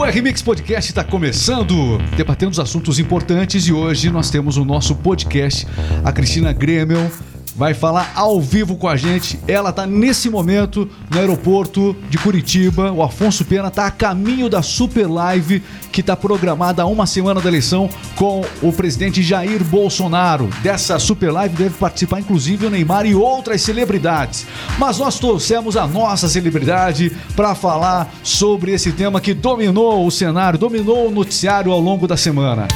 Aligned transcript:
O 0.00 0.02
RMix 0.02 0.40
Podcast 0.40 0.90
está 0.90 1.04
começando, 1.04 1.98
debatendo 2.16 2.52
os 2.52 2.58
assuntos 2.58 2.98
importantes 2.98 3.66
e 3.66 3.72
hoje 3.74 4.08
nós 4.08 4.30
temos 4.30 4.56
o 4.56 4.64
nosso 4.64 4.94
podcast, 4.94 5.66
a 6.02 6.10
Cristina 6.10 6.54
Grêmio 6.54 7.12
vai 7.60 7.74
falar 7.74 8.10
ao 8.14 8.40
vivo 8.40 8.74
com 8.74 8.88
a 8.88 8.96
gente. 8.96 9.38
Ela 9.46 9.68
está 9.68 9.86
nesse 9.86 10.30
momento 10.30 10.88
no 11.10 11.18
aeroporto 11.18 11.94
de 12.08 12.16
Curitiba. 12.16 12.90
O 12.90 13.02
Afonso 13.02 13.44
Pena 13.44 13.68
está 13.68 13.84
a 13.84 13.90
caminho 13.90 14.48
da 14.48 14.62
Super 14.62 15.06
Live 15.06 15.62
que 15.92 16.00
está 16.00 16.16
programada 16.16 16.82
há 16.82 16.86
uma 16.86 17.06
semana 17.06 17.38
da 17.38 17.50
eleição 17.50 17.90
com 18.16 18.42
o 18.62 18.72
presidente 18.72 19.22
Jair 19.22 19.62
Bolsonaro. 19.62 20.48
Dessa 20.62 20.98
Super 20.98 21.30
Live 21.32 21.54
deve 21.54 21.74
participar 21.74 22.20
inclusive 22.20 22.64
o 22.64 22.70
Neymar 22.70 23.04
e 23.04 23.14
outras 23.14 23.60
celebridades. 23.60 24.46
Mas 24.78 24.96
nós 24.96 25.18
trouxemos 25.18 25.76
a 25.76 25.86
nossa 25.86 26.30
celebridade 26.30 27.14
para 27.36 27.54
falar 27.54 28.10
sobre 28.22 28.72
esse 28.72 28.90
tema 28.90 29.20
que 29.20 29.34
dominou 29.34 30.06
o 30.06 30.10
cenário, 30.10 30.58
dominou 30.58 31.08
o 31.08 31.10
noticiário 31.10 31.72
ao 31.72 31.80
longo 31.80 32.08
da 32.08 32.16
semana. 32.16 32.68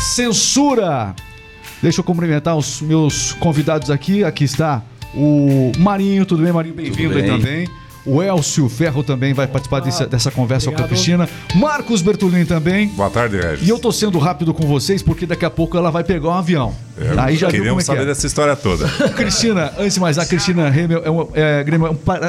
Censura 0.00 1.14
Deixa 1.82 2.00
eu 2.00 2.04
cumprimentar 2.04 2.56
os 2.56 2.80
meus 2.80 3.32
convidados 3.34 3.90
aqui. 3.90 4.24
Aqui 4.24 4.44
está 4.44 4.82
o 5.14 5.72
Marinho. 5.78 6.24
Tudo 6.24 6.42
bem, 6.42 6.52
Marinho? 6.52 6.74
Bem-vindo 6.74 7.16
aí 7.16 7.26
também. 7.26 7.68
O 8.04 8.22
Elcio 8.22 8.68
Ferro 8.68 9.02
também 9.02 9.34
vai 9.34 9.48
participar 9.48 9.80
dessa, 9.80 10.06
dessa 10.06 10.30
conversa 10.30 10.68
Obrigado. 10.68 10.88
com 10.88 10.94
a 10.94 10.96
Cristina. 10.96 11.28
Marcos 11.56 12.02
Bertolini 12.02 12.44
também. 12.44 12.86
Boa 12.88 13.10
tarde, 13.10 13.36
Regis. 13.36 13.66
E 13.66 13.70
eu 13.70 13.80
tô 13.80 13.90
sendo 13.90 14.18
rápido 14.18 14.54
com 14.54 14.64
vocês 14.64 15.02
porque 15.02 15.26
daqui 15.26 15.44
a 15.44 15.50
pouco 15.50 15.76
ela 15.76 15.90
vai 15.90 16.04
pegar 16.04 16.28
um 16.28 16.34
avião. 16.34 16.72
É, 16.98 17.20
Aí 17.20 17.36
já 17.36 17.48
queremos 17.48 17.84
é 17.84 17.86
saber 17.86 18.02
é. 18.02 18.06
dessa 18.06 18.26
história 18.26 18.56
toda. 18.56 18.88
Cristina, 19.14 19.72
antes 19.78 19.94
de 19.94 20.00
mais, 20.00 20.18
a 20.18 20.24
Cristina 20.24 20.70
Remel, 20.70 21.02
é 21.04 21.10
um, 21.10 21.28
é, 21.34 21.64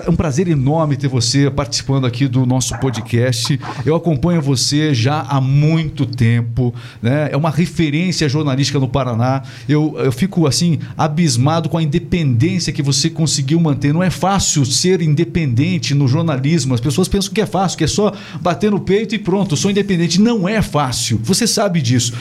é 0.06 0.10
um 0.10 0.16
prazer 0.16 0.48
enorme 0.48 0.98
ter 0.98 1.08
você 1.08 1.50
participando 1.50 2.06
aqui 2.06 2.28
do 2.28 2.46
nosso 2.46 2.78
podcast. 2.80 3.60
Eu 3.86 3.96
acompanho 3.96 4.42
você 4.42 4.94
já 4.94 5.22
há 5.22 5.40
muito 5.40 6.06
tempo, 6.06 6.76
né? 7.02 7.30
É 7.32 7.38
uma 7.38 7.50
referência 7.50 8.28
jornalística 8.28 8.80
no 8.80 8.90
Paraná. 8.90 9.42
Eu, 9.70 9.96
eu 10.00 10.12
fico 10.12 10.46
assim 10.46 10.80
abismado 10.98 11.70
com 11.70 11.78
a 11.78 11.84
independência 11.84 12.74
que 12.74 12.82
você 12.82 13.10
conseguiu 13.10 13.60
manter. 13.60 13.94
Não 13.94 14.04
é 14.04 14.10
fácil 14.10 14.66
ser 14.66 15.02
independente 15.02 15.94
no 15.94 16.08
jornalismo. 16.08 16.74
As 16.74 16.82
pessoas 16.82 17.08
pensam 17.08 17.34
que 17.34 17.40
é 17.40 17.46
fácil, 17.46 17.78
que 17.78 17.84
é 17.86 17.88
só 17.88 18.12
bater 18.42 18.70
no 18.70 18.80
peito 18.80 19.16
e 19.16 19.20
pronto, 19.20 19.56
sou 19.56 19.72
independente. 19.72 20.20
Não 20.20 20.48
é 20.48 20.62
fácil. 20.62 21.20
Você 21.24 21.48
sabe 21.48 21.82
disso 21.82 22.14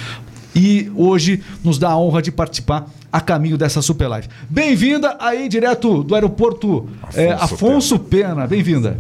e 0.56 0.90
hoje 0.96 1.42
nos 1.62 1.78
dá 1.78 1.90
a 1.90 1.98
honra 1.98 2.22
de 2.22 2.32
participar 2.32 2.88
a 3.12 3.20
caminho 3.20 3.58
dessa 3.58 3.82
Super 3.82 4.08
Live. 4.08 4.28
Bem-vinda 4.48 5.16
aí 5.20 5.48
direto 5.48 6.02
do 6.02 6.14
aeroporto 6.14 6.88
Afonso, 7.02 7.20
é, 7.20 7.32
Afonso 7.32 7.98
Pena. 7.98 8.28
Pena. 8.28 8.46
Bem-vinda. 8.46 8.96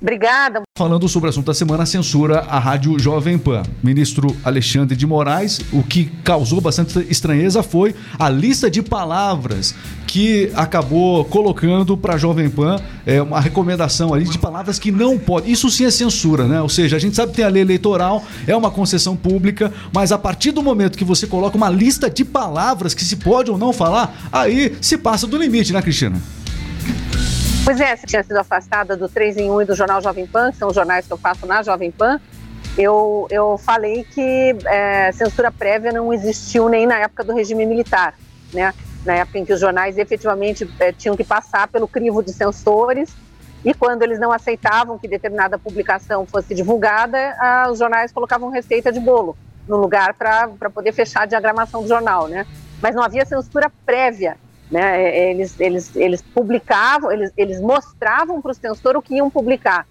Obrigada. 0.00 0.62
Falando 0.76 1.08
sobre 1.08 1.28
o 1.28 1.30
assunto 1.30 1.46
da 1.46 1.54
semana, 1.54 1.84
censura 1.84 2.40
a 2.48 2.58
rádio 2.58 2.98
Jovem 2.98 3.36
Pan. 3.36 3.62
Ministro 3.82 4.36
Alexandre 4.44 4.96
de 4.96 5.06
Moraes, 5.06 5.60
o 5.72 5.82
que 5.82 6.06
causou 6.22 6.60
bastante 6.60 6.98
estranheza 7.10 7.62
foi 7.62 7.94
a 8.18 8.28
lista 8.28 8.70
de 8.70 8.82
palavras 8.82 9.74
que 10.06 10.50
acabou 10.54 11.24
colocando 11.24 11.96
para 11.96 12.14
a 12.14 12.18
Jovem 12.18 12.48
Pan 12.48 12.80
é, 13.04 13.20
uma 13.20 13.40
recomendação 13.40 14.14
ali 14.14 14.24
de 14.24 14.38
palavras 14.38 14.78
que 14.78 14.92
não 14.92 15.18
pode. 15.18 15.50
Isso 15.50 15.68
sim 15.70 15.84
é 15.84 15.90
censura, 15.90 16.46
né? 16.46 16.62
Ou 16.62 16.68
seja, 16.68 16.96
a 16.96 16.98
gente 16.98 17.16
sabe 17.16 17.32
que 17.32 17.36
tem 17.36 17.44
a 17.44 17.48
lei 17.48 17.62
eleitoral, 17.62 18.24
é 18.46 18.56
uma 18.56 18.70
concessão 18.70 19.16
pública, 19.16 19.72
mas 19.92 20.12
a 20.12 20.18
partir 20.18 20.52
do 20.52 20.62
momento 20.62 20.96
que 20.96 21.04
você 21.04 21.26
coloca 21.26 21.56
uma 21.56 21.68
lista 21.68 22.08
de 22.08 22.24
palavras 22.24 22.94
que 22.94 23.04
se 23.04 23.16
pode 23.16 23.50
ou 23.50 23.58
não 23.58 23.72
falar, 23.72 24.28
aí 24.32 24.76
se 24.80 24.96
passa 24.96 25.26
do 25.26 25.36
limite, 25.36 25.72
né, 25.72 25.82
Cristina? 25.82 26.20
Pois 27.68 27.82
é, 27.82 27.94
tinha 27.96 28.22
sido 28.22 28.38
afastada 28.38 28.96
do 28.96 29.10
3 29.10 29.36
em 29.36 29.50
1 29.50 29.60
e 29.60 29.64
do 29.66 29.74
Jornal 29.74 30.00
Jovem 30.00 30.26
Pan, 30.26 30.50
que 30.50 30.56
são 30.56 30.68
os 30.68 30.74
jornais 30.74 31.06
que 31.06 31.12
eu 31.12 31.18
faço 31.18 31.44
na 31.44 31.62
Jovem 31.62 31.90
Pan. 31.90 32.18
Eu, 32.78 33.26
eu 33.30 33.58
falei 33.58 34.04
que 34.04 34.56
é, 34.64 35.12
censura 35.12 35.52
prévia 35.52 35.92
não 35.92 36.10
existiu 36.10 36.66
nem 36.70 36.86
na 36.86 36.96
época 36.96 37.24
do 37.24 37.34
regime 37.34 37.66
militar, 37.66 38.14
né? 38.54 38.72
Na 39.04 39.16
época 39.16 39.38
em 39.38 39.44
que 39.44 39.52
os 39.52 39.60
jornais 39.60 39.98
efetivamente 39.98 40.66
é, 40.80 40.92
tinham 40.92 41.14
que 41.14 41.22
passar 41.22 41.68
pelo 41.68 41.86
crivo 41.86 42.22
de 42.22 42.32
censores 42.32 43.14
e 43.62 43.74
quando 43.74 44.02
eles 44.02 44.18
não 44.18 44.32
aceitavam 44.32 44.98
que 44.98 45.06
determinada 45.06 45.58
publicação 45.58 46.24
fosse 46.24 46.54
divulgada, 46.54 47.36
os 47.70 47.78
jornais 47.78 48.10
colocavam 48.10 48.48
receita 48.48 48.90
de 48.90 48.98
bolo 48.98 49.36
no 49.68 49.76
lugar 49.76 50.14
para 50.14 50.70
poder 50.72 50.92
fechar 50.92 51.24
a 51.24 51.26
diagramação 51.26 51.82
do 51.82 51.88
jornal, 51.88 52.28
né? 52.28 52.46
Mas 52.80 52.94
não 52.94 53.02
havia 53.02 53.26
censura 53.26 53.70
prévia 53.84 54.38
né? 54.70 55.02
É, 55.02 55.30
eles, 55.30 55.58
eles, 55.58 55.96
eles 55.96 56.22
publicavam, 56.22 57.10
eles, 57.10 57.32
eles 57.36 57.60
mostravam 57.60 58.40
para 58.40 58.52
o 58.52 58.54
censor 58.54 58.96
o 58.96 59.02
que 59.02 59.16
iam 59.16 59.30
publicar. 59.30 59.86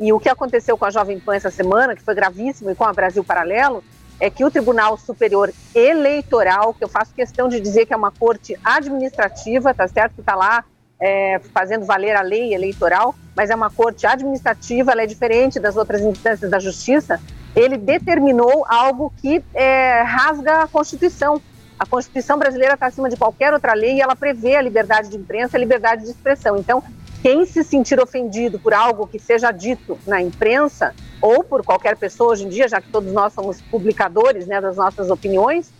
E 0.00 0.12
o 0.12 0.18
que 0.18 0.28
aconteceu 0.28 0.76
com 0.76 0.84
a 0.84 0.90
Jovem 0.90 1.20
Pan 1.20 1.36
essa 1.36 1.50
semana, 1.50 1.94
que 1.94 2.02
foi 2.02 2.14
gravíssimo, 2.14 2.70
e 2.70 2.74
com 2.74 2.84
a 2.84 2.92
Brasil 2.92 3.22
Paralelo, 3.22 3.84
é 4.18 4.30
que 4.30 4.44
o 4.44 4.50
Tribunal 4.50 4.96
Superior 4.96 5.52
Eleitoral, 5.74 6.74
que 6.74 6.84
eu 6.84 6.88
faço 6.88 7.12
questão 7.14 7.48
de 7.48 7.60
dizer 7.60 7.86
que 7.86 7.92
é 7.92 7.96
uma 7.96 8.10
corte 8.10 8.56
administrativa, 8.64 9.74
tá 9.74 9.86
certo? 9.88 10.14
Que 10.14 10.20
está 10.20 10.34
lá 10.34 10.64
é, 11.00 11.40
fazendo 11.52 11.84
valer 11.84 12.14
a 12.14 12.22
lei 12.22 12.54
eleitoral, 12.54 13.14
mas 13.34 13.50
é 13.50 13.54
uma 13.54 13.68
corte 13.68 14.06
administrativa, 14.06 14.92
ela 14.92 15.02
é 15.02 15.06
diferente 15.06 15.58
das 15.58 15.76
outras 15.76 16.00
instâncias 16.00 16.48
da 16.48 16.60
justiça. 16.60 17.20
Ele 17.54 17.76
determinou 17.76 18.64
algo 18.68 19.12
que 19.20 19.42
é, 19.52 20.02
rasga 20.02 20.62
a 20.62 20.68
Constituição, 20.68 21.42
a 21.82 21.86
Constituição 21.86 22.38
brasileira 22.38 22.74
está 22.74 22.86
acima 22.86 23.10
de 23.10 23.16
qualquer 23.16 23.52
outra 23.52 23.74
lei 23.74 23.96
e 23.96 24.00
ela 24.00 24.14
prevê 24.14 24.54
a 24.54 24.62
liberdade 24.62 25.08
de 25.08 25.16
imprensa 25.16 25.56
a 25.56 25.60
liberdade 25.60 26.04
de 26.04 26.10
expressão. 26.10 26.56
Então, 26.56 26.80
quem 27.20 27.44
se 27.44 27.64
sentir 27.64 28.00
ofendido 28.00 28.56
por 28.56 28.72
algo 28.72 29.04
que 29.04 29.18
seja 29.18 29.50
dito 29.50 29.98
na 30.06 30.22
imprensa 30.22 30.94
ou 31.20 31.42
por 31.42 31.64
qualquer 31.64 31.96
pessoa 31.96 32.30
hoje 32.30 32.44
em 32.44 32.48
dia, 32.48 32.68
já 32.68 32.80
que 32.80 32.88
todos 32.88 33.12
nós 33.12 33.32
somos 33.32 33.60
publicadores 33.62 34.46
né, 34.46 34.60
das 34.60 34.76
nossas 34.76 35.10
opiniões, 35.10 35.72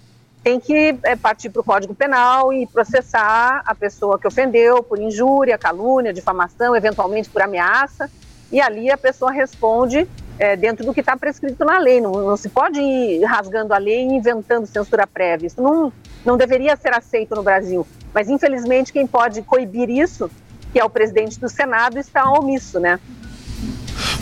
tem 0.43 0.59
que 0.59 0.99
é, 1.05 1.15
partir 1.15 1.51
para 1.51 1.61
o 1.61 1.65
Código 1.65 1.95
Penal 1.95 2.53
e 2.53 2.67
processar 2.67 3.63
a 3.65 3.73
pessoa 3.73 4.19
que 4.19 4.27
ofendeu 4.27 4.83
por 4.83 4.99
injúria, 4.99 5.57
calúnia, 5.57 6.13
difamação, 6.13 6.75
eventualmente 6.75 7.31
por 7.31 7.43
ameaça, 7.43 8.11
e 8.51 8.61
ali 8.61 8.91
a 8.91 8.99
pessoa 8.99 9.31
responde 9.31 10.09
é, 10.39 10.57
dentro 10.57 10.85
do 10.85 10.95
que 10.95 11.01
está 11.01 11.17
prescrito 11.17 11.65
na 11.65 11.79
lei. 11.79 12.01
Não, 12.01 12.13
não, 12.13 12.37
se 12.37 12.49
pode 12.49 12.81
ir 12.81 13.25
rasgando 13.25 13.73
a 13.75 13.79
lei 13.79 14.03
e 14.03 14.15
inventando 14.15 14.67
censura 14.67 15.07
prévia. 15.07 15.47
Isso 15.47 15.63
não, 15.63 15.93
não 16.25 16.37
deveria 16.37 16.77
ser 16.77 16.95
aceito 16.95 17.35
no 17.35 17.43
Brasil. 17.43 17.87
Mas, 18.13 18.29
infelizmente, 18.29 18.93
quem 18.93 19.07
pode 19.07 19.43
coibir 19.43 19.89
isso, 19.89 20.31
que 20.73 20.79
é 20.79 20.85
o 20.85 20.91
presidente 20.91 21.39
do 21.39 21.49
Senado, 21.49 21.99
está 21.99 22.31
omisso, 22.31 22.79
né? 22.79 22.99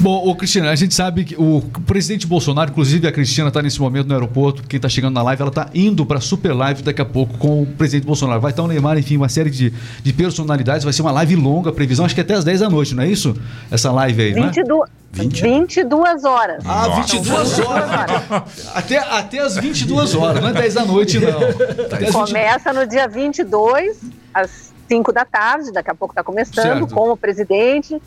Bom, 0.01 0.27
o 0.27 0.35
Cristina, 0.35 0.71
a 0.71 0.75
gente 0.75 0.95
sabe 0.95 1.25
que 1.25 1.37
o 1.37 1.61
presidente 1.87 2.27
Bolsonaro, 2.27 2.71
inclusive 2.71 3.07
a 3.07 3.13
Cristina 3.13 3.49
está 3.49 3.61
nesse 3.61 3.79
momento 3.79 4.07
no 4.07 4.15
aeroporto, 4.15 4.63
quem 4.63 4.79
está 4.79 4.89
chegando 4.89 5.13
na 5.13 5.23
live, 5.23 5.43
ela 5.43 5.51
está 5.51 5.69
indo 5.75 6.07
para 6.07 6.17
a 6.17 6.21
super 6.23 6.55
live 6.55 6.83
daqui 6.83 7.03
a 7.03 7.05
pouco 7.05 7.37
com 7.37 7.63
o 7.63 7.67
presidente 7.67 8.07
Bolsonaro. 8.07 8.41
Vai 8.41 8.51
estar 8.51 8.63
o 8.63 8.67
Neymar, 8.67 8.97
enfim, 8.97 9.19
uma 9.19 9.29
série 9.29 9.51
de, 9.51 9.71
de 10.03 10.13
personalidades, 10.15 10.85
vai 10.85 10.93
ser 10.95 11.03
uma 11.03 11.13
live 11.13 11.37
longa, 11.37 11.71
previsão, 11.71 12.07
acho 12.07 12.15
que 12.15 12.21
até 12.23 12.33
às 12.33 12.45
10 12.45 12.61
da 12.61 12.71
noite, 12.71 12.95
não 12.95 13.03
é 13.03 13.09
isso? 13.09 13.37
Essa 13.71 13.93
live 13.93 14.23
aí, 14.23 14.33
22, 14.33 14.67
não 14.67 14.85
é? 14.85 14.89
20? 15.13 15.43
22 15.43 16.25
horas. 16.25 16.65
Ah, 16.65 16.89
Nossa. 16.89 17.17
22 17.19 17.59
horas. 17.59 18.69
até, 18.75 18.99
até 18.99 19.39
as 19.41 19.57
22 19.57 20.15
horas, 20.15 20.41
não 20.41 20.49
é 20.49 20.53
10 20.55 20.75
da 20.75 20.85
noite, 20.87 21.19
não. 21.19 22.11
Começa 22.11 22.73
no 22.73 22.87
dia 22.87 23.07
22, 23.07 23.99
às 24.33 24.73
5 24.89 25.13
da 25.13 25.27
tarde, 25.27 25.71
daqui 25.73 25.91
a 25.91 25.95
pouco 25.95 26.13
está 26.13 26.25
começando, 26.25 26.55
certo. 26.55 26.95
com 26.95 27.11
o 27.11 27.17
presidente 27.19 28.01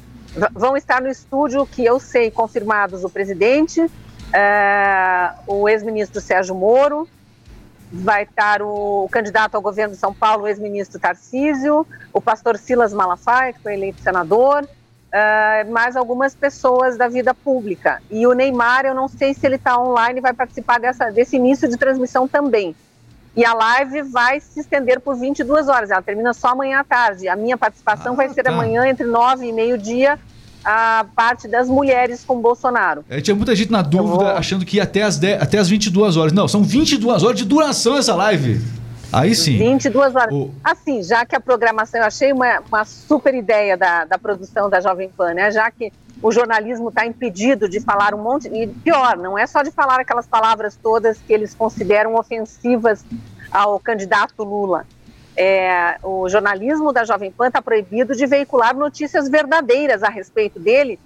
vão 0.54 0.76
estar 0.76 1.02
no 1.02 1.10
estúdio, 1.10 1.66
que 1.66 1.84
eu 1.84 2.00
sei, 2.00 2.32
confirmados 2.32 3.04
o 3.04 3.10
presidente, 3.10 3.90
é, 4.34 5.32
o 5.48 5.70
ex-ministro 5.70 6.20
Sérgio 6.20 6.56
Moro, 6.56 7.08
vai 7.92 8.24
estar 8.24 8.62
o, 8.64 9.08
candidato 9.12 9.56
ao 9.56 9.62
governo 9.62 9.94
de 9.94 10.00
São 10.00 10.14
Paulo, 10.14 10.44
o 10.44 10.48
ex-ministro 10.48 11.00
Tarcísio, 11.00 11.86
o 12.12 12.20
pastor 12.20 12.58
Silas 12.58 12.92
Malafaia, 12.92 13.54
que 13.54 13.60
foi 13.60 13.74
eleito 13.74 14.02
senador, 14.02 14.68
é, 15.12 15.64
mais 15.66 15.96
algumas 15.96 16.34
pessoas 16.34 16.98
da 16.98 17.08
vida 17.08 17.36
pública. 17.36 18.02
E 18.10 18.26
o 18.26 18.34
Neymar, 18.34 18.86
eu 18.86 18.96
não 18.96 19.08
sei 19.08 19.36
se 19.36 19.46
ele 19.46 19.58
está 19.58 19.80
online, 19.80 20.20
vai 20.20 20.34
participar 20.34 20.80
dessa, 20.80 21.12
desse 21.12 21.36
início 21.36 21.70
de 21.70 21.78
transmissão 21.78 22.28
também. 22.28 22.76
E 23.36 23.44
a 23.44 23.54
live 23.54 24.04
vai 24.04 24.40
se 24.40 24.60
estender 24.60 25.00
por 25.00 25.16
22 25.16 25.68
horas, 25.68 25.90
ela 25.90 26.02
termina 26.02 26.34
só 26.34 26.50
amanhã 26.50 26.80
à 26.80 26.84
tarde. 26.84 27.28
A 27.28 27.36
minha 27.36 27.58
participação 27.58 28.14
ah, 28.14 28.16
vai 28.16 28.30
ser 28.30 28.44
tá. 28.44 28.52
amanhã 28.52 28.88
entre 28.88 29.06
9 29.06 29.48
e 29.48 29.52
meio-dia, 29.52 30.20
a 30.64 31.06
parte 31.16 31.48
das 31.48 31.68
mulheres 31.68 32.24
com 32.24 32.40
Bolsonaro. 32.40 33.04
É, 33.10 33.20
tinha 33.20 33.36
muita 33.36 33.56
gente 33.56 33.72
na 33.72 33.82
dúvida, 33.82 34.16
vou... 34.16 34.28
achando 34.28 34.64
que 34.64 34.78
ia 34.78 34.84
até 34.84 35.02
as, 35.02 35.18
10, 35.18 35.42
até 35.42 35.58
as 35.58 35.68
22 35.68 36.16
horas. 36.16 36.32
Não, 36.32 36.48
são 36.48 36.64
22 36.64 37.24
horas 37.24 37.38
de 37.38 37.46
duração 37.46 37.98
essa 37.98 38.16
live. 38.16 38.62
Aí 39.12 39.36
sim. 39.36 39.58
22 39.58 40.16
horas. 40.16 40.34
O... 40.34 40.52
Assim, 40.64 41.04
já 41.04 41.26
que 41.26 41.36
a 41.36 41.40
programação, 41.40 42.00
eu 42.00 42.06
achei 42.06 42.32
uma, 42.32 42.62
uma 42.68 42.86
super 42.86 43.34
ideia 43.34 43.76
da, 43.76 44.06
da 44.06 44.18
produção 44.18 44.70
da 44.70 44.80
Jovem 44.80 45.10
Pan, 45.10 45.34
né? 45.34 45.52
Já 45.52 45.70
que 45.70 45.92
o 46.24 46.32
jornalismo 46.32 46.88
está 46.88 47.06
impedido 47.06 47.68
de 47.68 47.82
falar 47.82 48.16
um 48.16 48.24
monte. 48.24 48.48
E 48.48 48.66
pior, 48.66 49.18
não 49.18 49.38
é 49.38 49.46
só 49.46 49.62
de 49.62 49.70
falar 49.70 50.00
aquelas 50.00 50.26
palavras 50.26 50.80
todas 50.82 51.18
que 51.18 51.34
eles 51.34 51.54
consideram 51.54 52.16
ofensivas 52.16 53.04
ao 53.52 53.78
candidato 53.78 54.42
Lula. 54.42 54.88
É, 55.36 55.98
o 56.02 56.30
jornalismo 56.30 56.94
da 56.94 57.04
Jovem 57.04 57.30
Pan 57.30 57.48
está 57.48 57.62
proibido 57.62 58.16
de 58.16 58.26
veicular 58.26 58.74
notícias 58.74 59.28
verdadeiras 59.28 60.02
a 60.02 60.08
respeito 60.08 60.60
dele, 60.60 60.98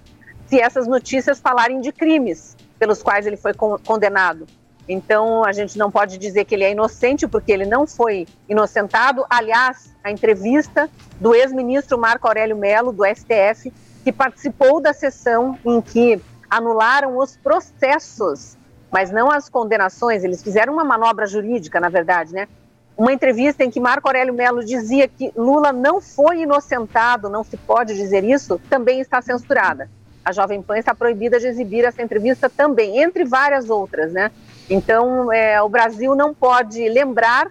se 0.46 0.60
essas 0.60 0.86
notícias 0.86 1.40
falarem 1.40 1.80
de 1.80 1.90
crimes 1.90 2.56
pelos 2.78 3.02
quais 3.02 3.26
ele 3.26 3.36
foi 3.36 3.52
condenado. 3.54 4.46
Então, 4.88 5.44
a 5.44 5.52
gente 5.52 5.76
não 5.76 5.90
pode 5.90 6.16
dizer 6.16 6.44
que 6.44 6.54
ele 6.54 6.64
é 6.64 6.70
inocente, 6.70 7.26
porque 7.26 7.52
ele 7.52 7.66
não 7.66 7.86
foi 7.86 8.26
inocentado. 8.48 9.26
Aliás, 9.28 9.92
a 10.02 10.10
entrevista 10.10 10.88
do 11.20 11.34
ex-ministro 11.34 11.98
Marco 11.98 12.26
Aurélio 12.26 12.56
Melo, 12.56 12.92
do 12.92 13.04
STF, 13.04 13.70
que 14.08 14.12
participou 14.12 14.80
da 14.80 14.94
sessão 14.94 15.58
em 15.66 15.82
que 15.82 16.18
anularam 16.48 17.18
os 17.18 17.36
processos, 17.36 18.56
mas 18.90 19.10
não 19.10 19.30
as 19.30 19.50
condenações. 19.50 20.24
Eles 20.24 20.42
fizeram 20.42 20.72
uma 20.72 20.82
manobra 20.82 21.26
jurídica, 21.26 21.78
na 21.78 21.90
verdade, 21.90 22.32
né? 22.32 22.48
Uma 22.96 23.12
entrevista 23.12 23.62
em 23.62 23.70
que 23.70 23.78
Marco 23.78 24.08
Aurélio 24.08 24.32
Melo 24.32 24.64
dizia 24.64 25.06
que 25.06 25.30
Lula 25.36 25.74
não 25.74 26.00
foi 26.00 26.40
inocentado, 26.40 27.28
não 27.28 27.44
se 27.44 27.58
pode 27.58 27.94
dizer 27.94 28.24
isso, 28.24 28.58
também 28.70 28.98
está 28.98 29.20
censurada. 29.20 29.90
A 30.24 30.32
Jovem 30.32 30.62
Pan 30.62 30.78
está 30.78 30.94
proibida 30.94 31.38
de 31.38 31.46
exibir 31.46 31.84
essa 31.84 32.02
entrevista 32.02 32.48
também, 32.48 33.02
entre 33.02 33.26
várias 33.26 33.68
outras, 33.68 34.10
né? 34.10 34.30
Então, 34.70 35.30
é, 35.30 35.60
o 35.60 35.68
Brasil 35.68 36.14
não 36.14 36.32
pode 36.32 36.88
lembrar 36.88 37.50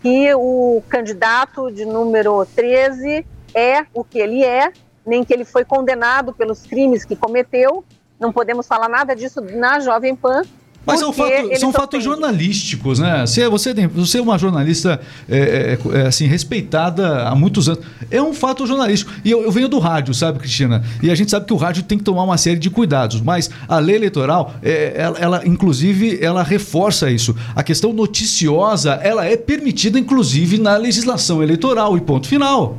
que 0.00 0.32
o 0.32 0.80
candidato 0.88 1.72
de 1.72 1.84
número 1.84 2.46
13 2.54 3.26
é 3.52 3.84
o 3.92 4.04
que 4.04 4.20
ele 4.20 4.44
é, 4.44 4.72
nem 5.06 5.24
que 5.24 5.32
ele 5.32 5.44
foi 5.44 5.64
condenado 5.64 6.32
pelos 6.32 6.62
crimes 6.62 7.04
que 7.04 7.16
cometeu. 7.16 7.84
Não 8.18 8.32
podemos 8.32 8.66
falar 8.66 8.88
nada 8.88 9.14
disso 9.14 9.40
na 9.40 9.80
Jovem 9.80 10.14
Pan, 10.14 10.42
mas 10.84 10.98
são, 10.98 11.12
fato, 11.12 11.60
são 11.60 11.72
fatos 11.72 12.02
jornalísticos, 12.02 12.98
né? 12.98 13.24
Você, 13.24 13.48
você, 13.48 13.72
tem, 13.74 13.86
você 13.86 14.18
é 14.18 14.22
uma 14.22 14.36
jornalista 14.36 15.00
é, 15.28 15.38
é, 15.38 15.98
é, 15.98 16.06
assim, 16.08 16.26
respeitada 16.26 17.22
há 17.22 17.34
muitos 17.36 17.68
anos. 17.68 17.84
É 18.10 18.20
um 18.20 18.34
fato 18.34 18.66
jornalístico. 18.66 19.12
E 19.24 19.30
eu, 19.30 19.42
eu, 19.42 19.52
venho 19.52 19.68
do 19.68 19.78
rádio, 19.78 20.12
sabe, 20.12 20.40
Cristina? 20.40 20.82
E 21.00 21.10
a 21.10 21.14
gente 21.14 21.30
sabe 21.30 21.46
que 21.46 21.52
o 21.52 21.56
rádio 21.56 21.84
tem 21.84 21.98
que 21.98 22.04
tomar 22.04 22.24
uma 22.24 22.36
série 22.36 22.58
de 22.58 22.68
cuidados. 22.68 23.20
Mas 23.20 23.48
a 23.68 23.78
lei 23.78 23.94
eleitoral, 23.94 24.54
é, 24.62 24.94
ela, 24.96 25.18
ela, 25.18 25.46
inclusive, 25.46 26.18
ela 26.20 26.42
reforça 26.42 27.10
isso. 27.10 27.36
A 27.54 27.62
questão 27.62 27.92
noticiosa, 27.92 28.94
ela 28.94 29.24
é 29.24 29.36
permitida, 29.36 29.98
inclusive, 29.98 30.58
na 30.58 30.76
legislação 30.76 31.42
eleitoral. 31.42 31.96
E 31.96 32.00
ponto 32.00 32.26
final. 32.26 32.76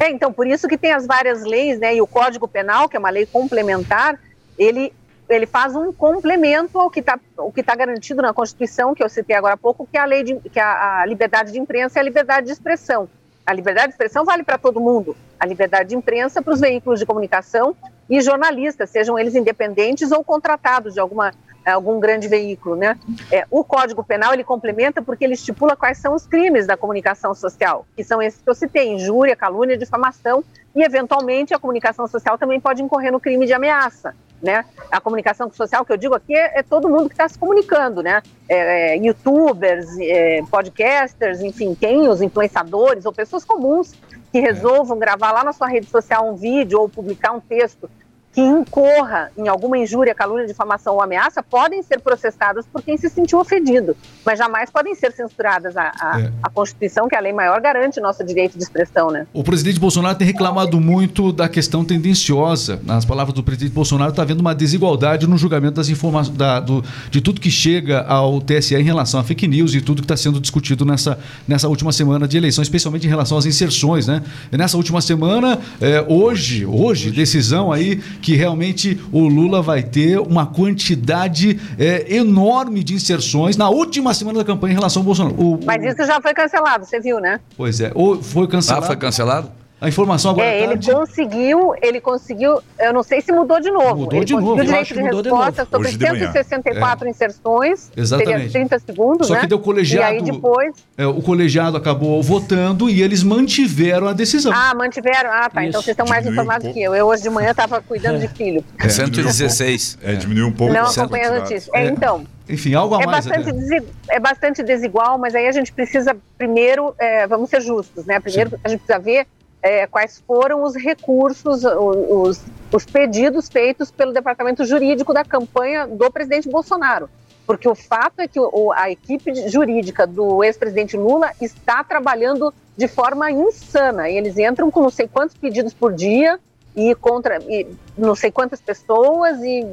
É, 0.00 0.10
então, 0.10 0.32
por 0.32 0.46
isso 0.46 0.66
que 0.66 0.76
tem 0.76 0.92
as 0.92 1.06
várias 1.06 1.44
leis, 1.44 1.78
né? 1.78 1.94
E 1.94 2.02
o 2.02 2.06
Código 2.06 2.48
Penal, 2.48 2.88
que 2.88 2.96
é 2.96 2.98
uma 2.98 3.10
lei 3.10 3.26
complementar, 3.26 4.18
ele 4.58 4.92
ele 5.28 5.46
faz 5.46 5.74
um 5.74 5.92
complemento 5.92 6.78
ao 6.78 6.90
que 6.90 7.00
está 7.00 7.18
tá 7.18 7.74
garantido 7.74 8.20
na 8.20 8.34
Constituição, 8.34 8.94
que 8.94 9.02
eu 9.02 9.08
citei 9.08 9.34
agora 9.34 9.54
há 9.54 9.56
pouco, 9.56 9.88
que 9.90 9.96
é 9.96 10.00
a 10.00 10.04
lei 10.04 10.22
de, 10.22 10.36
que 10.50 10.60
a, 10.60 11.00
a 11.00 11.06
liberdade 11.06 11.50
de 11.50 11.58
imprensa 11.58 11.98
e 11.98 12.00
a 12.00 12.02
liberdade 12.02 12.46
de 12.46 12.52
expressão. 12.52 13.08
A 13.46 13.52
liberdade 13.52 13.88
de 13.88 13.92
expressão 13.94 14.24
vale 14.24 14.42
para 14.42 14.58
todo 14.58 14.80
mundo. 14.80 15.16
A 15.38 15.46
liberdade 15.46 15.90
de 15.90 15.96
imprensa 15.96 16.42
para 16.42 16.52
os 16.52 16.60
veículos 16.60 17.00
de 17.00 17.06
comunicação 17.06 17.76
e 18.08 18.20
jornalistas, 18.20 18.90
sejam 18.90 19.18
eles 19.18 19.34
independentes 19.34 20.12
ou 20.12 20.22
contratados 20.22 20.94
de 20.94 21.00
alguma, 21.00 21.32
algum 21.72 21.98
grande 22.00 22.28
veículo. 22.28 22.76
Né? 22.76 22.98
É, 23.30 23.46
o 23.50 23.64
Código 23.64 24.04
Penal 24.04 24.32
ele 24.32 24.44
complementa 24.44 25.02
porque 25.02 25.24
ele 25.24 25.34
estipula 25.34 25.76
quais 25.76 25.98
são 25.98 26.14
os 26.14 26.26
crimes 26.26 26.66
da 26.66 26.76
comunicação 26.76 27.34
social, 27.34 27.86
que 27.96 28.04
são 28.04 28.20
esses 28.20 28.40
que 28.40 28.48
eu 28.48 28.54
citei: 28.54 28.92
injúria, 28.92 29.36
calúnia, 29.36 29.76
difamação, 29.76 30.44
e 30.74 30.82
eventualmente 30.82 31.54
a 31.54 31.58
comunicação 31.58 32.06
social 32.06 32.36
também 32.36 32.60
pode 32.60 32.82
incorrer 32.82 33.12
no 33.12 33.20
crime 33.20 33.46
de 33.46 33.52
ameaça 33.52 34.14
né? 34.44 34.64
A 34.90 35.00
comunicação 35.00 35.50
social 35.50 35.84
que 35.84 35.92
eu 35.92 35.96
digo 35.96 36.14
aqui 36.14 36.36
é, 36.36 36.58
é 36.58 36.62
todo 36.62 36.88
mundo 36.88 37.08
que 37.08 37.14
está 37.14 37.26
se 37.28 37.38
comunicando, 37.38 38.02
né? 38.02 38.22
É, 38.48 38.94
é, 38.94 38.96
YouTubers, 38.98 39.86
é, 39.98 40.42
podcasters, 40.50 41.40
enfim, 41.40 41.74
quem, 41.74 42.08
os 42.08 42.20
influenciadores 42.20 43.06
ou 43.06 43.12
pessoas 43.12 43.44
comuns 43.44 43.94
que 44.30 44.40
resolvam 44.40 44.98
gravar 44.98 45.32
lá 45.32 45.42
na 45.42 45.52
sua 45.52 45.66
rede 45.66 45.86
social 45.86 46.30
um 46.30 46.36
vídeo 46.36 46.78
ou 46.78 46.88
publicar 46.88 47.32
um 47.32 47.40
texto 47.40 47.90
que 48.34 48.40
incorra 48.40 49.30
em 49.38 49.46
alguma 49.46 49.78
injúria, 49.78 50.12
calúnia, 50.12 50.44
difamação 50.44 50.94
ou 50.94 51.00
ameaça 51.00 51.40
podem 51.40 51.82
ser 51.84 52.00
processadas 52.00 52.66
por 52.66 52.82
quem 52.82 52.96
se 52.96 53.08
sentiu 53.08 53.38
ofendido, 53.38 53.96
mas 54.26 54.38
jamais 54.40 54.70
podem 54.70 54.92
ser 54.96 55.12
censuradas. 55.12 55.76
A, 55.76 55.92
a, 56.00 56.20
é. 56.20 56.32
a 56.42 56.50
Constituição, 56.50 57.06
que 57.08 57.14
é 57.14 57.18
a 57.18 57.20
lei 57.20 57.32
maior, 57.32 57.60
garante 57.60 58.00
nosso 58.00 58.24
direito 58.24 58.58
de 58.58 58.64
expressão. 58.64 59.10
Né? 59.10 59.26
O 59.32 59.44
presidente 59.44 59.78
Bolsonaro 59.78 60.18
tem 60.18 60.26
reclamado 60.26 60.80
muito 60.80 61.32
da 61.32 61.48
questão 61.48 61.84
tendenciosa. 61.84 62.80
Nas 62.82 63.04
palavras 63.04 63.34
do 63.34 63.42
presidente 63.42 63.72
Bolsonaro, 63.72 64.10
está 64.10 64.22
havendo 64.22 64.40
uma 64.40 64.54
desigualdade 64.54 65.28
no 65.28 65.38
julgamento 65.38 65.74
das 65.74 65.88
informações, 65.88 66.36
da, 66.36 66.58
do, 66.58 66.82
de 67.10 67.20
tudo 67.20 67.40
que 67.40 67.50
chega 67.50 68.02
ao 68.02 68.40
TSE 68.40 68.74
em 68.74 68.82
relação 68.82 69.20
a 69.20 69.24
fake 69.24 69.46
news 69.46 69.74
e 69.74 69.80
tudo 69.80 70.02
que 70.02 70.06
está 70.06 70.16
sendo 70.16 70.40
discutido 70.40 70.84
nessa, 70.84 71.18
nessa 71.46 71.68
última 71.68 71.92
semana 71.92 72.26
de 72.26 72.36
eleição, 72.36 72.62
especialmente 72.62 73.06
em 73.06 73.10
relação 73.10 73.38
às 73.38 73.46
inserções. 73.46 74.08
Né? 74.08 74.22
E 74.50 74.56
nessa 74.56 74.76
última 74.76 75.00
semana, 75.00 75.60
é, 75.80 76.04
hoje, 76.08 76.66
hoje, 76.66 77.12
decisão 77.12 77.72
aí 77.72 78.02
que 78.24 78.34
realmente 78.34 78.98
o 79.12 79.28
Lula 79.28 79.60
vai 79.60 79.82
ter 79.82 80.18
uma 80.18 80.46
quantidade 80.46 81.60
é, 81.78 82.16
enorme 82.16 82.82
de 82.82 82.94
inserções 82.94 83.54
na 83.54 83.68
última 83.68 84.14
semana 84.14 84.38
da 84.38 84.44
campanha 84.46 84.72
em 84.72 84.76
relação 84.76 85.00
ao 85.00 85.04
Bolsonaro. 85.04 85.34
O, 85.38 85.60
Mas 85.62 85.84
isso 85.84 86.06
já 86.06 86.18
foi 86.22 86.32
cancelado, 86.32 86.86
você 86.86 86.98
viu, 86.98 87.20
né? 87.20 87.38
Pois 87.54 87.80
é. 87.82 87.92
Ou 87.94 88.22
foi 88.22 88.48
cancelado. 88.48 88.84
Ah, 88.84 88.86
foi 88.86 88.96
cancelado? 88.96 89.52
A 89.84 89.88
informação 89.88 90.30
agora 90.30 90.46
é, 90.46 90.62
ele 90.62 90.78
conseguiu, 90.82 91.74
ele 91.82 92.00
conseguiu, 92.00 92.58
eu 92.78 92.90
não 92.90 93.02
sei 93.02 93.20
se 93.20 93.30
mudou 93.30 93.60
de 93.60 93.70
novo. 93.70 93.96
Mudou 93.96 94.16
ele 94.16 94.24
de 94.24 94.32
novo. 94.32 94.56
Conseguiu 94.56 94.64
direito 94.64 94.94
de 94.94 95.02
resposta 95.02 95.64
de 95.64 95.70
sobre 95.70 95.90
164 95.90 97.06
é. 97.06 97.10
inserções. 97.10 97.92
Exatamente. 97.94 98.50
30 98.50 98.78
segundos, 98.78 99.26
Só 99.26 99.34
né? 99.34 99.40
que 99.40 99.46
deu 99.46 99.58
colegiado. 99.58 100.14
E 100.14 100.16
aí 100.16 100.22
depois. 100.22 100.74
É, 100.96 101.06
o 101.06 101.20
colegiado 101.20 101.76
acabou 101.76 102.22
votando 102.22 102.88
e 102.88 103.02
eles 103.02 103.22
mantiveram 103.22 104.08
a 104.08 104.14
decisão. 104.14 104.50
Ah, 104.54 104.72
mantiveram. 104.74 105.30
Ah, 105.30 105.50
tá. 105.50 105.62
Então 105.62 105.68
Isso. 105.68 105.68
Então 105.68 105.82
vocês 105.82 105.88
estão 105.88 106.06
mais 106.06 106.26
informados 106.26 106.66
um 106.66 106.72
que 106.72 106.82
eu. 106.82 106.94
Eu 106.94 107.06
hoje 107.06 107.22
de 107.22 107.28
manhã 107.28 107.50
estava 107.50 107.82
cuidando 107.82 108.18
de 108.18 108.28
filho. 108.28 108.64
É, 108.78 108.88
116. 108.88 109.98
É, 110.02 110.14
diminuiu 110.14 110.46
um 110.46 110.52
pouco. 110.52 110.72
Não 110.72 110.86
acompanha 110.86 111.28
a 111.28 111.40
notícia. 111.40 111.70
É, 111.74 111.88
então. 111.88 112.24
Enfim, 112.48 112.72
algo 112.72 112.94
a 112.94 113.02
é 113.02 113.06
mais. 113.06 113.26
Bastante 113.26 113.52
desigual, 113.52 113.94
é 114.08 114.20
bastante 114.20 114.62
desigual, 114.62 115.18
mas 115.18 115.34
aí 115.34 115.46
a 115.46 115.52
gente 115.52 115.72
precisa, 115.72 116.16
primeiro, 116.38 116.94
é, 116.98 117.26
vamos 117.26 117.50
ser 117.50 117.60
justos, 117.60 118.06
né? 118.06 118.18
Primeiro, 118.18 118.50
Sim. 118.50 118.56
a 118.64 118.68
gente 118.68 118.78
precisa 118.80 118.98
ver 118.98 119.26
é, 119.64 119.86
quais 119.86 120.22
foram 120.26 120.62
os 120.62 120.76
recursos, 120.76 121.64
os, 121.64 122.38
os 122.70 122.84
pedidos 122.84 123.48
feitos 123.48 123.90
pelo 123.90 124.12
departamento 124.12 124.62
jurídico 124.66 125.14
da 125.14 125.24
campanha 125.24 125.86
do 125.86 126.10
presidente 126.10 126.50
Bolsonaro. 126.50 127.08
Porque 127.46 127.66
o 127.66 127.74
fato 127.74 128.20
é 128.20 128.28
que 128.28 128.38
o, 128.38 128.72
a 128.72 128.90
equipe 128.90 129.48
jurídica 129.48 130.06
do 130.06 130.44
ex-presidente 130.44 130.98
Lula 130.98 131.30
está 131.40 131.82
trabalhando 131.82 132.52
de 132.76 132.86
forma 132.86 133.30
insana. 133.30 134.10
Eles 134.10 134.36
entram 134.36 134.70
com 134.70 134.82
não 134.82 134.90
sei 134.90 135.08
quantos 135.08 135.34
pedidos 135.34 135.72
por 135.72 135.94
dia 135.94 136.38
e 136.76 136.94
contra 136.94 137.38
e 137.48 137.66
não 137.96 138.14
sei 138.14 138.30
quantas 138.30 138.60
pessoas 138.60 139.42
e, 139.42 139.66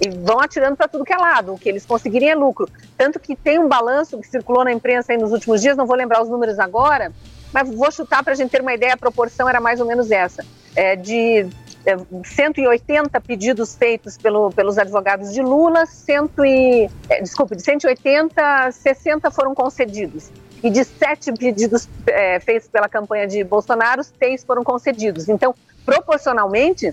e 0.00 0.08
vão 0.08 0.40
atirando 0.40 0.76
para 0.76 0.88
tudo 0.88 1.04
que 1.04 1.12
é 1.12 1.16
lado. 1.16 1.54
O 1.54 1.58
que 1.58 1.68
eles 1.68 1.86
conseguirem 1.86 2.30
é 2.30 2.34
lucro. 2.34 2.68
Tanto 2.96 3.20
que 3.20 3.36
tem 3.36 3.60
um 3.60 3.68
balanço 3.68 4.18
que 4.18 4.26
circulou 4.26 4.64
na 4.64 4.72
imprensa 4.72 5.16
nos 5.16 5.30
últimos 5.30 5.60
dias, 5.60 5.76
não 5.76 5.86
vou 5.86 5.96
lembrar 5.96 6.20
os 6.22 6.28
números 6.28 6.58
agora, 6.58 7.12
mas 7.52 7.68
vou 7.68 7.90
chutar 7.90 8.22
para 8.22 8.32
a 8.32 8.36
gente 8.36 8.50
ter 8.50 8.60
uma 8.60 8.74
ideia, 8.74 8.94
a 8.94 8.96
proporção 8.96 9.48
era 9.48 9.60
mais 9.60 9.80
ou 9.80 9.86
menos 9.86 10.10
essa, 10.10 10.44
é, 10.76 10.96
de 10.96 11.46
é, 11.86 11.96
180 12.24 13.20
pedidos 13.20 13.74
feitos 13.74 14.16
pelo, 14.16 14.50
pelos 14.52 14.78
advogados 14.78 15.32
de 15.32 15.40
Lula, 15.40 15.86
100 15.86 16.30
e, 16.44 16.90
é, 17.08 17.22
desculpe, 17.22 17.56
de 17.56 17.62
180, 17.62 18.72
60 18.72 19.30
foram 19.30 19.54
concedidos. 19.54 20.30
E 20.62 20.70
de 20.70 20.84
sete 20.84 21.32
pedidos 21.32 21.88
é, 22.06 22.40
feitos 22.40 22.68
pela 22.68 22.88
campanha 22.88 23.28
de 23.28 23.44
Bolsonaro, 23.44 24.02
seis 24.02 24.42
foram 24.42 24.64
concedidos. 24.64 25.28
Então, 25.28 25.54
proporcionalmente, 25.84 26.92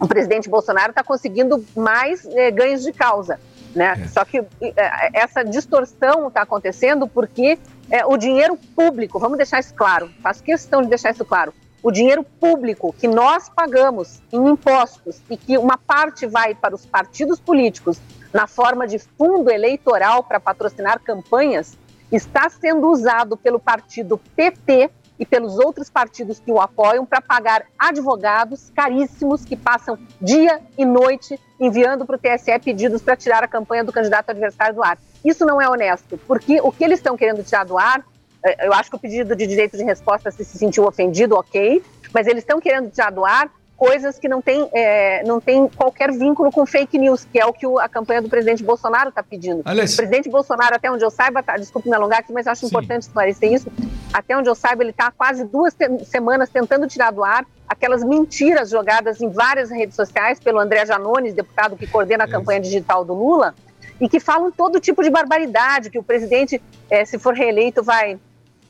o 0.00 0.08
presidente 0.08 0.48
Bolsonaro 0.48 0.90
está 0.90 1.04
conseguindo 1.04 1.64
mais 1.76 2.26
é, 2.26 2.50
ganhos 2.50 2.82
de 2.82 2.92
causa. 2.92 3.38
Né? 3.74 4.02
É. 4.02 4.08
Só 4.08 4.24
que 4.24 4.38
é, 4.38 5.10
essa 5.12 5.44
distorção 5.44 6.28
está 6.28 6.42
acontecendo 6.42 7.06
porque 7.06 7.58
é, 7.90 8.04
o 8.04 8.16
dinheiro 8.16 8.56
público, 8.74 9.18
vamos 9.18 9.36
deixar 9.36 9.60
isso 9.60 9.74
claro, 9.74 10.10
faço 10.22 10.42
questão 10.42 10.82
de 10.82 10.88
deixar 10.88 11.10
isso 11.10 11.24
claro, 11.24 11.52
o 11.82 11.90
dinheiro 11.90 12.22
público 12.22 12.92
que 12.92 13.08
nós 13.08 13.48
pagamos 13.48 14.20
em 14.32 14.48
impostos 14.50 15.20
e 15.30 15.36
que 15.36 15.56
uma 15.56 15.78
parte 15.78 16.26
vai 16.26 16.54
para 16.54 16.74
os 16.74 16.84
partidos 16.84 17.40
políticos 17.40 18.00
na 18.32 18.46
forma 18.46 18.86
de 18.86 18.98
fundo 18.98 19.50
eleitoral 19.50 20.22
para 20.22 20.38
patrocinar 20.38 21.00
campanhas, 21.00 21.76
está 22.12 22.48
sendo 22.50 22.88
usado 22.88 23.36
pelo 23.36 23.58
partido 23.58 24.18
PT 24.36 24.90
e 25.20 25.26
pelos 25.26 25.58
outros 25.58 25.90
partidos 25.90 26.40
que 26.40 26.50
o 26.50 26.58
apoiam 26.58 27.04
para 27.04 27.20
pagar 27.20 27.66
advogados 27.78 28.72
caríssimos 28.74 29.44
que 29.44 29.54
passam 29.54 29.98
dia 30.18 30.62
e 30.78 30.84
noite 30.86 31.38
enviando 31.60 32.06
para 32.06 32.16
o 32.16 32.18
TSE 32.18 32.58
pedidos 32.64 33.02
para 33.02 33.14
tirar 33.14 33.44
a 33.44 33.46
campanha 33.46 33.84
do 33.84 33.92
candidato 33.92 34.30
adversário 34.30 34.74
do 34.74 34.82
ar. 34.82 34.98
Isso 35.22 35.44
não 35.44 35.60
é 35.60 35.68
honesto, 35.68 36.18
porque 36.26 36.58
o 36.62 36.72
que 36.72 36.82
eles 36.82 36.98
estão 36.98 37.18
querendo 37.18 37.44
tirar 37.44 37.66
do 37.66 37.76
ar, 37.76 38.02
eh, 38.42 38.66
eu 38.66 38.72
acho 38.72 38.88
que 38.88 38.96
o 38.96 38.98
pedido 38.98 39.36
de 39.36 39.46
direito 39.46 39.76
de 39.76 39.84
resposta 39.84 40.30
se, 40.30 40.42
se 40.42 40.56
sentiu 40.56 40.86
ofendido, 40.86 41.36
ok, 41.36 41.82
mas 42.14 42.26
eles 42.26 42.42
estão 42.42 42.58
querendo 42.58 42.90
tirar 42.90 43.12
do 43.12 43.22
ar 43.26 43.50
coisas 43.80 44.18
que 44.18 44.28
não 44.28 44.42
têm 44.42 44.68
é, 44.74 45.24
não 45.24 45.40
tem 45.40 45.66
qualquer 45.66 46.12
vínculo 46.12 46.52
com 46.52 46.66
fake 46.66 46.98
news, 46.98 47.24
que 47.24 47.40
é 47.40 47.46
o 47.46 47.52
que 47.54 47.66
o, 47.66 47.78
a 47.78 47.88
campanha 47.88 48.20
do 48.20 48.28
presidente 48.28 48.62
Bolsonaro 48.62 49.08
está 49.08 49.22
pedindo. 49.22 49.62
Aliás, 49.64 49.94
o 49.94 49.96
presidente 49.96 50.28
Bolsonaro, 50.28 50.76
até 50.76 50.92
onde 50.92 51.02
eu 51.02 51.10
saiba, 51.10 51.42
tá, 51.42 51.56
desculpe 51.56 51.88
me 51.88 51.96
alongar 51.96 52.18
aqui, 52.18 52.30
mas 52.30 52.46
acho 52.46 52.60
Sim. 52.60 52.66
importante 52.66 53.04
esclarecer 53.04 53.50
isso, 53.50 53.72
até 54.12 54.36
onde 54.36 54.50
eu 54.50 54.54
saiba, 54.54 54.82
ele 54.82 54.90
está 54.90 55.10
quase 55.10 55.44
duas 55.44 55.74
semanas 56.04 56.50
tentando 56.50 56.86
tirar 56.86 57.10
do 57.10 57.24
ar 57.24 57.46
aquelas 57.66 58.04
mentiras 58.04 58.68
jogadas 58.68 59.22
em 59.22 59.30
várias 59.30 59.70
redes 59.70 59.96
sociais 59.96 60.38
pelo 60.38 60.58
André 60.58 60.84
Janones, 60.84 61.32
deputado 61.32 61.74
que 61.74 61.86
coordena 61.86 62.24
a 62.24 62.28
campanha 62.28 62.60
digital 62.60 63.02
do 63.02 63.14
Lula, 63.14 63.54
e 63.98 64.10
que 64.10 64.20
falam 64.20 64.52
todo 64.52 64.78
tipo 64.78 65.02
de 65.02 65.08
barbaridade, 65.08 65.88
que 65.88 65.98
o 65.98 66.02
presidente, 66.02 66.60
é, 66.90 67.06
se 67.06 67.18
for 67.18 67.32
reeleito, 67.32 67.82
vai 67.82 68.18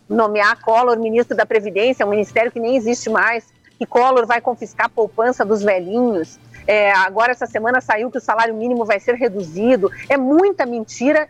nomear 0.09 0.61
Collor 0.61 0.97
ministro 1.01 1.37
da 1.37 1.45
Previdência, 1.45 2.07
um 2.07 2.11
ministério 2.11 2.53
que 2.53 2.61
nem 2.61 2.77
existe 2.77 3.11
mais, 3.11 3.45
que 3.81 3.87
Collor 3.87 4.27
vai 4.27 4.43
confiscar 4.43 4.89
a 4.89 4.91
poupança 4.91 5.43
dos 5.43 5.63
velhinhos. 5.63 6.39
É, 6.67 6.93
agora, 6.93 7.33
essa 7.33 7.47
semana 7.47 7.81
saiu 7.81 8.11
que 8.11 8.19
o 8.19 8.21
salário 8.21 8.55
mínimo 8.55 8.85
vai 8.85 9.01
ser 9.01 9.15
reduzido. 9.15 9.91
É 10.07 10.19
muita 10.19 10.67
mentira. 10.67 11.27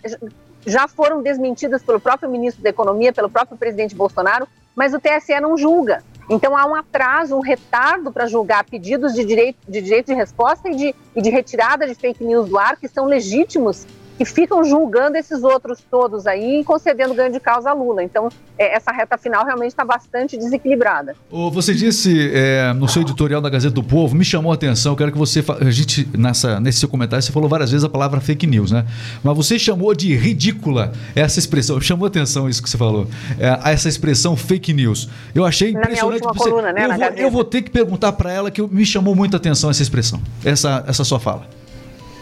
Já 0.67 0.89
foram 0.89 1.23
desmentidas 1.23 1.81
pelo 1.81 2.01
próprio 2.01 2.29
ministro 2.29 2.61
da 2.61 2.69
Economia, 2.69 3.13
pelo 3.13 3.31
próprio 3.31 3.57
presidente 3.57 3.95
Bolsonaro, 3.95 4.49
mas 4.75 4.93
o 4.93 4.99
TSE 4.99 5.39
não 5.41 5.57
julga. 5.57 6.03
Então 6.29 6.57
há 6.57 6.67
um 6.67 6.75
atraso, 6.75 7.37
um 7.37 7.41
retardo 7.41 8.11
para 8.11 8.27
julgar 8.27 8.65
pedidos 8.65 9.15
de 9.15 9.25
direito, 9.25 9.59
de 9.69 9.81
direito 9.81 10.07
de 10.07 10.15
resposta 10.15 10.69
e 10.69 10.75
de, 10.75 10.95
e 11.15 11.23
de 11.23 11.31
retirada 11.31 11.87
de 11.87 11.95
fake 11.95 12.25
news 12.25 12.49
do 12.49 12.59
ar, 12.59 12.77
que 12.77 12.89
são 12.89 13.05
legítimos 13.05 13.87
e 14.21 14.25
ficam 14.27 14.63
julgando 14.63 15.17
esses 15.17 15.43
outros 15.43 15.79
todos 15.91 16.27
aí 16.27 16.61
e 16.61 16.65
concedendo 16.65 17.15
ganho 17.15 17.33
de 17.33 17.41
causa 17.41 17.71
a 17.71 17.73
Lula. 17.73 18.05
Então, 18.05 18.29
é, 18.59 18.77
essa 18.77 18.93
reta 18.93 19.17
final 19.17 19.47
realmente 19.47 19.71
está 19.71 19.83
bastante 19.83 20.37
desequilibrada. 20.37 21.17
Você 21.51 21.73
disse 21.73 22.31
é, 22.35 22.75
no 22.75 22.87
seu 22.87 23.01
editorial 23.01 23.41
da 23.41 23.49
Gazeta 23.49 23.75
do 23.75 23.83
Povo, 23.83 24.15
me 24.15 24.25
chamou 24.25 24.53
a 24.53 24.55
atenção, 24.55 24.95
quero 24.95 25.11
que 25.11 25.17
você. 25.17 25.43
A 25.59 25.71
gente, 25.71 26.07
nessa, 26.17 26.61
nesse 26.61 26.81
seu 26.81 26.89
comentário, 26.89 27.23
você 27.23 27.33
falou 27.33 27.49
várias 27.49 27.71
vezes 27.71 27.83
a 27.83 27.89
palavra 27.89 28.21
fake 28.21 28.47
news, 28.47 28.71
né? 28.71 28.85
Mas 29.25 29.35
você 29.35 29.59
chamou 29.59 29.95
de 29.95 30.15
ridícula 30.15 30.93
essa 31.17 31.39
expressão, 31.39 31.81
chamou 31.81 32.05
a 32.05 32.09
atenção 32.09 32.47
isso 32.47 32.63
que 32.63 32.69
você 32.69 32.77
falou, 32.77 33.07
é, 33.39 33.73
essa 33.73 33.89
expressão 33.89 34.37
fake 34.37 34.75
news. 34.75 35.09
Eu 35.35 35.47
achei 35.47 35.71
impressionante. 35.71 36.21
Na 36.21 36.31
minha 36.31 36.33
você, 36.35 36.51
coluna, 36.51 36.73
né, 36.73 36.85
eu, 36.85 36.97
vou, 36.97 37.19
eu 37.25 37.31
vou 37.31 37.45
ter 37.45 37.63
que 37.63 37.71
perguntar 37.71 38.13
para 38.13 38.31
ela 38.31 38.51
que 38.51 38.61
me 38.61 38.85
chamou 38.85 39.15
muita 39.15 39.39
atenção 39.39 39.71
essa 39.71 39.83
expressão, 39.83 40.21
essa, 40.45 40.85
essa 40.87 41.05
sua 41.05 41.19
fala. 41.19 41.60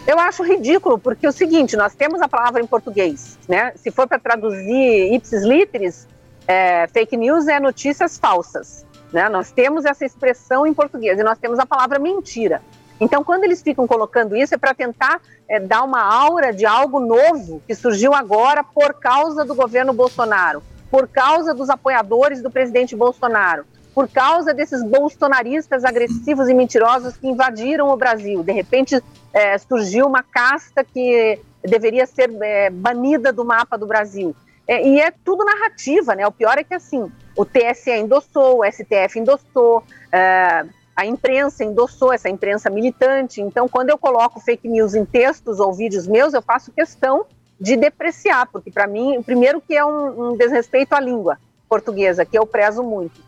Eu 0.07 0.19
acho 0.19 0.43
ridículo, 0.43 0.97
porque 0.97 1.25
é 1.25 1.29
o 1.29 1.31
seguinte, 1.31 1.77
nós 1.77 1.93
temos 1.93 2.21
a 2.21 2.27
palavra 2.27 2.61
em 2.61 2.67
português, 2.67 3.37
né? 3.47 3.73
Se 3.75 3.91
for 3.91 4.07
para 4.07 4.17
traduzir 4.17 5.13
ipsis 5.13 5.43
literis, 5.43 6.07
é, 6.47 6.87
fake 6.87 7.15
news 7.15 7.47
é 7.47 7.59
notícias 7.59 8.17
falsas, 8.17 8.85
né? 9.13 9.29
Nós 9.29 9.51
temos 9.51 9.85
essa 9.85 10.05
expressão 10.05 10.65
em 10.65 10.73
português 10.73 11.19
e 11.19 11.23
nós 11.23 11.37
temos 11.37 11.59
a 11.59 11.65
palavra 11.65 11.99
mentira. 11.99 12.61
Então, 12.99 13.23
quando 13.23 13.43
eles 13.43 13.61
ficam 13.61 13.87
colocando 13.87 14.35
isso, 14.35 14.53
é 14.53 14.57
para 14.57 14.73
tentar 14.73 15.21
é, 15.47 15.59
dar 15.59 15.83
uma 15.83 16.01
aura 16.01 16.51
de 16.51 16.65
algo 16.65 16.99
novo 16.99 17.61
que 17.65 17.73
surgiu 17.73 18.13
agora 18.13 18.63
por 18.63 18.95
causa 18.95 19.45
do 19.45 19.55
governo 19.55 19.93
Bolsonaro, 19.93 20.61
por 20.91 21.07
causa 21.07 21.53
dos 21.53 21.69
apoiadores 21.69 22.41
do 22.41 22.51
presidente 22.51 22.95
Bolsonaro, 22.95 23.65
por 23.99 24.07
causa 24.07 24.53
desses 24.53 24.81
bolsonaristas 24.81 25.83
agressivos 25.83 26.47
e 26.47 26.53
mentirosos 26.53 27.17
que 27.17 27.27
invadiram 27.27 27.89
o 27.89 27.97
Brasil. 27.97 28.41
De 28.41 28.53
repente, 28.53 29.03
é, 29.33 29.57
surgiu 29.57 30.07
uma 30.07 30.23
casta 30.23 30.85
que 30.85 31.37
deveria 31.61 32.05
ser 32.05 32.31
é, 32.41 32.69
banida 32.69 33.33
do 33.33 33.43
mapa 33.43 33.77
do 33.77 33.85
Brasil. 33.85 34.33
É, 34.65 34.87
e 34.87 35.01
é 35.01 35.11
tudo 35.11 35.43
narrativa, 35.43 36.15
né? 36.15 36.25
O 36.25 36.31
pior 36.31 36.57
é 36.57 36.63
que, 36.63 36.73
assim, 36.73 37.11
o 37.35 37.43
TSE 37.43 37.91
endossou, 37.91 38.61
o 38.61 38.71
STF 38.71 39.19
endossou, 39.19 39.83
é, 40.13 40.65
a 40.95 41.05
imprensa 41.05 41.65
endossou, 41.65 42.13
essa 42.13 42.29
imprensa 42.29 42.69
militante. 42.69 43.41
Então, 43.41 43.67
quando 43.67 43.89
eu 43.89 43.97
coloco 43.97 44.39
fake 44.39 44.69
news 44.69 44.95
em 44.95 45.03
textos 45.03 45.59
ou 45.59 45.73
vídeos 45.73 46.07
meus, 46.07 46.33
eu 46.33 46.41
faço 46.41 46.71
questão 46.71 47.25
de 47.59 47.75
depreciar, 47.75 48.47
porque, 48.49 48.71
para 48.71 48.87
mim, 48.87 49.21
primeiro 49.21 49.59
que 49.59 49.75
é 49.75 49.83
um, 49.83 50.29
um 50.29 50.37
desrespeito 50.37 50.95
à 50.95 51.01
língua 51.01 51.37
portuguesa, 51.67 52.23
que 52.23 52.39
eu 52.39 52.45
prezo 52.45 52.81
muito. 52.81 53.27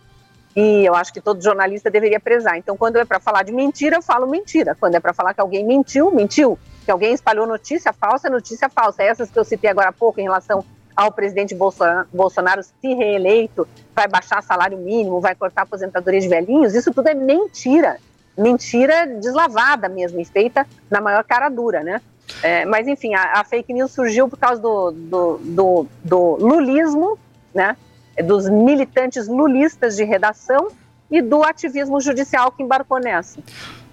E 0.56 0.86
eu 0.86 0.94
acho 0.96 1.14
que 1.14 1.22
todo 1.22 1.42
jornalista 1.42 1.90
deveria 1.90 2.20
prezar. 2.20 2.58
Então, 2.58 2.76
quando 2.76 2.98
é 2.98 3.06
para 3.06 3.20
falar 3.20 3.44
de 3.44 3.52
mentira, 3.52 3.98
eu 3.98 4.02
falo 4.02 4.28
mentira. 4.28 4.76
Quando 4.80 4.96
é 4.96 5.00
para 5.00 5.14
falar 5.14 5.34
que 5.34 5.42
alguém 5.42 5.66
mentiu, 5.66 6.12
mentiu. 6.12 6.60
Que 6.84 6.92
alguém 6.92 7.14
espalhou 7.14 7.48
notícia 7.48 7.94
falsa, 7.94 8.30
notícia 8.30 8.70
falsa. 8.70 9.04
Essas 9.04 9.30
que 9.30 9.40
eu 9.40 9.44
citei 9.44 9.70
agora 9.70 9.90
há 9.90 9.94
pouco 9.94 10.20
em 10.20 10.24
relação 10.24 10.64
ao 10.96 11.12
presidente 11.12 11.56
Bolsonaro, 11.56 12.08
Bolsonaro 12.14 12.64
se 12.64 12.94
reeleito, 12.94 13.68
vai 13.96 14.08
baixar 14.08 14.44
salário 14.44 14.78
mínimo, 14.78 15.22
vai 15.22 15.34
cortar 15.34 15.64
aposentadoria 15.64 16.20
de 16.20 16.28
velhinhos, 16.28 16.76
isso 16.76 16.94
tudo 16.94 17.08
é 17.08 17.14
mentira. 17.14 17.98
Mentira 18.38 19.08
deslavada 19.08 19.90
mesmo, 19.90 20.20
e 20.20 20.26
feita 20.26 20.66
na 20.90 21.02
maior 21.02 21.24
cara 21.24 21.50
dura, 21.50 21.84
né? 21.84 22.02
É, 22.42 22.66
mas, 22.66 22.88
enfim, 22.88 23.14
a, 23.14 23.40
a, 23.40 23.44
fake 23.44 23.74
news 23.74 23.92
surgiu 23.92 24.30
por 24.30 24.38
causa 24.38 24.62
do, 24.62 24.92
do, 24.92 25.38
do, 25.44 25.88
do 26.04 26.36
lulismo, 26.38 27.20
né? 27.54 27.76
Dos 28.22 28.50
militantes 28.50 29.28
lulistas 29.28 29.96
de 29.96 30.04
redação 30.04 30.70
e 31.10 31.22
do 31.22 31.44
ativismo 31.44 32.00
judicial 32.00 32.52
que 32.52 32.64
embarcou 32.64 33.00
nessa. 33.00 33.40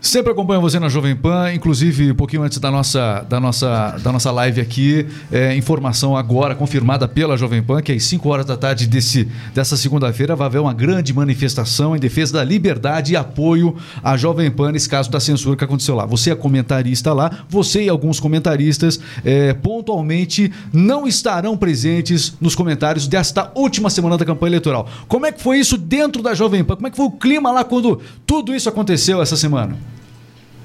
Sempre 0.00 0.30
acompanho 0.30 0.60
você 0.60 0.78
na 0.78 0.88
Jovem 0.88 1.16
Pan, 1.16 1.52
inclusive 1.52 2.12
um 2.12 2.14
pouquinho 2.14 2.42
antes 2.42 2.58
da 2.58 2.70
nossa, 2.70 3.26
da 3.28 3.40
nossa, 3.40 3.98
da 4.00 4.12
nossa 4.12 4.30
live 4.30 4.60
aqui, 4.60 5.04
é, 5.30 5.56
informação 5.56 6.16
agora 6.16 6.54
confirmada 6.54 7.08
pela 7.08 7.36
Jovem 7.36 7.60
Pan, 7.60 7.82
que 7.82 7.90
às 7.90 8.04
5 8.04 8.28
horas 8.28 8.46
da 8.46 8.56
tarde 8.56 8.86
desse, 8.86 9.28
dessa 9.52 9.76
segunda-feira 9.76 10.36
vai 10.36 10.46
haver 10.46 10.60
uma 10.60 10.72
grande 10.72 11.12
manifestação 11.12 11.96
em 11.96 11.98
defesa 11.98 12.34
da 12.34 12.44
liberdade 12.44 13.14
e 13.14 13.16
apoio 13.16 13.74
à 14.00 14.16
Jovem 14.16 14.48
Pan 14.52 14.70
nesse 14.70 14.88
caso 14.88 15.10
da 15.10 15.18
censura 15.18 15.56
que 15.56 15.64
aconteceu 15.64 15.96
lá. 15.96 16.06
Você 16.06 16.30
é 16.30 16.36
comentarista 16.36 17.12
lá, 17.12 17.44
você 17.48 17.82
e 17.82 17.88
alguns 17.88 18.20
comentaristas 18.20 19.00
é, 19.24 19.52
pontualmente 19.52 20.52
não 20.72 21.08
estarão 21.08 21.56
presentes 21.56 22.34
nos 22.40 22.54
comentários 22.54 23.08
desta 23.08 23.50
última 23.52 23.90
semana 23.90 24.16
da 24.16 24.24
campanha 24.24 24.50
eleitoral. 24.50 24.88
Como 25.08 25.26
é 25.26 25.32
que 25.32 25.42
foi 25.42 25.58
isso 25.58 25.76
dentro 25.76 26.22
da 26.22 26.34
Jovem 26.34 26.62
Pan? 26.62 26.76
Como 26.76 26.86
é 26.86 26.90
que 26.90 26.96
foi 26.96 27.06
o 27.06 27.10
clima 27.10 27.50
lá 27.50 27.64
quando 27.64 28.00
tudo 28.24 28.54
isso 28.54 28.68
aconteceu 28.68 29.20
essa 29.20 29.36
semana? 29.36 29.87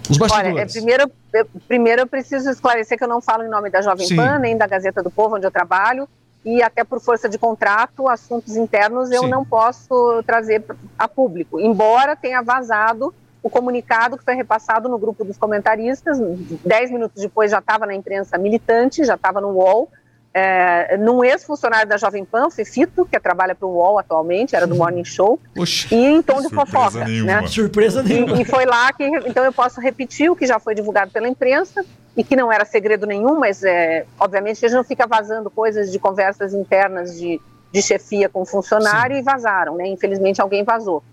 Os 0.10 0.18
bastidores. 0.18 0.54
Olha, 0.54 0.62
é, 0.62 0.66
primeiro, 0.66 1.12
eu, 1.34 1.48
primeiro 1.68 2.02
eu 2.02 2.08
preciso 2.08 2.50
esclarecer 2.50 2.98
que 2.98 3.04
eu 3.04 3.08
não 3.08 3.22
falo 3.22 3.44
em 3.44 3.50
nome 3.50 3.70
da 3.70 3.82
Jovem 3.82 4.08
Sim. 4.08 4.16
Pan, 4.16 4.40
nem 4.40 4.58
da 4.58 4.68
Gazeta 4.68 5.02
do 5.02 5.10
Povo, 5.10 5.36
onde 5.36 5.46
eu 5.46 5.52
trabalho, 5.52 6.08
e 6.44 6.62
até 6.62 6.84
por 6.84 7.00
força 7.00 7.30
de 7.30 7.38
contrato, 7.38 8.10
assuntos 8.10 8.56
internos 8.56 9.12
eu 9.12 9.24
Sim. 9.24 9.30
não 9.30 9.46
posso 9.46 10.22
trazer 10.26 10.64
a 10.98 11.08
público, 11.08 11.60
embora 11.60 12.16
tenha 12.16 12.42
vazado 12.42 13.14
o 13.42 13.50
comunicado 13.50 14.18
que 14.18 14.24
foi 14.24 14.36
repassado 14.36 14.88
no 14.88 14.98
grupo 14.98 15.26
dos 15.26 15.38
comentaristas, 15.38 16.18
dez 16.64 16.90
minutos 16.90 17.22
depois 17.22 17.52
já 17.52 17.60
estava 17.60 17.86
na 17.86 17.94
imprensa 17.94 18.38
militante, 18.38 19.04
já 19.04 19.16
estava 19.16 19.42
no 19.42 19.50
UOL, 19.50 19.90
é, 20.34 20.98
num 20.98 21.24
ex-funcionário 21.24 21.88
da 21.88 21.98
Jovem 21.98 22.26
Pan, 22.26 22.50
Fefito, 22.50 23.06
que 23.06 23.20
trabalha 23.20 23.54
para 23.54 23.68
o 23.68 23.72
UOL 23.76 24.00
atualmente, 24.00 24.56
era 24.56 24.66
do 24.66 24.76
Morning 24.76 25.06
Show, 25.06 25.40
Oxi, 25.58 25.94
e 25.94 26.06
em 26.06 26.22
tom 26.22 26.42
de 26.42 26.50
fofoca. 26.50 27.06
Nenhuma. 27.06 27.42
Né? 27.42 27.48
Surpresa 27.48 28.02
nenhuma. 28.02 28.38
E, 28.38 28.42
e, 28.42 28.46
foi 28.46 28.66
lá 28.66 28.92
que, 28.92 29.04
então 29.04 29.44
eu 29.44 29.54
posso 29.54 29.80
repetir 29.80 30.32
o 30.32 30.36
que 30.36 30.48
já 30.48 30.60
foi 30.60 30.74
divulgado 30.74 31.12
pela 31.12 31.28
imprensa, 31.28 31.86
e 32.16 32.24
que 32.24 32.36
não 32.36 32.52
era 32.52 32.64
segredo 32.64 33.08
nenhum, 33.08 33.40
mas 33.40 33.64
é, 33.64 34.06
obviamente 34.20 34.64
a 34.64 34.68
gente 34.68 34.78
não 34.78 34.84
fica 34.84 35.08
vazando 35.08 35.50
coisas 35.50 35.92
de 35.92 35.98
conversas 35.98 36.54
internas 36.54 37.20
de, 37.20 37.42
de 37.72 37.82
chefia 37.82 38.30
com 38.30 38.46
funcionário 38.46 39.16
Sim. 39.16 39.22
e 39.22 39.24
vazaram, 39.24 39.76
né? 39.76 39.88
Infelizmente 39.88 40.40
alguém 40.40 40.64
vazou. 40.64 41.04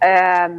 É, 0.00 0.50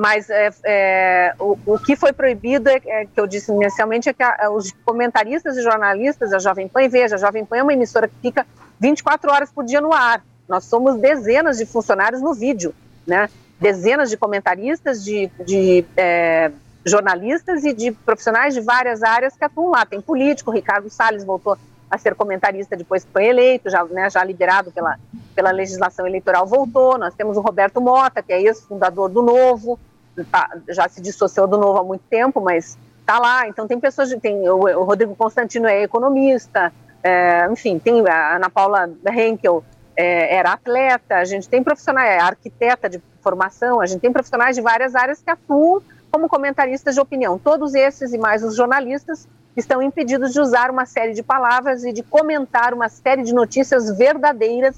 mas 0.00 0.30
é, 0.30 0.50
é, 0.64 1.34
o, 1.38 1.58
o, 1.66 1.78
que 1.78 1.94
foi 1.94 2.10
proibido, 2.10 2.70
é, 2.70 2.80
é, 2.86 3.04
que 3.04 3.20
eu 3.20 3.26
disse 3.26 3.52
inicialmente, 3.52 4.08
é 4.08 4.14
que 4.14 4.22
a, 4.22 4.50
os 4.50 4.72
comentaristas 4.82 5.58
e 5.58 5.62
jornalistas 5.62 6.30
da 6.30 6.38
Jovem 6.38 6.66
Pan, 6.66 6.88
veja, 6.88 7.16
a 7.16 7.18
Jovem 7.18 7.44
Pan 7.44 7.58
é 7.58 7.62
uma 7.62 7.74
emissora 7.74 8.08
que 8.08 8.14
fica 8.22 8.46
24 8.78 9.30
horas 9.30 9.52
por 9.52 9.62
dia 9.62 9.78
no 9.78 9.92
ar. 9.92 10.24
Nós 10.48 10.64
somos 10.64 10.96
dezenas 10.96 11.58
de 11.58 11.66
funcionários 11.66 12.22
no 12.22 12.32
vídeo, 12.32 12.74
né? 13.06 13.28
Dezenas 13.60 14.08
de 14.08 14.16
comentaristas, 14.16 15.04
de, 15.04 15.30
de 15.44 15.84
é, 15.94 16.50
jornalistas 16.82 17.62
e 17.64 17.74
de 17.74 17.92
profissionais 17.92 18.54
de 18.54 18.62
várias 18.62 19.02
áreas 19.02 19.36
que 19.36 19.44
atuam 19.44 19.68
lá. 19.68 19.84
Tem 19.84 20.00
político, 20.00 20.50
Ricardo 20.50 20.88
Salles 20.88 21.24
voltou 21.24 21.58
a 21.90 21.98
ser 21.98 22.14
comentarista 22.14 22.74
depois 22.74 23.04
que 23.04 23.12
foi 23.12 23.26
eleito, 23.26 23.68
já, 23.68 23.84
né, 23.84 24.08
já 24.08 24.24
liberado 24.24 24.70
pela, 24.70 24.96
pela 25.34 25.50
legislação 25.50 26.06
eleitoral, 26.06 26.46
voltou. 26.46 26.96
Nós 26.96 27.12
temos 27.12 27.36
o 27.36 27.42
Roberto 27.42 27.82
Mota, 27.82 28.22
que 28.22 28.32
é 28.32 28.40
ex-fundador 28.40 29.10
do 29.10 29.20
Novo, 29.20 29.78
tá, 30.24 30.50
já 30.68 30.88
se 30.88 31.00
dissociou 31.00 31.46
do 31.46 31.58
Novo 31.58 31.78
há 31.78 31.84
muito 31.84 32.04
tempo, 32.10 32.40
mas 32.40 32.78
está 33.00 33.18
lá. 33.18 33.48
Então 33.48 33.66
tem 33.66 33.78
pessoas, 33.78 34.14
tem 34.20 34.48
o, 34.48 34.56
o 34.56 34.84
Rodrigo 34.84 35.14
Constantino 35.16 35.66
é 35.66 35.82
economista, 35.82 36.72
é, 37.02 37.48
enfim, 37.50 37.78
tem 37.78 38.06
a 38.08 38.36
Ana 38.36 38.50
Paula 38.50 38.90
Henkel 39.06 39.64
é, 39.96 40.36
era 40.36 40.52
atleta, 40.52 41.16
a 41.16 41.24
gente 41.24 41.48
tem 41.48 41.62
profissionais, 41.62 42.10
é 42.10 42.18
arquiteta 42.18 42.88
de 42.88 43.02
formação, 43.22 43.80
a 43.80 43.86
gente 43.86 44.00
tem 44.00 44.12
profissionais 44.12 44.56
de 44.56 44.62
várias 44.62 44.94
áreas 44.94 45.20
que 45.20 45.30
atuam 45.30 45.82
como 46.10 46.28
comentaristas 46.28 46.94
de 46.94 47.00
opinião. 47.00 47.38
Todos 47.38 47.74
esses 47.74 48.12
e 48.12 48.18
mais 48.18 48.42
os 48.42 48.56
jornalistas 48.56 49.28
estão 49.56 49.82
impedidos 49.82 50.32
de 50.32 50.40
usar 50.40 50.70
uma 50.70 50.86
série 50.86 51.12
de 51.12 51.22
palavras 51.22 51.84
e 51.84 51.92
de 51.92 52.02
comentar 52.02 52.72
uma 52.72 52.88
série 52.88 53.22
de 53.22 53.34
notícias 53.34 53.96
verdadeiras 53.96 54.76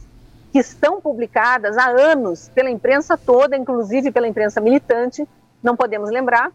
que 0.53 0.59
estão 0.59 1.01
publicadas 1.01 1.79
há 1.79 1.89
anos 1.89 2.51
pela 2.55 2.71
imprensa 2.71 3.17
toda, 3.17 3.57
inclusive 3.57 4.13
pela 4.13 4.29
imprensa 4.29 4.61
militante, 4.61 5.27
não 5.63 5.75
podemos 5.75 6.11
lembrar. 6.11 6.53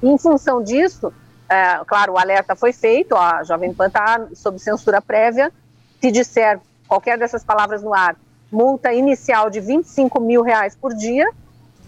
Em 0.00 0.16
função 0.16 0.62
disso, 0.62 1.12
é, 1.48 1.80
claro, 1.84 2.12
o 2.12 2.18
alerta 2.18 2.54
foi 2.54 2.72
feito, 2.72 3.16
a 3.16 3.42
Jovem 3.42 3.74
Pan 3.74 3.88
está 3.88 4.28
sob 4.34 4.58
censura 4.60 5.02
prévia. 5.02 5.52
Se 6.00 6.12
disser 6.12 6.60
qualquer 6.86 7.18
dessas 7.18 7.42
palavras 7.42 7.82
no 7.82 7.92
ar, 7.92 8.14
multa 8.52 8.92
inicial 8.92 9.50
de 9.50 9.58
25 9.60 10.20
mil 10.20 10.42
reais 10.42 10.76
por 10.76 10.94
dia. 10.94 11.28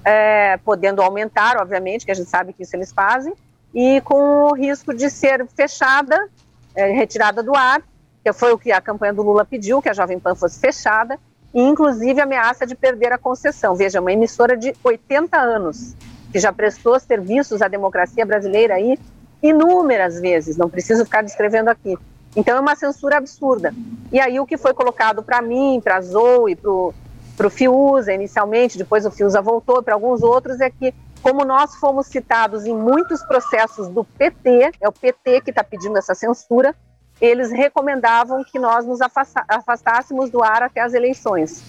é, 0.04 0.56
podendo 0.58 1.02
aumentar, 1.02 1.56
obviamente, 1.56 2.04
que 2.04 2.10
a 2.10 2.14
gente 2.14 2.28
sabe 2.28 2.52
que 2.52 2.62
isso 2.62 2.75
eles 2.75 2.92
fazem, 2.92 3.34
e 3.75 4.00
com 4.00 4.44
o 4.44 4.54
risco 4.54 4.94
de 4.94 5.10
ser 5.10 5.46
fechada, 5.49 6.28
é, 6.75 6.90
retirada 6.92 7.42
do 7.42 7.54
ar, 7.54 7.82
que 8.22 8.32
foi 8.32 8.52
o 8.52 8.58
que 8.58 8.70
a 8.72 8.80
campanha 8.80 9.12
do 9.12 9.22
Lula 9.22 9.44
pediu, 9.44 9.80
que 9.80 9.88
a 9.88 9.94
Jovem 9.94 10.18
Pan 10.18 10.34
fosse 10.34 10.60
fechada, 10.60 11.18
e 11.54 11.60
inclusive 11.60 12.20
ameaça 12.20 12.66
de 12.66 12.74
perder 12.74 13.12
a 13.12 13.18
concessão. 13.18 13.74
Veja, 13.74 14.00
uma 14.00 14.12
emissora 14.12 14.56
de 14.56 14.74
80 14.84 15.36
anos, 15.36 15.94
que 16.30 16.38
já 16.38 16.52
prestou 16.52 16.98
serviços 17.00 17.60
à 17.60 17.68
democracia 17.68 18.24
brasileira 18.24 18.74
aí 18.74 18.98
inúmeras 19.42 20.20
vezes, 20.20 20.56
não 20.56 20.68
preciso 20.68 21.04
ficar 21.04 21.22
descrevendo 21.22 21.68
aqui. 21.68 21.96
Então 22.36 22.56
é 22.56 22.60
uma 22.60 22.76
censura 22.76 23.16
absurda. 23.16 23.74
E 24.12 24.20
aí 24.20 24.38
o 24.38 24.46
que 24.46 24.56
foi 24.56 24.72
colocado 24.74 25.22
para 25.22 25.42
mim, 25.42 25.80
para 25.82 25.96
a 25.96 26.00
Zoe, 26.00 26.54
para 26.56 27.46
o 27.46 27.50
Fiuza 27.50 28.12
inicialmente, 28.12 28.78
depois 28.78 29.04
o 29.04 29.10
Fiuza 29.10 29.40
voltou 29.40 29.82
para 29.82 29.94
alguns 29.94 30.22
outros, 30.22 30.60
é 30.60 30.70
que 30.70 30.94
como 31.22 31.44
nós 31.44 31.74
fomos 31.76 32.06
citados 32.06 32.64
em 32.64 32.74
muitos 32.74 33.22
processos 33.24 33.88
do 33.88 34.04
PT, 34.04 34.72
é 34.80 34.88
o 34.88 34.92
PT 34.92 35.42
que 35.42 35.50
está 35.50 35.62
pedindo 35.62 35.98
essa 35.98 36.14
censura, 36.14 36.74
eles 37.20 37.50
recomendavam 37.50 38.42
que 38.42 38.58
nós 38.58 38.86
nos 38.86 39.00
afastássemos 39.48 40.30
do 40.30 40.42
ar 40.42 40.62
até 40.62 40.80
as 40.80 40.94
eleições. 40.94 41.62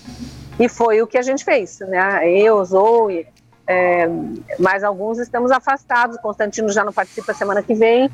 E 0.60 0.70
foi 0.70 1.02
o 1.02 1.08
que 1.08 1.18
a 1.18 1.22
gente 1.22 1.44
fez, 1.44 1.80
né? 1.80 2.30
Eu, 2.30 2.64
Zoe, 2.64 3.28
é, 3.68 4.08
mais 4.60 4.84
alguns 4.84 5.18
estamos 5.18 5.52
afastados. 5.52 6.18
Constantino 6.18 6.70
já 6.70 6.84
não 6.84 6.94
participa 6.94 7.34
semana 7.34 7.62
que 7.62 7.74
vem 7.74 8.10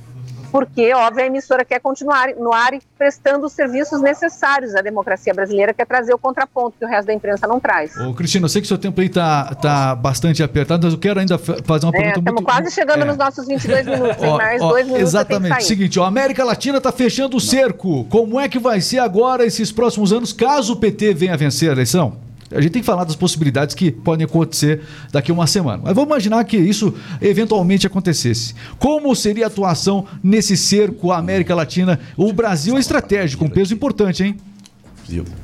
porque, 0.51 0.93
óbvio, 0.93 1.23
a 1.23 1.27
emissora 1.27 1.65
quer 1.65 1.79
continuar 1.79 2.29
no 2.37 2.53
ar 2.53 2.73
e 2.73 2.81
prestando 2.97 3.45
os 3.45 3.53
serviços 3.53 4.01
necessários 4.01 4.75
à 4.75 4.81
democracia 4.81 5.33
brasileira, 5.33 5.73
que 5.73 5.81
é 5.81 5.85
trazer 5.85 6.13
o 6.13 6.17
contraponto 6.17 6.77
que 6.79 6.85
o 6.85 6.87
resto 6.87 7.07
da 7.07 7.13
imprensa 7.13 7.47
não 7.47 7.59
traz. 7.59 7.95
Ô, 7.97 8.13
Cristina, 8.13 8.45
eu 8.45 8.49
sei 8.49 8.61
que 8.61 8.65
o 8.65 8.67
seu 8.67 8.77
tempo 8.77 8.99
aí 9.01 9.07
está 9.07 9.55
tá 9.55 9.95
bastante 9.95 10.41
apertado, 10.43 10.85
mas 10.85 10.93
eu 10.93 10.99
quero 10.99 11.19
ainda 11.19 11.37
fazer 11.37 11.85
uma 11.85 11.95
é, 11.95 12.01
pergunta 12.01 12.19
Estamos 12.19 12.33
muito... 12.33 12.45
quase 12.45 12.71
chegando 12.71 13.01
é. 13.01 13.05
nos 13.05 13.17
nossos 13.17 13.47
22 13.47 13.85
minutos, 13.87 14.27
mais 14.37 14.61
ó, 14.61 14.69
dois 14.69 14.85
minutos 14.85 15.07
Exatamente, 15.07 15.63
seguinte, 15.63 15.99
ó, 15.99 16.03
a 16.03 16.07
América 16.07 16.43
Latina 16.43 16.77
está 16.77 16.91
fechando 16.91 17.37
o 17.37 17.41
cerco. 17.41 18.05
Como 18.05 18.39
é 18.39 18.47
que 18.47 18.59
vai 18.59 18.81
ser 18.81 18.99
agora 18.99 19.45
esses 19.45 19.71
próximos 19.71 20.11
anos, 20.13 20.33
caso 20.33 20.73
o 20.73 20.75
PT 20.75 21.13
venha 21.13 21.33
a 21.33 21.37
vencer 21.37 21.69
a 21.69 21.73
eleição? 21.73 22.26
A 22.51 22.61
gente 22.61 22.71
tem 22.71 22.81
que 22.81 22.85
falar 22.85 23.03
das 23.03 23.15
possibilidades 23.15 23.75
que 23.75 23.91
podem 23.91 24.25
acontecer 24.25 24.81
daqui 25.11 25.31
a 25.31 25.33
uma 25.33 25.47
semana. 25.47 25.81
Mas 25.83 25.93
vamos 25.93 26.09
imaginar 26.09 26.43
que 26.45 26.57
isso 26.57 26.93
eventualmente 27.21 27.85
acontecesse. 27.85 28.55
Como 28.79 29.15
seria 29.15 29.45
a 29.45 29.47
atuação 29.47 30.07
nesse 30.23 30.55
cerco 30.55 31.11
à 31.11 31.17
América 31.17 31.53
Latina? 31.53 31.99
O 32.15 32.31
Brasil 32.31 32.77
é 32.77 32.79
estratégico, 32.79 33.45
um 33.45 33.49
peso 33.49 33.73
importante, 33.73 34.23
hein? 34.23 34.37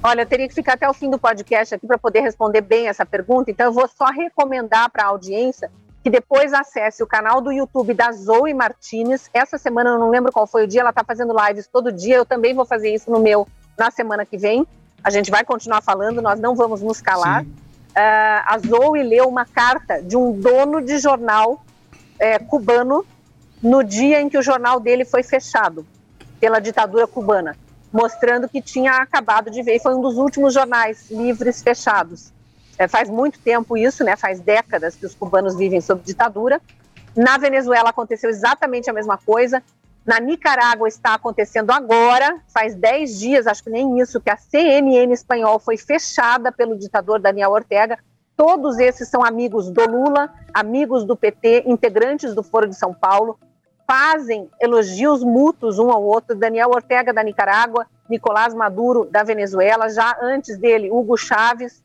Olha, 0.01 0.22
eu 0.22 0.25
teria 0.25 0.48
que 0.48 0.53
ficar 0.53 0.74
até 0.74 0.89
o 0.89 0.93
fim 0.93 1.10
do 1.10 1.17
podcast 1.17 1.74
aqui 1.75 1.88
para 1.88 1.98
poder 1.98 2.19
responder 2.19 2.62
bem 2.62 2.88
essa 2.88 3.05
pergunta, 3.05 3.50
então 3.50 3.67
eu 3.67 3.72
vou 3.72 3.88
só 3.88 4.05
recomendar 4.05 4.89
para 4.91 5.03
a 5.03 5.07
audiência 5.07 5.72
que 6.03 6.10
depois 6.10 6.53
acesse 6.53 7.01
o 7.01 7.07
canal 7.07 7.39
do 7.39 7.50
YouTube 7.50 7.93
da 7.93 8.12
Zoe 8.12 8.53
Martinez. 8.53 9.29
Essa 9.33 9.57
semana 9.57 9.91
eu 9.91 10.00
não 10.00 10.10
lembro 10.10 10.33
qual 10.33 10.45
foi 10.45 10.65
o 10.65 10.67
dia, 10.67 10.81
ela 10.81 10.89
está 10.89 11.03
fazendo 11.03 11.33
lives 11.48 11.65
todo 11.65 11.93
dia, 11.93 12.17
eu 12.17 12.25
também 12.25 12.53
vou 12.53 12.65
fazer 12.65 12.93
isso 12.93 13.10
no 13.10 13.19
meu 13.19 13.48
na 13.77 13.89
semana 13.89 14.25
que 14.25 14.38
vem. 14.38 14.67
A 15.03 15.10
gente 15.10 15.29
vai 15.29 15.43
continuar 15.43 15.81
falando, 15.81 16.22
nós 16.22 16.39
não 16.39 16.55
vamos 16.55 16.81
nos 16.81 17.01
calar. 17.01 17.43
Uh, 17.43 17.45
a 17.95 18.57
Zoe 18.57 19.03
leu 19.03 19.27
uma 19.27 19.45
carta 19.45 20.01
de 20.01 20.15
um 20.15 20.31
dono 20.39 20.81
de 20.81 20.98
jornal 20.98 21.63
é, 22.17 22.39
cubano 22.39 23.05
no 23.62 23.83
dia 23.83 24.22
em 24.22 24.29
que 24.29 24.38
o 24.38 24.41
jornal 24.41 24.79
dele 24.79 25.05
foi 25.05 25.24
fechado 25.24 25.86
pela 26.39 26.60
ditadura 26.60 27.05
cubana, 27.05 27.55
mostrando 27.91 28.50
que 28.50 28.62
tinha 28.62 28.93
acabado 28.93 29.51
de 29.51 29.62
ver. 29.62 29.79
Foi 29.79 29.93
um 29.93 30.01
dos 30.01 30.17
últimos 30.17 30.53
jornais 30.53 31.12
livres 31.12 31.62
fechados. 31.62 32.31
É, 32.77 32.88
faz 32.88 33.10
muito 33.10 33.39
tempo 33.39 33.77
isso, 33.77 34.03
né? 34.03 34.15
Faz 34.15 34.39
décadas 34.39 34.95
que 34.95 35.05
os 35.05 35.13
cubanos 35.13 35.55
vivem 35.55 35.79
sob 35.79 36.01
ditadura. 36.03 36.62
Na 37.15 37.38
Venezuela 37.38 37.89
aconteceu 37.89 38.29
exatamente 38.29 38.89
a 38.89 38.93
mesma 38.93 39.17
coisa. 39.17 39.62
Na 40.05 40.19
Nicarágua 40.19 40.88
está 40.88 41.13
acontecendo 41.13 41.72
agora, 41.72 42.42
faz 42.53 42.75
10 42.75 43.20
dias, 43.20 43.48
acho 43.48 43.63
que 43.63 43.70
nem 43.70 44.00
isso, 44.00 44.20
que 44.20 44.29
a 44.29 44.35
CNN 44.35 45.13
espanhol 45.13 45.59
foi 45.59 45.77
fechada 45.77 46.51
pelo 46.51 46.77
ditador 46.77 47.22
Daniel 47.22 47.51
Ortega. 47.51 47.98
Todos 48.35 48.79
esses 48.79 49.07
são 49.07 49.24
amigos 49.24 49.72
do 49.72 49.89
Lula, 49.89 50.33
amigos 50.53 51.05
do 51.05 51.16
PT, 51.16 51.63
integrantes 51.68 52.35
do 52.35 52.44
Foro 52.44 52.68
de 52.68 52.75
São 52.75 52.94
Paulo, 52.94 53.39
fazem 53.87 54.50
elogios 54.59 55.24
mútuos 55.24 55.79
um 55.79 55.89
ao 55.89 56.03
outro. 56.03 56.35
Daniel 56.35 56.72
Ortega 56.72 57.13
da 57.13 57.24
Nicarágua, 57.24 57.85
Nicolás 58.09 58.53
Maduro 58.53 59.05
da 59.05 59.24
Venezuela, 59.24 59.89
já 59.89 60.18
antes 60.22 60.57
dele, 60.57 60.92
Hugo 60.92 61.16
Chávez, 61.16 61.81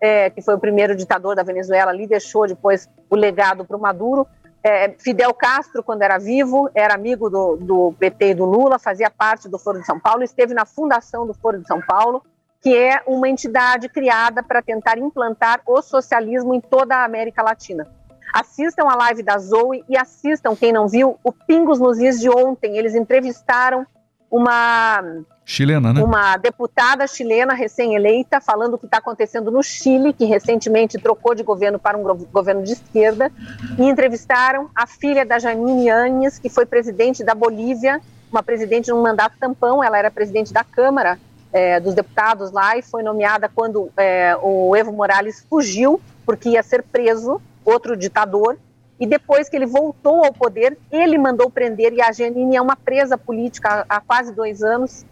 é, 0.00 0.28
que 0.28 0.42
foi 0.42 0.54
o 0.54 0.60
primeiro 0.60 0.94
ditador 0.94 1.34
da 1.34 1.42
Venezuela, 1.42 1.90
ali 1.90 2.06
deixou 2.06 2.46
depois 2.46 2.88
o 3.08 3.16
legado 3.16 3.64
para 3.64 3.76
o 3.76 3.80
Maduro. 3.80 4.26
É, 4.66 4.94
Fidel 4.98 5.34
Castro, 5.34 5.82
quando 5.82 6.00
era 6.00 6.16
vivo, 6.16 6.70
era 6.74 6.94
amigo 6.94 7.28
do, 7.28 7.56
do 7.56 7.94
PT 7.98 8.30
e 8.30 8.34
do 8.34 8.46
Lula, 8.46 8.78
fazia 8.78 9.10
parte 9.10 9.46
do 9.46 9.58
Foro 9.58 9.78
de 9.78 9.84
São 9.84 10.00
Paulo, 10.00 10.22
esteve 10.22 10.54
na 10.54 10.64
fundação 10.64 11.26
do 11.26 11.34
Foro 11.34 11.58
de 11.58 11.66
São 11.66 11.82
Paulo, 11.82 12.24
que 12.62 12.74
é 12.74 13.02
uma 13.06 13.28
entidade 13.28 13.90
criada 13.90 14.42
para 14.42 14.62
tentar 14.62 14.96
implantar 14.96 15.60
o 15.66 15.82
socialismo 15.82 16.54
em 16.54 16.62
toda 16.62 16.96
a 16.96 17.04
América 17.04 17.42
Latina. 17.42 17.86
Assistam 18.32 18.88
a 18.88 18.96
live 18.96 19.22
da 19.22 19.36
Zoe 19.36 19.84
e 19.86 19.98
assistam, 19.98 20.56
quem 20.56 20.72
não 20.72 20.88
viu, 20.88 21.18
o 21.22 21.30
Pingos 21.30 21.78
nos 21.78 21.98
Is 21.98 22.18
de 22.18 22.30
ontem. 22.30 22.78
Eles 22.78 22.94
entrevistaram 22.94 23.86
uma 24.30 25.02
chilena, 25.44 25.92
né? 25.92 26.02
Uma 26.02 26.36
deputada 26.36 27.06
chilena 27.06 27.52
recém-eleita 27.54 28.40
falando 28.40 28.74
o 28.74 28.78
que 28.78 28.86
está 28.86 28.98
acontecendo 28.98 29.50
no 29.50 29.62
Chile, 29.62 30.12
que 30.12 30.24
recentemente 30.24 30.98
trocou 30.98 31.34
de 31.34 31.42
governo 31.42 31.78
para 31.78 31.96
um 31.98 32.02
governo 32.02 32.62
de 32.62 32.72
esquerda, 32.72 33.30
e 33.78 33.82
entrevistaram 33.82 34.70
a 34.74 34.86
filha 34.86 35.24
da 35.24 35.38
Janine 35.38 35.90
Áñez, 35.90 36.38
que 36.38 36.48
foi 36.48 36.64
presidente 36.64 37.22
da 37.22 37.34
Bolívia, 37.34 38.00
uma 38.32 38.42
presidente 38.42 38.90
num 38.90 39.02
mandato 39.02 39.36
tampão, 39.38 39.82
ela 39.84 39.98
era 39.98 40.10
presidente 40.10 40.52
da 40.52 40.64
Câmara 40.64 41.18
é, 41.52 41.78
dos 41.78 41.94
Deputados 41.94 42.50
lá 42.50 42.76
e 42.76 42.82
foi 42.82 43.02
nomeada 43.02 43.48
quando 43.48 43.88
é, 43.96 44.36
o 44.42 44.74
Evo 44.74 44.92
Morales 44.92 45.46
fugiu, 45.48 46.00
porque 46.26 46.48
ia 46.50 46.62
ser 46.62 46.82
preso, 46.82 47.40
outro 47.64 47.96
ditador, 47.96 48.58
e 48.98 49.06
depois 49.06 49.48
que 49.48 49.56
ele 49.56 49.66
voltou 49.66 50.24
ao 50.24 50.32
poder, 50.32 50.76
ele 50.90 51.16
mandou 51.18 51.50
prender, 51.50 51.92
e 51.92 52.02
a 52.02 52.10
Janine 52.10 52.56
é 52.56 52.60
uma 52.60 52.76
presa 52.76 53.16
política 53.16 53.84
há 53.88 54.00
quase 54.00 54.32
dois 54.32 54.62
anos, 54.62 55.04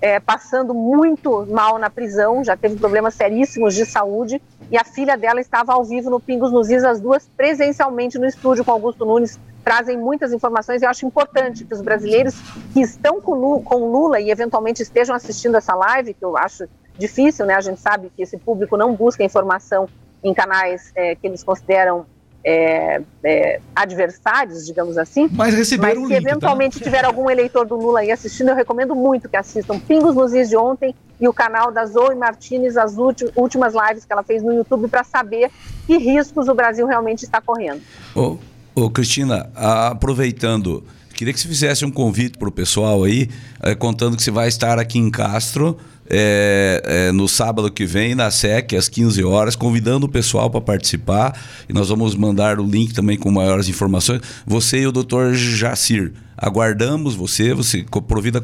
é, 0.00 0.18
passando 0.18 0.72
muito 0.72 1.46
mal 1.46 1.78
na 1.78 1.90
prisão, 1.90 2.42
já 2.42 2.56
teve 2.56 2.76
problemas 2.76 3.14
seríssimos 3.14 3.74
de 3.74 3.84
saúde, 3.84 4.40
e 4.70 4.78
a 4.78 4.84
filha 4.84 5.16
dela 5.16 5.40
estava 5.40 5.72
ao 5.72 5.84
vivo 5.84 6.08
no 6.08 6.20
Pingos 6.20 6.52
nos 6.52 6.70
Is, 6.70 6.84
as 6.84 7.00
duas 7.00 7.28
presencialmente 7.36 8.18
no 8.18 8.26
estúdio 8.26 8.64
com 8.64 8.70
Augusto 8.70 9.04
Nunes, 9.04 9.38
trazem 9.62 9.98
muitas 9.98 10.32
informações, 10.32 10.80
e 10.80 10.84
eu 10.84 10.90
acho 10.90 11.04
importante 11.04 11.64
que 11.64 11.74
os 11.74 11.82
brasileiros 11.82 12.34
que 12.72 12.80
estão 12.80 13.20
com 13.20 13.34
Lula, 13.34 13.62
com 13.62 13.90
Lula 13.90 14.20
e 14.20 14.30
eventualmente 14.30 14.82
estejam 14.82 15.14
assistindo 15.14 15.56
essa 15.56 15.74
live, 15.74 16.14
que 16.14 16.24
eu 16.24 16.36
acho 16.36 16.66
difícil, 16.98 17.46
né, 17.46 17.54
a 17.54 17.60
gente 17.60 17.80
sabe 17.80 18.10
que 18.14 18.22
esse 18.22 18.38
público 18.38 18.76
não 18.76 18.94
busca 18.94 19.22
informação 19.22 19.88
em 20.22 20.32
canais 20.34 20.92
é, 20.94 21.14
que 21.14 21.26
eles 21.26 21.42
consideram 21.42 22.06
é, 22.44 23.02
é, 23.22 23.60
adversários, 23.74 24.66
digamos 24.66 24.96
assim. 24.96 25.28
Mas 25.32 25.54
receberam 25.54 26.00
Mas 26.00 26.08
se 26.08 26.14
link, 26.14 26.26
eventualmente 26.26 26.78
tá? 26.78 26.84
tiver 26.84 27.04
algum 27.04 27.30
eleitor 27.30 27.66
do 27.66 27.76
Lula 27.76 28.00
aí 28.00 28.10
assistindo, 28.10 28.48
eu 28.48 28.56
recomendo 28.56 28.94
muito 28.94 29.28
que 29.28 29.36
assistam 29.36 29.78
Pingos 29.78 30.14
nos 30.14 30.32
Is 30.32 30.48
de 30.48 30.56
ontem 30.56 30.94
e 31.20 31.28
o 31.28 31.32
canal 31.32 31.70
da 31.70 31.84
Zoe 31.84 32.14
Martinez, 32.14 32.76
as 32.76 32.96
últimas 32.96 33.74
lives 33.74 34.04
que 34.06 34.12
ela 34.12 34.22
fez 34.22 34.42
no 34.42 34.52
YouTube, 34.52 34.88
para 34.88 35.04
saber 35.04 35.50
que 35.86 35.98
riscos 35.98 36.48
o 36.48 36.54
Brasil 36.54 36.86
realmente 36.86 37.24
está 37.24 37.42
correndo. 37.42 37.82
Ô, 38.16 38.38
ô 38.74 38.90
Cristina, 38.90 39.50
aproveitando, 39.54 40.82
queria 41.20 41.34
que 41.34 41.40
você 41.40 41.48
fizesse 41.48 41.84
um 41.84 41.90
convite 41.90 42.38
para 42.38 42.48
o 42.48 42.50
pessoal 42.50 43.04
aí, 43.04 43.28
é, 43.62 43.74
contando 43.74 44.16
que 44.16 44.22
você 44.22 44.30
vai 44.30 44.48
estar 44.48 44.78
aqui 44.78 44.98
em 44.98 45.10
Castro 45.10 45.76
é, 46.08 46.82
é, 46.82 47.12
no 47.12 47.28
sábado 47.28 47.70
que 47.70 47.84
vem, 47.84 48.14
na 48.14 48.30
SEC, 48.30 48.74
às 48.74 48.88
15 48.88 49.22
horas, 49.22 49.54
convidando 49.54 50.06
o 50.06 50.08
pessoal 50.08 50.48
para 50.48 50.62
participar. 50.62 51.38
E 51.68 51.74
nós 51.74 51.90
vamos 51.90 52.14
mandar 52.14 52.58
o 52.58 52.64
link 52.64 52.94
também 52.94 53.18
com 53.18 53.30
maiores 53.30 53.68
informações. 53.68 54.22
Você 54.46 54.80
e 54.80 54.86
o 54.86 54.92
doutor 54.92 55.34
Jacir. 55.34 56.14
Aguardamos 56.38 57.14
você, 57.14 57.52
você 57.52 57.84
aproveita, 57.92 58.42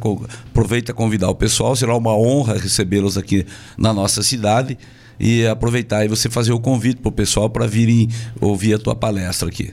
aproveita 0.51 0.93
convidar 0.93 1.31
o 1.31 1.35
pessoal, 1.35 1.75
será 1.75 1.97
uma 1.97 2.15
honra 2.15 2.59
recebê-los 2.59 3.17
aqui 3.17 3.47
na 3.79 3.95
nossa 3.95 4.23
cidade 4.23 4.77
e 5.19 5.47
aproveitar 5.47 6.05
e 6.05 6.09
você 6.09 6.29
fazer 6.29 6.53
o 6.53 6.61
convite 6.61 7.01
para 7.01 7.09
o 7.09 7.13
pessoal 7.13 7.49
para 7.49 7.67
virem 7.67 8.11
ouvir 8.39 8.75
a 8.75 8.79
tua 8.79 8.95
palestra 8.95 9.49
aqui. 9.49 9.73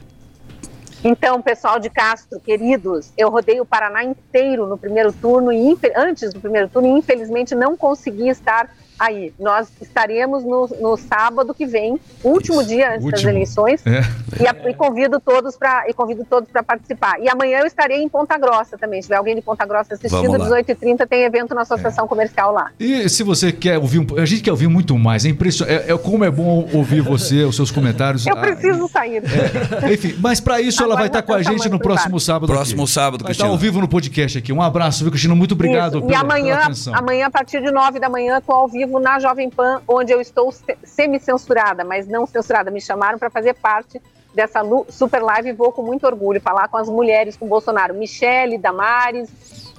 Então, 1.06 1.42
pessoal 1.42 1.78
de 1.78 1.90
Castro, 1.90 2.40
queridos, 2.40 3.12
eu 3.18 3.28
rodei 3.28 3.60
o 3.60 3.66
Paraná 3.66 4.02
inteiro 4.02 4.66
no 4.66 4.78
primeiro 4.78 5.12
turno 5.12 5.52
e 5.52 5.76
antes 5.94 6.32
do 6.32 6.40
primeiro 6.40 6.66
turno, 6.66 6.88
e 6.88 6.98
infelizmente 6.98 7.54
não 7.54 7.76
consegui 7.76 8.30
estar 8.30 8.70
aí. 8.98 9.32
Nós 9.38 9.68
estaremos 9.80 10.44
no, 10.44 10.68
no 10.80 10.96
sábado 10.96 11.54
que 11.54 11.66
vem, 11.66 11.98
último 12.22 12.60
Isso, 12.60 12.70
dia 12.70 12.90
antes 12.90 13.04
último. 13.04 13.10
das 13.10 13.24
eleições, 13.24 13.86
é. 13.86 14.00
e, 14.42 14.46
a, 14.46 14.70
e, 14.70 14.74
convido 14.74 15.20
todos 15.20 15.56
para 15.56 15.88
e 15.88 15.92
convido 15.92 16.24
todos 16.28 16.50
para 16.50 16.62
participar. 16.62 17.20
E 17.20 17.28
amanhã 17.28 17.60
eu 17.60 17.66
estarei 17.66 18.02
em 18.02 18.08
Ponta 18.08 18.38
Grossa 18.38 18.78
também. 18.78 19.02
Se 19.02 19.08
tiver 19.08 19.16
alguém 19.16 19.34
de 19.34 19.42
Ponta 19.42 19.64
Grossa 19.66 19.94
assistindo, 19.94 20.32
18h30 20.32 21.06
tem 21.06 21.24
evento 21.24 21.54
na 21.54 21.62
associação 21.62 22.04
é. 22.04 22.08
comercial 22.08 22.52
lá. 22.52 22.70
E 22.78 23.08
se 23.08 23.22
você 23.22 23.52
quer 23.52 23.78
ouvir, 23.78 23.98
um, 23.98 24.06
a 24.18 24.24
gente 24.24 24.42
quer 24.42 24.50
ouvir 24.50 24.68
muito 24.68 24.96
mais. 24.98 25.24
É 25.24 25.28
impressionante. 25.28 25.88
É, 25.88 25.92
é 25.92 25.98
como 25.98 26.24
é 26.24 26.30
bom 26.30 26.68
ouvir 26.72 27.00
você, 27.00 27.44
os 27.44 27.56
seus 27.56 27.70
comentários. 27.70 28.26
Eu 28.26 28.36
preciso 28.36 28.88
sair. 28.88 29.22
É, 29.24 29.92
enfim, 29.92 30.16
mas 30.20 30.40
para 30.40 30.60
isso 30.60 30.82
Agora 30.82 30.92
ela 30.92 31.00
vai 31.00 31.06
estar 31.08 31.22
com 31.22 31.32
a 31.32 31.42
gente 31.42 31.68
no 31.68 31.78
próximo 31.78 32.18
sábado. 32.20 32.52
Próximo 32.52 32.82
aqui. 32.82 32.92
sábado, 32.92 33.22
vai 33.22 33.32
estar 33.32 33.46
ao 33.46 33.58
vivo 33.58 33.80
no 33.80 33.88
podcast 33.88 34.38
aqui. 34.38 34.52
Um 34.52 34.62
abraço, 34.62 35.02
viu, 35.02 35.10
Cristina? 35.10 35.34
Muito 35.34 35.52
obrigado. 35.52 35.98
Isso. 35.98 36.10
E 36.10 36.14
amanhã, 36.14 36.60
amanhã 36.92 37.26
a 37.26 37.30
partir 37.30 37.62
de 37.62 37.70
9 37.70 37.98
da 37.98 38.08
manhã, 38.08 38.38
estou 38.38 38.54
ao 38.54 38.68
vivo 38.68 38.83
na 38.86 39.18
Jovem 39.18 39.50
Pan, 39.50 39.82
onde 39.86 40.12
eu 40.12 40.20
estou 40.20 40.52
semi-censurada, 40.82 41.84
mas 41.84 42.06
não 42.06 42.26
censurada. 42.26 42.70
Me 42.70 42.80
chamaram 42.80 43.18
para 43.18 43.30
fazer 43.30 43.54
parte 43.54 44.00
dessa 44.34 44.62
super 44.88 45.22
live 45.22 45.50
e 45.50 45.52
vou 45.52 45.72
com 45.72 45.82
muito 45.82 46.06
orgulho 46.06 46.40
falar 46.40 46.68
com 46.68 46.76
as 46.76 46.88
mulheres, 46.88 47.36
com 47.36 47.46
Bolsonaro. 47.46 47.94
Michele, 47.94 48.58
Damares, 48.58 49.30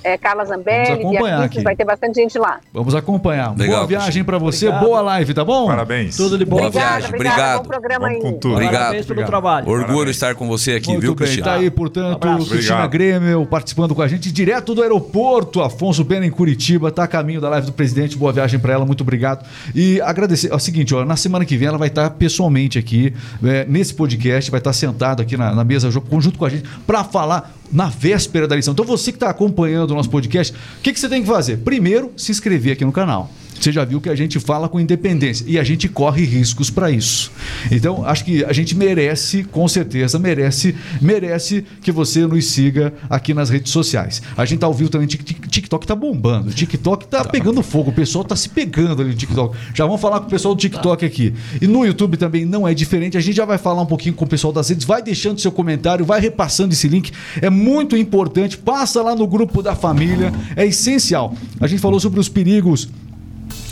é, 0.06 0.20
Carla 0.20 0.46
Zambelli, 0.46 1.04
Beatriz, 1.04 1.64
vai 1.64 1.76
ter 1.76 1.84
bastante 1.84 2.22
gente 2.22 2.38
lá. 2.38 2.60
Vamos 2.72 2.94
acompanhar. 2.94 3.58
Legal, 3.58 3.78
boa 3.78 3.88
viagem 3.88 4.24
para 4.24 4.38
você, 4.38 4.68
obrigado. 4.68 4.86
boa 4.86 5.02
live, 5.02 5.34
tá 5.34 5.44
bom? 5.44 5.66
Parabéns. 5.66 6.16
Tudo 6.16 6.38
de 6.38 6.46
bom. 6.46 6.58
Boa 6.58 6.70
viagem, 6.70 7.10
obrigado. 7.10 7.64
Bom 7.64 7.70
programa 7.70 8.08
aí. 8.10 8.20
Obrigado. 8.20 8.72
Parabéns 8.72 9.06
pelo 9.08 9.26
trabalho. 9.26 9.68
Orgulho 9.68 9.88
Parabéns. 9.88 10.10
estar 10.12 10.36
com 10.36 10.48
você 10.48 10.74
aqui, 10.74 10.90
Muito 10.90 11.02
viu, 11.02 11.16
bem, 11.16 11.26
Cristiano? 11.26 11.50
Tá 11.50 11.56
aí, 11.56 11.72
portanto, 11.72 12.28
um 12.28 12.46
Cristina 12.46 12.86
Grêmio 12.86 13.48
participando 13.48 13.96
com 13.96 14.02
a 14.04 14.08
gente 14.08 14.32
direto 14.32 14.76
do 14.76 14.84
aeroporto 14.84 15.60
Afonso 15.64 16.06
Pena 16.06 16.24
em 16.24 16.30
Curitiba, 16.30 16.92
tá 16.92 17.06
a 17.06 17.08
caminho 17.08 17.42
da 17.42 17.50
live 17.50 17.66
do 17.66 17.74
presidente. 17.74 18.16
Boa 18.16 18.32
viagem 18.32 18.60
para 18.60 18.74
ela, 18.74 18.86
muito 18.86 19.02
obrigado. 19.02 19.44
E 19.74 20.00
agradecer, 20.02 20.52
é 20.52 20.56
o 20.56 20.60
seguinte, 20.60 20.94
ó, 20.94 21.04
na 21.04 21.16
semana 21.16 21.44
que 21.46 21.58
vem 21.58 21.68
ela 21.68 21.80
vai 21.80 21.88
estar 21.88 22.12
pessoalmente 22.12 22.78
aqui 22.78 23.12
é, 23.44 23.66
nesse 23.66 23.96
podcast, 23.96 24.45
vai 24.52 24.60
estar 24.60 24.74
sentado 24.74 25.22
aqui 25.22 25.38
na, 25.38 25.54
na 25.54 25.64
mesa 25.64 25.90
junto 25.92 26.38
com 26.38 26.46
a 26.46 26.50
gente 26.50 26.64
para 26.86 27.04
falar 27.04 27.56
na 27.72 27.88
véspera 27.88 28.48
da 28.48 28.56
eleição. 28.56 28.74
Então 28.74 28.86
você 28.86 29.12
que 29.12 29.18
está 29.18 29.30
acompanhando 29.30 29.92
o 29.92 29.96
nosso 29.96 30.10
podcast, 30.10 30.54
o 30.54 30.82
que, 30.82 30.94
que 30.94 31.00
você 31.00 31.10
tem 31.10 31.22
que 31.22 31.28
fazer? 31.28 31.58
Primeiro, 31.58 32.12
se 32.16 32.32
inscrever 32.32 32.74
aqui 32.74 32.86
no 32.86 32.92
canal. 32.92 33.30
Você 33.60 33.72
já 33.72 33.84
viu 33.84 34.00
que 34.02 34.10
a 34.10 34.16
gente 34.16 34.40
fala 34.40 34.70
com 34.70 34.80
independência 34.80 35.46
e 35.48 35.58
a 35.58 35.64
gente 35.64 35.88
corre 35.88 36.24
riscos 36.24 36.70
para 36.70 36.92
isso. 36.92 37.32
Então, 37.72 38.06
acho 38.06 38.26
que 38.26 38.44
a 38.44 38.54
gente 38.54 38.76
merece, 38.76 39.44
com 39.44 39.68
certeza, 39.68 40.20
merece, 40.20 40.76
merece 41.02 41.66
que 41.82 41.92
você 41.92 42.28
nos 42.28 42.46
siga 42.46 42.94
aqui 43.10 43.34
nas 43.34 43.50
redes 43.50 43.72
sociais. 43.72 44.22
A 44.38 44.46
gente 44.46 44.60
tá 44.60 44.68
ao 44.68 44.74
vivo 44.74 44.90
também, 44.90 45.08
TikTok 45.08 45.88
tá 45.88 45.96
bombando, 45.96 46.52
TikTok 46.52 47.08
tá, 47.08 47.24
tá 47.24 47.30
pegando 47.30 47.64
fogo, 47.64 47.90
o 47.90 47.94
pessoal 47.94 48.24
tá 48.24 48.36
se 48.36 48.50
pegando 48.50 49.02
ali 49.02 49.12
no 49.12 49.18
TikTok. 49.18 49.58
Já 49.74 49.86
vamos 49.86 50.02
falar 50.02 50.20
com 50.20 50.28
o 50.28 50.30
pessoal 50.30 50.54
do 50.54 50.60
TikTok 50.60 51.06
aqui. 51.06 51.34
E 51.62 51.68
no 51.68 51.86
YouTube 51.86 52.18
também 52.18 52.46
não 52.46 52.68
é 52.68 52.74
diferente, 52.74 53.18
a 53.18 53.22
gente 53.22 53.36
já 53.36 53.46
vai 53.46 53.58
falar 53.58 53.82
um 53.82 53.86
pouquinho 53.86 54.14
com 54.16 54.26
o 54.26 54.28
pessoal 54.28 54.54
das 54.54 54.70
redes, 54.70 54.86
vai 54.86 55.02
deixando 55.02 55.40
seu 55.40 55.52
comentário, 55.52 56.06
vai 56.06 56.20
repassando 56.20 56.74
esse 56.74 56.88
link, 56.88 57.12
é 57.42 57.50
muito 57.50 57.96
importante, 57.98 58.58
passa 58.58 59.02
lá 59.02 59.16
no 59.16 59.28
grupo 59.28 59.62
da 59.64 59.76
família, 59.76 60.32
é 60.56 60.66
essencial. 60.66 61.34
A 61.60 61.68
gente 61.68 61.80
falou 61.80 62.00
sobre 62.00 62.20
os 62.20 62.30
perigos 62.30 62.90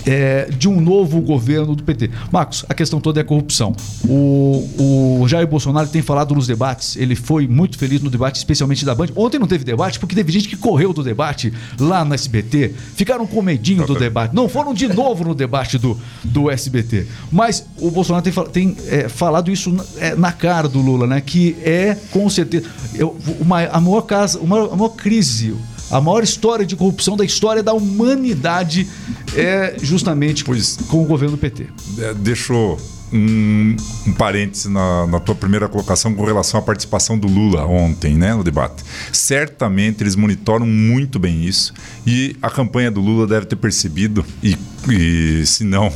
é, 0.05 0.49
de 0.57 0.67
um 0.67 0.79
novo 0.79 1.21
governo 1.21 1.75
do 1.75 1.83
PT. 1.83 2.09
Marcos, 2.31 2.65
a 2.67 2.73
questão 2.73 2.99
toda 2.99 3.19
é 3.19 3.21
a 3.21 3.25
corrupção. 3.25 3.75
O, 4.07 5.21
o 5.21 5.27
Jair 5.27 5.47
Bolsonaro 5.47 5.87
tem 5.87 6.01
falado 6.01 6.35
nos 6.35 6.47
debates, 6.47 6.95
ele 6.95 7.15
foi 7.15 7.47
muito 7.47 7.77
feliz 7.77 8.01
no 8.01 8.09
debate, 8.09 8.37
especialmente 8.37 8.85
da 8.85 8.93
Band. 8.93 9.07
Ontem 9.15 9.39
não 9.39 9.47
teve 9.47 9.63
debate 9.63 9.99
porque 9.99 10.15
teve 10.15 10.31
gente 10.31 10.47
que 10.47 10.55
correu 10.55 10.93
do 10.93 11.03
debate 11.03 11.53
lá 11.79 12.03
no 12.03 12.13
SBT, 12.13 12.73
ficaram 12.95 13.25
com 13.25 13.41
medinho 13.41 13.85
do 13.85 13.95
debate, 13.95 14.35
não 14.35 14.47
foram 14.49 14.73
de 14.73 14.87
novo 14.87 15.23
no 15.23 15.35
debate 15.35 15.77
do, 15.77 15.97
do 16.23 16.49
SBT. 16.49 17.07
Mas 17.31 17.65
o 17.77 17.89
Bolsonaro 17.89 18.23
tem, 18.23 18.33
tem 18.45 18.77
é, 18.87 19.09
falado 19.09 19.51
isso 19.51 19.71
na, 19.71 19.83
é, 19.97 20.15
na, 20.15 20.31
cara 20.31 20.67
do 20.67 20.79
Lula, 20.79 21.07
né? 21.07 21.21
Que 21.21 21.55
é 21.63 21.97
com 22.11 22.29
certeza 22.29 22.67
eu, 22.95 23.15
uma, 23.39 23.63
a, 23.63 23.79
maior 23.79 24.01
casa, 24.01 24.39
uma, 24.39 24.73
a 24.73 24.75
maior 24.75 24.89
crise 24.89 25.53
a 25.93 26.01
maior 26.01 26.23
história 26.23 26.65
de 26.65 26.75
corrupção 26.75 27.15
da 27.15 27.23
história 27.23 27.61
da 27.61 27.73
humanidade 27.73 28.87
é 29.35 29.75
justamente 29.81 30.43
pois, 30.43 30.77
com 30.87 31.03
o 31.03 31.05
governo 31.05 31.37
PT. 31.37 31.67
É, 31.99 32.13
deixou 32.15 32.79
um, 33.13 33.75
um 34.07 34.13
parêntese 34.13 34.69
na, 34.69 35.05
na, 35.05 35.19
tua 35.19 35.35
primeira 35.35 35.69
colocação 35.69 36.13
com 36.15 36.25
relação 36.25 36.59
à 36.59 36.63
participação 36.63 37.17
do 37.17 37.27
Lula 37.27 37.65
ontem, 37.65 38.15
né, 38.15 38.33
no 38.33 38.43
debate. 38.43 38.83
Certamente 39.11 40.01
eles 40.01 40.15
monitoram 40.15 40.65
muito 40.65 41.19
bem 41.19 41.43
isso 41.45 41.73
e 42.07 42.35
a 42.41 42.49
campanha 42.49 42.89
do 42.89 42.99
Lula 42.99 43.27
deve 43.27 43.45
ter 43.45 43.55
percebido 43.55 44.25
e, 44.41 44.57
e 44.89 45.45
se 45.45 45.63
não 45.63 45.93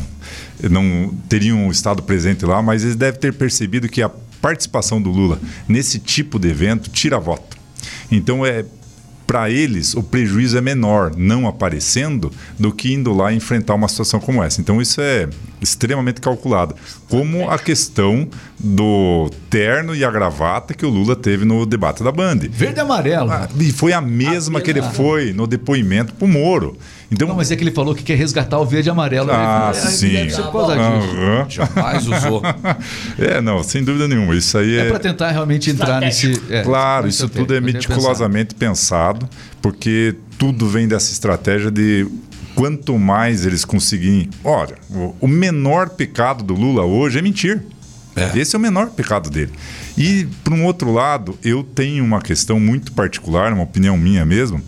não 0.69 1.13
teriam 1.29 1.69
estado 1.69 2.01
presente 2.01 2.43
lá, 2.43 2.63
mas 2.63 2.83
eles 2.83 2.95
devem 2.95 3.19
ter 3.19 3.33
percebido 3.33 3.87
que 3.87 4.01
a 4.01 4.09
participação 4.41 4.99
do 5.01 5.11
Lula 5.11 5.39
nesse 5.67 5.99
tipo 5.99 6.39
de 6.39 6.49
evento 6.49 6.89
tira 6.89 7.19
voto. 7.19 7.57
Então 8.11 8.45
é 8.45 8.65
para 9.27 9.49
eles 9.49 9.93
o 9.93 10.01
prejuízo 10.01 10.57
é 10.57 10.61
menor 10.61 11.11
não 11.17 11.45
aparecendo 11.45 12.31
do 12.57 12.71
que 12.71 12.93
indo 12.93 13.13
lá 13.13 13.33
enfrentar 13.33 13.75
uma 13.75 13.89
situação 13.89 14.21
como 14.21 14.41
essa. 14.41 14.61
Então 14.61 14.81
isso 14.81 15.01
é 15.01 15.27
extremamente 15.61 16.21
calculado. 16.21 16.75
Como 17.09 17.49
a 17.49 17.59
questão 17.59 18.27
do 18.57 19.29
terno 19.49 19.93
e 19.93 20.05
a 20.05 20.09
gravata 20.09 20.73
que 20.73 20.85
o 20.85 20.89
Lula 20.89 21.15
teve 21.15 21.43
no 21.43 21.65
debate 21.65 22.03
da 22.03 22.11
Band. 22.11 22.39
Verde 22.49 22.77
e 22.77 22.79
amarelo. 22.79 23.29
Ah, 23.29 23.49
e 23.59 23.71
foi 23.71 23.91
a 23.91 23.99
mesma 23.99 24.59
a 24.59 24.61
que 24.61 24.71
ele 24.71 24.81
foi 24.81 25.33
no 25.33 25.45
depoimento 25.45 26.13
para 26.13 26.25
o 26.25 26.29
Moro. 26.29 26.77
Então, 27.09 27.27
não, 27.27 27.35
mas 27.35 27.51
é 27.51 27.55
que 27.55 27.63
ele 27.63 27.71
falou 27.71 27.95
que 27.95 28.03
quer 28.03 28.15
resgatar 28.15 28.59
o 28.59 28.65
verde 28.65 28.89
e 28.89 28.91
amarelo. 28.91 29.31
Ah, 29.31 29.71
né? 29.73 29.79
sim. 29.79 30.11
Deve 30.11 30.29
ser 30.29 30.43
por 30.43 30.51
causa 30.51 30.75
uhum. 30.75 31.49
Jamais 31.49 32.05
usou. 32.05 32.41
é, 33.17 33.39
não, 33.39 33.63
sem 33.63 33.83
dúvida 33.83 34.07
nenhuma. 34.07 34.35
Isso 34.35 34.57
aí 34.57 34.77
é. 34.77 34.87
É 34.87 34.89
para 34.89 34.99
tentar 34.99 35.31
realmente 35.31 35.69
entrar 35.69 36.01
nesse. 36.01 36.41
É, 36.49 36.63
claro, 36.63 37.07
isso 37.07 37.29
tudo 37.29 37.55
é 37.55 37.61
meticulosamente 37.61 38.55
pensado, 38.55 39.27
porque 39.61 40.15
tudo 40.37 40.67
vem 40.67 40.87
dessa 40.87 41.11
estratégia 41.11 41.71
de 41.71 42.05
quanto 42.53 42.97
mais 42.99 43.45
eles 43.45 43.63
conseguirem. 43.63 44.29
Olha, 44.43 44.75
o 45.21 45.27
menor 45.27 45.89
pecado 45.91 46.43
do 46.43 46.53
Lula 46.53 46.83
hoje 46.83 47.19
é 47.19 47.21
mentir. 47.21 47.61
É. 48.17 48.37
Esse 48.37 48.55
é 48.55 48.59
o 48.59 48.61
menor 48.61 48.87
pecado 48.87 49.29
dele. 49.29 49.51
E, 49.95 50.27
por 50.43 50.51
um 50.51 50.65
outro 50.65 50.91
lado, 50.91 51.37
eu 51.43 51.63
tenho 51.63 52.03
uma 52.03 52.19
questão 52.19 52.59
muito 52.59 52.91
particular, 52.91 53.53
uma 53.53 53.63
opinião 53.63 53.95
minha 53.95 54.25
mesmo 54.25 54.61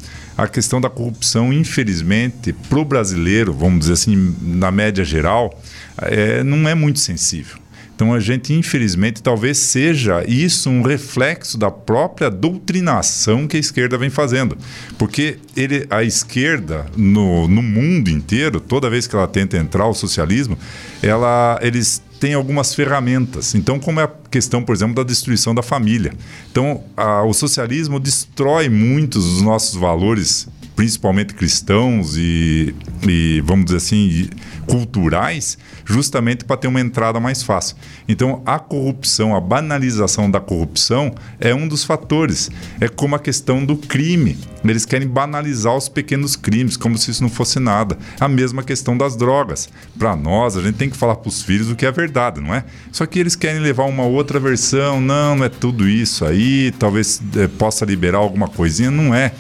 a 0.44 0.48
questão 0.48 0.80
da 0.80 0.90
corrupção, 0.90 1.52
infelizmente, 1.52 2.54
para 2.54 2.80
o 2.80 2.86
brasileiro, 2.86 3.54
vamos 3.54 3.80
dizer 3.80 3.94
assim, 3.94 4.36
na 4.42 4.72
média 4.72 5.04
geral, 5.04 5.62
é, 5.98 6.44
não 6.44 6.68
é 6.68 6.74
muito 6.74 7.00
sensível. 7.00 7.58
Então 7.94 8.14
a 8.14 8.20
gente, 8.22 8.54
infelizmente, 8.54 9.22
talvez 9.22 9.58
seja 9.58 10.24
isso 10.26 10.70
um 10.70 10.82
reflexo 10.82 11.58
da 11.58 11.70
própria 11.70 12.30
doutrinação 12.30 13.46
que 13.46 13.58
a 13.58 13.60
esquerda 13.60 13.98
vem 13.98 14.10
fazendo. 14.10 14.58
Porque 14.98 15.38
ele, 15.54 15.86
a 15.90 16.02
esquerda, 16.02 16.86
no, 16.96 17.46
no 17.50 17.62
mundo 17.62 18.10
inteiro, 18.10 18.62
toda 18.62 18.90
vez 18.90 19.06
que 19.06 19.14
ela 19.18 19.28
tenta 19.28 19.58
entrar 19.58 19.86
o 19.86 19.94
socialismo, 19.94 20.58
ela, 21.04 21.60
eles 21.62 22.02
tem 22.20 22.34
algumas 22.34 22.76
ferramentas. 22.76 23.56
Então, 23.56 23.80
como 23.80 24.00
é 24.00 24.04
a 24.04 24.12
questão, 24.30 24.64
por 24.64 24.76
exemplo, 24.76 24.96
da 24.96 25.04
destruição 25.04 25.56
da 25.56 25.64
família. 25.64 26.14
Então, 26.52 26.84
a, 26.96 27.24
o 27.24 27.34
socialismo 27.34 28.00
destrói 28.00 28.70
muitos 28.70 29.24
dos 29.24 29.42
nossos 29.42 29.76
valores, 29.76 30.48
principalmente 30.80 31.34
cristãos 31.34 32.16
e, 32.16 32.74
e 33.06 33.44
vamos 33.46 33.66
dizer 33.66 33.78
assim, 33.80 34.30
culturais, 34.66 35.58
justamente 35.84 36.46
para 36.46 36.56
ter 36.56 36.70
uma 36.70 36.80
entrada 36.80 37.20
mais 37.20 37.44
fácil. 37.44 37.76
Então, 38.08 38.42
a 38.46 38.58
corrupção, 38.58 39.36
a 39.36 39.42
banalização 39.42 40.32
da 40.32 40.40
corrupção 40.40 41.14
é 41.38 41.54
um 41.54 41.68
dos 41.68 41.84
fatores. 41.84 42.50
É 42.80 42.88
como 42.88 43.14
a 43.14 43.20
questão 43.20 43.66
do 43.66 43.76
crime. 43.76 44.38
Eles 44.64 44.86
querem 44.86 45.06
banalizar 45.06 45.76
os 45.76 45.90
pequenos 45.90 46.38
crimes, 46.38 46.78
como 46.78 46.98
se 46.98 47.12
isso 47.12 47.24
não 47.24 47.30
fosse 47.30 47.60
nada. 47.60 47.98
A 48.18 48.30
mesma 48.30 48.64
questão 48.64 48.98
das 48.98 49.18
drogas. 49.18 49.68
Para 49.98 50.16
nós, 50.16 50.56
a 50.56 50.62
gente 50.62 50.76
tem 50.76 50.90
que 50.90 50.96
falar 50.96 51.16
para 51.16 51.28
os 51.28 51.42
filhos 51.42 51.70
o 51.70 51.76
que 51.76 51.86
é 51.86 51.92
verdade, 51.92 52.40
não 52.40 52.56
é? 52.56 52.64
Só 52.90 53.06
que 53.06 53.20
eles 53.20 53.36
querem 53.36 53.60
levar 53.60 53.84
uma 53.84 54.04
outra 54.04 54.40
versão. 54.40 55.02
Não, 55.02 55.36
não 55.36 55.44
é 55.44 55.50
tudo 55.50 55.90
isso 55.90 56.24
aí. 56.24 56.72
Talvez 56.80 57.22
é, 57.36 57.48
possa 57.50 57.84
liberar 57.84 58.20
alguma 58.20 58.48
coisinha. 58.48 58.90
Não 58.90 59.14
é. 59.14 59.34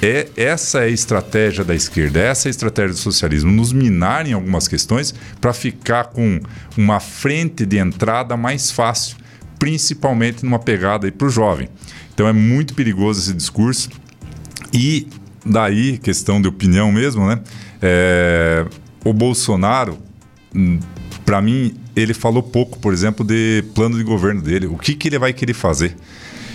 É, 0.00 0.28
essa 0.36 0.80
é 0.80 0.84
a 0.84 0.88
estratégia 0.88 1.64
da 1.64 1.74
esquerda, 1.74 2.20
essa 2.20 2.48
é 2.48 2.50
a 2.50 2.50
estratégia 2.50 2.92
do 2.92 2.98
socialismo, 2.98 3.50
nos 3.50 3.72
minar 3.72 4.28
em 4.28 4.32
algumas 4.32 4.68
questões 4.68 5.12
para 5.40 5.52
ficar 5.52 6.04
com 6.04 6.40
uma 6.76 7.00
frente 7.00 7.66
de 7.66 7.78
entrada 7.78 8.36
mais 8.36 8.70
fácil, 8.70 9.16
principalmente 9.58 10.44
numa 10.44 10.58
pegada 10.58 11.10
para 11.10 11.26
o 11.26 11.30
jovem. 11.30 11.68
Então 12.14 12.28
é 12.28 12.32
muito 12.32 12.74
perigoso 12.74 13.20
esse 13.20 13.34
discurso. 13.34 13.90
E 14.72 15.08
daí, 15.44 15.98
questão 15.98 16.40
de 16.40 16.46
opinião 16.46 16.92
mesmo, 16.92 17.26
né? 17.26 17.40
É, 17.82 18.66
o 19.04 19.12
Bolsonaro, 19.12 19.98
hum, 20.54 20.78
para 21.24 21.42
mim, 21.42 21.74
ele 21.96 22.14
falou 22.14 22.42
pouco, 22.42 22.78
por 22.78 22.92
exemplo, 22.92 23.24
de 23.24 23.64
plano 23.74 23.96
de 23.96 24.04
governo 24.04 24.42
dele. 24.42 24.66
O 24.66 24.76
que, 24.76 24.94
que 24.94 25.08
ele 25.08 25.18
vai 25.18 25.32
querer 25.32 25.54
fazer? 25.54 25.96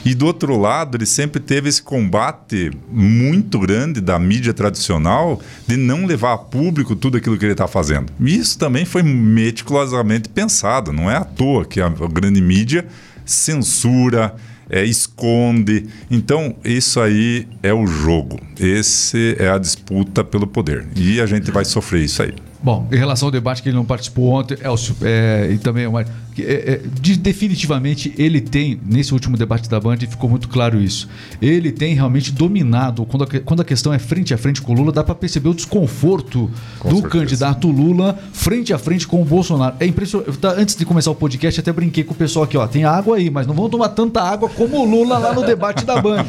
E 0.06 0.14
do 0.14 0.26
outro 0.26 0.58
lado, 0.58 0.98
ele 0.98 1.06
sempre 1.06 1.40
teve 1.40 1.70
esse 1.70 1.82
combate 1.82 2.72
muito 2.92 3.58
grande 3.60 4.02
da 4.02 4.20
mídia 4.20 4.54
tradicional 4.54 5.42
de 5.66 5.78
não 5.78 6.06
levar 6.06 6.34
a 6.34 6.38
público 6.38 6.96
tudo 6.96 7.18
aquilo 7.18 7.38
que 7.38 7.46
ele 7.46 7.54
está 7.54 7.68
fazendo. 7.68 8.12
E 8.20 8.36
isso 8.36 8.58
também 8.58 8.86
foi 8.86 9.02
meticulosamente 9.02 10.28
pensado. 10.28 10.92
Não 10.92 11.10
é 11.10 11.16
à 11.16 11.24
toa 11.24 11.66
que 11.66 11.80
a 11.80 11.90
grande 11.90 12.42
mídia 12.42 12.86
censura, 13.26 14.36
é, 14.70 14.84
esconde. 14.84 15.88
Então, 16.10 16.56
isso 16.64 17.00
aí 17.00 17.48
é 17.62 17.74
o 17.74 17.86
jogo. 17.86 18.40
Esse 18.60 19.36
é 19.40 19.50
a 19.50 19.58
disputa 19.58 20.24
pelo 20.24 20.48
poder. 20.48 20.86
E 20.96 21.22
a 21.22 21.26
gente 21.26 21.52
vai 21.52 21.64
sofrer 21.64 22.04
isso 22.04 22.24
aí. 22.24 22.34
Bom, 22.64 22.88
em 22.90 22.96
relação 22.96 23.28
ao 23.28 23.32
debate 23.32 23.62
que 23.62 23.68
ele 23.68 23.76
não 23.76 23.84
participou 23.84 24.30
ontem, 24.30 24.58
Elcio, 24.64 24.96
é, 25.02 25.50
e 25.52 25.58
também 25.58 25.86
é, 25.86 26.42
é, 26.42 26.82
de, 27.02 27.18
definitivamente 27.18 28.14
ele 28.18 28.40
tem, 28.40 28.80
nesse 28.86 29.14
último 29.14 29.36
debate 29.36 29.70
da 29.70 29.82
Band, 29.82 29.98
ficou 29.98 30.30
muito 30.30 30.48
claro 30.48 30.80
isso. 30.80 31.10
Ele 31.42 31.74
tem 31.74 31.94
realmente 31.94 32.32
dominado, 32.32 33.06
quando 33.06 33.26
a, 33.26 33.40
quando 33.42 33.62
a 33.62 33.66
questão 33.66 33.94
é 33.94 34.00
frente 34.00 34.34
a 34.34 34.38
frente 34.38 34.62
com 34.62 34.72
o 34.72 34.76
Lula, 34.76 34.94
dá 34.94 35.04
para 35.04 35.14
perceber 35.14 35.50
o 35.50 35.54
desconforto 35.54 36.50
com 36.80 36.88
do 36.88 37.02
certeza. 37.02 37.20
candidato 37.20 37.68
Lula 37.68 38.18
frente 38.32 38.72
a 38.72 38.78
frente 38.78 39.06
com 39.06 39.22
o 39.22 39.26
Bolsonaro. 39.26 39.76
É 39.82 39.86
impressionante. 39.86 40.38
Tá, 40.38 40.54
antes 40.58 40.78
de 40.78 40.86
começar 40.86 41.12
o 41.12 41.16
podcast, 41.16 41.60
até 41.60 41.74
brinquei 41.74 42.06
com 42.06 42.14
o 42.14 42.18
pessoal 42.18 42.46
aqui, 42.46 42.58
ó. 42.58 42.66
Tem 42.66 42.86
água 42.86 43.18
aí, 43.18 43.30
mas 43.30 43.46
não 43.46 43.54
vão 43.54 43.68
tomar 43.68 43.90
tanta 43.90 44.22
água 44.22 44.48
como 44.48 44.78
o 44.78 44.86
Lula 44.86 45.18
lá 45.18 45.34
no 45.34 45.44
debate 45.46 45.84
da 45.84 46.02
Band. 46.02 46.26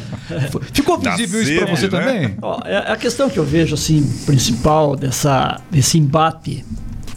Ficou 0.72 0.98
visível 0.98 1.42
isso 1.42 1.54
para 1.54 1.76
você 1.76 1.88
né? 1.88 1.90
também? 1.90 2.36
Ó, 2.42 2.60
é 2.64 2.90
a 2.90 2.96
questão 2.96 3.30
que 3.30 3.38
eu 3.38 3.44
vejo, 3.44 3.74
assim, 3.74 4.04
principal 4.26 4.96
dessa, 4.96 5.60
desse 5.70 5.96
embate 5.96 6.23
debate 6.24 6.64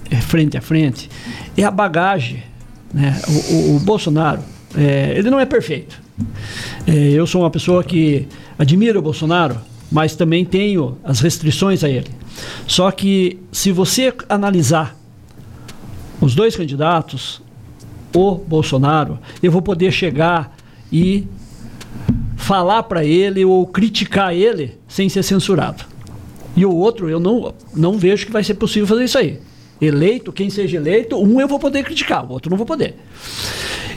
é, 0.10 0.15
frente 0.17 0.58
a 0.58 0.62
frente 0.62 1.10
é 1.56 1.63
a 1.63 1.72
bagagem. 1.72 2.43
Né? 2.93 3.20
O, 3.28 3.54
o, 3.54 3.76
o 3.76 3.80
Bolsonaro, 3.80 4.41
é, 4.76 5.13
ele 5.17 5.30
não 5.30 5.39
é 5.39 5.46
perfeito. 5.46 6.02
É, 6.86 6.91
eu 6.91 7.28
sou 7.28 7.41
uma 7.41 7.50
pessoa 7.50 7.84
que 7.84 8.28
admira 8.58 8.98
o 8.98 9.02
Bolsonaro, 9.02 9.60
mas 9.91 10.15
também 10.15 10.43
tenho 10.43 10.98
as 11.04 11.20
restrições 11.20 11.84
a 11.84 11.89
ele. 11.89 12.10
Só 12.65 12.91
que 12.91 13.39
se 13.52 13.72
você 13.72 14.13
analisar 14.30 14.96
os 16.20 16.34
dois 16.36 16.56
candidatos, 16.56 17.41
o 18.15 18.36
Bolsonaro, 18.36 19.20
eu 19.41 19.52
vou 19.52 19.62
poder 19.62 19.91
chegar 19.91 20.56
e 20.91 21.28
falar 22.36 22.84
para 22.84 23.04
ele 23.04 23.43
ou 23.43 23.65
criticar 23.67 24.34
ele 24.34 24.78
sem 24.88 25.10
ser 25.10 25.24
censurado. 25.24 25.96
E 26.58 26.65
o 26.65 26.76
outro, 26.76 27.08
eu 27.08 27.20
não, 27.20 27.54
não 27.76 28.00
vejo 28.00 28.26
que 28.26 28.32
vai 28.32 28.43
ser 28.43 28.56
possível 28.56 28.88
fazer 28.88 29.04
isso 29.04 29.17
aí. 29.17 29.39
Eleito, 29.80 30.34
quem 30.34 30.50
seja 30.50 30.78
eleito, 30.78 31.15
um 31.15 31.39
eu 31.39 31.48
vou 31.48 31.60
poder 31.60 31.84
criticar, 31.84 32.26
o 32.26 32.34
outro 32.34 32.50
não 32.50 32.58
vou 32.58 32.65
poder. 32.65 32.96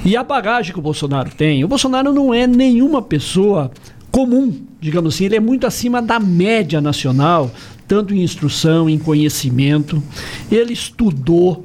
E 0.05 0.15
a 0.15 0.23
bagagem 0.23 0.73
que 0.73 0.79
o 0.79 0.83
Bolsonaro 0.83 1.31
tem, 1.35 1.65
o 1.65 1.69
Bolsonaro 1.69 2.13
não 2.13 2.35
é 2.35 2.47
nenhuma 2.47 3.01
pessoa 3.01 3.71
comum, 4.11 4.55
digamos 4.79 5.15
assim, 5.15 5.25
ele 5.25 5.37
é 5.37 5.41
muito 5.41 5.67
acima 5.67 6.03
da 6.03 6.21
média 6.21 6.83
nacional, 6.83 7.51
tanto 7.89 8.15
em 8.15 8.23
instrução, 8.23 8.91
em 8.91 8.99
conhecimento. 8.99 10.03
Ele 10.51 10.73
estudou. 10.73 11.65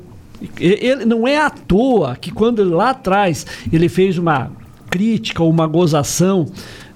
Ele 0.60 1.06
não 1.06 1.28
é 1.28 1.38
à 1.38 1.50
toa 1.50 2.16
que 2.16 2.32
quando 2.32 2.64
lá 2.64 2.92
atrás 2.92 3.46
ele 3.72 3.90
fez 3.90 4.18
uma 4.18 4.52
crítica 4.90 5.44
ou 5.44 5.50
uma 5.50 5.68
gozação 5.68 6.46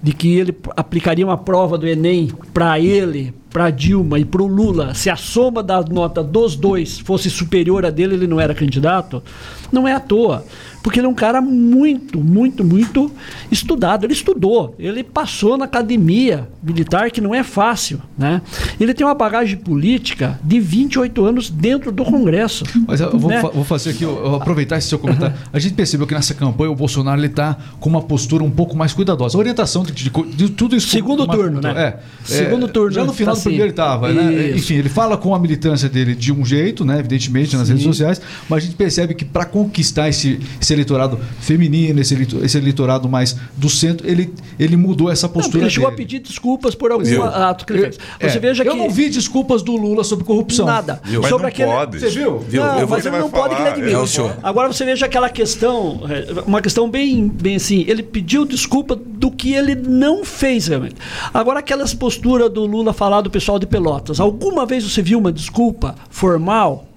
de 0.01 0.13
que 0.13 0.35
ele 0.35 0.55
aplicaria 0.75 1.25
uma 1.25 1.37
prova 1.37 1.77
do 1.77 1.87
Enem 1.87 2.31
para 2.53 2.79
ele, 2.79 3.33
para 3.49 3.69
Dilma 3.69 4.19
e 4.19 4.25
para 4.25 4.43
o 4.43 4.47
Lula, 4.47 4.93
se 4.93 5.09
a 5.09 5.15
soma 5.15 5.63
da 5.63 5.81
nota 5.81 6.23
dos 6.23 6.55
dois 6.55 6.99
fosse 6.99 7.29
superior 7.29 7.85
a 7.85 7.89
dele, 7.89 8.15
ele 8.15 8.27
não 8.27 8.39
era 8.39 8.53
candidato, 8.53 9.23
não 9.71 9.87
é 9.87 9.93
à 9.93 9.99
toa. 9.99 10.45
Porque 10.81 10.99
ele 10.99 11.07
é 11.07 11.09
um 11.09 11.15
cara 11.15 11.41
muito, 11.41 12.19
muito, 12.19 12.63
muito 12.63 13.11
estudado. 13.51 14.05
Ele 14.05 14.13
estudou, 14.13 14.75
ele 14.79 15.03
passou 15.03 15.57
na 15.57 15.65
academia 15.65 16.47
militar, 16.61 17.11
que 17.11 17.21
não 17.21 17.33
é 17.33 17.43
fácil. 17.43 18.01
Né? 18.17 18.41
Ele 18.79 18.93
tem 18.93 19.05
uma 19.05 19.13
bagagem 19.13 19.57
política 19.57 20.39
de 20.43 20.59
28 20.59 21.25
anos 21.25 21.49
dentro 21.49 21.91
do 21.91 22.03
Congresso. 22.03 22.63
Mas 22.87 23.01
eu 23.01 23.17
vou, 23.17 23.29
né? 23.29 23.41
fa 23.41 23.49
vou 23.49 23.63
fazer 23.63 23.91
aqui, 23.91 24.03
eu, 24.03 24.35
aproveitar 24.35 24.77
esse 24.77 24.87
seu 24.87 24.99
comentário. 24.99 25.35
A 25.51 25.59
gente 25.59 25.73
percebeu 25.73 26.07
que 26.07 26.13
nessa 26.13 26.33
campanha 26.33 26.71
o 26.71 26.75
Bolsonaro 26.75 27.23
está 27.23 27.57
com 27.79 27.89
uma 27.89 28.01
postura 28.01 28.43
um 28.43 28.51
pouco 28.51 28.75
mais 28.75 28.93
cuidadosa. 28.93 29.37
A 29.37 29.39
orientação 29.39 29.83
de, 29.83 29.91
de, 29.91 30.09
de 30.09 30.49
tudo 30.49 30.75
isso. 30.75 30.89
Segundo 30.89 31.27
turno, 31.27 31.61
né? 31.61 31.71
É, 31.77 31.99
Segundo 32.23 32.65
é, 32.65 32.69
turno. 32.69 32.91
Já 32.91 33.03
no 33.03 33.13
final 33.13 33.35
tá 33.35 33.39
do 33.39 33.43
primeiro 33.43 33.65
ele 33.65 33.71
estava, 33.71 34.11
né? 34.11 34.51
Enfim, 34.51 34.75
ele 34.75 34.89
fala 34.89 35.17
com 35.17 35.33
a 35.33 35.39
militância 35.39 35.87
dele 35.89 36.15
de 36.15 36.31
um 36.31 36.43
jeito, 36.43 36.83
né? 36.83 36.99
Evidentemente, 36.99 37.55
nas 37.55 37.67
Sim. 37.67 37.73
redes 37.73 37.85
sociais, 37.85 38.21
mas 38.47 38.63
a 38.63 38.65
gente 38.65 38.75
percebe 38.75 39.13
que 39.13 39.25
para 39.25 39.45
conquistar 39.45 40.09
esse, 40.09 40.39
esse 40.61 40.68
eleitorado 40.73 41.19
feminino, 41.39 41.99
esse, 41.99 42.15
esse 42.43 42.57
eleitorado 42.57 43.07
mais 43.09 43.35
do 43.55 43.69
centro, 43.69 44.09
ele, 44.09 44.33
ele 44.57 44.75
mudou 44.75 45.11
essa 45.11 45.27
postura. 45.27 45.59
Não, 45.59 45.63
ele 45.65 45.69
chegou 45.69 45.89
dele. 45.89 46.01
a 46.01 46.05
pedir 46.05 46.19
desculpas 46.19 46.75
por 46.75 46.91
algum 46.91 47.07
eu, 47.07 47.23
ato 47.23 47.65
que 47.65 47.73
ele 47.73 47.81
fez. 47.81 47.97
Você 48.19 48.37
é, 48.37 48.39
veja 48.39 48.63
eu 48.63 48.73
que... 48.73 48.77
não 48.77 48.89
vi 48.89 49.09
desculpas 49.09 49.61
do 49.61 49.75
Lula 49.75 50.03
sobre 50.03 50.25
corrupção. 50.25 50.65
Nada. 50.65 51.01
Viu? 51.03 51.23
Sobre 51.23 51.43
mas 51.43 51.53
aquele... 51.53 51.71
pode. 51.71 51.99
Você 51.99 52.09
viu? 52.09 52.39
viu? 52.39 52.63
Não, 52.63 52.79
eu 52.79 52.87
mas 52.87 53.05
ele 53.05 53.17
não 53.17 53.29
pode 53.29 53.55
que 53.55 53.61
ele. 53.81 53.93
É 53.93 54.39
Agora 54.43 54.71
você 54.71 54.85
veja 54.85 55.05
aquela 55.05 55.29
questão, 55.29 56.01
é, 56.09 56.41
uma 56.45 56.61
questão 56.61 56.89
bem, 56.89 57.27
bem 57.27 57.55
assim, 57.55 57.85
ele 57.87 58.03
pediu 58.03 58.45
desculpa 58.45 58.95
do 58.95 59.31
que 59.31 59.53
ele 59.53 59.75
não 59.75 60.23
fez 60.23 60.67
realmente. 60.67 60.95
Agora 61.33 61.59
aquelas 61.59 61.93
posturas 61.93 62.49
do 62.49 62.65
Lula 62.65 62.93
falar 62.93 63.21
do 63.21 63.29
pessoal 63.29 63.59
de 63.59 63.67
Pelotas, 63.67 64.19
alguma 64.19 64.65
vez 64.65 64.83
você 64.83 65.01
viu 65.01 65.19
uma 65.19 65.31
desculpa 65.31 65.95
formal 66.09 66.89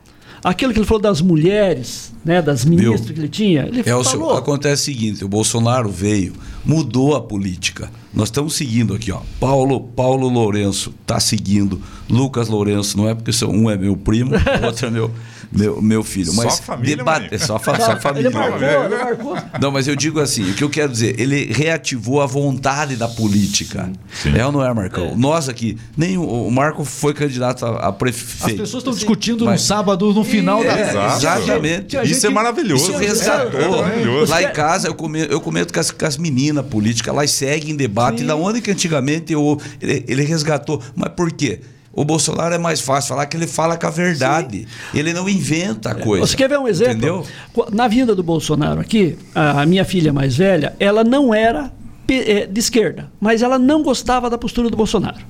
aquilo 0.42 0.72
que 0.72 0.78
ele 0.78 0.86
falou 0.86 1.02
das 1.02 1.20
mulheres, 1.20 2.11
né, 2.24 2.40
das 2.40 2.64
ministras 2.64 3.10
que 3.10 3.18
ele 3.18 3.28
tinha, 3.28 3.66
ele 3.66 3.80
é, 3.80 3.82
falou. 3.82 4.36
acontece 4.36 4.82
o 4.82 4.94
seguinte, 4.94 5.24
o 5.24 5.28
Bolsonaro 5.28 5.88
veio, 5.88 6.34
mudou 6.64 7.16
a 7.16 7.20
política. 7.20 7.90
Nós 8.14 8.28
estamos 8.28 8.54
seguindo 8.54 8.94
aqui, 8.94 9.10
ó. 9.10 9.20
Paulo, 9.40 9.80
Paulo 9.80 10.28
Lourenço 10.28 10.94
está 11.00 11.18
seguindo. 11.18 11.80
Lucas 12.08 12.48
Lourenço, 12.48 12.96
não 12.96 13.08
é 13.08 13.14
porque 13.14 13.32
um 13.44 13.70
é 13.70 13.76
meu 13.76 13.96
primo, 13.96 14.32
o 14.34 14.66
outro 14.66 14.86
é 14.86 14.90
meu 14.90 15.10
meu, 15.52 15.82
meu 15.82 16.02
filho. 16.02 16.32
Mas 16.34 16.54
só 16.54 16.62
família, 16.62 16.96
debate, 16.96 17.34
é 17.34 17.38
só, 17.38 17.58
fa 17.58 17.78
só 17.78 18.00
família. 18.00 18.28
Ele 18.28 18.34
marcou, 18.34 18.62
ele 18.62 18.96
marcou. 18.96 19.36
Não, 19.60 19.70
mas 19.70 19.86
eu 19.86 19.94
digo 19.94 20.20
assim, 20.20 20.50
o 20.50 20.54
que 20.54 20.64
eu 20.64 20.70
quero 20.70 20.90
dizer, 20.90 21.20
ele 21.20 21.52
reativou 21.52 22.20
a 22.22 22.26
vontade 22.26 22.96
da 22.96 23.06
política. 23.06 23.90
Sim. 24.12 24.36
É 24.36 24.46
ou 24.46 24.52
não 24.52 24.64
é, 24.64 24.72
Marcão? 24.72 25.08
É. 25.08 25.14
Nós 25.14 25.48
aqui, 25.48 25.76
nem 25.96 26.16
o, 26.16 26.22
o 26.24 26.50
Marco 26.50 26.84
foi 26.84 27.12
candidato 27.12 27.66
a, 27.66 27.88
a 27.88 27.92
prefeito. 27.92 28.62
As 28.62 28.68
pessoas 28.68 28.80
estão 28.80 28.94
discutindo 28.94 29.44
mas, 29.44 29.60
no 29.60 29.66
sábado, 29.66 30.12
no 30.12 30.24
final 30.24 30.62
é, 30.64 30.92
da 30.92 31.16
Exatamente. 31.16 31.96
Isso 31.96 32.06
gente, 32.06 32.26
é 32.26 32.30
maravilhoso. 32.30 32.90
Isso 32.90 32.98
resgatou. 32.98 33.60
É, 33.60 33.64
é 33.64 33.68
maravilhoso. 33.68 34.32
Lá 34.32 34.42
em 34.42 34.52
casa 34.52 34.88
eu 34.88 34.94
comento, 34.94 35.32
eu 35.32 35.40
comento 35.40 35.72
com 35.72 35.80
as, 35.80 35.90
com 35.90 36.06
as 36.06 36.16
meninas 36.16 36.64
políticas, 36.66 37.12
elas 37.12 37.30
seguem 37.30 37.76
debate. 37.76 38.20
Sim. 38.20 38.26
Da 38.26 38.36
onde 38.36 38.60
que 38.60 38.70
antigamente 38.70 39.32
eu, 39.32 39.60
ele, 39.80 40.04
ele 40.08 40.24
resgatou. 40.24 40.82
Mas 40.94 41.10
por 41.10 41.30
quê? 41.30 41.60
O 41.92 42.04
Bolsonaro 42.04 42.54
é 42.54 42.58
mais 42.58 42.80
fácil 42.80 43.10
falar 43.10 43.26
que 43.26 43.36
ele 43.36 43.46
fala 43.46 43.76
com 43.76 43.86
a 43.86 43.90
verdade. 43.90 44.66
Sim. 44.92 44.98
Ele 44.98 45.12
não 45.12 45.28
inventa 45.28 45.90
a 45.90 45.94
coisa. 45.94 46.26
Você 46.26 46.36
quer 46.36 46.48
ver 46.48 46.58
um 46.58 46.66
exemplo? 46.66 46.92
Entendeu? 46.92 47.26
Na 47.70 47.86
vinda 47.86 48.14
do 48.14 48.22
Bolsonaro 48.22 48.80
aqui, 48.80 49.18
a 49.34 49.66
minha 49.66 49.84
filha 49.84 50.12
mais 50.12 50.36
velha, 50.36 50.74
ela 50.80 51.04
não 51.04 51.34
era 51.34 51.70
eh, 52.08 52.46
de 52.46 52.60
esquerda, 52.60 53.10
mas 53.20 53.42
ela 53.42 53.58
não 53.58 53.82
gostava 53.82 54.30
da 54.30 54.38
postura 54.38 54.70
do 54.70 54.76
Bolsonaro. 54.76 55.20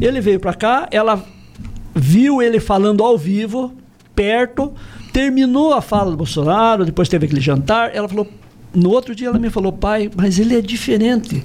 Ele 0.00 0.20
veio 0.20 0.40
para 0.40 0.54
cá, 0.54 0.88
ela 0.90 1.24
viu 1.94 2.42
ele 2.42 2.58
falando 2.58 3.04
ao 3.04 3.16
vivo, 3.16 3.72
perto, 4.14 4.72
terminou 5.12 5.72
a 5.72 5.80
fala 5.80 6.10
do 6.10 6.16
Bolsonaro, 6.16 6.84
depois 6.84 7.08
teve 7.08 7.26
aquele 7.26 7.40
jantar, 7.40 7.94
ela 7.94 8.08
falou: 8.08 8.26
no 8.74 8.90
outro 8.90 9.14
dia 9.14 9.28
ela 9.28 9.38
me 9.38 9.50
falou, 9.50 9.72
pai, 9.72 10.10
mas 10.14 10.38
ele 10.38 10.56
é 10.56 10.62
diferente. 10.62 11.44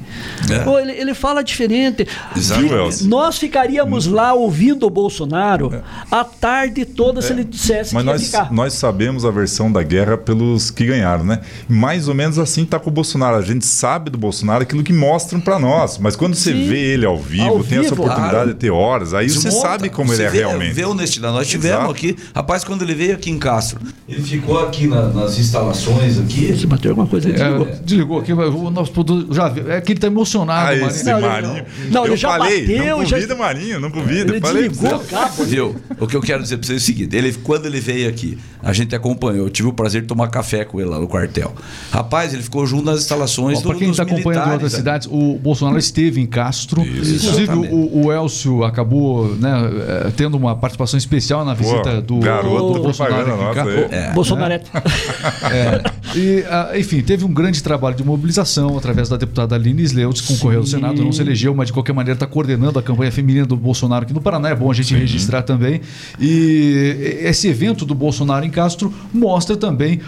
É. 0.50 0.60
Pô, 0.60 0.78
ele, 0.78 0.92
ele 0.92 1.14
fala 1.14 1.44
diferente. 1.44 2.08
Exato. 2.36 2.62
Nós 3.06 3.38
ficaríamos 3.38 4.06
lá 4.06 4.34
ouvindo 4.34 4.86
o 4.86 4.90
Bolsonaro 4.90 5.74
é. 5.74 5.82
a 6.12 6.24
tarde 6.24 6.86
toda 6.86 7.22
se 7.22 7.30
é. 7.30 7.36
ele 7.36 7.44
dissesse 7.44 7.94
mas 7.94 8.04
que 8.04 8.10
nós, 8.10 8.26
ficar. 8.26 8.54
nós 8.54 8.74
sabemos 8.74 9.26
a 9.26 9.32
versão 9.32 9.72
da 9.72 9.82
guerra 9.82 10.18
pelos 10.18 10.70
que 10.70 10.86
ganharam, 10.86 11.24
né? 11.24 11.42
Mais 11.68 12.08
ou 12.08 12.14
menos 12.14 12.38
assim 12.38 12.64
está 12.64 12.80
com 12.80 12.90
o 12.90 12.94
Bolsonaro. 12.94 13.38
A 13.38 13.42
gente 13.42 13.66
sabe 13.66 14.10
do 14.10 14.18
Bolsonaro 14.18 14.64
aquilo 14.64 14.84
que 14.84 14.94
mostram 14.94 15.40
para 15.40 15.58
nós. 15.58 15.98
Mas 15.98 16.16
quando 16.16 16.36
você 16.36 16.54
Sim. 16.54 16.68
vê 16.68 16.80
ele 16.80 17.06
ao 17.06 17.18
vivo, 17.18 17.46
ao 17.46 17.60
tem 17.64 17.80
vivo, 17.80 17.86
essa 17.86 17.94
oportunidade 17.94 18.32
claro. 18.32 18.54
de 18.54 18.56
ter 18.56 18.70
horas, 18.70 19.14
aí 19.14 19.30
você 19.30 19.50
sabe 19.52 19.90
como 19.90 20.10
você 20.10 20.22
ele 20.22 20.28
é 20.28 20.30
vê, 20.32 20.38
realmente. 20.40 20.74
Vê 20.74 20.86
honestidade. 20.86 21.34
Nós 21.34 21.48
tivemos 21.48 21.78
Exato. 21.78 21.92
aqui, 21.92 22.16
rapaz, 22.34 22.64
quando 22.64 22.84
ele 22.84 22.94
veio 22.94 23.16
aqui 23.16 23.32
em 23.32 23.40
Castro, 23.40 23.80
ele 24.08 24.22
ficou 24.22 24.60
aqui 24.60 24.88
na, 24.88 25.08
nas 25.10 25.38
instalações 25.40 26.20
aqui. 26.20 26.54
Você 26.54 26.68
bateu 26.68 26.92
alguma 26.92 27.08
coisa? 27.08 27.15
Coisa. 27.16 27.30
Ele 27.30 27.38
desligou. 27.38 27.68
É, 27.68 27.80
desligou 27.84 28.20
aqui, 28.20 28.34
o 28.34 28.72
nosso 28.72 28.94
já 29.32 29.48
É 29.68 29.82
que 29.82 29.92
ele 29.92 29.98
está 29.98 30.08
emocionado. 30.08 30.70
Ah, 30.70 30.88
esse 30.88 31.06
Marinho. 31.06 31.30
Marinho. 31.30 31.66
Não, 31.92 32.06
ele 32.06 32.18
já 32.18 32.30
falei, 32.30 32.62
bateu. 32.62 32.98
Não 32.98 33.04
convida 33.04 33.28
já... 33.28 33.36
Marinho, 33.36 33.80
não 33.80 33.92
convida. 33.92 34.32
Ele 34.32 34.42
falei 34.42 34.70
desligou 34.70 35.00
o 35.00 35.06
cabo. 35.06 35.44
Viu? 35.44 35.76
O 36.00 36.08
que 36.08 36.16
eu 36.16 36.22
quero 36.22 36.44
dizer 36.44 36.58
para 36.58 36.68
vocês 36.68 36.82
é 36.82 36.84
o 36.84 36.86
seguinte: 36.86 37.16
ele, 37.16 37.34
quando 37.34 37.66
ele 37.66 37.80
veio 37.80 38.10
aqui, 38.10 38.38
a 38.62 38.74
gente 38.74 38.96
acompanhou. 38.96 39.46
Eu 39.46 39.50
tive 39.50 39.70
o 39.70 39.74
prazer 39.74 40.02
de 40.02 40.08
tomar 40.08 40.28
café 40.30 40.66
com 40.66 40.80
ele 40.80 40.90
lá 40.90 41.00
no 41.00 41.08
quartel. 41.08 41.54
Rapaz, 41.92 42.34
ele 42.34 42.44
ficou 42.44 42.66
junto 42.66 42.86
nas 42.86 43.00
instalações 43.00 43.62
Para 43.62 43.76
quem 43.76 43.92
está 43.92 44.04
acompanhando 44.04 44.50
em 44.50 44.54
outras 44.54 44.74
né? 44.74 44.80
cidades, 44.80 45.08
o 45.10 45.38
Bolsonaro 45.38 45.78
esteve 45.78 46.20
em 46.20 46.26
Castro. 46.26 46.82
Isso. 46.82 47.28
Inclusive, 47.28 47.54
o, 47.54 48.06
o, 48.06 48.12
Elcio 48.12 48.64
acabou 48.64 49.28
né, 49.36 49.52
eh, 49.88 50.12
tendo 50.16 50.36
uma 50.36 50.56
participação 50.56 50.98
especial 50.98 51.46
na 51.46 51.54
visita 51.54 51.96
Pô, 51.96 52.02
do, 52.02 52.20
garoto 52.20 52.74
do 52.74 52.82
Bolsonaro. 52.82 53.38
Nossa, 53.38 53.70
é. 53.92 54.14
Bolsonaro. 54.14 54.54
É. 54.54 54.62
é. 55.54 55.84
E, 56.16 56.40
uh, 56.42 56.80
enfim, 56.80 57.02
teve 57.06 57.24
um 57.24 57.34
grande 57.34 57.62
trabalho 57.62 57.96
de 57.96 58.04
mobilização 58.04 58.78
através 58.78 59.08
da 59.08 59.18
deputada 59.18 59.56
Aline 59.56 59.84
Sleutz, 59.84 60.22
que 60.22 60.28
concorreu 60.28 60.60
ao 60.60 60.66
Senado, 60.66 61.04
não 61.04 61.12
se 61.12 61.22
elegeu, 61.22 61.54
mas 61.54 61.68
de 61.68 61.74
qualquer 61.74 61.94
maneira 61.94 62.16
está 62.16 62.28
coordenando 62.28 62.80
a 62.80 62.84
campanha 62.84 63.12
feminina 63.12 63.46
do 63.46 63.56
Bolsonaro 63.56 64.04
aqui 64.04 64.14
no 64.14 64.22
Paraná. 64.22 64.50
É 64.50 64.56
bom 64.56 64.70
a 64.70 64.74
gente 64.74 64.90
Sim. 64.90 64.98
registrar 64.98 65.44
também. 65.44 65.82
E 66.20 67.20
esse 67.22 67.48
evento 67.48 67.86
do 67.86 67.94
Bolsonaro 67.94 68.46
em 68.46 68.50
Castro 68.50 68.94
mostra 69.14 69.56
também, 69.56 70.02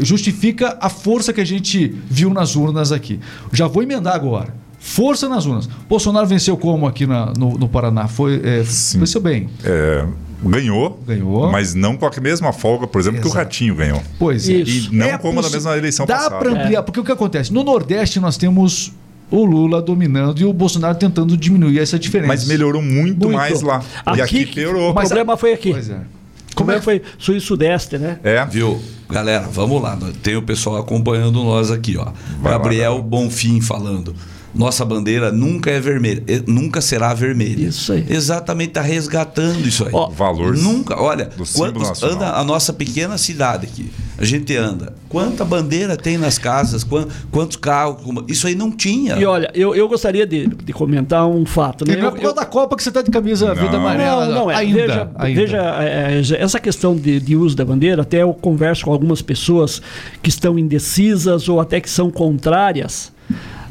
justifica 0.00 0.76
a 0.80 0.88
força 0.88 1.32
que 1.32 1.40
a 1.40 1.46
gente 1.46 1.94
viu 2.08 2.30
nas 2.30 2.56
urnas 2.56 2.92
aqui. 2.92 3.18
Já 3.52 3.66
vou 3.66 3.82
emendar 3.82 4.14
agora. 4.14 4.54
Força 4.78 5.28
nas 5.28 5.44
urnas. 5.44 5.68
Bolsonaro 5.88 6.26
venceu 6.26 6.56
como 6.56 6.86
aqui 6.86 7.06
na, 7.06 7.32
no, 7.36 7.58
no, 7.58 7.68
Paraná? 7.68 8.06
Foi, 8.06 8.40
é, 8.44 8.62
venceu 8.96 9.20
bem. 9.20 9.48
É, 9.64 10.06
ganhou, 10.42 11.00
ganhou, 11.06 11.50
mas 11.50 11.74
não 11.74 11.96
com 11.96 12.06
a 12.06 12.20
mesma 12.20 12.52
folga, 12.52 12.86
por 12.86 13.00
exemplo, 13.00 13.18
Exato. 13.18 13.30
que 13.30 13.36
o 13.36 13.38
Ratinho 13.38 13.74
ganhou. 13.74 14.02
Pois 14.18 14.48
é. 14.48 14.52
E 14.52 14.88
não 14.92 15.06
é 15.06 15.18
como 15.18 15.40
na 15.42 15.50
mesma 15.50 15.76
eleição 15.76 16.06
dá 16.06 16.14
passada. 16.14 16.34
Dá 16.34 16.38
para 16.40 16.50
ampliar, 16.50 16.80
é. 16.80 16.82
porque 16.82 17.00
o 17.00 17.04
que 17.04 17.12
acontece? 17.12 17.52
No 17.52 17.64
Nordeste 17.64 18.20
nós 18.20 18.36
temos 18.36 18.92
o 19.30 19.44
Lula 19.44 19.82
dominando 19.82 20.40
e 20.40 20.44
o 20.44 20.52
Bolsonaro 20.52 20.96
tentando 20.96 21.36
diminuir 21.36 21.78
essa 21.78 21.98
diferença. 21.98 22.28
Mas 22.28 22.46
melhorou 22.46 22.82
muito, 22.82 23.26
muito. 23.26 23.30
mais 23.30 23.62
lá. 23.62 23.82
Aqui, 24.04 24.18
e 24.18 24.22
aqui 24.22 24.46
piorou. 24.46 24.90
O 24.90 24.94
problema 24.94 25.36
foi 25.36 25.52
aqui. 25.52 25.72
Pois 25.72 25.90
é. 25.90 26.00
Como 26.54 26.72
é 26.72 26.78
que 26.78 26.84
foi 26.84 27.02
sul 27.18 27.36
e 27.36 27.40
sudeste, 27.40 27.98
né? 27.98 28.18
É. 28.24 28.44
Viu? 28.44 28.80
Galera, 29.08 29.46
vamos 29.46 29.80
lá. 29.80 29.96
Tem 30.22 30.36
o 30.36 30.42
pessoal 30.42 30.76
acompanhando 30.78 31.42
nós 31.44 31.70
aqui, 31.70 31.96
ó. 31.96 32.08
Vai 32.40 32.52
Gabriel 32.52 32.96
lá, 32.96 33.02
Bonfim 33.02 33.60
falando. 33.60 34.14
Nossa 34.58 34.84
bandeira 34.84 35.30
nunca 35.30 35.70
é 35.70 35.78
vermelha, 35.78 36.20
nunca 36.48 36.80
será 36.80 37.14
vermelha. 37.14 37.68
Isso 37.68 37.92
aí. 37.92 38.04
Exatamente, 38.10 38.70
está 38.70 38.80
resgatando 38.82 39.68
isso 39.68 39.84
aí. 39.84 39.90
Ó, 39.92 40.08
valor. 40.10 40.56
Nunca, 40.56 41.00
olha, 41.00 41.30
quantos, 41.54 42.02
anda 42.02 42.32
a 42.32 42.42
nossa 42.42 42.72
pequena 42.72 43.16
cidade 43.16 43.66
aqui. 43.66 43.88
A 44.18 44.24
gente 44.24 44.56
anda. 44.56 44.92
Quanta 45.08 45.44
bandeira 45.44 45.96
tem 45.96 46.18
nas 46.18 46.38
casas? 46.38 46.84
Quantos 47.30 47.56
carros? 47.56 48.02
Isso 48.26 48.48
aí 48.48 48.56
não 48.56 48.72
tinha. 48.72 49.16
E 49.16 49.24
olha, 49.24 49.48
eu, 49.54 49.76
eu 49.76 49.88
gostaria 49.88 50.26
de, 50.26 50.48
de 50.48 50.72
comentar 50.72 51.24
um 51.24 51.46
fato. 51.46 51.86
Né? 51.86 51.94
Não 51.94 52.08
é 52.08 52.10
por 52.10 52.20
causa 52.20 52.34
da 52.34 52.44
Copa 52.44 52.76
que 52.76 52.82
você 52.82 52.88
está 52.88 53.00
de 53.00 53.12
camisa 53.12 53.46
não. 53.46 53.54
vida 53.54 53.76
amarela. 53.76 54.26
Não, 54.26 54.34
não 54.34 54.50
é. 54.50 54.56
Ainda, 54.56 54.80
veja, 54.80 55.10
ainda. 55.14 55.40
veja 55.40 55.58
é, 55.84 56.20
é, 56.20 56.42
essa 56.42 56.58
questão 56.58 56.96
de, 56.96 57.20
de 57.20 57.36
uso 57.36 57.54
da 57.54 57.64
bandeira, 57.64 58.02
até 58.02 58.22
eu 58.22 58.34
converso 58.34 58.86
com 58.86 58.92
algumas 58.92 59.22
pessoas 59.22 59.80
que 60.20 60.28
estão 60.28 60.58
indecisas 60.58 61.48
ou 61.48 61.60
até 61.60 61.80
que 61.80 61.88
são 61.88 62.10
contrárias 62.10 63.16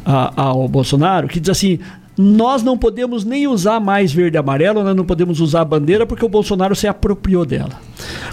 a, 0.07 0.41
ao 0.41 0.69
Bolsonaro, 0.69 1.27
que 1.27 1.39
diz 1.39 1.49
assim: 1.49 1.79
nós 2.17 2.63
não 2.63 2.77
podemos 2.77 3.25
nem 3.25 3.45
usar 3.45 3.81
mais 3.81 4.13
verde 4.13 4.37
e 4.37 4.39
amarelo, 4.39 4.81
nós 4.81 4.95
não 4.95 5.03
podemos 5.03 5.41
usar 5.41 5.61
a 5.61 5.65
bandeira 5.65 6.05
porque 6.05 6.23
o 6.23 6.29
Bolsonaro 6.29 6.73
se 6.75 6.87
apropriou 6.87 7.45
dela. 7.45 7.81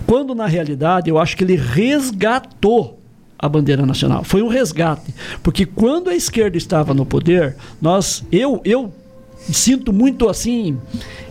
Quando 0.07 0.35
na 0.35 0.47
realidade 0.47 1.11
eu 1.11 1.19
acho 1.19 1.37
que 1.37 1.43
ele 1.43 1.57
resgatou 1.57 3.01
a 3.37 3.49
bandeira 3.49 3.85
nacional. 3.85 4.23
Foi 4.23 4.41
um 4.41 4.49
resgate, 4.49 5.13
porque 5.43 5.67
quando 5.67 6.09
a 6.09 6.15
esquerda 6.15 6.57
estava 6.57 6.95
no 6.95 7.05
poder, 7.05 7.57
nós, 7.83 8.25
eu, 8.31 8.61
eu 8.65 8.93
sinto 9.37 9.93
muito 9.93 10.29
assim 10.29 10.79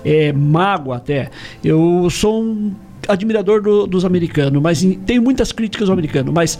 é, 0.03 0.33
mágoa 0.33 0.97
até. 0.97 1.31
Eu 1.63 2.09
sou 2.09 2.43
um 2.43 2.75
admirador 3.07 3.61
do, 3.61 3.87
dos 3.87 4.03
americanos, 4.03 4.61
mas 4.61 4.85
tenho 5.05 5.21
muitas 5.21 5.51
críticas 5.53 5.87
ao 5.89 5.93
americano, 5.93 6.31
mas 6.33 6.59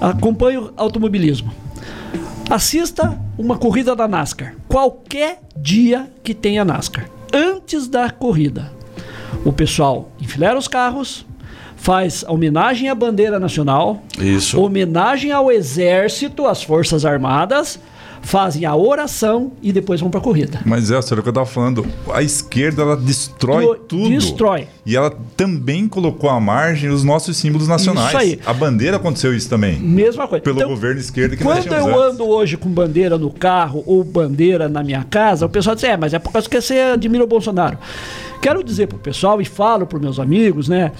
acompanho 0.00 0.70
automobilismo. 0.76 1.52
Assista 2.50 3.18
uma 3.38 3.56
corrida 3.56 3.96
da 3.96 4.06
NASCAR, 4.06 4.54
qualquer 4.68 5.40
dia 5.56 6.10
que 6.22 6.34
tenha 6.34 6.64
NASCAR. 6.64 7.08
Antes 7.32 7.88
da 7.88 8.10
corrida, 8.10 8.70
o 9.44 9.52
pessoal 9.52 10.10
enfilera 10.20 10.56
os 10.56 10.68
carros, 10.68 11.26
faz 11.74 12.22
homenagem 12.28 12.88
à 12.88 12.94
bandeira 12.94 13.40
nacional, 13.40 14.02
Isso. 14.18 14.60
homenagem 14.60 15.32
ao 15.32 15.50
exército, 15.50 16.46
às 16.46 16.62
forças 16.62 17.04
armadas, 17.04 17.80
fazem 18.24 18.64
a 18.64 18.74
oração 18.74 19.52
e 19.62 19.72
depois 19.72 20.00
vão 20.00 20.10
para 20.10 20.18
a 20.18 20.22
corrida. 20.22 20.60
Mas 20.64 20.90
é, 20.90 21.00
senhora, 21.00 21.20
o 21.20 21.22
que 21.22 21.28
eu 21.28 21.30
estava 21.30 21.46
falando. 21.46 21.86
A 22.12 22.22
esquerda, 22.22 22.82
ela 22.82 22.96
destrói 22.96 23.66
Do, 23.66 23.74
tudo. 23.76 24.08
Destrói. 24.08 24.66
E 24.84 24.96
ela 24.96 25.14
também 25.36 25.86
colocou 25.86 26.30
à 26.30 26.40
margem 26.40 26.90
os 26.90 27.04
nossos 27.04 27.36
símbolos 27.36 27.68
nacionais. 27.68 28.08
Isso 28.08 28.16
aí. 28.16 28.40
A 28.44 28.52
bandeira 28.52 28.96
aconteceu 28.96 29.34
isso 29.34 29.48
também. 29.48 29.78
Mesma 29.78 30.26
coisa. 30.26 30.42
Pelo 30.42 30.56
então, 30.56 30.68
governo 30.68 31.00
esquerdo 31.00 31.36
que 31.36 31.42
Quando 31.42 31.66
eu 31.66 31.86
antes. 31.86 32.14
ando 32.14 32.26
hoje 32.26 32.56
com 32.56 32.68
bandeira 32.68 33.18
no 33.18 33.30
carro 33.30 33.84
ou 33.86 34.02
bandeira 34.02 34.68
na 34.68 34.82
minha 34.82 35.04
casa, 35.04 35.44
o 35.46 35.48
pessoal 35.48 35.76
diz, 35.76 35.84
é, 35.84 35.96
mas 35.96 36.14
é 36.14 36.18
por 36.18 36.32
causa 36.32 36.48
que 36.48 36.60
você 36.60 36.78
admira 36.78 37.24
o 37.24 37.26
Bolsonaro. 37.26 37.78
Quero 38.40 38.64
dizer 38.64 38.88
para 38.88 38.96
o 38.96 39.00
pessoal 39.00 39.40
e 39.40 39.44
falo 39.44 39.86
para 39.86 39.98
meus 39.98 40.18
amigos, 40.18 40.68
né? 40.68 40.92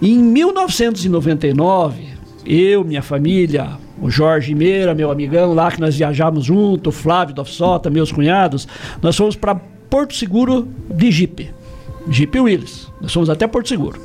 Em 0.00 0.18
1999, 0.18 2.08
eu, 2.44 2.84
minha 2.84 3.02
família, 3.02 3.78
o 4.00 4.10
Jorge 4.10 4.54
Meira, 4.54 4.94
meu 4.94 5.10
amigão 5.10 5.54
lá 5.54 5.70
que 5.70 5.80
nós 5.80 5.96
viajamos 5.96 6.44
junto, 6.44 6.90
o 6.90 6.92
Flávio 6.92 7.34
da 7.34 7.44
Sota, 7.44 7.90
meus 7.90 8.12
cunhados, 8.12 8.68
nós 9.00 9.16
fomos 9.16 9.36
para 9.36 9.54
Porto 9.54 10.14
Seguro 10.14 10.68
de 10.90 11.10
Jeep. 11.10 11.55
Jeep 12.08 12.38
Willis. 12.38 12.86
Nós 13.00 13.12
fomos 13.12 13.28
até 13.28 13.46
Porto 13.46 13.68
Seguro. 13.68 14.00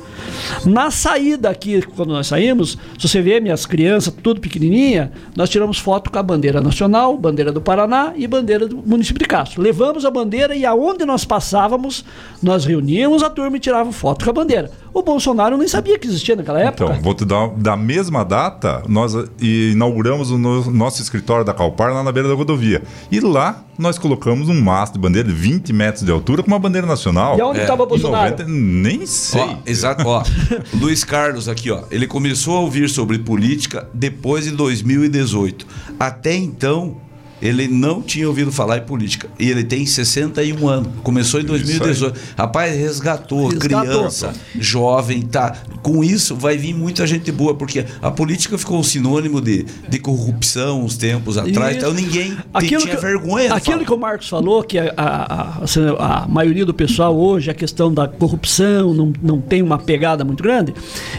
Na 0.64 0.90
saída 0.90 1.48
aqui, 1.48 1.82
quando 1.96 2.10
nós 2.10 2.26
saímos, 2.26 2.76
se 2.98 3.08
você 3.08 3.22
vê 3.22 3.40
minhas 3.40 3.64
crianças, 3.64 4.12
tudo 4.22 4.40
pequenininha, 4.40 5.12
nós 5.34 5.48
tiramos 5.48 5.78
foto 5.78 6.10
com 6.10 6.18
a 6.18 6.22
bandeira 6.22 6.60
nacional, 6.60 7.16
bandeira 7.16 7.50
do 7.50 7.60
Paraná 7.60 8.12
e 8.16 8.26
bandeira 8.26 8.66
do 8.66 8.76
município 8.76 9.20
de 9.20 9.26
Castro. 9.26 9.62
Levamos 9.62 10.04
a 10.04 10.10
bandeira 10.10 10.54
e 10.54 10.66
aonde 10.66 11.06
nós 11.06 11.24
passávamos, 11.24 12.04
nós 12.42 12.64
reuníamos 12.64 13.22
a 13.22 13.30
turma 13.30 13.56
e 13.56 13.60
tirávamos 13.60 13.96
foto 13.96 14.24
com 14.24 14.30
a 14.30 14.34
bandeira. 14.34 14.70
O 14.92 15.02
Bolsonaro 15.02 15.56
nem 15.56 15.66
sabia 15.66 15.98
que 15.98 16.06
existia 16.06 16.36
naquela 16.36 16.60
época. 16.60 16.84
Então, 16.84 17.02
vou 17.02 17.14
te 17.14 17.24
dar 17.24 17.48
da 17.48 17.76
mesma 17.76 18.24
data, 18.24 18.82
nós 18.86 19.14
inauguramos 19.40 20.30
o 20.30 20.38
nosso 20.38 21.00
escritório 21.00 21.44
da 21.44 21.54
Calpar 21.54 21.94
lá 21.94 22.02
na 22.02 22.12
beira 22.12 22.28
da 22.28 22.34
rodovia. 22.34 22.82
E 23.10 23.20
lá 23.20 23.64
nós 23.82 23.98
colocamos 23.98 24.48
um 24.48 24.60
mastro 24.60 24.98
de 24.98 25.02
bandeira 25.02 25.28
de 25.28 25.34
20 25.34 25.72
metros 25.72 26.04
de 26.04 26.10
altura 26.10 26.42
com 26.42 26.48
uma 26.48 26.58
bandeira 26.58 26.86
nacional. 26.86 27.38
E 27.38 27.42
onde 27.42 27.60
estava 27.60 27.82
é, 27.82 27.84
o 27.84 27.88
Bolsonaro? 27.88 28.30
90, 28.30 28.44
nem 28.48 29.04
sei. 29.04 29.40
Ó, 29.40 29.56
exato, 29.66 30.06
ó. 30.06 30.22
Luiz 30.72 31.04
Carlos 31.04 31.48
aqui, 31.48 31.70
ó. 31.70 31.84
Ele 31.90 32.06
começou 32.06 32.56
a 32.56 32.60
ouvir 32.60 32.88
sobre 32.88 33.18
política 33.18 33.88
depois 33.92 34.44
de 34.44 34.52
2018. 34.52 35.66
Até 35.98 36.34
então, 36.34 36.96
ele 37.42 37.66
não 37.66 38.00
tinha 38.00 38.28
ouvido 38.28 38.52
falar 38.52 38.78
em 38.78 38.82
política. 38.82 39.28
E 39.36 39.50
ele 39.50 39.64
tem 39.64 39.84
61 39.84 40.68
anos. 40.68 40.92
Começou 41.02 41.40
em 41.40 41.44
2018. 41.44 42.18
Rapaz, 42.38 42.72
resgatou, 42.74 43.48
resgatou, 43.48 43.80
criança, 43.80 44.32
jovem, 44.54 45.22
tá. 45.22 45.56
Com 45.82 46.04
isso 46.04 46.36
vai 46.36 46.56
vir 46.56 46.72
muita 46.72 47.04
gente 47.04 47.32
boa, 47.32 47.54
porque 47.54 47.84
a 48.00 48.12
política 48.12 48.56
ficou 48.56 48.82
sinônimo 48.84 49.40
de, 49.40 49.66
de 49.88 49.98
corrupção 49.98 50.84
uns 50.84 50.96
tempos 50.96 51.36
atrás. 51.36 51.76
Então 51.76 51.92
ninguém 51.92 52.36
aquilo 52.54 52.82
tinha 52.82 52.94
que, 52.94 53.02
vergonha. 53.02 53.52
Aquilo 53.52 53.78
falar. 53.78 53.86
que 53.86 53.92
o 53.92 53.98
Marcos 53.98 54.28
falou, 54.28 54.62
que 54.62 54.78
a, 54.78 54.92
a, 54.96 55.64
a, 55.64 56.22
a, 56.22 56.28
maioria 56.28 56.64
do 56.64 56.72
pessoal 56.72 57.16
hoje, 57.16 57.50
a 57.50 57.54
questão 57.54 57.92
da 57.92 58.06
corrupção 58.06 58.94
não, 58.94 59.12
não 59.20 59.40
tem 59.40 59.62
uma 59.62 59.78
pegada 59.78 60.24
muito 60.24 60.42
grande, 60.44 60.72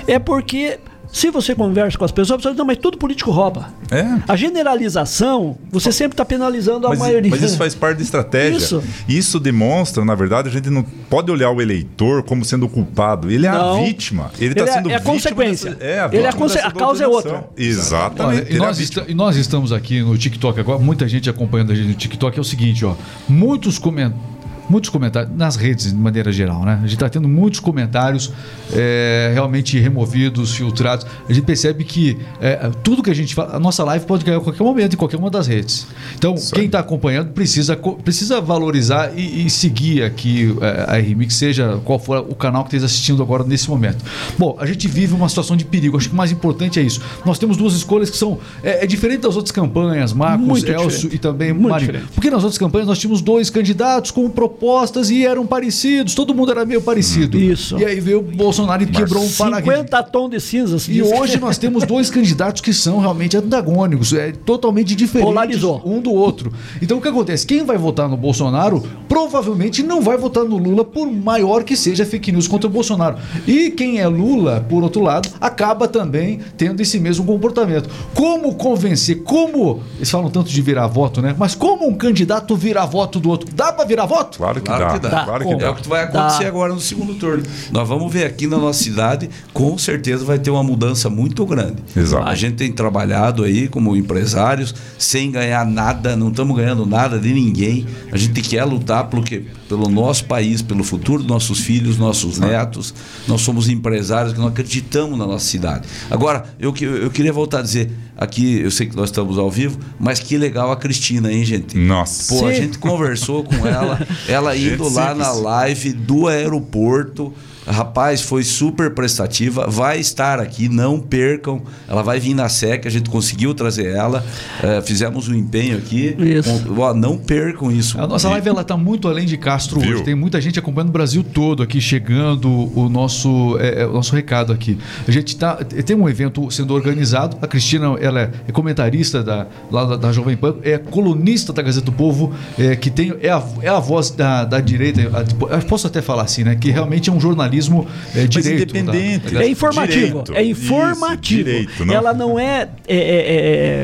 é 0.08 0.18
porque 0.18 0.80
se 1.14 1.30
você 1.30 1.54
conversa 1.54 1.96
com 1.96 2.04
as 2.04 2.12
pessoas, 2.12 2.42
você 2.42 2.50
diz, 2.50 2.58
não, 2.58 2.66
mas 2.66 2.76
todo 2.78 2.98
político 2.98 3.30
rouba. 3.30 3.70
É. 3.92 4.04
A 4.28 4.36
generalização, 4.36 5.56
você 5.70 5.92
sempre 5.92 6.16
está 6.16 6.26
penalizando 6.26 6.88
a 6.88 6.90
mas, 6.90 6.98
maioria. 6.98 7.30
Mas 7.30 7.44
isso 7.44 7.56
faz 7.56 7.76
parte 7.76 7.98
da 7.98 8.04
estratégia. 8.04 8.58
Isso. 8.58 8.84
isso 9.08 9.40
demonstra, 9.40 10.04
na 10.04 10.16
verdade, 10.16 10.50
a 10.50 10.52
gente 10.52 10.72
não 10.72 10.82
pode 10.82 11.32
olhar 11.32 11.52
o 11.52 11.62
eleitor 11.62 12.24
como 12.24 12.44
sendo 12.44 12.66
o 12.66 12.70
culpado. 12.70 13.30
Ele 13.30 13.46
é 13.46 13.52
não. 13.52 13.76
a 13.76 13.86
vítima. 13.86 14.32
Ele 14.40 14.54
está 14.54 14.64
é, 14.64 14.74
sendo 14.74 14.90
é 14.90 14.96
a 14.96 15.00
consequência. 15.00 15.76
Dessa, 15.76 15.84
é, 15.84 16.00
a, 16.00 16.10
Ele 16.12 16.26
é 16.26 16.30
a, 16.30 16.34
conse 16.34 16.58
a 16.58 16.72
causa 16.72 17.04
é 17.04 17.08
outra. 17.08 17.48
Exatamente. 17.56 18.52
e, 18.52 18.58
nós 18.58 18.98
é 18.98 19.04
e 19.10 19.14
nós 19.14 19.36
estamos 19.36 19.72
aqui 19.72 20.02
no 20.02 20.18
TikTok 20.18 20.60
agora, 20.60 20.80
muita 20.80 21.08
gente 21.08 21.30
acompanhando 21.30 21.74
a 21.74 21.76
gente 21.76 21.90
no 21.90 21.94
TikTok. 21.94 22.40
É 22.40 22.42
o 22.42 22.44
seguinte, 22.44 22.84
ó. 22.84 22.96
Muitos 23.30 23.78
comentários 23.78 24.33
muitos 24.70 24.90
comentários, 24.90 25.36
nas 25.36 25.56
redes 25.56 25.92
de 25.92 25.96
maneira 25.96 26.32
geral, 26.32 26.64
né? 26.64 26.74
A 26.80 26.84
gente 26.84 26.96
está 26.96 27.10
tendo 27.10 27.28
muitos 27.28 27.60
comentários 27.60 28.32
é, 28.72 29.32
realmente 29.34 29.78
removidos, 29.80 30.56
filtrados. 30.56 31.06
A 31.28 31.34
gente 31.34 31.46
percebe 31.46 31.84
que 31.84 32.18
é, 32.42 32.72
tudo 32.84 33.04
que 33.04 33.10
a 33.10 33.16
gente 33.16 33.36
fala, 33.36 33.56
a 33.56 33.60
nossa 33.60 33.84
live 33.84 34.06
pode 34.06 34.24
cair 34.24 34.36
a 34.36 34.40
qualquer 34.40 34.64
momento, 34.64 34.94
em 34.94 34.98
qualquer 34.98 35.18
uma 35.18 35.30
das 35.30 35.48
redes. 35.48 35.88
Então, 36.16 36.36
quem 36.54 36.66
está 36.66 36.80
acompanhando 36.80 37.32
precisa, 37.32 37.76
precisa 37.76 38.40
valorizar 38.40 39.12
e, 39.18 39.46
e 39.46 39.50
seguir 39.50 40.04
aqui 40.04 40.56
é, 40.62 40.86
a 40.88 40.98
RMix, 40.98 41.36
seja 41.36 41.80
qual 41.84 42.00
for 42.00 42.26
o 42.30 42.36
canal 42.36 42.64
que 42.64 42.70
esteja 42.70 42.86
assistindo 42.86 43.22
agora 43.22 43.44
nesse 43.44 43.70
momento. 43.70 44.04
Bom, 44.38 44.56
a 44.60 44.66
gente 44.66 44.88
vive 44.88 45.14
uma 45.14 45.30
situação 45.30 45.56
de 45.56 45.66
perigo. 45.66 45.98
Acho 45.98 46.08
que 46.08 46.14
o 46.14 46.18
mais 46.18 46.32
importante 46.32 46.80
é 46.80 46.84
isso. 46.84 47.02
Nós 47.26 47.38
temos 47.38 47.58
duas 47.58 47.74
escolhas 47.74 48.10
que 48.10 48.18
são. 48.18 48.40
É, 48.64 48.84
é 48.84 48.88
diferente 48.88 49.22
das 49.22 49.36
outras 49.36 49.52
campanhas, 49.52 50.14
Marcos, 50.14 50.48
Muito 50.48 50.72
Elcio 50.72 50.88
diferente. 50.90 51.16
e 51.16 51.20
também 51.20 51.54
Muito 51.54 51.70
Marinho. 51.70 51.92
Diferente. 51.92 52.12
Porque 52.14 52.30
nas 52.30 52.44
outras 52.44 52.58
campanhas 52.58 52.88
nós 52.88 52.98
tínhamos 52.98 53.22
dois 53.22 53.50
candidatos 53.50 54.12
com 54.12 54.26
um 54.26 54.30
propósito 54.30 54.53
propostas 54.54 55.10
e 55.10 55.26
eram 55.26 55.46
parecidos, 55.46 56.14
todo 56.14 56.34
mundo 56.34 56.52
era 56.52 56.66
meio 56.66 56.82
parecido. 56.82 57.38
Isso. 57.38 57.78
E 57.80 57.86
aí 57.86 58.00
veio 58.00 58.20
o 58.20 58.22
Bolsonaro 58.22 58.84
e 58.84 58.86
quebrou 58.86 59.24
um 59.24 59.32
paradigma. 59.32 59.74
50 59.78 60.04
tons 60.04 60.30
de 60.30 60.40
cinzas. 60.40 60.88
E 60.88 61.02
hoje 61.02 61.40
nós 61.40 61.58
temos 61.58 61.84
dois 61.84 62.10
candidatos 62.12 62.62
que 62.62 62.74
são 62.74 63.00
realmente 63.00 63.36
antagônicos, 63.36 64.14
é 64.14 64.32
totalmente 64.32 64.96
diferentes 64.96 65.34
Polarizou. 65.34 65.82
um 65.86 66.00
do 66.00 66.12
outro. 66.12 66.54
Então 66.82 66.98
o 66.98 67.02
que 67.02 67.08
acontece? 67.08 67.46
Quem 67.46 67.66
vai 67.66 67.78
votar 67.78 68.08
no 68.08 68.16
Bolsonaro 68.16 68.84
provavelmente 69.08 69.82
não 69.84 70.02
vai 70.02 70.18
votar 70.18 70.44
no 70.44 70.58
Lula, 70.58 70.86
por 70.86 71.10
maior 71.12 71.64
que 71.64 71.76
seja 71.76 72.04
a 72.04 72.06
fake 72.06 72.32
news 72.32 72.48
contra 72.48 72.68
o 72.68 72.72
Bolsonaro. 72.72 73.18
E 73.48 73.72
quem 73.72 74.00
é 74.00 74.08
Lula, 74.08 74.66
por 74.70 74.84
outro 74.84 75.02
lado, 75.02 75.30
acaba 75.42 75.88
também 75.88 76.40
tendo 76.58 76.82
esse 76.82 77.00
mesmo 77.00 77.26
comportamento. 77.26 77.90
Como 78.14 78.56
convencer? 78.56 79.24
Como. 79.24 79.82
Eles 79.98 80.10
falam 80.10 80.30
tanto 80.30 80.50
de 80.50 80.62
virar 80.62 80.88
voto, 80.88 81.22
né? 81.22 81.36
Mas 81.38 81.56
como 81.56 81.88
um 81.88 81.96
candidato 81.96 82.56
virar 82.56 82.86
voto 82.86 83.20
do 83.20 83.30
outro? 83.30 83.50
Dá 83.54 83.72
pra 83.72 83.86
virar 83.86 84.06
voto? 84.06 84.43
Claro 84.44 84.60
que 84.62 84.66
Claro 84.66 84.86
dá. 84.86 84.92
que 84.94 85.00
dá. 85.00 85.10
Claro 85.24 85.40
que 85.40 85.46
Como? 85.46 85.62
É 85.62 85.64
dá. 85.64 85.72
o 85.72 85.76
que 85.76 85.88
vai 85.88 86.04
acontecer 86.04 86.44
Dá. 86.44 86.50
agora 86.50 86.74
no 86.74 86.80
segundo 86.82 87.14
turno. 87.16 87.44
Nós 87.72 87.88
vamos 87.88 88.12
ver 88.12 88.26
aqui 88.26 88.46
na 88.46 88.58
nossa 88.58 88.84
cidade, 88.84 89.30
com 89.54 89.78
certeza 89.78 90.26
vai 90.26 90.38
ter 90.38 90.50
uma 90.50 90.64
mudança 90.64 91.10
muito 91.10 91.46
grande. 91.46 91.76
Exato. 91.96 92.28
A 92.28 92.36
gente 92.36 92.56
tem 92.56 92.72
trabalhado 92.72 93.44
aí 93.44 93.68
como 93.70 93.96
empresários 93.96 94.76
sem 94.98 95.32
ganhar 95.32 95.66
nada, 95.66 96.16
não 96.16 96.30
estamos 96.30 96.56
ganhando 96.58 96.86
nada 96.86 97.18
de 97.20 97.32
ninguém. 97.34 97.86
A 98.12 98.18
gente 98.18 98.42
quer 98.42 98.64
lutar 98.66 99.06
pelo, 99.08 99.24
quê? 99.24 99.44
pelo 99.70 99.88
nosso 99.88 100.26
país, 100.26 100.62
pelo 100.62 100.84
futuro 100.84 101.20
dos 101.20 101.28
nossos 101.32 101.60
filhos, 101.60 101.98
nossos 101.98 102.38
netos. 102.38 102.94
Nós 103.28 103.42
somos 103.42 103.70
empresários 103.70 104.34
que 104.34 104.40
não 104.40 104.48
acreditamos 104.48 105.18
na 105.18 105.26
nossa 105.26 105.46
cidade. 105.46 105.88
Agora, 106.12 106.44
eu, 106.60 106.74
eu 106.82 107.10
queria 107.10 107.32
voltar 107.32 107.60
a 107.60 107.62
dizer, 107.62 107.90
aqui 108.18 108.60
eu 108.60 108.70
sei 108.72 108.88
que 108.88 108.96
nós 108.96 109.10
estamos 109.10 109.38
ao 109.38 109.50
vivo, 109.50 109.80
mas 110.00 110.20
que 110.20 110.38
legal 110.38 110.72
a 110.72 110.76
Cristina, 110.76 111.32
hein, 111.32 111.44
gente? 111.46 111.78
Nossa. 111.78 112.34
Pô, 112.34 112.46
a 112.48 112.54
Sim. 112.54 112.62
gente 112.64 112.78
conversou 112.78 113.44
com 113.44 113.66
ela, 113.68 114.00
ela 114.34 114.58
indo 114.58 114.90
lá 114.90 115.14
na 115.14 115.32
live 115.32 115.94
do 115.94 116.28
aeroporto. 116.28 117.34
Rapaz, 117.68 118.22
foi 118.22 118.44
super 118.44 118.94
prestativa. 118.94 119.68
Vai 119.70 120.00
estar 120.00 120.40
aqui, 120.40 120.68
não 120.68 121.00
percam. 121.00 121.62
Ela 121.88 122.02
vai 122.04 122.20
vir 122.20 122.34
na 122.34 122.50
SEC, 122.50 122.86
a 122.86 122.90
gente 122.90 123.10
conseguiu 123.10 123.54
trazer 123.54 123.88
ela. 123.88 124.24
eh, 124.62 124.82
fizemos 124.82 125.28
um 125.30 125.34
empenho 125.34 125.78
aqui. 125.78 126.16
Isso. 126.20 126.64
Com- 126.66 126.80
ó, 126.82 126.94
não 126.94 127.18
percam 127.18 127.72
isso. 127.72 128.00
A 128.00 128.06
nossa 128.08 128.30
live 128.30 128.50
ela 128.50 128.64
tá 128.64 128.76
muito 128.76 129.08
além 129.08 129.26
de 129.26 129.38
Castro 129.38 129.80
Viu? 129.80 129.94
hoje. 129.96 130.04
Tem 130.04 130.16
muita 130.16 130.40
gente 130.42 130.60
acompanhando 130.60 130.90
o 130.90 130.94
Brasil 130.94 131.24
todo 131.24 131.64
aqui, 131.64 131.80
chegando 131.80 132.50
o 132.78 132.90
nosso, 132.90 133.58
é, 133.60 133.84
é, 133.84 133.86
o 133.88 133.94
nosso 133.94 134.14
recado 134.16 134.52
aqui. 134.52 134.78
A 135.08 135.12
gente 135.12 135.36
tá, 135.38 135.56
tem 135.56 135.96
um 135.96 136.08
evento 136.10 136.50
sendo 136.52 136.74
organizado. 136.74 137.38
A 137.42 137.48
Cristina 137.48 137.96
ela 138.02 138.22
é, 138.22 138.32
é 138.48 138.52
comentarista 138.52 139.24
da, 139.24 139.48
lá 139.72 139.86
da, 139.86 139.96
da 139.98 140.12
Jovem 140.12 140.36
Pan, 140.36 140.56
é 140.64 140.78
colunista 140.78 141.54
da 141.54 141.62
Gazeta 141.62 141.86
do 141.86 141.92
Povo, 141.92 142.34
é, 142.60 142.76
que 142.76 142.90
tem, 142.90 143.14
é, 143.22 143.30
a, 143.30 143.42
é 143.62 143.70
a 143.70 143.80
voz 143.80 144.10
da, 144.12 144.44
da 144.46 144.60
direita. 144.60 145.02
a- 145.02 145.56
eu 145.56 145.62
posso 145.64 145.88
até 145.88 146.02
falar 146.02 146.24
assim, 146.24 146.44
né? 146.44 146.56
Que 146.56 146.70
realmente 146.72 147.10
é 147.10 147.14
um 147.14 147.20
jornalismo 147.62 147.88
é, 148.16 148.22
Mas 148.22 148.30
direito. 148.30 148.74
da- 148.74 148.80
independente. 148.80 149.34
da- 149.34 149.44
É 149.44 149.48
informativo. 149.48 150.24
Direito. 150.24 150.34
É 150.34 150.44
informativo. 150.44 151.14
Isso, 151.50 151.52
direito, 151.52 151.86
não. 151.86 151.94
Ela 151.94 152.14
não 152.14 152.40
é. 152.40 152.70
é, 152.88 152.98
é, 152.98 153.36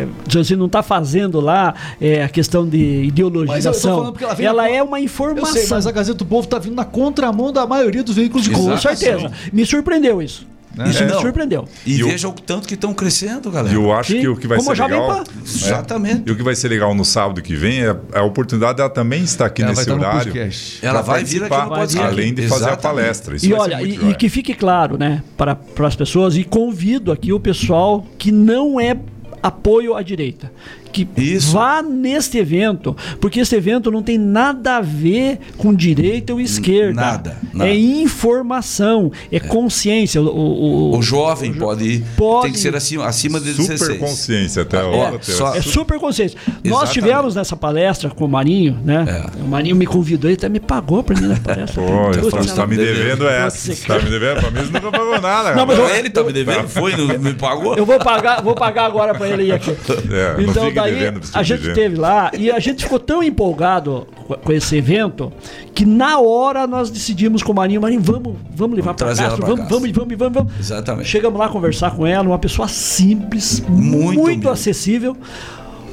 é 0.03 0.07
você 0.29 0.55
não 0.55 0.65
está 0.65 0.81
fazendo 0.83 1.39
lá 1.39 1.73
é, 2.01 2.23
a 2.23 2.29
questão 2.29 2.67
de 2.67 2.77
Mas 2.99 3.07
ideologização. 3.09 4.13
ela 4.21 4.35
Ela, 4.39 4.63
na- 4.63 4.69
é 4.69 4.83
uma 4.83 4.99
informação. 4.99 5.53
sei, 5.53 5.67
mas 5.69 5.85
a 5.87 5.91
Gazeta 5.91 6.17
do 6.19 6.25
Povo 6.25 6.47
tá 6.47 6.59
vindo 6.59 6.75
na 6.75 6.85
contramão 6.85 7.51
da 7.51 7.65
maioria 7.65 8.03
dos 8.03 8.15
veículos 8.15 8.43
de 8.43 8.51
Com 8.51 8.77
certeza. 8.77 9.31
Me 9.53 9.65
surpreendeu 9.65 10.21
isso. 10.21 10.47
Isso 10.87 11.03
É, 11.03 11.05
me 11.07 11.11
não. 11.11 11.21
surpreendeu. 11.21 11.67
E, 11.85 11.97
E 11.97 12.03
o- 12.03 12.07
veja 12.07 12.27
o 12.29 12.31
tanto 12.31 12.67
que 12.67 12.75
estão 12.75 12.93
crescendo, 12.93 13.49
galera. 13.51 13.73
E 13.73 13.77
eu 13.77 13.91
acho 13.91 14.11
Sim. 14.13 14.21
que 14.21 14.27
o 14.27 14.35
que 14.37 14.47
vai 14.47 14.57
Como 14.59 14.73
ser 14.75 14.81
legal. 14.83 15.07
Pan. 15.07 15.23
Exatamente. 15.43 16.23
E 16.25 16.31
o 16.31 16.35
que 16.35 16.43
vai 16.43 16.55
ser 16.55 16.69
legal 16.69 16.93
no 16.95 17.03
sábado 17.03 17.41
que 17.41 17.55
vem 17.55 17.81
é 17.83 17.95
a 18.13 18.23
oportunidade 18.23 18.77
dela 18.77 18.89
também 18.89 19.23
estar 19.23 19.45
aqui 19.47 19.61
Ela 19.61 19.71
nesse 19.71 19.89
horário. 19.89 20.33
Ela 20.81 21.01
vai 21.01 21.23
vir 21.23 21.43
aqui 21.43 21.55
no 21.55 21.69
podcast. 21.69 21.97
Além 21.99 22.33
de 22.33 22.43
fazer 22.47 22.65
a 22.65 22.67
Exatamente. 22.67 22.81
palestra. 22.81 23.35
Isso 23.35 23.45
E 23.47 23.53
olha, 23.53 23.81
e, 23.81 24.09
e 24.11 24.15
que 24.15 24.29
fique 24.29 24.53
claro, 24.53 24.97
né, 24.97 25.23
para, 25.35 25.55
para 25.55 25.87
as 25.87 25.95
pessoas, 25.95 26.37
e 26.37 26.43
convido 26.43 27.11
aqui 27.11 27.33
o 27.33 27.39
pessoal 27.39 28.05
que 28.17 28.31
não 28.31 28.79
é 28.79 28.95
apoio 29.41 29.95
à 29.95 30.01
direita. 30.01 30.51
Que 30.91 31.07
Isso. 31.17 31.51
vá 31.53 31.81
neste 31.83 32.37
evento, 32.37 32.95
porque 33.21 33.39
esse 33.41 33.55
evento 33.55 33.91
não 33.91 34.01
tem 34.01 34.17
nada 34.17 34.77
a 34.77 34.81
ver 34.81 35.39
com 35.57 35.73
direita 35.73 36.33
ou 36.33 36.41
esquerda. 36.41 36.99
nada, 36.99 37.37
nada. 37.53 37.69
É 37.69 37.75
informação, 37.75 39.11
é, 39.31 39.39
consciência. 39.39 40.21
O, 40.21 40.25
o- 40.27 40.91
o- 40.93 40.97
O 40.97 41.01
jovem 41.01 41.53
pode 41.53 41.83
ir. 41.83 42.03
Pode. 42.17 42.43
Tem 42.43 42.51
que 42.53 42.59
ser 42.59 42.75
acima, 42.75 43.05
acima 43.05 43.39
de 43.39 43.53
Super 43.53 43.69
16. 43.77 43.99
consciência 43.99 44.61
até 44.63 44.77
a 44.77 44.81
É, 44.81 44.85
hora. 44.85 45.17
só- 45.21 45.55
É 45.55 45.61
super 45.61 45.99
consciência. 45.99 46.37
Nós 46.47 46.63
Exatamente. 46.63 46.93
tivemos 46.93 47.35
nessa 47.35 47.55
palestra 47.55 48.09
com 48.09 48.25
o 48.25 48.27
Marinho, 48.27 48.77
né? 48.83 49.05
É. 49.37 49.41
O 49.43 49.47
Marinho 49.47 49.75
me 49.75 49.85
convidou, 49.85 50.29
ele 50.29 50.37
até 50.37 50.49
me 50.49 50.59
pagou 50.59 51.03
pra 51.03 51.19
mim 51.19 51.27
na 51.27 51.37
palestra. 51.37 51.81
Pô, 51.81 52.11
você 52.31 52.53
tá 52.55 52.65
me 52.67 52.75
devendo. 52.77 53.27
essa. 53.27 53.73
Você 53.75 53.85
tá 53.87 53.99
me 53.99 54.09
devendo? 54.09 54.39
Pra 54.41 54.51
mim 54.51 54.59
você 54.65 54.71
nunca 54.73 54.91
pagou 54.91 55.21
nada. 55.21 55.55
Não, 55.55 55.65
mas 55.65 55.77
rapaz. 55.77 55.97
Ele 55.99 56.09
tá 56.09 56.23
me 56.23 56.33
devendo, 56.33 56.67
foi, 56.67 56.95
não 56.95 57.07
me 57.19 57.33
pagou? 57.33 57.75
Eu 57.75 57.85
vou 57.85 57.99
pagar, 57.99 58.41
vou 58.41 58.55
pagar 58.55 58.85
agora 58.85 59.13
pra 59.13 59.27
ele 59.27 59.43
ir 59.45 59.51
aqui. 59.51 59.71
É, 59.71 60.33
não 60.41 60.49
então 60.49 60.63
daí 60.81 61.07
a 61.07 61.11
tipo 61.13 61.43
gente 61.43 61.67
esteve 61.67 61.95
lá 61.95 62.31
e 62.37 62.51
a 62.51 62.59
gente 62.59 62.83
ficou 62.83 62.99
tão 62.99 63.21
empolgado 63.23 64.07
com- 64.43 64.51
esse 64.53 64.75
evento 64.77 65.31
que 65.73 65.85
na 65.85 66.19
hora 66.19 66.65
nós 66.67 66.89
decidimos 66.89 67.41
com 67.43 67.51
o 67.51 67.55
Marinho, 67.55 67.81
Marinho, 67.81 68.01
vamos, 68.01 68.35
vamos 68.55 68.75
levar 68.75 68.93
Castro, 68.95 69.05
pra 69.05 69.13
vamos, 69.15 69.29
Castro. 69.59 69.79
vamos, 69.79 69.91
vamos, 69.91 70.17
vamos, 70.17 70.33
vamos. 70.33 70.53
Exatamente. 70.59 71.07
Chegamos 71.09 71.39
lá 71.39 71.49
conversar 71.49 71.91
com 71.95 72.05
ela, 72.05 72.23
uma 72.27 72.39
pessoa 72.39 72.67
simples, 72.67 73.63
Muito 73.67 74.19
muito, 74.19 74.49
acessível. 74.49 75.15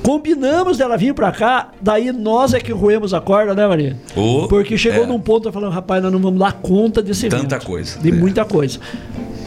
Combinamos 0.02 0.78
dela 0.78 0.96
vir 0.96 1.12
pra 1.14 1.32
cá, 1.32 1.70
daí 1.80 2.12
nós 2.12 2.54
é 2.54 2.60
que 2.60 2.70
roemos 2.72 3.12
a 3.12 3.20
corda, 3.20 3.54
né, 3.54 3.66
Maria? 3.66 3.96
Ô, 4.14 4.46
Porque 4.46 4.78
chegou 4.78 5.02
é. 5.02 5.06
num 5.06 5.18
ponto 5.18 5.50
falando, 5.50 5.72
rapaz, 5.72 6.00
nós 6.00 6.12
não 6.12 6.20
vamos 6.20 6.38
dar 6.38 6.52
conta 6.52 7.02
desse 7.02 7.26
evento. 7.26 7.42
Tanta 7.42 7.58
coisa. 7.58 7.98
De 7.98 8.10
É. 8.10 8.12
muita 8.12 8.44
coisa. 8.44 8.78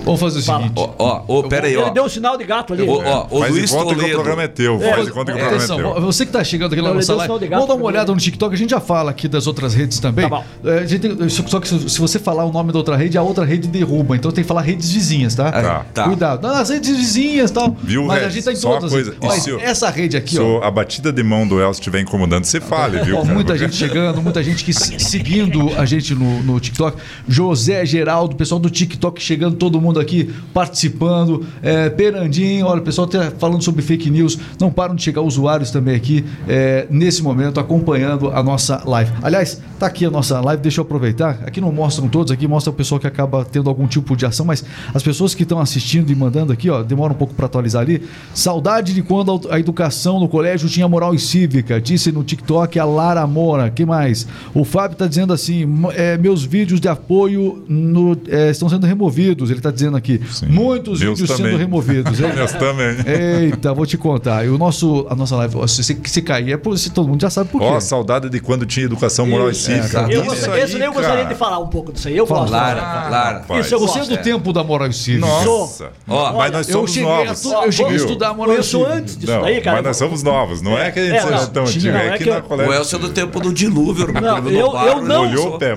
Vamos 0.04 0.20
fazer 0.20 0.40
o 0.40 0.44
Fala. 0.44 0.62
seguinte. 0.64 0.78
Ó, 0.78 0.90
ó, 0.98 1.22
ó, 1.28 1.44
pera 1.44 1.68
aí, 1.68 1.74
Ele 1.74 1.82
ó. 1.84 1.90
deu 1.90 2.04
um 2.06 2.10
sinal 2.10 2.38
de 2.38 2.44
gato 2.44 2.74
ali. 2.74 2.88
Ó, 2.88 3.02
ó, 3.04 3.28
o 3.30 3.40
Faz 3.42 3.52
Luiz 3.54 3.70
conta 3.72 3.86
que 3.86 3.92
o 3.92 3.96
Toledo. 3.98 4.14
programa 4.16 4.44
é 4.44 4.48
teu. 4.48 4.80
Faz 4.80 5.06
de 5.06 5.12
conta 5.12 5.32
que 5.32 5.38
o 5.38 5.42
programa 5.42 5.52
é 5.52 5.56
Atenção, 5.56 5.78
teu. 5.78 6.02
você 6.02 6.26
que 6.26 6.30
está 6.30 6.44
chegando 6.44 6.74
aqui 6.74 6.82
na 6.82 6.88
Não, 6.90 6.96
nossa 6.96 7.12
ele 7.12 7.18
deu 7.18 7.18
live, 7.18 7.28
sinal 7.28 7.40
de 7.40 7.48
gato 7.48 7.60
vamos 7.60 7.68
dar 7.76 7.76
uma 7.76 7.86
olhada 7.86 8.12
no 8.12 8.18
TikTok. 8.18 8.54
A 8.54 8.58
gente 8.58 8.70
já 8.72 8.80
fala 8.80 9.12
aqui 9.12 9.28
das 9.28 9.46
outras 9.48 9.74
redes 9.74 10.00
também. 10.00 10.28
Tá 10.30 10.38
bom. 10.38 10.44
É, 10.70 10.80
a 10.80 10.86
gente 10.86 11.00
tem- 11.00 11.30
só 11.30 11.60
que 11.60 11.68
se 11.68 11.90
se 11.90 12.00
você 12.00 12.18
falar 12.20 12.46
o 12.46 12.52
nome 12.52 12.72
da 12.72 12.78
outra 12.80 12.96
rede, 12.96 13.18
a 13.18 13.22
outra 13.22 13.46
rede 13.46 13.68
derruba. 13.68 14.16
Então 14.16 14.32
tem 14.32 14.44
que 14.44 14.48
falar 14.48 14.62
redes 14.62 14.90
vizinhas, 14.92 15.36
tá? 15.36 15.52
Tá. 15.52 15.86
Tá. 15.94 16.04
Cuidado. 16.06 16.48
Não, 16.48 16.56
as 16.56 16.70
redes 16.70 16.96
vizinhas 16.96 17.52
e 17.52 17.54
tal. 17.54 17.76
Viu, 17.84 18.06
Mas 18.06 18.24
a 18.24 18.30
gente 18.30 18.44
tá 18.46 18.52
em 18.52 18.56
Só 18.56 18.76
todas. 18.76 18.92
coisa, 18.92 19.16
Mas 19.22 19.48
essa 19.62 19.90
rede 19.90 20.16
aqui, 20.18 20.36
Se 20.36 20.40
ó. 20.40 20.60
o- 20.60 20.64
a 20.64 20.72
batida 20.72 21.12
de 21.12 21.22
mão 21.24 21.48
do 21.48 21.60
Elcio 21.60 21.80
estiver 21.82 22.00
incomodando, 22.02 22.46
você 22.46 22.60
fale, 22.62 23.00
viu? 23.04 23.18
Ó, 23.18 23.24
muita 23.26 23.58
gente 23.58 23.76
chegando, 23.76 24.22
muita 24.22 24.42
gente 24.44 24.64
que 24.64 24.74
se- 24.74 25.00
seguindo 25.00 25.70
a 25.78 25.86
gente 25.86 26.14
no, 26.16 26.42
no 26.44 26.60
TikTok. 26.60 26.98
José 27.28 27.86
Geraldo, 27.86 28.36
pessoal 28.36 28.60
do 28.60 28.70
TikTok 28.70 29.22
chegando, 29.22 29.56
todo 29.56 29.80
mundo 29.82 29.89
aqui 29.98 30.30
participando. 30.54 31.46
É, 31.62 31.90
Perandinho, 31.90 32.66
olha, 32.66 32.82
o 32.82 32.84
pessoal 32.84 33.08
tá 33.08 33.32
falando 33.40 33.64
sobre 33.64 33.82
fake 33.82 34.10
news. 34.10 34.38
Não 34.60 34.70
param 34.70 34.94
de 34.94 35.02
chegar 35.02 35.22
usuários 35.22 35.72
também 35.72 35.96
aqui 35.96 36.26
é, 36.48 36.86
nesse 36.90 37.24
momento, 37.24 37.60
acompanhando 37.60 38.30
a 38.30 38.44
nossa 38.44 38.84
live. 38.86 39.12
Aliás, 39.24 39.62
tá 39.80 39.86
aqui 39.88 40.06
a 40.06 40.12
nossa 40.12 40.40
live, 40.42 40.62
deixa 40.62 40.82
eu 40.82 40.84
aproveitar. 40.84 41.40
Aqui 41.46 41.62
não 41.62 41.72
mostram 41.72 42.10
todos, 42.10 42.32
aqui 42.32 42.48
mostra 42.48 42.72
o 42.72 42.74
pessoal 42.74 43.00
que 43.00 43.08
acaba 43.08 43.46
tendo 43.46 43.70
algum 43.70 43.88
tipo 43.88 44.16
de 44.18 44.26
ação, 44.26 44.46
mas 44.46 44.64
as 44.94 45.02
pessoas 45.02 45.34
que 45.34 45.44
estão 45.44 45.60
assistindo 45.60 46.12
e 46.12 46.16
mandando 46.16 46.52
aqui, 46.52 46.70
ó, 46.70 46.84
demora 46.84 47.14
um 47.14 47.16
pouco 47.16 47.34
para 47.34 47.46
atualizar 47.46 47.82
ali. 47.82 48.04
Saudade 48.34 48.94
de 48.94 49.02
quando 49.02 49.42
a 49.50 49.60
educação 49.60 50.20
no 50.20 50.28
colégio 50.28 50.68
tinha 50.68 50.88
moral 50.88 51.16
e 51.16 51.20
cívica, 51.20 51.80
disse 51.80 52.12
no 52.12 52.24
TikTok 52.24 52.78
a 52.78 52.86
Lara 52.86 53.26
Moura. 53.26 53.70
que 53.70 53.86
mais? 53.86 54.28
O 54.54 54.64
Fábio 54.66 54.98
tá 54.98 55.08
dizendo 55.08 55.32
assim: 55.32 55.62
"M- 55.62 55.88
é, 55.96 56.18
meus 56.18 56.44
vídeos 56.44 56.80
de 56.80 56.88
apoio 56.88 57.64
no- 57.70 58.18
é, 58.28 58.50
estão 58.50 58.68
sendo 58.68 58.86
removidos. 58.86 59.50
Ele 59.52 59.62
tá 59.62 59.72
dizendo 59.80 59.98
aqui. 59.98 60.22
Sim. 60.32 60.48
Muitos 60.48 61.00
Meus 61.00 61.20
vídeos 61.20 61.38
também. 61.38 61.52
sendo 61.54 61.60
removidos. 61.60 62.20
Meus 62.20 62.52
também. 62.54 62.96
Eita, 63.06 63.74
vou 63.74 63.86
te 63.86 63.98
contar. 63.98 64.46
E 64.46 64.50
o 64.50 64.58
nosso, 64.58 65.06
a 65.10 65.16
nossa 65.16 65.36
live, 65.38 65.68
se, 65.68 65.84
se, 65.84 66.00
se 66.06 66.22
cair, 66.22 66.54
é 66.54 66.58
por 66.58 66.78
se 66.78 66.90
todo 66.90 67.08
mundo 67.08 67.22
já 67.22 67.30
sabe 67.30 67.50
por 67.50 67.60
quê. 67.62 67.68
Ó, 67.68 67.80
saudade 67.80 68.30
de 68.30 68.40
quando 68.40 68.66
tinha 68.66 68.86
educação 68.86 69.26
moral 69.26 69.50
Isso, 69.50 69.72
e 69.72 69.76
cívica. 69.76 70.02
é, 70.02 70.04
Eu, 70.06 70.22
Isso 70.22 70.24
gostaria- 70.26 70.56
aí, 70.56 70.62
esse 70.64 70.78
daí 70.78 70.88
eu 70.88 70.94
gostaria 70.94 71.26
de 71.26 71.36
falar 71.36 71.60
um 71.60 71.68
pouco 71.68 71.92
disso 71.94 72.08
aí. 72.08 72.18
Eu 72.18 72.26
gosto. 72.28 72.52
Lara, 72.52 72.82
Lara. 73.10 73.38
Rapaz. 73.40 73.66
Isso 73.66 73.76
eu 73.76 73.80
Você 73.80 73.98
é 74.00 74.02
gosto. 74.02 74.18
do 74.18 74.24
tempo 74.24 74.54
da 74.54 74.64
moral 74.64 74.88
e 74.88 74.94
cívica. 74.94 75.28
Nossa. 75.28 75.90
Ó, 76.08 76.34
mas 76.34 76.52
nós 76.52 76.68
Eu 76.68 76.74
somos 76.74 76.98
a, 76.98 77.02
novos. 77.02 77.42
tu- 77.42 77.54
eu 77.54 77.72
cheguei 77.72 77.94
a 77.94 77.96
estudar 77.96 78.34
moral 78.34 78.54
e 78.56 78.58
Eu 78.58 78.64
sou 78.64 78.82
cívica. 78.82 79.00
antes 79.02 79.18
disso 79.18 79.32
Não, 79.32 79.42
daí, 79.42 79.62
cara. 79.62 79.78
mas 79.78 79.86
nós 79.86 79.98
somos 79.98 80.24
novos. 80.24 80.62
Não 80.62 80.78
é 80.78 80.92
que 80.92 81.00
a 81.00 81.04
gente 81.06 81.16
É, 81.16 81.22
seja 81.22 81.36
não, 81.36 81.48
tão 81.48 81.64
antigo. 81.64 81.88
É 81.98 82.08
é 82.10 82.18
que 82.18 82.26
na 82.30 82.36
eu- 82.36 82.40
O 82.40 82.44
colégio... 82.44 82.74
Elcio 82.74 82.96
é 82.98 83.00
do 83.00 83.10
tempo 83.10 83.40
do 83.40 83.54
dilúvio. 83.54 84.08
Não, 84.14 84.38
eu- 84.50 84.60
eu 84.60 85.02
não- 85.02 85.26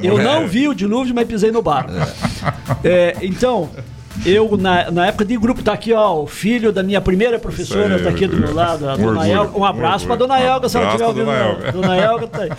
Eu 0.02 0.16
mano. 0.16 0.22
não 0.22 0.46
vi 0.48 0.68
o 0.68 0.74
dilúvio, 0.74 1.14
mas 1.14 1.26
pisei 1.26 1.50
no 1.50 1.62
bar. 1.62 1.86
É, 2.84 3.16
então, 3.22 3.70
eu, 4.24 4.56
na, 4.56 4.90
na 4.90 5.06
época 5.06 5.24
de 5.24 5.36
grupo, 5.36 5.62
tá 5.62 5.72
aqui, 5.72 5.92
ó, 5.92 6.22
o 6.22 6.26
filho 6.26 6.72
da 6.72 6.82
minha 6.82 7.00
primeira 7.00 7.38
professora, 7.38 7.86
Isso 7.86 7.94
aí, 7.96 8.02
tá 8.04 8.10
aqui 8.10 8.26
do 8.26 8.36
meu 8.36 8.54
lado, 8.54 8.88
a 8.88 8.96
dona 8.96 9.20
orgulho, 9.20 9.32
Elga. 9.32 9.58
Um 9.58 9.64
abraço 9.64 10.06
pra 10.06 10.16
dona. 10.16 10.40
Elga, 10.40 10.68
se 10.68 10.76
ela 10.76 10.86
estiver 10.86 11.06
ouvindo. 11.06 11.72
dona 11.72 11.96
Elga. 11.96 12.26
tá 12.26 12.42
aí. 12.42 12.50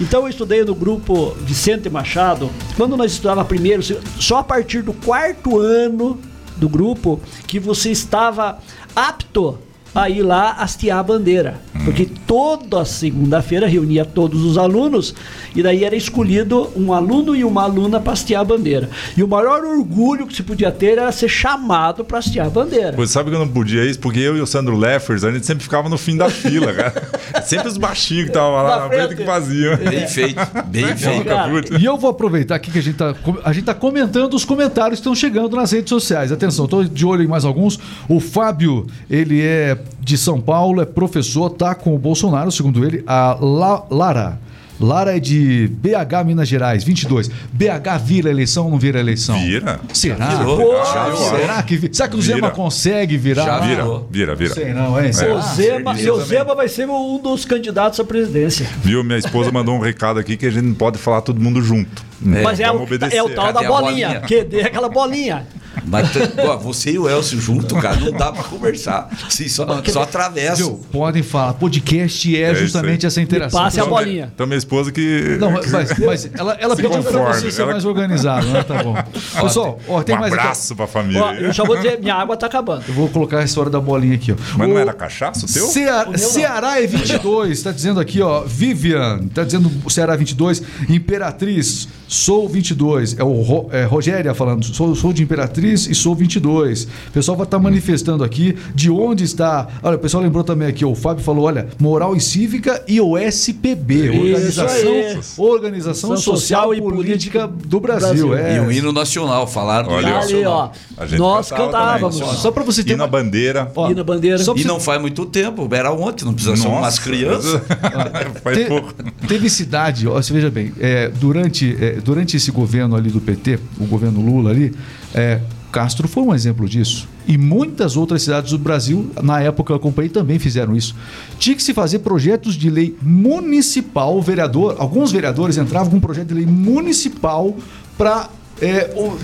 Então, 0.00 0.22
eu 0.22 0.28
estudei 0.28 0.64
no 0.64 0.74
grupo 0.74 1.34
Vicente 1.40 1.88
Machado. 1.90 2.50
Quando 2.76 2.96
nós 2.96 3.12
estudava 3.12 3.44
primeiro, 3.44 3.82
só 4.18 4.38
a 4.38 4.44
partir 4.44 4.82
do 4.82 4.92
quarto 4.92 5.58
ano 5.58 6.20
do 6.56 6.68
grupo 6.68 7.20
que 7.46 7.58
você 7.58 7.90
estava 7.90 8.58
apto 8.94 9.58
a 9.94 10.08
ir 10.08 10.22
lá 10.22 10.52
hastear 10.52 10.98
a 10.98 11.02
bandeira. 11.02 11.60
Porque 11.84 12.06
toda 12.26 12.84
segunda-feira 12.84 13.66
reunia 13.66 14.04
todos 14.04 14.44
os 14.44 14.58
alunos 14.58 15.14
e 15.54 15.62
daí 15.62 15.84
era 15.84 15.96
escolhido 15.96 16.70
um 16.76 16.92
aluno 16.92 17.34
e 17.34 17.42
uma 17.42 17.62
aluna 17.62 17.98
para 17.98 18.12
hastear 18.12 18.42
a 18.42 18.44
bandeira. 18.44 18.90
E 19.16 19.22
o 19.22 19.28
maior 19.28 19.64
orgulho 19.64 20.26
que 20.26 20.34
se 20.34 20.42
podia 20.42 20.70
ter 20.70 20.98
era 20.98 21.10
ser 21.10 21.28
chamado 21.28 22.04
para 22.04 22.18
hastear 22.18 22.46
a 22.46 22.50
bandeira. 22.50 22.92
Pois 22.94 23.10
sabe 23.10 23.30
que 23.30 23.36
eu 23.36 23.40
não 23.40 23.48
podia 23.48 23.84
isso? 23.84 23.98
Porque 23.98 24.18
eu 24.18 24.36
e 24.36 24.40
o 24.40 24.46
Sandro 24.46 24.76
Leffers, 24.76 25.24
a 25.24 25.32
gente 25.32 25.46
sempre 25.46 25.64
ficava 25.64 25.88
no 25.88 25.96
fim 25.96 26.16
da 26.16 26.28
fila, 26.28 26.72
cara. 26.72 27.10
sempre 27.44 27.68
os 27.68 27.78
baixinhos 27.78 28.24
que 28.24 28.30
estavam 28.30 28.52
lá 28.52 28.62
na, 28.62 28.88
frente. 28.88 29.00
frente 29.00 29.16
que 29.16 29.24
faziam. 29.24 29.76
Bem 29.76 30.06
feito, 30.06 30.40
bem 30.66 30.96
feito. 30.96 31.78
E 31.80 31.84
eu 31.84 31.96
vou 31.96 32.10
aproveitar 32.10 32.56
aqui 32.56 32.70
que 32.70 32.78
a 32.78 32.82
gente 32.82 32.96
tá, 32.96 33.14
a 33.42 33.52
gente 33.52 33.64
tá 33.64 33.74
comentando 33.74 34.34
os 34.34 34.44
comentários 34.44 34.98
que 34.98 35.00
estão 35.00 35.14
chegando 35.14 35.56
nas 35.56 35.72
redes 35.72 35.88
sociais. 35.88 36.30
Atenção, 36.30 36.66
estou 36.66 36.84
de 36.84 37.06
olho 37.06 37.22
em 37.22 37.28
mais 37.28 37.44
alguns. 37.44 37.78
O 38.08 38.20
Fábio, 38.20 38.86
ele 39.08 39.40
é 39.40 39.79
de 40.00 40.16
São 40.16 40.40
Paulo, 40.40 40.80
é 40.80 40.84
professor, 40.86 41.50
tá 41.50 41.74
com 41.74 41.94
o 41.94 41.98
Bolsonaro, 41.98 42.50
segundo 42.50 42.84
ele. 42.84 43.02
A 43.06 43.36
La, 43.40 43.84
Lara. 43.90 44.38
Lara 44.80 45.14
é 45.14 45.20
de 45.20 45.68
BH, 45.68 46.24
Minas 46.24 46.48
Gerais, 46.48 46.82
22. 46.82 47.28
BH 47.28 47.98
vira 48.02 48.30
eleição 48.30 48.64
ou 48.64 48.70
não 48.70 48.78
vira 48.78 48.98
eleição? 48.98 49.38
Vira. 49.38 49.78
Será? 49.92 50.26
Virou. 50.36 50.72
Já 50.86 51.16
Será 51.16 51.62
que 51.62 51.76
vira? 51.76 51.92
Será 51.92 52.08
que 52.08 52.16
o 52.16 52.20
Vira. 52.20 52.34
Zema 52.36 52.50
consegue 52.50 53.18
virar? 53.18 53.44
Já? 53.44 53.60
Vira, 53.60 53.84
vira, 54.10 54.34
vira. 54.34 54.54
Sei 54.54 54.72
não, 54.72 54.98
é. 54.98 55.10
O 55.10 55.12
Será? 55.12 55.40
Zema, 55.40 55.94
certeza 55.94 56.12
o 56.14 56.24
Zema 56.24 56.54
vai 56.54 56.68
ser 56.68 56.88
um 56.88 57.20
dos 57.22 57.44
candidatos 57.44 58.00
à 58.00 58.04
presidência. 58.04 58.66
Viu? 58.82 59.04
Minha 59.04 59.18
esposa 59.18 59.52
mandou 59.52 59.74
um 59.74 59.80
recado 59.80 60.18
aqui 60.18 60.34
que 60.34 60.46
a 60.46 60.50
gente 60.50 60.64
não 60.64 60.74
pode 60.74 60.96
falar 60.96 61.20
todo 61.20 61.38
mundo 61.38 61.60
junto. 61.60 62.09
Mas 62.22 62.60
é, 62.60 62.70
o, 62.70 62.82
obedecer. 62.82 63.16
é 63.16 63.22
o 63.22 63.28
tal 63.30 63.46
Cadê 63.52 63.60
da 63.60 63.66
a 63.66 63.80
bolinha. 63.80 64.08
bolinha? 64.08 64.20
Que 64.22 64.44
dê 64.44 64.62
aquela 64.62 64.88
bolinha. 64.88 65.46
Mas 65.86 66.08
ó, 66.46 66.56
você 66.56 66.90
e 66.92 66.98
o 66.98 67.08
Elcio 67.08 67.40
junto, 67.40 67.76
cara, 67.76 67.96
não 67.96 68.10
dá 68.12 68.32
pra 68.32 68.42
conversar. 68.42 69.08
Sim, 69.28 69.48
só, 69.48 69.64
só 69.84 70.02
atravessa. 70.02 70.56
Viu? 70.56 70.80
Podem 70.90 71.22
falar. 71.22 71.54
Podcast 71.54 72.36
é, 72.36 72.50
É 72.50 72.54
justamente 72.54 73.06
essa 73.06 73.20
interação. 73.20 73.58
passe 73.60 73.78
a 73.80 73.84
Pessoal, 73.84 74.00
bolinha. 74.02 74.30
Então 74.34 74.46
minha 74.46 74.58
esposa 74.58 74.90
que. 74.92 75.36
Não, 75.40 75.52
mas, 75.52 75.70
mas 75.72 76.30
ela, 76.36 76.56
ela 76.60 76.74
pediu 76.76 76.90
pra 76.90 77.02
conforme, 77.02 77.34
você 77.40 77.50
ser 77.52 77.62
ela- 77.62 77.72
mais 77.72 77.84
organizado, 77.84 78.46
né? 78.48 78.62
Tá 78.64 78.82
bom. 78.82 78.94
Pessoal, 79.40 79.78
ó, 79.88 80.02
tem 80.02 80.16
um 80.16 80.18
mais 80.20 80.32
aqui. 80.32 80.40
abraço 80.42 80.76
pra 80.76 80.86
família. 80.88 81.22
Ó, 81.22 81.32
eu 81.34 81.52
já 81.52 81.62
vou 81.64 81.76
dizer, 81.76 81.98
minha 82.00 82.14
água 82.16 82.36
tá 82.36 82.46
acabando. 82.46 82.84
Eu 82.88 82.94
vou 82.94 83.08
colocar 83.08 83.38
a 83.38 83.44
história 83.44 83.70
da 83.70 83.80
bolinha 83.80 84.16
aqui, 84.16 84.32
ó. 84.32 84.36
Mas 84.58 84.68
não 84.68 84.74
O- 84.74 84.78
era 84.78 84.92
cachaça 84.92 85.46
o 85.46 85.52
teu? 85.52 85.66
Cea- 85.68 86.04
O 86.08 86.10
não. 86.12 86.18
Ceará 86.18 86.82
é 86.82 86.86
22, 86.86 87.62
tá 87.62 87.70
dizendo 87.70 88.00
aqui, 88.00 88.20
ó. 88.20 88.42
Vivian, 88.44 89.20
tá 89.32 89.44
dizendo 89.44 89.70
Ceará 89.88 90.16
22. 90.16 90.62
Imperatriz, 90.88 91.88
sou 92.12 92.48
22. 92.48 93.16
É 93.18 93.22
o 93.22 93.40
Ro, 93.40 93.68
é, 93.70 93.84
Rogéria 93.84 94.34
falando, 94.34 94.64
sou, 94.64 94.94
sou 94.96 95.12
de 95.12 95.22
Imperatriz 95.22 95.86
e 95.86 95.94
sou 95.94 96.12
22. 96.14 96.84
O 96.84 96.88
pessoal 97.12 97.36
vai 97.36 97.46
estar 97.46 97.58
manifestando 97.60 98.24
aqui 98.24 98.56
de 98.74 98.90
onde 98.90 99.22
está. 99.22 99.68
Olha, 99.80 99.94
o 99.96 99.98
pessoal 100.00 100.22
lembrou 100.22 100.42
também 100.42 100.66
aqui, 100.66 100.84
o 100.84 100.94
Fábio 100.96 101.22
falou: 101.22 101.44
olha, 101.44 101.68
Moral 101.78 102.16
e 102.16 102.20
Cívica 102.20 102.82
e 102.88 103.00
o 103.00 103.16
SPB, 103.16 104.10
Organização, 104.10 104.92
aí. 104.92 105.18
Organização 105.38 106.16
Social, 106.16 106.74
e 106.74 106.80
Política 106.82 107.46
do 107.46 107.78
Brasil. 107.78 108.28
Brasil. 108.30 108.34
É. 108.36 108.56
E 108.56 108.60
o 108.60 108.72
hino 108.72 108.92
nacional, 108.92 109.46
falaram 109.46 109.90
Olha, 109.90 110.08
Ali, 110.08 110.12
ó. 110.12 110.16
nacional. 110.20 110.72
A 110.96 111.06
gente 111.06 111.18
Nós 111.18 111.48
cantávamos. 111.50 112.18
também. 112.18 112.34
Só 112.34 112.50
para 112.50 112.62
você 112.64 112.82
ter 112.82 112.94
E 112.94 112.96
na 112.96 113.04
uma- 113.04 113.10
bandeira. 113.10 113.70
Ó, 113.76 113.90
E 113.90 113.94
na 113.94 114.02
bandeira. 114.02 114.38
só 114.38 114.54
E 114.54 114.62
você- 114.62 114.68
não 114.68 114.80
faz 114.80 115.00
muito 115.00 115.24
tempo, 115.26 115.68
era 115.72 115.92
ontem, 115.92 116.24
não 116.24 116.34
precisa 116.34 116.56
ser 116.56 116.66
umas 116.66 116.98
crianças. 116.98 117.60
Faz 118.42 118.56
Te- 118.58 118.64
pouco. 118.64 118.92
Teve 119.28 119.48
cidade, 119.48 120.08
ó, 120.08 120.14
você 120.14 120.32
veja 120.32 120.50
bem, 120.50 120.72
é, 120.80 121.08
durante, 121.08 121.76
é, 121.80 121.99
durante 122.00 122.36
esse 122.36 122.50
governo 122.50 122.96
ali 122.96 123.10
do 123.10 123.20
PT, 123.20 123.58
o 123.78 123.86
governo 123.86 124.20
Lula 124.20 124.50
ali, 124.50 124.74
é, 125.14 125.40
Castro 125.70 126.08
foi 126.08 126.22
um 126.22 126.34
exemplo 126.34 126.68
disso. 126.68 127.08
E 127.26 127.38
muitas 127.38 127.96
outras 127.96 128.22
cidades 128.22 128.50
do 128.50 128.58
Brasil, 128.58 129.10
na 129.22 129.40
época 129.40 129.72
eu 129.72 129.76
acompanhei, 129.76 130.08
também 130.10 130.38
fizeram 130.38 130.76
isso. 130.76 130.96
Tinha 131.38 131.54
que 131.54 131.62
se 131.62 131.72
fazer 131.72 132.00
projetos 132.00 132.54
de 132.54 132.68
lei 132.68 132.96
municipal, 133.00 134.20
vereador, 134.20 134.76
alguns 134.78 135.12
vereadores 135.12 135.56
entravam 135.56 135.90
com 135.90 135.96
um 135.96 136.00
projeto 136.00 136.28
de 136.28 136.34
lei 136.34 136.46
municipal 136.46 137.56
para 137.96 138.28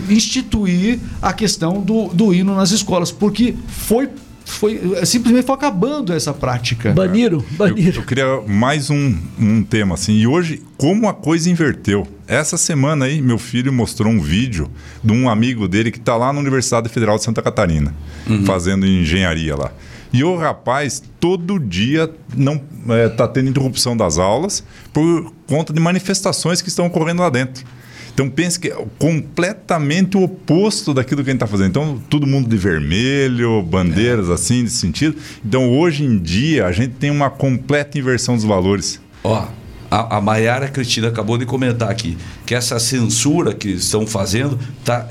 instituir 0.09 0.99
a 1.21 1.33
questão 1.33 1.81
do, 1.83 2.09
do 2.09 2.33
hino 2.33 2.55
nas 2.55 2.71
escolas, 2.71 3.13
porque 3.13 3.55
foi, 3.69 4.09
foi 4.47 4.81
simplesmente 5.05 5.45
foi 5.45 5.55
acabando 5.57 6.13
essa 6.13 6.33
prática. 6.33 6.93
Baniram, 6.93 7.39
Eu, 7.39 7.45
baniram. 7.57 8.01
eu 8.01 8.07
queria 8.07 8.41
mais 8.47 8.89
um, 8.89 9.15
um 9.39 9.63
tema 9.63 9.95
assim. 9.95 10.15
E 10.15 10.27
hoje, 10.27 10.63
como 10.79 11.09
a 11.09 11.13
coisa 11.15 11.51
inverteu. 11.51 12.07
Essa 12.29 12.57
semana 12.57 13.05
aí, 13.05 13.21
meu 13.21 13.39
filho 13.39 13.73
mostrou 13.73 14.11
um 14.11 14.21
vídeo 14.21 14.69
de 15.03 15.13
um 15.13 15.29
amigo 15.29 15.69
dele 15.69 15.91
que 15.93 15.99
está 15.99 16.17
lá 16.17 16.33
na 16.33 16.41
Universidade 16.41 16.89
Federal 16.89 17.17
de 17.19 17.23
Santa 17.25 17.41
Catarina, 17.43 17.95
fazendo 18.45 18.87
engenharia 18.87 19.55
lá. 19.55 19.71
E 20.13 20.25
o 20.25 20.37
rapaz, 20.37 21.03
todo 21.21 21.59
dia, 21.59 22.11
não 22.35 22.61
está 23.07 23.29
tendo 23.29 23.51
interrupção 23.51 23.97
das 23.97 24.19
aulas 24.19 24.65
por 24.93 25.33
conta 25.47 25.73
de 25.73 25.79
manifestações 25.81 26.63
que 26.63 26.69
estão 26.69 26.87
ocorrendo 26.87 27.23
lá 27.23 27.29
dentro. 27.31 27.65
Então 28.17 28.31
pense 28.31 28.59
que 28.59 28.69
é 28.69 28.87
completamente 28.99 30.17
o 30.17 30.23
oposto 30.23 30.95
daquilo 30.95 31.23
que 31.23 31.29
a 31.29 31.33
gente 31.35 31.43
está 31.43 31.47
fazendo. 31.47 31.69
Então, 31.69 32.03
todo 32.09 32.27
mundo 32.27 32.49
de 32.49 32.57
vermelho, 32.57 33.63
bandeiras 33.63 34.31
assim, 34.31 34.63
nesse 34.63 34.77
sentido. 34.77 35.19
Então, 35.45 35.71
hoje 35.71 36.03
em 36.03 36.17
dia, 36.17 36.65
a 36.65 36.73
gente 36.73 36.95
tem 36.95 37.11
uma 37.11 37.29
completa 37.29 37.99
inversão 37.99 38.35
dos 38.35 38.45
valores. 38.45 38.99
Ó, 39.23 39.47
a, 39.91 40.17
a 40.17 40.21
Maiara 40.21 40.69
Cristina 40.69 41.09
acabou 41.09 41.39
de 41.39 41.47
comentar 41.47 41.91
aqui 41.91 42.17
que 42.45 42.55
essa 42.55 42.79
censura 42.79 43.53
que 43.53 43.69
estão 43.69 44.07
fazendo 44.07 44.59
tá, 44.85 45.07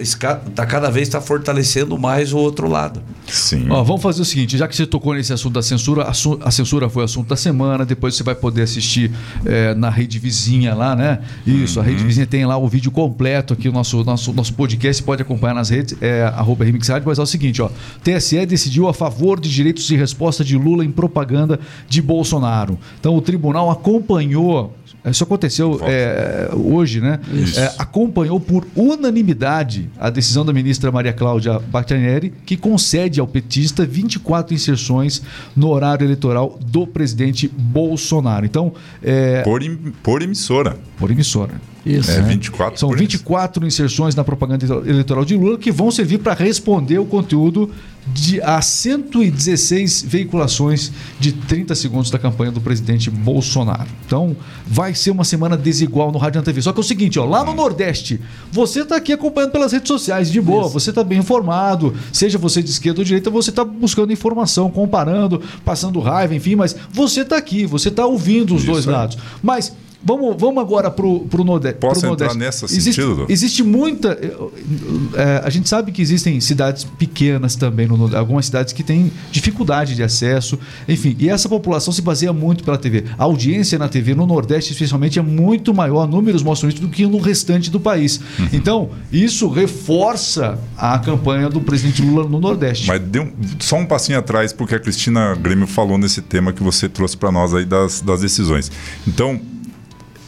tá 0.55 0.65
cada 0.65 0.89
vez 0.89 1.07
está 1.07 1.19
fortalecendo 1.19 1.97
mais 1.97 2.33
o 2.33 2.37
outro 2.37 2.69
lado. 2.69 3.01
Sim. 3.27 3.67
Ó, 3.69 3.83
vamos 3.83 4.01
fazer 4.01 4.21
o 4.21 4.25
seguinte, 4.25 4.57
já 4.57 4.67
que 4.67 4.75
você 4.75 4.85
tocou 4.85 5.13
nesse 5.13 5.33
assunto 5.33 5.53
da 5.53 5.61
censura, 5.61 6.03
a, 6.03 6.11
a 6.47 6.51
censura 6.51 6.89
foi 6.89 7.03
assunto 7.03 7.27
da 7.27 7.35
semana, 7.35 7.85
depois 7.85 8.15
você 8.15 8.23
vai 8.23 8.35
poder 8.35 8.61
assistir 8.63 9.11
eh, 9.45 9.73
na 9.75 9.89
rede 9.89 10.19
vizinha 10.19 10.73
lá, 10.73 10.95
né? 10.95 11.19
Isso, 11.45 11.79
a 11.79 11.83
rede 11.83 12.03
vizinha 12.03 12.25
tem 12.25 12.45
lá 12.45 12.57
o 12.57 12.67
vídeo 12.67 12.91
completo 12.91 13.53
aqui, 13.53 13.67
o 13.67 13.71
nosso, 13.71 14.03
nosso, 14.03 14.31
nosso 14.33 14.53
podcast, 14.53 15.01
pode 15.03 15.21
acompanhar 15.21 15.55
nas 15.55 15.69
redes, 15.69 15.97
é 16.01 16.23
arroba 16.23 16.63
Remix 16.63 16.87
Rádio, 16.87 17.07
mas 17.07 17.17
é 17.17 17.21
o 17.21 17.25
seguinte, 17.25 17.61
ó, 17.61 17.69
TSE 18.03 18.45
decidiu 18.45 18.87
a 18.87 18.93
favor 18.93 19.39
de 19.39 19.49
direitos 19.49 19.85
de 19.85 19.95
resposta 19.95 20.43
de 20.43 20.57
Lula 20.57 20.85
em 20.85 20.91
propaganda 20.91 21.59
de 21.87 22.01
Bolsonaro. 22.01 22.77
Então 22.99 23.15
o 23.15 23.21
tribunal 23.21 23.71
acompanhou, 23.71 24.74
isso 25.11 25.23
aconteceu 25.23 25.79
eh, 25.83 26.49
hoje, 26.53 26.99
né? 27.01 27.19
Eh, 27.57 27.71
acompanhou 27.77 28.39
por 28.39 28.65
unanimidade 28.75 29.89
a 29.99 30.09
decisão 30.09 30.45
da 30.45 30.51
ministra 30.51 30.91
Maria 30.91 31.13
Cláudia 31.13 31.59
Bastianieri, 31.59 32.33
que 32.45 32.57
concede 32.57 33.19
ao 33.19 33.27
petista 33.27 33.85
24 33.85 34.53
inserções 34.53 35.21
no 35.55 35.69
horário 35.69 36.05
eleitoral 36.05 36.57
do 36.65 36.87
presidente 36.87 37.47
Bolsonaro. 37.47 38.45
Então, 38.45 38.73
é, 39.03 39.41
Por, 39.43 39.61
em- 39.63 39.75
por 40.01 40.21
emissora. 40.21 40.77
por 40.97 41.11
emissora. 41.11 41.53
Isso. 41.85 42.11
É 42.11 42.21
24 42.21 42.79
São 42.79 42.89
por 42.89 42.97
24 42.97 43.65
inserções 43.67 44.15
na 44.15 44.23
propaganda 44.23 44.65
eleitoral 44.87 45.23
de 45.23 45.35
Lula 45.35 45.57
que 45.57 45.71
vão 45.71 45.91
servir 45.91 46.17
para 46.17 46.33
responder 46.33 46.97
o 46.97 47.05
conteúdo 47.05 47.69
de 48.07 48.39
a 48.41 48.61
116 48.61 50.03
veiculações 50.03 50.91
de 51.19 51.31
30 51.31 51.73
segundos 51.73 52.11
da 52.11 52.19
campanha 52.19 52.51
do 52.51 52.61
presidente 52.61 53.09
Bolsonaro. 53.09 53.87
Então, 54.05 54.35
vai 54.65 54.93
ser 54.93 55.09
uma 55.09 55.23
semana 55.23 55.57
desigual 55.57 56.11
no 56.11 56.19
Rádio 56.19 56.39
na 56.39 56.45
TV. 56.45 56.61
Só 56.61 56.71
que 56.71 56.79
é 56.79 56.81
o 56.81 56.83
seguinte, 56.83 57.17
ó, 57.17 57.25
lá 57.25 57.43
no 57.43 57.53
Nordeste, 57.53 58.21
você 58.51 58.81
está 58.81 58.95
aqui 58.97 59.11
acompanhando 59.11 59.51
pelas 59.51 59.71
redes 59.71 59.87
sociais, 59.87 60.31
de 60.31 60.39
boa, 60.39 60.67
você 60.67 60.91
está 60.91 61.03
bem 61.03 61.19
informado, 61.19 61.95
seja 62.11 62.37
você 62.37 62.61
de 62.61 62.69
esquerda 62.69 63.01
ou 63.01 63.05
direita, 63.05 63.29
você 63.29 63.49
está 63.49 63.63
buscando 63.63 64.13
informação, 64.13 64.69
comparando, 64.69 65.41
passando 65.63 65.99
raiva, 65.99 66.35
enfim, 66.35 66.55
mas 66.55 66.75
você 66.91 67.21
está 67.21 67.37
aqui, 67.37 67.65
você 67.65 67.89
está 67.89 68.05
ouvindo 68.05 68.53
os 68.53 68.61
Isso 68.61 68.71
dois 68.71 68.87
aí. 68.87 68.93
lados. 68.93 69.17
Mas 69.41 69.73
Vamos, 70.05 70.35
vamos 70.39 70.61
agora 70.61 70.91
para 70.91 71.03
o 71.03 71.43
Nordeste. 71.43 71.79
Posso 71.79 72.01
pro 72.01 72.13
entrar 72.13 72.27
Nordeste. 72.27 72.63
nesse 72.63 72.77
existe, 72.77 73.01
sentido? 73.01 73.25
Existe 73.27 73.63
muita. 73.63 74.09
eh, 75.15 75.41
a 75.43 75.49
gente 75.49 75.67
sabe 75.67 75.91
que 75.91 75.99
existem 75.99 76.39
cidades 76.39 76.83
pequenas 76.83 77.55
também, 77.55 77.87
no 77.87 77.97
Nordeste, 77.97 78.19
algumas 78.19 78.45
cidades 78.45 78.71
que 78.71 78.83
têm 78.83 79.11
dificuldade 79.31 79.95
de 79.95 80.03
acesso. 80.03 80.59
Enfim, 80.87 81.15
e 81.17 81.27
essa 81.27 81.49
população 81.49 81.91
se 81.91 82.03
baseia 82.03 82.31
muito 82.31 82.63
pela 82.63 82.77
TV. 82.77 83.05
A 83.17 83.23
audiência 83.23 83.79
na 83.79 83.89
TV 83.89 84.13
no 84.13 84.27
Nordeste, 84.27 84.73
especialmente, 84.73 85.17
é 85.17 85.23
muito 85.23 85.73
maior, 85.73 86.07
números 86.07 86.43
mostram 86.43 86.69
isso, 86.69 86.81
do 86.81 86.87
que 86.87 87.07
no 87.07 87.17
restante 87.17 87.71
do 87.71 87.79
país. 87.79 88.21
Uhum. 88.37 88.49
Então, 88.53 88.89
isso 89.11 89.49
reforça 89.49 90.59
a 90.77 90.99
campanha 90.99 91.49
do 91.49 91.59
presidente 91.61 92.03
Lula 92.03 92.29
no 92.29 92.39
Nordeste. 92.39 92.87
Mas 92.87 93.01
deu 93.01 93.27
só 93.59 93.77
um 93.77 93.85
passinho 93.87 94.19
atrás, 94.19 94.53
porque 94.53 94.75
a 94.75 94.79
Cristina 94.79 95.33
Grêmio 95.33 95.65
falou 95.65 95.97
nesse 95.97 96.21
tema 96.21 96.53
que 96.53 96.61
você 96.61 96.87
trouxe 96.87 97.17
para 97.17 97.31
nós 97.31 97.55
aí 97.55 97.65
das, 97.65 98.01
das 98.01 98.21
decisões. 98.21 98.71
Então, 99.07 99.39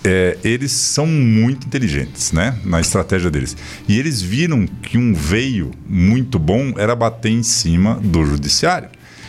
é, 0.10 0.38
eles 0.42 0.72
são 0.72 1.06
muito 1.06 1.68
inteligentes, 1.68 2.32
né? 2.32 2.58
Na 2.64 2.80
estratégia 2.80 3.30
deles. 3.30 3.58
E 3.90 4.00
eles 4.00 4.22
viram 4.22 4.66
que 4.66 4.98
um 4.98 5.14
veio 5.14 5.72
muito 5.86 6.40
bom 6.40 6.74
era 6.78 6.96
bater 6.96 7.30
em 7.30 7.44
cima 7.44 8.00
do 8.02 8.26
judiciário. 8.26 8.88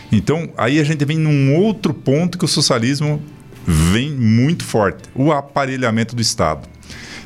Então, 0.09 0.49
aí 0.57 0.79
a 0.79 0.83
gente 0.85 1.03
vem 1.03 1.17
num 1.17 1.53
outro 1.53 1.93
ponto 1.93 2.37
que 2.37 2.45
o 2.45 2.47
socialismo 2.47 3.21
vem 3.67 4.11
muito 4.11 4.63
forte: 4.63 5.03
o 5.13 5.33
aparelhamento 5.33 6.15
do 6.15 6.21
Estado. 6.21 6.65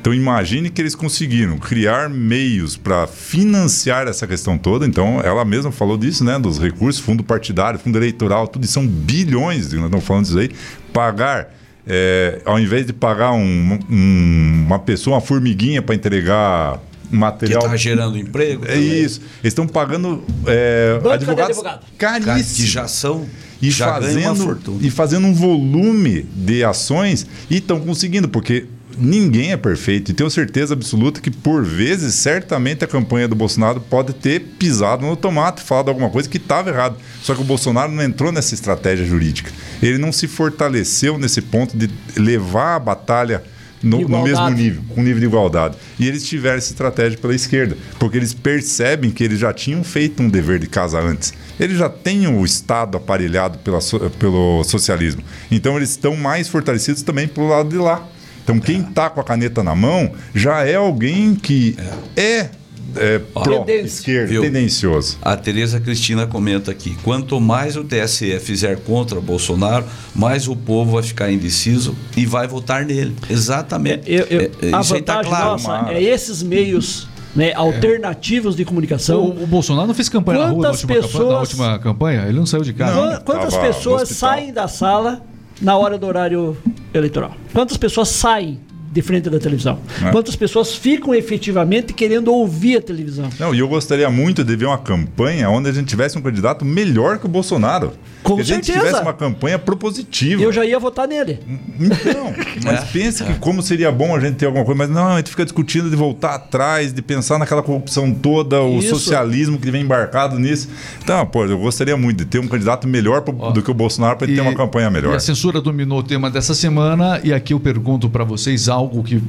Então 0.01 0.13
imagine 0.13 0.69
que 0.69 0.81
eles 0.81 0.95
conseguiram 0.95 1.57
criar 1.57 2.09
meios 2.09 2.75
para 2.75 3.07
financiar 3.07 4.05
essa 4.07 4.27
questão 4.27 4.57
toda. 4.57 4.85
Então 4.85 5.21
ela 5.21 5.45
mesma 5.45 5.71
falou 5.71 5.95
disso, 5.95 6.25
né? 6.25 6.37
Dos 6.39 6.59
recursos, 6.59 7.01
fundo 7.01 7.23
partidário, 7.23 7.79
fundo 7.79 7.97
eleitoral, 7.99 8.47
tudo 8.47 8.65
isso 8.65 8.73
são 8.73 8.85
bilhões, 8.85 9.71
nós 9.71 9.85
estamos 9.85 10.03
falando 10.03 10.25
disso 10.25 10.39
aí. 10.39 10.49
Pagar, 10.91 11.53
é, 11.87 12.41
ao 12.45 12.59
invés 12.59 12.85
de 12.85 12.93
pagar 12.93 13.33
um, 13.33 13.79
um, 13.89 14.63
uma 14.65 14.79
pessoa, 14.79 15.15
uma 15.15 15.21
formiguinha 15.21 15.81
para 15.81 15.95
entregar 15.95 16.79
material. 17.11 17.61
Que 17.61 17.65
está 17.67 17.77
gerando 17.77 18.17
emprego. 18.17 18.65
É 18.65 18.73
também. 18.73 19.03
isso. 19.03 19.21
Eles 19.43 19.51
estão 19.51 19.67
pagando 19.67 20.23
é, 20.47 20.99
advogados 21.11 21.57
advogado? 21.57 21.85
caríssimos. 21.97 22.55
Que 22.55 22.65
já 22.65 22.87
são 22.87 23.27
e 23.61 23.71
fazendo, 23.71 24.79
e 24.81 24.89
fazendo 24.89 25.25
um 25.25 25.33
volume 25.33 26.23
de 26.35 26.65
ações 26.65 27.25
e 27.49 27.57
estão 27.57 27.79
conseguindo, 27.79 28.27
porque 28.27 28.65
ninguém 28.97 29.51
é 29.51 29.57
perfeito. 29.57 30.11
E 30.11 30.13
tenho 30.13 30.29
certeza 30.29 30.73
absoluta 30.73 31.21
que, 31.21 31.31
por 31.31 31.63
vezes, 31.63 32.15
certamente 32.15 32.83
a 32.83 32.87
campanha 32.87 33.27
do 33.27 33.35
Bolsonaro 33.35 33.79
pode 33.79 34.13
ter 34.13 34.39
pisado 34.59 35.05
no 35.05 35.15
tomate, 35.15 35.61
falado 35.61 35.89
alguma 35.89 36.09
coisa 36.09 36.29
que 36.29 36.37
estava 36.37 36.69
errado. 36.69 36.97
Só 37.21 37.33
que 37.35 37.41
o 37.41 37.45
Bolsonaro 37.45 37.91
não 37.91 38.03
entrou 38.03 38.31
nessa 38.31 38.53
estratégia 38.53 39.05
jurídica. 39.05 39.51
Ele 39.81 39.97
não 39.97 40.11
se 40.11 40.27
fortaleceu 40.27 41.17
nesse 41.17 41.41
ponto 41.41 41.77
de 41.77 41.89
levar 42.17 42.75
a 42.75 42.79
batalha 42.79 43.43
no, 43.83 44.07
no, 44.07 44.23
mesmo 44.23 44.49
nível, 44.49 44.81
com 44.95 45.03
nível 45.03 45.19
de 45.19 45.25
igualdade. 45.25 45.77
E 45.99 46.07
eles 46.07 46.25
tiveram 46.25 46.57
essa 46.57 46.71
estratégia 46.71 47.17
pela 47.17 47.35
esquerda, 47.35 47.77
porque 47.99 48.17
eles 48.17 48.33
percebem 48.33 49.11
que 49.11 49.23
eles 49.23 49.37
já 49.37 49.51
tinham 49.51 49.83
feito 49.83 50.23
um 50.23 50.29
dever 50.29 50.57
de 50.57 50.67
casa 50.67 50.99
antes. 50.99 51.33
Eles 51.59 51.77
já 51.77 51.89
têm 51.89 52.25
o 52.27 52.43
Estado 52.45 52.97
aparelhado 52.97 53.59
pela, 53.59 53.79
pelo 54.17 54.63
socialismo. 54.63 55.21
Então 55.51 55.75
eles 55.75 55.89
estão 55.89 56.15
mais 56.15 56.47
fortalecidos 56.47 57.01
também 57.03 57.27
pelo 57.27 57.49
lado 57.49 57.69
de 57.69 57.77
lá. 57.77 58.07
Então, 58.43 58.59
quem 58.59 58.81
está 58.81 59.09
com 59.09 59.21
a 59.21 59.23
caneta 59.23 59.63
na 59.63 59.73
mão 59.73 60.11
já 60.35 60.63
é 60.65 60.75
alguém 60.75 61.33
que 61.33 61.77
é, 62.15 62.49
é 62.95 63.19
pró-esquerda, 63.33 64.41
tendencioso. 64.41 65.17
A 65.21 65.37
Tereza 65.37 65.79
Cristina 65.79 66.27
comenta 66.27 66.69
aqui: 66.69 66.95
quanto 67.03 67.39
mais 67.39 67.77
o 67.77 67.83
TSE 67.83 68.37
fizer 68.39 68.77
contra 68.79 69.21
Bolsonaro, 69.21 69.85
mais 70.13 70.47
o 70.47 70.55
povo 70.55 70.91
vai 70.91 71.03
ficar 71.03 71.31
indeciso 71.31 71.95
e 72.17 72.25
vai 72.25 72.47
votar 72.47 72.85
nele. 72.85 73.15
Exatamente. 73.29 74.11
Eu, 74.11 74.25
eu, 74.25 74.41
é, 74.61 74.67
a 74.67 74.71
tá 74.71 74.81
vantagem 74.81 75.03
tá 75.03 75.23
claro. 75.23 75.49
nossa 75.51 75.91
é 75.93 76.03
esses 76.03 76.43
meios 76.43 77.07
né, 77.33 77.53
alternativos 77.53 78.55
de 78.55 78.65
comunicação. 78.65 79.21
O, 79.21 79.43
o, 79.43 79.47
Bolsonaro 79.47 79.87
não 79.87 79.95
fez 79.95 80.09
campanha 80.09 80.39
quantas 80.39 80.51
na 80.51 80.55
rua 80.55 80.63
na 80.63 80.71
última, 80.71 80.93
pessoas, 80.93 81.13
campanha, 81.13 81.31
na 81.31 81.39
última 81.39 81.79
campanha? 81.79 82.21
Ele 82.27 82.37
não 82.37 82.45
saiu 82.45 82.63
de 82.63 82.73
casa. 82.73 82.93
Não, 82.93 83.21
quantas 83.21 83.55
pessoas 83.55 84.09
saem 84.09 84.51
da 84.51 84.67
sala 84.67 85.21
na 85.63 85.77
hora 85.77 85.97
do 85.97 86.05
horário 86.05 86.57
eleitoral? 86.93 87.35
Quantas 87.53 87.77
pessoas 87.77 88.09
saem 88.09 88.59
de 88.91 89.01
frente 89.01 89.29
da 89.29 89.39
televisão? 89.39 89.79
É. 90.05 90.11
Quantas 90.11 90.35
pessoas 90.35 90.75
ficam 90.75 91.15
efetivamente 91.15 91.93
querendo 91.93 92.31
ouvir 92.31 92.77
a 92.77 92.81
televisão? 92.81 93.29
Não, 93.39 93.55
e 93.55 93.59
eu 93.59 93.67
gostaria 93.67 94.09
muito 94.09 94.43
de 94.43 94.55
ver 94.55 94.65
uma 94.65 94.77
campanha 94.77 95.49
onde 95.49 95.69
a 95.69 95.71
gente 95.71 95.87
tivesse 95.87 96.17
um 96.17 96.21
candidato 96.21 96.63
melhor 96.63 97.17
que 97.17 97.25
o 97.25 97.29
Bolsonaro. 97.29 97.93
Com 98.23 98.35
que 98.35 98.41
a 98.41 98.45
gente 98.45 98.71
tivesse 98.71 99.01
uma 99.01 99.13
campanha 99.13 99.59
propositiva. 99.59 100.41
Eu 100.41 100.51
já 100.51 100.65
ia 100.65 100.79
votar 100.79 101.07
nele. 101.07 101.39
Então, 101.79 102.33
mas 102.63 102.81
é, 102.81 102.85
pense 102.85 103.23
é. 103.23 103.25
que 103.25 103.33
como 103.39 103.61
seria 103.61 103.91
bom 103.91 104.15
a 104.15 104.19
gente 104.19 104.35
ter 104.35 104.45
alguma 104.45 104.63
coisa, 104.63 104.77
mas 104.77 104.89
não, 104.89 105.07
a 105.07 105.17
gente 105.17 105.29
fica 105.29 105.43
discutindo 105.43 105.89
de 105.89 105.95
voltar 105.95 106.35
atrás, 106.35 106.93
de 106.93 107.01
pensar 107.01 107.37
naquela 107.37 107.61
corrupção 107.61 108.13
toda, 108.13 108.61
o 108.61 108.79
Isso. 108.79 108.89
socialismo 108.89 109.59
que 109.59 109.69
vem 109.69 109.83
embarcado 109.83 110.39
nisso. 110.39 110.69
Então, 111.03 111.25
pô, 111.25 111.45
eu 111.45 111.57
gostaria 111.57 111.97
muito 111.97 112.19
de 112.19 112.25
ter 112.25 112.39
um 112.39 112.47
candidato 112.47 112.87
melhor 112.87 113.21
pro, 113.21 113.51
do 113.51 113.61
que 113.61 113.69
o 113.69 113.73
Bolsonaro 113.73 114.17
para 114.17 114.27
ter 114.27 114.41
uma 114.41 114.55
campanha 114.55 114.89
melhor. 114.89 115.15
a 115.15 115.19
censura 115.19 115.61
dominou 115.61 115.99
o 115.99 116.03
tema 116.03 116.29
dessa 116.29 116.53
semana 116.53 117.19
e 117.23 117.33
aqui 117.33 117.53
eu 117.53 117.59
pergunto 117.59 118.09
para 118.09 118.23
vocês 118.23 118.69
algo 118.69 119.03
que 119.03 119.21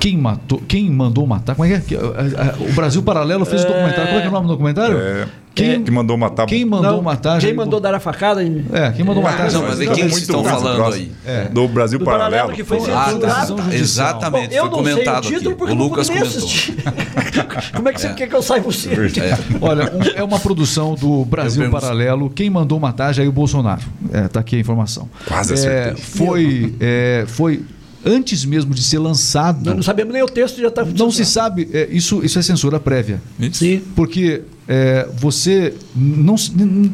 quem 0.00 0.16
matou, 0.16 0.62
quem 0.66 0.90
mandou 0.90 1.26
matar? 1.26 1.54
Como 1.54 1.70
é 1.70 1.78
que 1.78 1.94
é? 1.94 1.98
O 1.98 2.72
Brasil 2.72 3.02
Paralelo 3.02 3.44
fez 3.44 3.62
é... 3.62 3.66
um 3.66 3.68
documentário. 3.68 4.06
Como 4.06 4.18
é 4.18 4.20
que 4.20 4.26
é 4.26 4.30
o 4.30 4.32
nome 4.32 4.46
do 4.46 4.52
documentário? 4.52 4.98
É... 4.98 5.26
Quem, 5.54 5.82
que 5.82 5.90
mandou 5.90 6.16
matar? 6.16 6.46
Quem 6.46 6.64
mandou 6.64 6.92
não, 6.92 7.02
matar? 7.02 7.40
Quem 7.40 7.52
mandou 7.52 7.80
dar 7.80 7.94
a 7.94 8.00
facada? 8.00 8.42
Em... 8.42 8.64
É, 8.72 8.92
quem 8.92 9.04
mandou 9.04 9.22
matar? 9.22 9.50
Não, 9.52 9.62
mas 9.62 9.80
é 9.80 9.86
quem 9.86 10.08
vocês 10.08 10.22
estão 10.22 10.42
falando 10.44 10.94
aí? 10.94 11.12
É. 11.26 11.44
Do 11.46 11.68
Brasil 11.68 11.98
do 11.98 12.04
Paralelo. 12.04 12.30
Paralelo 12.30 12.56
que 12.56 12.64
foi 12.64 12.78
ah, 12.90 13.12
tá. 13.20 13.74
Exatamente, 13.74 14.54
Bom, 14.54 14.60
foi 14.60 14.70
comentado 14.70 15.28
aqui. 15.28 15.48
O 15.48 15.74
Lucas 15.74 16.08
comentou. 16.08 16.48
Como 17.74 17.88
é 17.88 17.92
que 17.92 18.00
você 18.00 18.06
é. 18.06 18.12
quer 18.14 18.28
que 18.28 18.34
eu 18.34 18.42
saiba 18.42 18.68
o 18.68 18.70
é. 18.70 19.38
Olha, 19.60 19.92
um, 19.92 20.18
é 20.18 20.22
uma 20.22 20.38
produção 20.38 20.94
do 20.94 21.24
Brasil 21.24 21.68
Paralelo. 21.68 22.30
Quem 22.30 22.48
mandou 22.48 22.78
matar 22.78 23.12
Jair 23.12 23.30
Bolsonaro. 23.30 23.82
É, 24.12 24.28
tá 24.28 24.40
aqui 24.40 24.56
a 24.56 24.58
informação. 24.58 25.10
Quase 25.26 25.54
acertei. 25.54 25.92
É, 25.92 25.96
foi, 25.96 26.74
é, 26.80 27.24
foi 27.26 27.62
antes 28.04 28.44
mesmo 28.44 28.74
de 28.74 28.82
ser 28.82 28.98
lançado. 28.98 29.64
Nós 29.64 29.76
não 29.76 29.82
sabemos 29.82 30.12
nem 30.12 30.22
o 30.22 30.26
texto 30.26 30.60
já 30.60 30.68
está. 30.68 30.84
Não 30.84 31.10
se 31.10 31.24
sabe. 31.24 31.68
É, 31.72 31.88
isso, 31.90 32.24
isso 32.24 32.38
é 32.38 32.42
censura 32.42 32.80
prévia. 32.80 33.20
Sim. 33.52 33.82
Porque 33.94 34.42
é, 34.68 35.08
você 35.18 35.74
não 35.94 36.36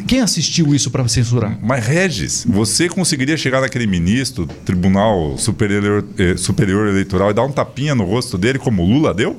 quem 0.06 0.20
assistiu 0.20 0.74
isso 0.74 0.90
para 0.90 1.06
censurar? 1.08 1.58
Mas 1.62 1.86
Regis, 1.86 2.46
você 2.48 2.88
conseguiria 2.88 3.36
chegar 3.36 3.60
naquele 3.60 3.86
ministro, 3.86 4.46
Tribunal 4.64 5.36
Superior, 5.38 6.04
eh, 6.18 6.36
Superior 6.36 6.88
Eleitoral 6.88 7.30
e 7.30 7.34
dar 7.34 7.44
um 7.44 7.52
tapinha 7.52 7.94
no 7.94 8.04
rosto 8.04 8.38
dele 8.38 8.58
como 8.58 8.84
Lula 8.84 9.12
deu? 9.12 9.38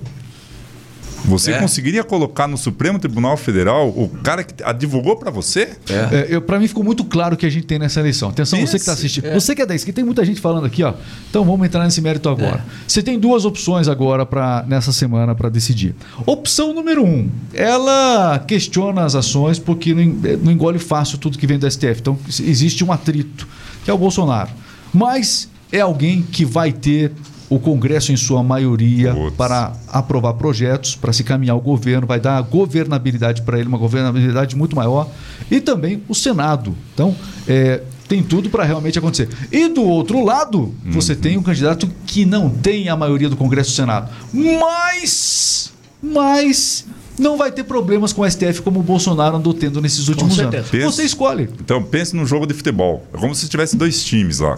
Você 1.28 1.52
é. 1.52 1.60
conseguiria 1.60 2.04
colocar 2.04 2.48
no 2.48 2.58
Supremo 2.58 2.98
Tribunal 2.98 3.36
Federal 3.36 3.90
o 3.90 4.10
cara 4.24 4.44
que 4.44 4.64
advogou 4.64 5.18
para 5.18 5.30
você? 5.30 5.76
É. 5.90 6.36
é 6.36 6.40
para 6.40 6.60
mim 6.60 6.68
ficou 6.68 6.84
muito 6.84 7.04
claro 7.04 7.36
o 7.36 7.38
que 7.38 7.46
a 7.46 7.50
gente 7.50 7.68
tem 7.68 7.78
nessa 7.78 8.00
eleição. 8.00 8.30
Atenção, 8.30 8.58
Esse, 8.58 8.72
você 8.72 8.78
que 8.78 8.82
está 8.82 8.94
assistindo. 8.94 9.26
É. 9.26 9.34
Você 9.34 9.54
que 9.54 9.62
é 9.62 9.66
da 9.66 9.76
esquerda, 9.76 9.98
tem 9.98 10.06
muita 10.06 10.24
gente 10.26 10.40
falando 10.40 10.66
aqui, 10.66 10.84
ó. 10.84 10.94
Então 11.30 11.44
vamos 11.44 11.66
entrar 11.68 11.84
nesse 11.84 12.02
mérito 12.02 12.30
agora. 12.30 12.66
É. 12.66 12.72
Você 12.88 13.04
tem 13.04 13.20
duas 13.20 13.44
opções 13.44 13.88
agora 13.88 14.26
para 14.26 14.64
nessa 14.68 14.94
semana 14.94 15.36
para 15.36 15.50
decidir. 15.50 15.94
Opção 16.26 16.74
número 16.74 17.04
um, 17.04 17.30
ela 17.54 18.40
questiona 18.48 19.04
as 19.04 19.14
ações 19.14 19.60
porque 19.60 19.94
não 19.94 20.52
engole 20.52 20.80
fácil 20.80 21.18
tudo 21.18 21.38
que 21.38 21.46
vem 21.46 21.60
do 21.60 21.70
STF. 21.70 22.00
Então 22.00 22.18
existe 22.28 22.84
um 22.84 22.92
atrito, 22.92 23.48
que 23.84 23.92
é 23.92 23.94
o 23.94 23.98
Bolsonaro. 23.98 24.50
Mas 24.94 25.50
é 25.72 25.82
alguém 25.82 26.22
que 26.22 26.46
vai 26.46 26.72
ter 26.72 27.12
o 27.50 27.60
Congresso, 27.60 28.12
em 28.12 28.18
sua 28.18 28.44
maioria, 28.44 29.14
Putz. 29.14 29.36
para 29.36 29.74
aprovar 29.88 30.34
projetos, 30.34 30.96
para 30.96 31.14
se 31.14 31.24
caminhar 31.24 31.56
o 31.56 31.62
governo, 31.62 32.06
vai 32.06 32.20
dar 32.20 32.42
governabilidade 32.42 33.42
para 33.42 33.60
ele, 33.60 33.68
uma 33.68 33.78
governabilidade 33.78 34.56
muito 34.56 34.76
maior, 34.76 35.10
e 35.50 35.62
também 35.62 36.04
o 36.10 36.16
Senado. 36.16 36.76
Então, 36.94 37.16
é, 37.48 37.82
tem 38.08 38.22
tudo 38.22 38.50
para 38.50 38.64
realmente 38.64 39.00
acontecer. 39.00 39.30
E 39.52 39.68
do 39.70 39.84
outro 39.84 40.24
lado, 40.24 40.74
você 40.86 41.14
uhum. 41.14 41.20
tem 41.20 41.38
um 41.38 41.44
candidato 41.44 41.90
que 42.06 42.26
não 42.26 42.50
tem 42.50 42.90
a 42.90 42.96
maioria 42.96 43.30
do 43.30 43.38
Congresso 43.38 43.70
e 43.70 43.74
do 43.74 43.76
Senado, 43.76 44.10
mas. 44.34 45.74
Mas 46.00 46.86
não 47.18 47.38
vai 47.38 47.52
ter 47.52 47.64
problemas 47.64 48.14
com 48.14 48.22
o 48.22 48.30
STF 48.30 48.62
como 48.62 48.80
o 48.80 48.84
Bolsonaro 48.84 49.38
andou 49.38 49.54
tendo 49.54 49.82
nesses 49.82 50.08
últimos 50.08 50.38
anos. 50.40 50.70
Pense, 50.70 50.84
você 50.84 51.04
escolhe. 51.04 51.50
Então 51.60 51.82
pense 51.82 52.16
num 52.16 52.26
jogo 52.26 52.46
de 52.46 52.54
futebol. 52.54 53.06
É 53.12 53.18
como 53.18 53.34
se 53.34 53.50
tivesse 53.50 53.76
dois 53.76 54.04
times 54.04 54.40
lá. 54.40 54.58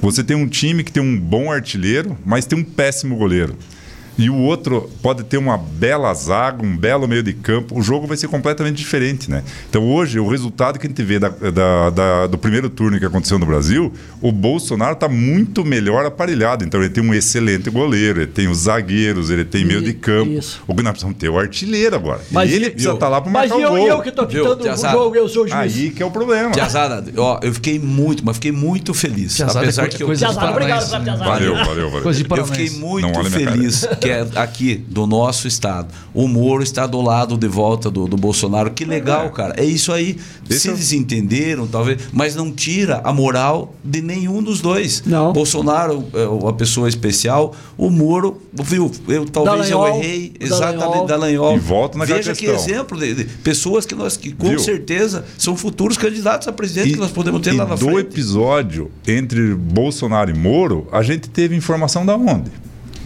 Você 0.00 0.22
tem 0.22 0.36
um 0.36 0.46
time 0.46 0.84
que 0.84 0.92
tem 0.92 1.02
um 1.02 1.18
bom 1.18 1.50
artilheiro, 1.50 2.16
mas 2.24 2.46
tem 2.46 2.58
um 2.58 2.64
péssimo 2.64 3.16
goleiro 3.16 3.56
e 4.18 4.28
o 4.28 4.34
outro 4.34 4.90
pode 5.00 5.22
ter 5.22 5.36
uma 5.36 5.56
bela 5.56 6.12
zaga, 6.12 6.64
um 6.64 6.76
belo 6.76 7.06
meio 7.06 7.22
de 7.22 7.32
campo, 7.32 7.78
o 7.78 7.82
jogo 7.82 8.04
vai 8.04 8.16
ser 8.16 8.26
completamente 8.26 8.76
diferente, 8.76 9.30
né? 9.30 9.44
Então 9.70 9.88
hoje, 9.88 10.18
o 10.18 10.28
resultado 10.28 10.76
que 10.76 10.88
a 10.88 10.90
gente 10.90 11.02
vê 11.04 11.20
da, 11.20 11.28
da, 11.28 11.90
da, 11.90 12.26
do 12.26 12.36
primeiro 12.36 12.68
turno 12.68 12.98
que 12.98 13.04
aconteceu 13.04 13.38
no 13.38 13.46
Brasil, 13.46 13.92
o 14.20 14.32
Bolsonaro 14.32 14.94
está 14.94 15.08
muito 15.08 15.64
melhor 15.64 16.04
aparelhado. 16.04 16.64
Então 16.64 16.80
ele 16.80 16.90
tem 16.90 17.02
um 17.02 17.14
excelente 17.14 17.70
goleiro, 17.70 18.20
ele 18.20 18.26
tem 18.26 18.48
os 18.48 18.58
zagueiros, 18.58 19.30
ele 19.30 19.44
tem 19.44 19.62
e, 19.62 19.64
meio 19.64 19.80
de 19.80 19.92
campo. 19.92 20.32
Isso. 20.32 20.60
O 20.66 20.74
que 20.74 20.82
nós 20.82 20.90
precisamos 20.90 21.16
ter 21.16 21.28
o 21.28 21.38
artilheiro 21.38 21.94
agora. 21.94 22.20
Mas 22.32 22.50
e 22.50 22.54
ele 22.54 22.70
precisa 22.70 22.94
estar 22.94 23.06
tá 23.06 23.08
lá 23.08 23.20
para 23.20 23.30
marcar 23.30 23.54
mas 23.54 23.64
o 23.64 23.68
gol. 23.68 23.78
Mas 23.78 23.88
eu 23.88 24.02
que 24.02 24.08
estou 24.08 24.26
pitando 24.26 24.60
o 24.60 24.90
jogo, 24.90 25.16
eu 25.16 25.28
sou 25.28 25.44
o 25.44 25.48
juiz. 25.48 25.76
Aí 25.76 25.90
que 25.90 26.02
é 26.02 26.06
o 26.06 26.10
problema. 26.10 26.50
Tiazada, 26.50 27.04
ó, 27.16 27.38
eu 27.40 27.54
fiquei 27.54 27.78
muito, 27.78 28.24
mas 28.24 28.36
fiquei 28.36 28.50
muito 28.50 28.92
feliz. 28.92 29.36
Tiazada, 29.36 29.60
apesar 29.60 29.84
é, 29.84 29.88
que 29.88 30.02
eu... 30.02 30.12
Tiazada, 30.12 30.50
obrigado, 30.50 30.88
Valeu, 31.18 31.54
valeu, 31.54 31.90
valeu. 31.90 32.12
Eu 32.36 32.46
fiquei 32.46 32.70
muito 32.70 33.24
feliz 33.30 33.86
que 34.08 34.36
é 34.36 34.40
aqui 34.40 34.74
do 34.88 35.06
nosso 35.06 35.46
estado. 35.46 35.88
O 36.14 36.26
Moro 36.26 36.62
está 36.62 36.86
do 36.86 37.00
lado 37.00 37.36
de 37.36 37.46
volta 37.46 37.90
do, 37.90 38.06
do 38.06 38.16
Bolsonaro. 38.16 38.70
Que 38.70 38.84
legal, 38.84 39.26
é. 39.26 39.28
cara. 39.30 39.54
É 39.56 39.64
isso 39.64 39.92
aí. 39.92 40.16
Deixa 40.46 40.62
Se 40.62 40.68
eles 40.70 40.92
entenderam, 40.92 41.66
talvez, 41.66 42.00
mas 42.12 42.34
não 42.34 42.50
tira 42.50 43.00
a 43.04 43.12
moral 43.12 43.74
de 43.84 44.00
nenhum 44.00 44.42
dos 44.42 44.60
dois. 44.60 45.02
Não. 45.04 45.32
Bolsonaro 45.32 46.06
é 46.14 46.26
uma 46.26 46.52
pessoa 46.52 46.88
especial, 46.88 47.54
o 47.76 47.90
Moro, 47.90 48.40
viu? 48.52 48.90
Eu 49.08 49.26
talvez 49.26 49.68
Dallagnol, 49.68 49.88
eu 49.88 49.94
errei 49.94 50.32
exatamente 50.40 51.06
Dallagnol. 51.06 51.56
E 51.56 51.58
volta 51.58 51.98
naquela 51.98 52.18
Veja 52.18 52.34
questão. 52.34 52.56
que 52.56 52.60
exemplo 52.60 52.98
de, 52.98 53.14
de, 53.14 53.24
pessoas 53.24 53.84
que 53.84 53.94
nós 53.94 54.16
que 54.16 54.32
com 54.32 54.48
viu? 54.48 54.58
certeza 54.58 55.24
são 55.36 55.56
futuros 55.56 55.96
candidatos 55.96 56.48
a 56.48 56.52
presidente 56.52 56.90
e, 56.90 56.92
que 56.94 56.98
nós 56.98 57.10
podemos 57.10 57.40
ter 57.40 57.52
lá 57.52 57.66
na 57.66 57.74
do 57.74 57.78
frente. 57.78 57.92
do 57.92 57.98
episódio 58.00 58.90
entre 59.06 59.54
Bolsonaro 59.54 60.30
e 60.30 60.34
Moro, 60.34 60.88
a 60.90 61.02
gente 61.02 61.28
teve 61.28 61.54
informação 61.54 62.06
da 62.06 62.16
onde? 62.16 62.50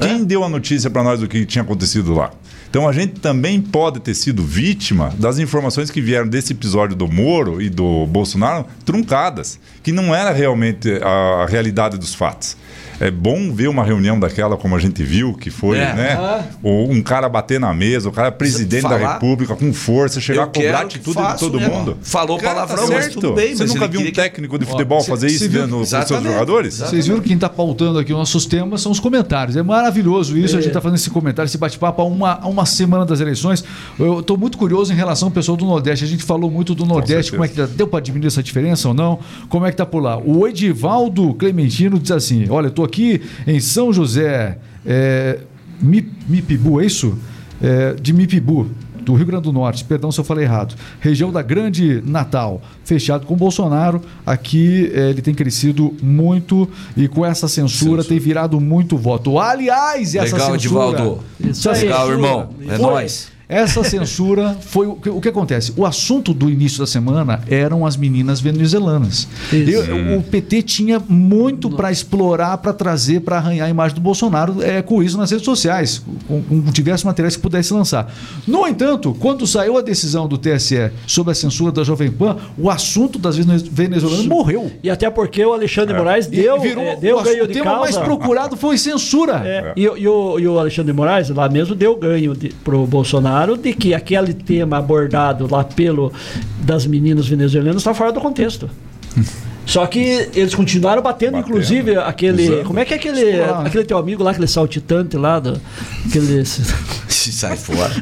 Quem 0.03 0.25
deu 0.25 0.45
a 0.45 0.49
notícia 0.49 0.91
para 0.91 1.03
nós 1.03 1.21
do 1.21 1.29
que 1.29 1.45
tinha 1.47 1.63
acontecido 1.63 2.15
lá? 2.15 2.31
Então 2.73 2.89
a 2.89 2.93
gente 2.95 3.21
também 3.21 3.61
pode 3.61 4.01
ter 4.01 4.15
sido 4.15 4.43
vítima 4.43 5.13
das 5.19 5.39
informações 5.39 5.91
que 5.91 6.01
vieram 6.01 6.27
desse 6.27 6.55
episódio 6.55 6.97
do 6.97 7.07
Moro 7.07 7.61
e 7.61 7.69
do 7.69 8.07
Bolsonaro 8.07 8.65
truncadas, 8.83 9.61
que 9.83 9.93
não 9.93 10.15
era 10.15 10.31
realmente 10.33 10.91
a 11.03 11.45
realidade 11.51 11.99
dos 11.99 12.15
fatos. 12.15 12.57
É 13.01 13.11
bom 13.11 13.53
ver 13.53 13.69
uma 13.69 13.83
reunião 13.83 14.19
daquela 14.21 14.57
como 14.57 14.77
a 14.77 14.79
gente 14.79 15.03
viu, 15.03 15.35
que 15.35 15.51
foi, 15.51 15.77
É. 15.79 15.93
né? 15.93 16.13
Ah. 16.13 16.45
o- 16.63 16.85
Um 16.93 17.03
cara 17.03 17.29
bater 17.29 17.59
na 17.59 17.75
mesa, 17.75 18.09
o 18.09 18.13
cara 18.13 18.31
presidente 18.31 18.83
da 18.85 18.91
Falar. 18.91 19.15
República 19.15 19.57
com 19.57 19.73
força, 19.73 20.21
chegar 20.21 20.43
Eu 20.43 20.45
a 20.45 20.47
cobrar 20.47 20.81
atitude 20.83 21.17
de 21.33 21.39
todo 21.39 21.59
né? 21.59 21.67
mundo. 21.69 21.99
Falou 22.01 22.39
Cara, 22.39 22.55
palavrão, 22.67 22.87
tá 22.89 22.95
mas 22.95 23.09
tudo 23.09 23.33
bem, 23.33 23.57
Você 23.57 23.65
mas 23.65 23.75
nunca 23.75 23.89
viu 23.89 24.01
um 24.01 24.05
que- 24.05 24.13
técnico 24.13 24.57
de 24.59 24.65
futebol 24.67 25.01
cê- 25.01 25.11
fazer 25.11 25.29
cê 25.31 25.35
isso 25.35 25.49
viu- 25.51 25.63
no- 25.67 25.79
com 25.81 25.85
seus 25.85 26.03
Exatamente. 26.05 26.33
jogadores? 26.33 26.79
Vocês 26.79 27.07
viram 27.07 27.21
que 27.21 27.27
quem 27.29 27.35
está 27.35 27.49
pautando 27.49 27.99
aqui 27.99 28.13
os 28.13 28.19
nossos 28.19 28.47
temas 28.47 28.81
são 28.81 28.93
os 28.93 29.01
comentários. 29.01 29.57
É 29.57 29.63
maravilhoso 29.65 30.39
isso, 30.39 30.55
a 30.57 30.61
gente 30.61 30.69
está 30.69 30.81
fazendo 30.81 30.97
esse 30.99 31.11
comentário, 31.11 31.49
esse 31.49 31.59
bate-papo 31.59 32.03
há 32.03 32.05
uma, 32.05 32.39
há 32.41 32.47
uma 32.49 32.62
semana 32.67 33.05
das 33.05 33.21
eleições. 33.21 33.65
Eu 33.99 34.21
estou 34.21 34.37
muito 34.37 34.57
curioso 34.59 34.93
em 34.93 34.97
relação 34.97 35.29
ao 35.29 35.33
pessoal 35.33 35.57
do 35.57 35.65
Nordeste. 35.65 36.05
A 36.05 36.09
gente 36.09 36.25
falou 36.25 36.51
muito 36.51 36.75
do 36.75 36.85
Nordeste, 36.87 37.31
certeza. 37.31 37.37
como 37.37 37.45
é 37.45 37.49
que 37.49 37.55
tá, 37.55 37.67
deu 37.67 37.87
para 37.87 38.01
diminuir 38.01 38.27
essa 38.29 38.43
diferença 38.43 38.89
ou 38.89 38.95
não? 38.95 39.19
Como 39.49 39.67
é 39.67 39.71
que 39.71 39.77
tá 39.77 39.87
por 39.87 40.03
lá? 40.03 40.19
O 40.19 40.47
Edivaldo 40.47 41.35
Clementino 41.35 41.99
diz 41.99 42.11
assim: 42.11 42.47
olha, 42.49 42.67
eu 42.67 42.71
estou 42.71 42.85
aqui 42.85 43.21
em 43.47 43.61
São 43.61 43.93
José, 43.93 44.59
é, 44.87 45.39
Mi- 45.81 46.09
Mipibu, 46.29 46.81
é 46.81 46.87
isso? 46.87 47.17
É, 47.61 47.95
de 47.95 48.13
Mipibu. 48.13 48.71
Do 49.05 49.15
Rio 49.15 49.27
Grande 49.27 49.45
do 49.45 49.53
Norte, 49.53 49.85
perdão 49.85 50.13
se 50.13 50.21
eu 50.21 50.25
falei 50.25 50.45
errado. 50.45 50.75
Região 51.01 51.33
da 51.33 51.43
Grande 51.43 52.03
Natal, 52.07 52.63
fechado 52.85 53.27
com 53.27 53.35
Bolsonaro. 53.37 54.01
Aqui 54.25 54.91
eh, 54.95 55.11
ele 55.11 55.23
tem 55.23 55.35
crescido 55.35 55.95
muito 56.03 56.69
e 56.97 57.09
com 57.09 57.27
essa 57.27 57.49
censura, 57.49 58.05
tem 58.05 58.19
virado 58.19 58.61
muito 58.61 58.97
voto. 58.97 59.39
Aliás, 59.39 60.15
essa 60.15 60.37
Legal, 60.37 60.53
censura. 60.53 60.57
Edivaldo. 60.57 61.25
Isso 61.41 61.71
aí. 61.71 61.81
Legal, 61.83 62.11
irmão. 62.11 62.51
É 62.69 62.79
nóis. 62.79 63.32
Essa 63.53 63.85
censura 63.85 64.57
foi 64.61 64.87
o 64.87 64.95
que, 64.95 65.09
o 65.11 65.21
que 65.21 65.29
acontece. 65.29 65.73
O 65.77 65.85
assunto 65.85 66.33
do 66.33 66.49
início 66.51 66.79
da 66.79 66.87
semana 66.87 67.41
eram 67.49 67.85
as 67.85 67.97
meninas 67.97 68.41
venezuelanas. 68.41 69.29
Eu- 69.53 70.19
o 70.19 70.23
PT 70.23 70.63
tinha 70.63 71.01
muito 71.09 71.69
para 71.71 71.91
explorar, 71.93 72.57
para 72.59 72.73
trazer, 72.73 73.21
para 73.21 73.37
arranhar 73.37 73.67
a 73.67 73.71
imagem 73.71 73.95
do 73.95 74.01
Bolsonaro 74.01 74.63
é, 74.63 74.81
com 74.83 75.03
isso 75.03 75.19
nas 75.19 75.31
redes 75.31 75.45
sociais, 75.45 76.03
com, 76.27 76.43
com 76.43 76.61
diversos 76.71 77.05
materiais 77.05 77.37
que 77.37 77.43
pudesse 77.43 77.73
lançar. 77.75 78.13
No 78.47 78.67
entanto, 78.67 79.15
quando 79.19 79.47
saiu 79.47 79.77
a 79.77 79.83
decisão 79.83 80.27
do 80.27 80.39
TSE 80.39 80.91
sobre 81.07 81.33
a 81.33 81.35
censura 81.35 81.71
da 81.73 81.85
Jovem 81.85 82.11
Pan, 82.11 82.37
o 82.57 82.71
assunto 82.71 83.19
das 83.19 83.37
vene- 83.37 83.63
venezuelanas 83.71 84.27
morreu. 84.27 84.71
E 84.83 84.89
até 84.91 85.11
porque 85.11 85.45
o 85.45 85.53
Alexandre 85.53 85.97
Moraes 85.97 86.27
E 86.27 86.31
deu, 86.31 86.61
virou, 86.61 86.85
é, 86.85 86.97
deu 86.97 87.19
o, 87.19 87.23
ganho 87.23 87.45
o 87.45 87.47
de 87.47 87.53
tema 87.55 87.79
mais 87.79 87.95
causa. 87.97 88.07
procurado 88.07 88.57
foi 88.57 88.79
censura. 88.79 89.43
É, 89.45 89.73
E, 89.77 89.83
e 89.83 90.09
o, 90.09 90.39
e 90.39 90.47
o 90.47 90.59
Alexandre 90.59 90.93
Moraes 90.93 91.29
lá 91.31 91.49
mesmo 91.49 91.75
deu 91.75 91.97
ganho 91.97 92.35
de, 92.35 92.49
pro 92.49 92.87
Bolsonaro 92.87 93.42
de 93.47 93.73
que 93.75 93.95
aquele 93.95 94.33
tema 94.33 94.79
abordado 94.79 95.49
lá 95.51 95.65
pelo 95.65 96.13
das 96.61 96.87
meninas 96.87 97.27
venezuelanas 97.29 97.77
está 97.77 97.93
fora 97.95 98.13
do 98.13 98.21
contexto. 98.21 98.71
Só 99.65 99.87
que 99.87 100.29
eles 100.35 100.55
continuaram 100.55 101.01
batendo, 101.03 101.33
Batendo, 101.33 101.49
inclusive 101.49 101.97
aquele. 101.97 102.43
usando. 102.49 102.65
Como 102.67 102.79
é 102.81 102.85
que 102.85 102.93
é 102.95 102.97
aquele, 102.97 103.21
Explorando. 103.21 103.67
aquele 103.67 103.85
teu 103.85 103.97
amigo 103.99 104.23
lá, 104.23 104.33
aquele 104.33 104.47
saltitante 104.49 105.17
lá, 105.17 105.39
do, 105.39 105.61
aquele, 106.07 106.45
Sai 107.23 107.57
fora. 107.57 107.93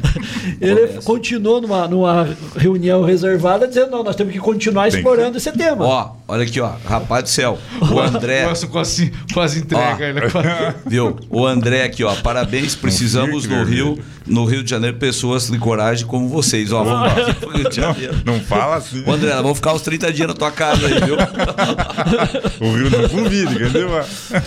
ele 0.59 0.87
Começa. 0.87 1.01
continuou 1.03 1.61
numa, 1.61 1.87
numa 1.87 2.27
reunião 2.57 3.03
reservada 3.03 3.67
dizendo: 3.67 3.91
não, 3.91 4.03
nós 4.03 4.15
temos 4.15 4.33
que 4.33 4.39
continuar 4.39 4.89
Tem 4.89 4.97
explorando 4.99 5.37
esse 5.37 5.51
tema. 5.51 5.85
Ó, 5.85 6.11
olha 6.27 6.43
aqui, 6.43 6.59
ó. 6.59 6.71
Rapaz 6.85 7.23
do 7.25 7.29
céu. 7.29 7.59
O 7.91 7.99
André. 8.01 8.45
Nossa, 8.47 8.65
quase, 8.67 9.11
quase 9.31 9.59
entrega 9.59 9.97
Ó. 9.99 10.07
ele. 10.07 10.21
quase. 10.31 10.47
Viu? 10.87 11.15
O 11.29 11.45
André 11.45 11.83
aqui, 11.83 12.03
ó. 12.03 12.15
Parabéns. 12.15 12.73
Precisamos 12.75 13.45
no 13.45 13.63
Rio, 13.63 13.99
no 14.25 14.45
Rio 14.45 14.63
de 14.63 14.69
Janeiro, 14.71 14.97
pessoas 14.97 15.47
de 15.51 15.57
coragem 15.59 16.07
como 16.07 16.27
vocês. 16.27 16.71
Ó, 16.71 16.83
vamos 16.83 17.01
lá 17.01 17.15
Janeiro. 17.75 18.15
Não 18.25 18.39
fala 18.39 18.77
assim. 18.77 19.03
Ô, 19.05 19.11
André, 19.11 19.33
nós 19.33 19.43
vamos 19.43 19.57
ficar 19.59 19.73
uns 19.73 19.81
30 19.83 20.11
dias 20.11 20.27
na 20.27 20.33
tua 20.33 20.51
casa 20.51 20.87
aí, 20.87 20.99
viu? 21.01 21.15
O 22.59 22.71
Rio 22.73 22.89
não 22.89 23.09
convide, 23.09 23.55
entendeu? 23.55 23.89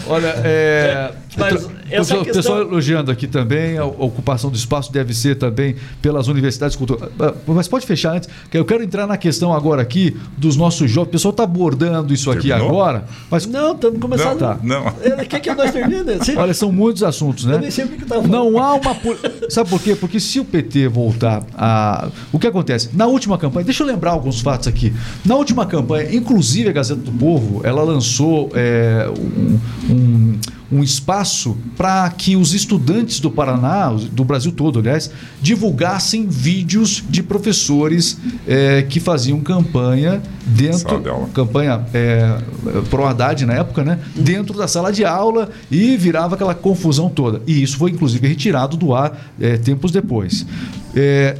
Olha, 0.06 0.34
é, 0.44 1.10
Mas 1.36 1.64
o 1.64 1.72
essa 1.94 2.02
pessoal, 2.14 2.24
questão- 2.24 2.42
pessoal 2.42 2.60
elogiando 2.62 3.10
aqui 3.10 3.26
também, 3.26 3.78
a 3.78 3.84
ocupação 3.84 4.50
do 4.50 4.56
espaço 4.56 4.92
deve 4.92 5.14
ser 5.14 5.36
também 5.36 5.76
pelas 6.02 6.28
universidades 6.28 6.76
culturais. 6.76 7.10
Ah, 7.18 7.32
Mas 7.46 7.68
pode 7.68 7.86
fechar 7.86 8.14
antes, 8.16 8.28
que 8.50 8.56
eu 8.58 8.64
quero 8.64 8.82
entrar 8.82 9.06
na 9.06 9.16
questão 9.16 9.52
agora 9.52 9.82
aqui 9.82 10.16
dos 10.36 10.56
nossos 10.56 10.90
jovens. 10.90 11.08
O 11.08 11.12
pessoal 11.12 11.30
está 11.30 11.44
abordando 11.44 12.12
isso 12.12 12.30
aqui 12.30 12.48
Terminou? 12.48 12.70
agora, 12.70 13.04
mas 13.30 13.46
Não, 13.46 13.72
estamos 13.74 14.00
começando. 14.00 14.38
Tá. 14.38 14.58
Não. 14.62 14.92
Ele 15.02 15.24
quer 15.26 15.40
que 15.40 15.54
nós 15.54 15.70
terminemos. 15.70 16.28
Olha, 16.36 16.54
são 16.54 16.70
muitos 16.72 17.02
assuntos, 17.02 17.44
né? 17.44 17.54
Eu 17.54 17.60
nem 17.60 17.70
sei 17.70 17.84
o 17.84 17.88
que 17.88 18.04
tá 18.04 18.16
falando. 18.16 18.30
Não 18.30 18.58
há 18.58 18.74
uma. 18.74 18.96
Sabe 19.48 19.68
por 19.70 19.80
quê? 19.80 19.94
Porque 19.94 20.18
se 20.20 20.40
o 20.40 20.44
PT 20.44 20.88
voltar 20.88 21.42
a. 21.56 22.08
O 22.32 22.38
que 22.38 22.46
acontece? 22.46 22.90
Na 22.92 23.06
última 23.06 23.38
campanha, 23.38 23.64
deixa 23.64 23.82
eu 23.82 23.86
lembrar 23.86 24.10
alguns 24.12 24.40
fatos 24.40 24.66
aqui. 24.68 24.92
Na 25.24 25.36
última 25.36 25.64
campanha, 25.66 26.14
inclusive 26.14 26.68
a 26.68 26.72
Gazeta 26.72 27.00
do 27.00 27.12
Povo, 27.12 27.60
ela 27.64 27.82
lançou 27.82 28.50
é, 28.54 29.08
um, 29.18 29.58
um- 29.92 30.38
um 30.74 30.82
espaço 30.82 31.56
para 31.76 32.10
que 32.10 32.36
os 32.36 32.52
estudantes 32.52 33.20
do 33.20 33.30
Paraná, 33.30 33.90
do 34.10 34.24
Brasil 34.24 34.50
todo, 34.50 34.80
aliás, 34.80 35.10
divulgassem 35.40 36.26
vídeos 36.26 37.02
de 37.08 37.22
professores 37.22 38.18
é, 38.46 38.82
que 38.82 38.98
faziam 38.98 39.38
campanha 39.40 40.20
dentro. 40.44 41.00
Campanha 41.32 41.86
é, 41.94 42.38
pro 42.90 43.06
Haddad 43.06 43.46
na 43.46 43.54
época, 43.54 43.84
né? 43.84 44.00
Dentro 44.16 44.58
da 44.58 44.66
sala 44.66 44.92
de 44.92 45.04
aula 45.04 45.50
e 45.70 45.96
virava 45.96 46.34
aquela 46.34 46.54
confusão 46.54 47.08
toda. 47.08 47.40
E 47.46 47.62
isso 47.62 47.76
foi 47.76 47.92
inclusive 47.92 48.26
retirado 48.26 48.76
do 48.76 48.94
ar 48.94 49.30
é, 49.40 49.56
tempos 49.56 49.92
depois. 49.92 50.44
É, 50.94 51.36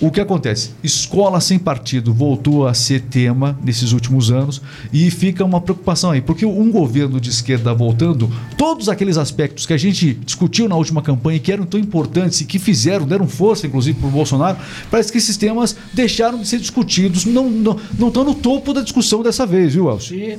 o 0.00 0.10
que 0.10 0.20
acontece? 0.20 0.70
Escola 0.82 1.40
sem 1.40 1.58
partido 1.58 2.12
voltou 2.12 2.66
a 2.66 2.74
ser 2.74 3.00
tema 3.00 3.56
nesses 3.62 3.92
últimos 3.92 4.30
anos 4.30 4.60
e 4.92 5.10
fica 5.10 5.44
uma 5.44 5.60
preocupação 5.60 6.10
aí, 6.10 6.20
porque 6.20 6.44
um 6.44 6.70
governo 6.70 7.20
de 7.20 7.30
esquerda 7.30 7.72
voltando, 7.72 8.30
todos 8.56 8.88
aqueles 8.88 9.16
aspectos 9.16 9.66
que 9.66 9.72
a 9.72 9.76
gente 9.76 10.14
discutiu 10.14 10.68
na 10.68 10.74
última 10.74 11.00
campanha 11.00 11.38
que 11.38 11.52
eram 11.52 11.64
tão 11.64 11.78
importantes 11.78 12.40
e 12.40 12.44
que 12.44 12.58
fizeram, 12.58 13.06
deram 13.06 13.28
força 13.28 13.66
inclusive 13.66 13.98
para 13.98 14.08
o 14.08 14.10
Bolsonaro, 14.10 14.58
parece 14.90 15.12
que 15.12 15.18
esses 15.18 15.36
temas 15.36 15.76
deixaram 15.92 16.38
de 16.38 16.46
ser 16.46 16.58
discutidos, 16.58 17.24
não 17.24 17.48
não 17.48 17.78
não 17.98 18.08
estão 18.08 18.24
no 18.24 18.34
topo 18.34 18.72
da 18.72 18.82
discussão 18.82 19.22
dessa 19.22 19.46
vez, 19.46 19.74
viu, 19.74 19.88
Elcio? 19.88 20.16
Sim. 20.16 20.38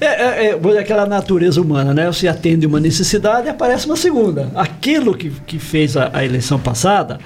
É, 0.00 0.06
é, 0.06 0.46
é, 0.46 0.74
é 0.76 0.78
aquela 0.78 1.06
natureza 1.06 1.60
humana, 1.60 1.92
né? 1.92 2.06
Você 2.06 2.26
atende 2.26 2.66
uma 2.66 2.80
necessidade 2.80 3.46
e 3.46 3.50
aparece 3.50 3.86
uma 3.86 3.96
segunda. 3.96 4.50
Aquilo 4.54 5.14
que, 5.14 5.30
que 5.46 5.58
fez 5.58 5.96
a, 5.96 6.10
a 6.12 6.24
eleição 6.24 6.58
passada 6.58 7.18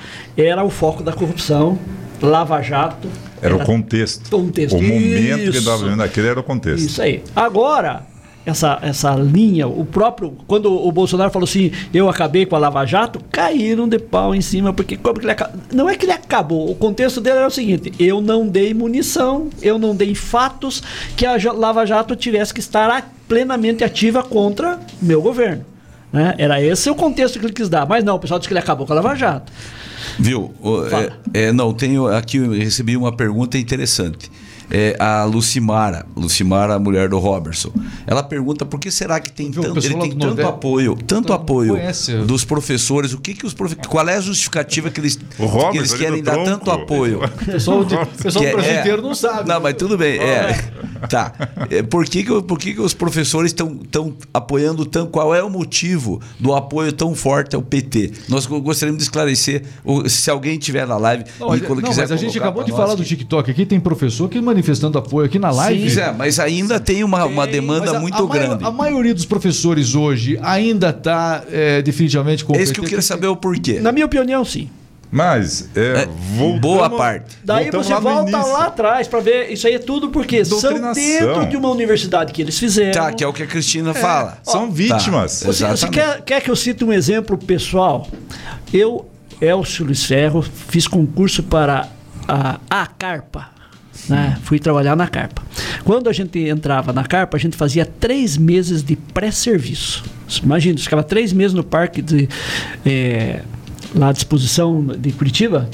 era 0.43 0.63
o 0.65 0.71
foco 0.71 1.03
da 1.03 1.13
corrupção, 1.13 1.79
Lava 2.23 2.61
Jato. 2.63 3.09
Era 3.41 3.55
o 3.57 3.61
contexto. 3.65 4.29
Contexto. 4.31 4.77
O 4.77 4.83
momento 4.83 5.39
que 5.39 5.49
Isso. 5.49 5.59
estava 5.59 5.79
vivendo 5.85 6.03
aquele 6.03 6.29
era 6.29 6.41
o 6.41 6.43
contexto. 6.43 6.85
Isso 6.87 7.01
aí. 7.01 7.23
Agora, 7.37 8.03
essa, 8.45 8.79
essa 8.83 9.15
linha, 9.15 9.69
o 9.69 9.85
próprio. 9.85 10.37
Quando 10.47 10.73
o 10.73 10.91
Bolsonaro 10.91 11.31
falou 11.31 11.45
assim, 11.45 11.71
eu 11.95 12.09
acabei 12.09 12.47
com 12.47 12.57
a 12.57 12.59
Lava 12.59 12.85
Jato, 12.85 13.21
caíram 13.31 13.89
de 13.89 13.99
pau 13.99 14.35
em 14.35 14.41
cima, 14.41 14.73
porque 14.73 14.97
como 14.97 15.21
que 15.21 15.25
ele 15.27 15.33
aca- 15.33 15.53
Não 15.73 15.89
é 15.89 15.95
que 15.97 16.05
ele 16.05 16.13
acabou, 16.13 16.71
o 16.71 16.75
contexto 16.75 17.21
dele 17.21 17.37
era 17.39 17.47
o 17.47 17.51
seguinte: 17.51 17.93
eu 17.99 18.21
não 18.21 18.47
dei 18.49 18.75
munição, 18.75 19.49
eu 19.63 19.79
não 19.79 19.95
dei 19.95 20.15
fatos 20.15 20.83
que 21.17 21.25
a 21.27 21.37
Lava 21.53 21.85
Jato 21.87 22.17
tivesse 22.17 22.53
que 22.53 22.61
estar 22.61 23.13
plenamente 23.29 23.85
ativa 23.85 24.23
contra 24.23 24.81
meu 25.01 25.21
governo. 25.23 25.65
Né? 26.13 26.35
Era 26.39 26.61
esse 26.63 26.89
o 26.91 26.95
contexto 26.95 27.39
que 27.39 27.45
ele 27.47 27.53
quis 27.53 27.69
dar. 27.69 27.87
Mas 27.87 28.03
não, 28.03 28.17
o 28.17 28.19
pessoal 28.19 28.41
disse 28.41 28.49
que 28.49 28.53
ele 28.55 28.61
acabou 28.61 28.87
com 28.87 28.93
a 28.95 28.97
Lava 28.97 29.15
Jato. 29.15 29.53
Viu? 30.19 30.55
É, 31.35 31.47
é, 31.47 31.53
não, 31.53 31.73
tenho 31.73 32.07
aqui 32.07 32.39
recebi 32.39 32.97
uma 32.97 33.13
pergunta 33.13 33.59
interessante. 33.59 34.31
É, 34.71 34.97
a 34.99 35.25
Lucimara, 35.25 36.05
Lucimara, 36.17 36.75
a 36.75 36.79
mulher 36.79 37.09
do 37.09 37.19
Robertson, 37.19 37.71
ela 38.07 38.23
pergunta 38.23 38.67
por 38.67 38.79
que 38.79 38.91
será 38.91 39.19
que 39.19 39.33
tem 39.33 39.51
Viu, 39.51 39.63
tanto, 39.63 39.79
ele 39.79 39.95
tem 39.95 40.11
tanto 40.11 40.27
Nordeste- 40.27 40.51
apoio, 40.51 40.97
tanto 41.07 41.33
apoio 41.33 41.73
conhece. 41.75 42.17
dos 42.19 42.45
professores, 42.45 43.13
o 43.15 43.19
que 43.19 43.35
que 43.35 43.47
os 43.47 43.55
profe- 43.55 43.77
qual 43.89 44.07
é 44.09 44.17
a 44.17 44.21
justificativa 44.21 44.91
que 44.91 45.01
eles, 45.01 45.19
O 45.39 45.47
Robertson 45.47 45.71
que 45.73 45.79
eles 45.79 45.95
querem 45.95 46.23
dar 46.23 46.33
tronco. 46.33 46.51
tanto 46.51 46.71
apoio? 46.71 47.21
O 47.41 47.45
pessoal, 47.47 47.85
de- 47.85 47.95
o 47.95 48.07
pessoal 48.07 48.45
Que 48.45 48.51
do 48.51 48.57
Brasil 48.57 48.73
é- 48.77 48.81
inteiro 48.81 49.03
não 49.03 49.15
sabe. 49.15 49.49
Não, 49.49 49.61
mas 49.61 49.75
tudo 49.75 49.97
bem. 49.97 50.19
É. 50.19 50.59
Tá. 51.09 51.33
É, 51.71 51.81
por 51.81 52.05
que, 52.07 52.25
que, 52.25 52.43
por 52.43 52.59
que, 52.59 52.75
que 52.75 52.81
os 52.81 52.93
professores 52.93 53.53
estão 53.53 53.77
tão 53.77 54.17
apoiando 54.35 54.85
tanto? 54.85 55.13
Qual 55.13 55.33
é 55.33 55.41
o 55.41 55.49
motivo 55.49 56.21
do 56.41 56.53
apoio 56.53 56.93
tão 56.93 57.15
forte 57.15 57.55
ao 57.55 57.63
PT? 57.63 58.11
Nós 58.29 58.47
go- 58.47 58.61
gostaríamos 58.61 58.99
de 58.99 59.05
esclarecer. 59.05 59.63
se 60.09 60.29
alguém 60.29 60.59
tiver 60.59 60.89
na 60.89 60.97
live 60.97 61.23
Não, 61.39 61.47
e 61.47 61.51
mas, 61.51 61.63
quando 61.69 61.83
não, 61.83 61.89
quiser 61.91 62.03
mas 62.03 62.11
a 62.11 62.17
gente 62.17 62.37
acabou 62.37 62.65
de 62.65 62.73
falar 62.73 62.97
do. 62.97 63.05
TikTok 63.05 63.49
aqui, 63.49 63.65
tem 63.65 63.79
professor 63.79 64.29
que 64.29 64.41
manifestando 64.59 64.99
apoio 64.99 65.27
aqui 65.27 65.39
na 65.39 65.51
live. 65.51 65.81
Pois 65.83 65.97
é, 65.97 66.13
mas 66.13 66.39
ainda 66.39 66.79
tem 66.81 67.05
uma, 67.05 67.25
uma 67.25 67.47
demanda 67.47 67.97
a- 67.97 68.01
muito 68.01 68.17
a 68.17 68.27
maio- 68.27 68.31
grande. 68.49 68.65
a 68.65 68.71
maioria 68.71 69.15
dos 69.15 69.25
professores 69.25 69.95
hoje 69.95 70.39
ainda 70.43 70.91
está 70.91 71.43
definitivamente 71.85 72.45
com 72.45 72.55
É 72.55 72.59
o 72.59 72.63
isso 72.63 72.73
que 72.73 72.81
eu 72.81 72.85
queria 72.85 73.03
saber 73.03 73.29
o 73.29 73.37
porquê. 73.37 73.81
Na 73.81 73.93
minha 73.93 74.07
opinião, 74.07 74.45
sim. 74.45 74.69
Mas, 75.11 75.71
é, 75.75 75.81
É, 76.03 76.09
voltamos- 76.37 76.61
boa 76.61 76.91
parte. 76.91 77.39
Daí 77.43 77.71
você 77.71 77.95
lá 77.95 77.99
volta 78.01 78.31
início. 78.31 78.53
lá 78.53 78.67
atrás 78.67 79.09
para 79.09 79.21
ver. 79.21 79.51
Isso 79.51 79.67
aí 79.67 79.73
é 79.75 79.79
tudo 79.79 80.11
porque 80.11 80.45
são 80.45 80.61
dentro 80.93 81.47
de 81.49 81.57
uma 81.57 81.71
universidade 81.71 82.31
que 82.31 82.43
eles 82.43 82.59
fizeram. 82.59 82.93
Tá, 82.93 83.11
que 83.13 83.25
é 83.25 83.27
o 83.27 83.33
que 83.33 83.43
a 83.43 83.47
Cristina 83.47 83.95
fala. 83.95 84.37
São 84.43 84.71
vítimas. 84.71 85.41
Tá, 85.41 85.47
Você, 85.47 85.67
você 85.67 85.89
quer, 85.89 86.21
quer 86.23 86.43
que 86.43 86.51
eu 86.51 86.57
cite 86.57 86.85
um 86.85 86.93
exemplo 86.93 87.39
pessoal? 87.39 88.07
Eu 88.71 89.09
Elcio 89.41 89.87
Luiz 89.87 90.05
Ferro, 90.05 90.43
fiz 90.43 90.87
concurso 90.87 91.43
para 91.43 91.89
a, 92.29 92.59
a 92.69 92.87
Carpa. 92.87 93.49
Né? 94.09 94.39
Fui 94.43 94.59
trabalhar 94.59 94.97
na 94.97 95.07
Carpa. 95.07 95.43
Quando 95.85 96.09
a 96.09 96.13
gente 96.13 96.39
entrava 96.39 96.93
na 96.93 97.05
Carpa, 97.05 97.37
a 97.37 97.41
gente 97.41 97.57
fazia 97.57 97.85
três 97.85 98.37
meses 98.37 98.83
de 98.83 98.97
pré-serviço. 98.97 100.05
Imagina, 100.43 100.79
ficava 100.79 101.03
três 101.03 101.33
meses 101.33 101.55
no 101.55 101.65
parque 101.65 102.03
de, 102.03 102.29
é, 102.85 103.43
lá 103.95 104.09
à 104.09 104.13
disposição 104.13 104.85
de 104.85 105.13
Curitiba. 105.13 105.69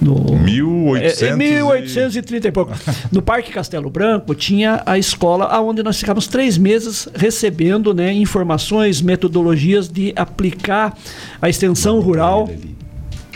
No 0.00 0.14
1800 0.38 1.22
é, 1.22 1.36
1830 1.36 2.46
e... 2.46 2.48
e 2.48 2.52
pouco. 2.52 2.72
No 3.10 3.20
Parque 3.20 3.50
Castelo 3.50 3.90
Branco 3.90 4.32
tinha 4.34 4.80
a 4.86 4.96
escola 4.96 5.60
onde 5.60 5.82
nós 5.82 5.98
ficávamos 5.98 6.28
três 6.28 6.56
meses 6.56 7.08
recebendo 7.14 7.92
né, 7.92 8.12
informações, 8.12 9.02
metodologias 9.02 9.88
de 9.88 10.12
aplicar 10.14 10.96
a 11.42 11.48
extensão 11.48 11.98
rural 12.00 12.48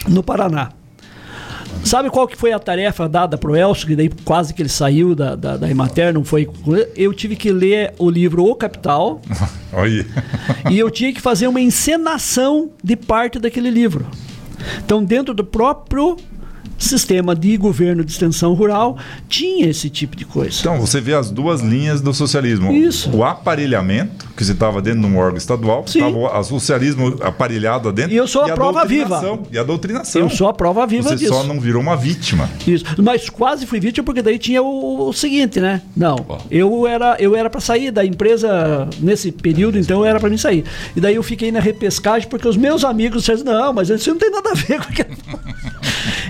no 0.09 0.23
Paraná. 0.23 0.71
Sabe 1.85 2.11
qual 2.11 2.27
que 2.29 2.37
foi 2.37 2.53
a 2.53 2.59
tarefa 2.59 3.09
dada 3.09 3.37
para 3.37 3.51
o 3.51 3.57
Elcio, 3.57 3.87
que 3.87 3.97
daí 3.97 4.11
quase 4.25 4.55
que 4.55 4.63
ele 4.63 4.69
saiu 4.69 5.15
da, 5.15 5.35
da, 5.35 5.57
da 5.57 5.71
Emater, 5.71 6.15
não 6.15 6.25
foi... 6.25 6.49
Eu 6.97 7.13
tive 7.13 7.37
que 7.37 7.51
ler 7.51 7.93
o 7.99 8.09
livro 8.09 8.45
O 8.45 8.55
Capital. 8.55 9.21
e 10.71 10.79
eu 10.79 10.91
tinha 10.91 11.13
que 11.13 11.21
fazer 11.21 11.47
uma 11.49 11.61
encenação 11.61 12.71
de 12.83 12.97
parte 12.97 13.39
daquele 13.39 13.71
livro. 13.71 14.07
Então, 14.85 15.05
dentro 15.05 15.35
do 15.35 15.45
próprio 15.45 16.17
sistema 16.85 17.35
de 17.35 17.57
governo 17.57 18.05
de 18.05 18.13
extensão 18.13 18.55
rural 18.55 18.97
tinha 19.29 19.69
esse 19.69 19.89
tipo 19.89 20.17
de 20.17 20.25
coisa. 20.25 20.57
Então, 20.61 20.81
você 20.81 21.01
vê 21.01 21.15
as 21.15 21.31
duas 21.31 21.61
linhas 21.61 22.01
do 22.01 22.13
socialismo. 22.13 22.73
Isso. 22.73 23.11
O 23.15 23.25
aparelhamento, 23.25 24.27
que 24.37 24.45
você 24.45 24.53
estava 24.53 24.81
dentro 24.81 25.01
de 25.01 25.07
um 25.07 25.17
órgão 25.17 25.37
estadual, 25.37 25.85
estava 25.87 26.17
o 26.17 26.45
socialismo 26.45 27.19
aparelhado 27.21 27.93
dentro. 27.93 28.13
E 28.13 28.17
eu 28.17 28.27
sou 28.27 28.43
a, 28.43 28.53
a 28.53 28.55
prova 28.55 28.85
viva. 28.85 29.39
E 29.51 29.59
a 29.59 29.63
doutrinação. 29.63 30.23
Eu 30.23 30.31
sou 30.31 30.49
a 30.49 30.53
prova 30.53 30.87
viva 30.87 31.11
você 31.11 31.17
disso. 31.17 31.33
Você 31.33 31.41
só 31.41 31.47
não 31.47 31.61
virou 31.61 31.83
uma 31.83 31.97
vítima. 31.97 32.49
Isso. 32.67 32.85
Mas 33.03 33.29
quase 33.29 33.67
fui 33.67 33.81
vítima 33.81 34.05
porque 34.05 34.23
daí 34.23 34.39
tinha 34.39 34.63
o, 34.63 35.09
o 35.09 35.13
seguinte, 35.13 35.61
né? 35.61 35.83
Não, 35.97 36.17
eu 36.51 36.87
era 36.87 37.17
eu 37.19 37.37
era 37.37 37.49
para 37.49 37.61
sair 37.61 37.91
da 37.91 38.05
empresa 38.05 38.89
nesse 39.01 39.31
período, 39.31 39.79
então 39.79 40.05
era 40.05 40.19
para 40.19 40.29
mim 40.29 40.37
sair. 40.37 40.65
E 40.97 41.01
daí 41.01 41.15
eu 41.15 41.23
fiquei 41.23 41.53
na 41.53 41.61
repescagem 41.61 42.29
porque 42.29 42.47
os 42.47 42.57
meus 42.57 42.85
amigos 42.85 43.23
disseram, 43.23 43.45
não, 43.45 43.73
mas 43.73 43.89
isso 43.91 44.11
não 44.11 44.19
tem 44.19 44.31
nada 44.31 44.51
a 44.51 44.55
ver 44.55 44.79
com 44.79 44.89
aquilo. 44.89 45.17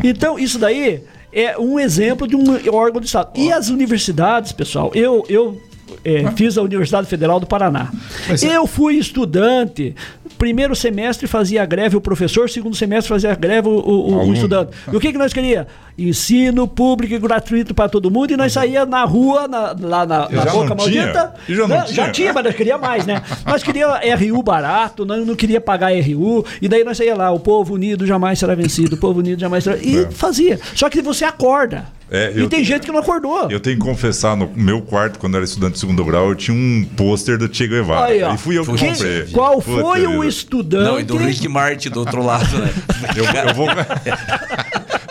Então, 0.03 0.38
isso 0.38 0.59
daí 0.59 1.03
é 1.32 1.59
um 1.59 1.78
exemplo 1.78 2.26
de 2.26 2.36
um 2.36 2.44
órgão 2.72 3.00
do 3.00 3.07
Estado. 3.07 3.30
E 3.34 3.53
as 3.53 3.68
universidades, 3.68 4.53
pessoal, 4.53 4.90
eu, 4.94 5.24
eu 5.28 5.61
é, 6.05 6.30
fiz 6.32 6.59
a 6.59 6.62
Universidade 6.62 7.07
Federal 7.07 7.40
do 7.40 7.46
Paraná. 7.46 7.90
Mas, 8.28 8.42
é- 8.42 8.57
eu 8.57 8.66
fui 8.66 8.96
estudante. 8.96 9.94
Primeiro 10.38 10.74
semestre 10.74 11.26
fazia 11.28 11.64
greve 11.64 11.96
o 11.96 12.00
professor, 12.00 12.50
segundo 12.50 12.74
semestre 12.74 13.09
fazia 13.09 13.34
greve 13.34 13.68
o, 13.68 13.72
o, 13.72 14.28
o 14.28 14.34
estudante. 14.34 14.72
E 14.92 14.96
o 14.96 15.00
que, 15.00 15.12
que 15.12 15.18
nós 15.18 15.32
queríamos? 15.32 15.68
Ensino 15.97 16.66
público 16.66 17.14
e 17.14 17.18
gratuito 17.18 17.74
para 17.74 17.88
todo 17.88 18.11
mundo 18.11 18.32
e 18.32 18.36
nós 18.36 18.53
saía 18.53 18.86
na 18.86 19.05
rua, 19.05 19.47
na, 19.47 19.76
lá 19.78 20.07
na, 20.07 20.28
na 20.28 20.45
boca 20.47 20.74
maldita. 20.74 21.34
Já, 21.49 21.68
não, 21.68 21.86
já 21.86 22.11
tinha, 22.11 22.32
mas 22.32 22.45
nós 22.45 22.55
queria 22.55 22.78
mais, 22.78 23.07
né? 23.07 23.22
Nós 23.47 23.62
queria 23.62 24.01
RU 24.16 24.43
barato, 24.43 25.05
nós 25.05 25.26
não 25.26 25.34
queria 25.34 25.61
pagar 25.61 25.93
RU, 25.93 26.45
e 26.61 26.68
daí 26.68 26.84
nós 26.84 26.97
saía 26.97 27.14
lá, 27.14 27.30
o 27.30 27.38
povo 27.38 27.74
unido 27.74 28.07
jamais 28.07 28.38
será 28.38 28.55
vencido, 28.55 28.95
o 28.97 28.99
povo 28.99 29.18
unido 29.18 29.38
jamais 29.38 29.64
será. 29.64 29.76
E 29.76 29.99
é. 29.99 30.11
fazia. 30.11 30.59
Só 30.74 30.88
que 30.88 31.03
você 31.03 31.24
acorda. 31.24 31.86
É, 32.11 32.30
e 32.36 32.47
tem 32.47 32.62
gente 32.62 32.84
que 32.84 32.93
não 32.93 33.01
acordou. 33.01 33.51
Eu 33.51 33.59
tenho 33.59 33.78
que 33.78 33.82
confessar, 33.82 34.36
no 34.36 34.51
meu 34.55 34.82
quarto, 34.82 35.18
quando 35.18 35.32
eu 35.32 35.38
era 35.38 35.45
estudante 35.47 35.74
de 35.74 35.78
segundo 35.78 36.05
grau, 36.05 36.28
eu 36.28 36.34
tinha 36.34 36.55
um 36.55 36.84
pôster 36.95 37.38
do 37.38 37.53
Che 37.53 37.66
Guevara. 37.66 38.07
Aí, 38.07 38.22
e 38.22 38.36
fui 38.36 38.59
eu 38.59 38.64
que 38.64 38.70
comprei. 38.70 39.26
Qual 39.32 39.61
foi 39.62 40.07
o 40.07 40.22
estudante? 40.22 40.84
Não, 40.84 41.01
e 41.01 41.05
do 41.05 41.16
Rick 41.16 41.49
Martin 41.49 41.88
do 41.88 42.01
outro 42.01 42.22
lado, 42.22 42.59
né? 42.59 42.70
eu, 43.16 43.24
eu 43.24 43.55
vou. 43.55 43.66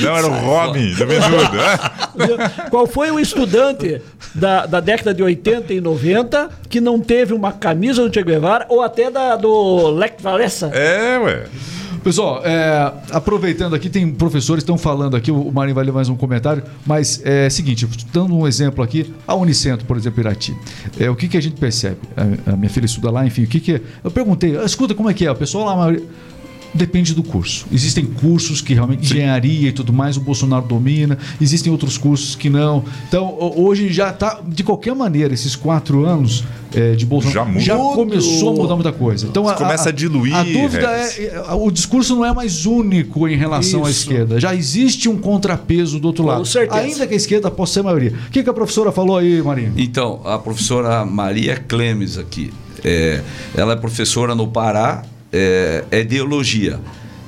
Não, 0.00 0.16
era 0.16 0.26
o 0.26 0.30
Robin 0.30 0.94
do 0.94 1.06
Menudo. 1.06 1.50
Qual 2.70 2.86
foi 2.86 3.10
o 3.10 3.18
estudante 3.18 4.00
da, 4.34 4.66
da 4.66 4.80
década 4.80 5.14
de 5.14 5.22
80 5.22 5.72
e 5.72 5.80
90 5.80 6.50
que 6.68 6.80
não 6.80 7.00
teve 7.00 7.32
uma 7.32 7.52
camisa 7.52 8.06
do 8.06 8.12
Che 8.12 8.22
Guevara 8.22 8.66
ou 8.68 8.82
até 8.82 9.10
da, 9.10 9.36
do 9.36 9.90
Lech 9.90 10.16
Walesa? 10.22 10.70
É, 10.74 11.18
ué. 11.18 11.44
Pessoal, 12.04 12.42
é, 12.44 12.92
aproveitando 13.12 13.74
aqui, 13.74 13.88
tem 13.88 14.12
professores 14.12 14.62
que 14.62 14.70
estão 14.70 14.76
falando 14.76 15.16
aqui, 15.16 15.30
o 15.30 15.50
Marinho 15.50 15.74
vai 15.74 15.84
ler 15.84 15.92
mais 15.92 16.06
um 16.10 16.14
comentário, 16.14 16.62
mas 16.84 17.22
é 17.24 17.48
seguinte, 17.48 17.88
dando 18.12 18.36
um 18.36 18.46
exemplo 18.46 18.84
aqui, 18.84 19.10
a 19.26 19.34
Unicentro, 19.34 19.86
por 19.86 19.96
exemplo, 19.96 20.20
Irati. 20.20 20.54
É, 21.00 21.08
o 21.08 21.16
que, 21.16 21.28
que 21.28 21.36
a 21.38 21.40
gente 21.40 21.58
percebe? 21.58 21.96
A, 22.14 22.52
a 22.52 22.56
minha 22.56 22.68
filha 22.68 22.84
estuda 22.84 23.10
lá, 23.10 23.24
enfim, 23.24 23.44
o 23.44 23.46
que, 23.46 23.58
que 23.58 23.76
é? 23.76 23.80
Eu 24.04 24.10
perguntei, 24.10 24.54
escuta 24.66 24.94
como 24.94 25.08
é 25.08 25.14
que 25.14 25.24
é? 25.24 25.30
O 25.30 25.34
pessoal 25.34 25.64
lá, 25.64 25.96
Depende 26.74 27.14
do 27.14 27.22
curso. 27.22 27.66
Existem 27.72 28.04
cursos 28.04 28.60
que 28.60 28.74
realmente 28.74 29.06
Sim. 29.06 29.14
engenharia 29.14 29.68
e 29.68 29.72
tudo 29.72 29.92
mais 29.92 30.16
o 30.16 30.20
Bolsonaro 30.20 30.66
domina, 30.66 31.16
existem 31.40 31.70
outros 31.70 31.96
cursos 31.96 32.34
que 32.34 32.50
não. 32.50 32.84
Então, 33.06 33.36
hoje 33.56 33.92
já 33.92 34.10
está, 34.10 34.40
de 34.46 34.64
qualquer 34.64 34.94
maneira, 34.94 35.32
esses 35.32 35.54
quatro 35.54 36.04
anos 36.04 36.42
é, 36.74 36.96
de 36.96 37.06
Bolsonaro 37.06 37.52
já, 37.54 37.60
já, 37.60 37.76
começou 37.76 38.50
a 38.50 38.52
mudar 38.54 38.74
muita 38.74 38.92
coisa. 38.92 39.26
Então, 39.26 39.48
a, 39.48 39.54
começa 39.54 39.90
a, 39.90 39.92
diluir. 39.92 40.34
A 40.34 40.42
dúvida 40.42 40.90
é, 40.90 41.24
é, 41.26 41.52
o 41.52 41.70
discurso 41.70 42.16
não 42.16 42.24
é 42.24 42.32
mais 42.32 42.66
único 42.66 43.28
em 43.28 43.36
relação 43.36 43.80
Isso. 43.80 43.88
à 43.88 43.90
esquerda. 43.90 44.40
Já 44.40 44.54
existe 44.54 45.08
um 45.08 45.16
contrapeso 45.16 46.00
do 46.00 46.08
outro 46.08 46.24
lado. 46.24 46.44
Certeza. 46.44 46.80
Ainda 46.80 47.06
que 47.06 47.14
a 47.14 47.16
esquerda 47.16 47.50
possa 47.50 47.74
ser 47.74 47.80
a 47.80 47.82
maioria. 47.84 48.12
O 48.26 48.30
que, 48.30 48.42
que 48.42 48.50
a 48.50 48.54
professora 48.54 48.90
falou 48.90 49.16
aí, 49.16 49.40
Marinho? 49.40 49.72
Então, 49.76 50.20
a 50.24 50.38
professora 50.38 51.04
Maria 51.04 51.56
Clemes 51.56 52.18
aqui. 52.18 52.52
É, 52.82 53.22
ela 53.56 53.72
é 53.72 53.76
professora 53.76 54.34
no 54.34 54.48
Pará 54.48 55.04
é, 55.34 55.84
é 55.90 56.00
ideologia. 56.00 56.78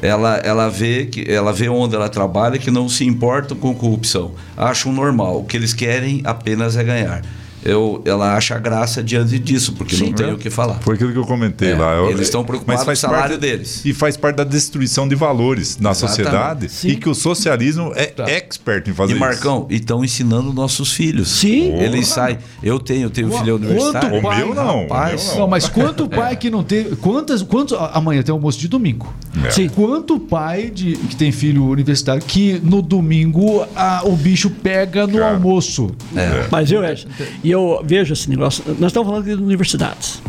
Ela, 0.01 0.37
ela, 0.37 0.69
vê 0.69 1.07
que, 1.07 1.31
ela 1.31 1.53
vê 1.53 1.69
onde 1.69 1.95
ela 1.97 2.09
trabalha 2.09 2.59
que 2.59 2.71
não 2.71 2.89
se 2.89 3.05
importam 3.05 3.57
com 3.57 3.75
corrupção. 3.75 4.33
Acham 4.57 4.93
normal. 4.93 5.41
O 5.41 5.45
que 5.45 5.57
eles 5.57 5.73
querem 5.73 6.21
apenas 6.25 6.77
é 6.77 6.85
ganhar 6.85 7.23
eu, 7.67 8.01
ela 8.05 8.37
acha 8.37 8.57
graça 8.59 9.03
diante 9.03 9.39
disso, 9.41 9.73
porque 9.73 9.97
Sim, 9.97 10.07
não 10.07 10.13
tem 10.13 10.29
é. 10.29 10.33
o 10.33 10.39
que 10.39 10.49
falar. 10.49 10.75
Foi 10.81 10.95
aquilo 10.95 11.11
que 11.11 11.19
eu 11.19 11.27
comentei 11.27 11.73
é, 11.73 11.77
lá. 11.77 11.95
Eu, 11.95 12.11
eles 12.11 12.23
estão 12.23 12.45
preocupados 12.45 12.85
com 12.85 12.91
o 12.93 12.97
salário 12.97 13.31
parte, 13.31 13.41
deles. 13.41 13.85
E 13.85 13.93
faz 13.93 14.17
parte 14.17 14.37
da 14.37 14.45
destruição 14.45 15.09
de 15.09 15.17
valores 15.17 15.77
na 15.79 15.91
Exatamente. 15.91 16.17
sociedade 16.17 16.69
Sim. 16.69 16.89
e 16.89 16.97
que 16.97 17.09
o 17.09 17.15
socialismo 17.15 17.93
é 17.97 18.07
tá. 18.07 18.25
expert 18.31 18.89
em 18.89 18.95
fazer 18.95 19.17
e, 19.17 19.19
Marcão, 19.19 19.67
e 19.69 19.75
estão 19.75 20.05
ensinando 20.05 20.53
nossos 20.53 20.93
filhos. 20.93 21.29
Sim. 21.29 21.75
Eles 21.75 22.07
saem. 22.07 22.39
Eu 22.63 22.79
tenho, 22.79 23.07
eu 23.07 23.11
tenho 23.11 23.29
um 23.29 23.39
filho 23.39 23.57
universitário. 23.57 24.21
O 24.21 24.23
meu 24.23 24.55
não. 24.55 24.83
Rapaz, 24.83 25.23
o 25.23 25.25
meu 25.25 25.35
não. 25.35 25.41
não. 25.41 25.49
mas 25.49 25.69
quanto 25.69 26.07
pai 26.09 26.35
é. 26.35 26.37
que 26.37 26.49
não 26.49 26.63
teve. 26.63 26.95
Quantas, 26.95 27.43
quantos. 27.43 27.77
Amanhã 27.93 28.23
tem 28.23 28.33
almoço 28.33 28.61
de 28.61 28.69
domingo. 28.69 29.13
É. 29.45 29.51
Sim. 29.51 29.69
Quanto 29.69 30.21
pai 30.21 30.71
de, 30.71 30.97
que 30.97 31.17
tem 31.17 31.33
filho 31.33 31.65
universitário 31.65 32.23
que 32.23 32.61
no 32.63 32.81
domingo 32.81 33.67
a, 33.75 34.03
o 34.05 34.17
bicho 34.17 34.51
pega 34.51 35.05
no 35.05 35.19
Cara. 35.19 35.35
almoço? 35.35 35.91
É. 36.15 36.47
Mas 36.49 36.71
eu, 36.71 36.83
e 37.43 37.51
eu 37.51 37.56
vejo 37.85 38.13
assim, 38.13 38.31
negócio. 38.31 38.65
Nós 38.79 38.91
estamos 38.91 39.09
falando 39.09 39.25
de 39.25 39.33
universidades. 39.35 40.21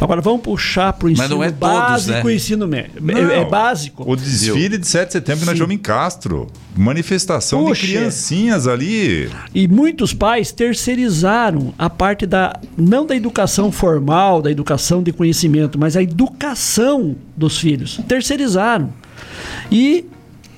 Agora 0.00 0.20
vamos 0.20 0.40
puxar 0.42 0.92
para 0.92 1.06
o 1.06 1.10
ensino 1.10 1.28
Mas 1.28 1.30
não 1.30 1.42
é 1.42 1.50
básico 1.50 2.12
todos, 2.12 2.24
né? 2.24 2.32
e 2.32 2.36
ensino 2.36 2.66
médio. 2.66 3.30
É, 3.30 3.40
é, 3.40 3.44
básico. 3.44 4.10
O 4.10 4.16
desfile 4.16 4.78
de 4.78 4.86
7 4.86 5.06
de 5.06 5.12
setembro 5.12 5.46
na 5.46 5.54
Jovem 5.54 5.78
Castro. 5.78 6.46
Manifestação 6.76 7.64
Poxa. 7.64 7.82
de 7.82 7.92
criancinhas 7.92 8.66
ali. 8.66 9.30
E 9.54 9.68
muitos 9.68 10.12
pais 10.12 10.50
terceirizaram 10.52 11.72
a 11.78 11.88
parte 11.88 12.26
da. 12.26 12.58
não 12.76 13.06
da 13.06 13.14
educação 13.14 13.70
formal, 13.70 14.42
da 14.42 14.50
educação 14.50 15.02
de 15.02 15.12
conhecimento, 15.12 15.78
mas 15.78 15.96
a 15.96 16.02
educação 16.02 17.16
dos 17.36 17.58
filhos. 17.58 18.00
Terceirizaram. 18.08 18.92
E 19.70 20.06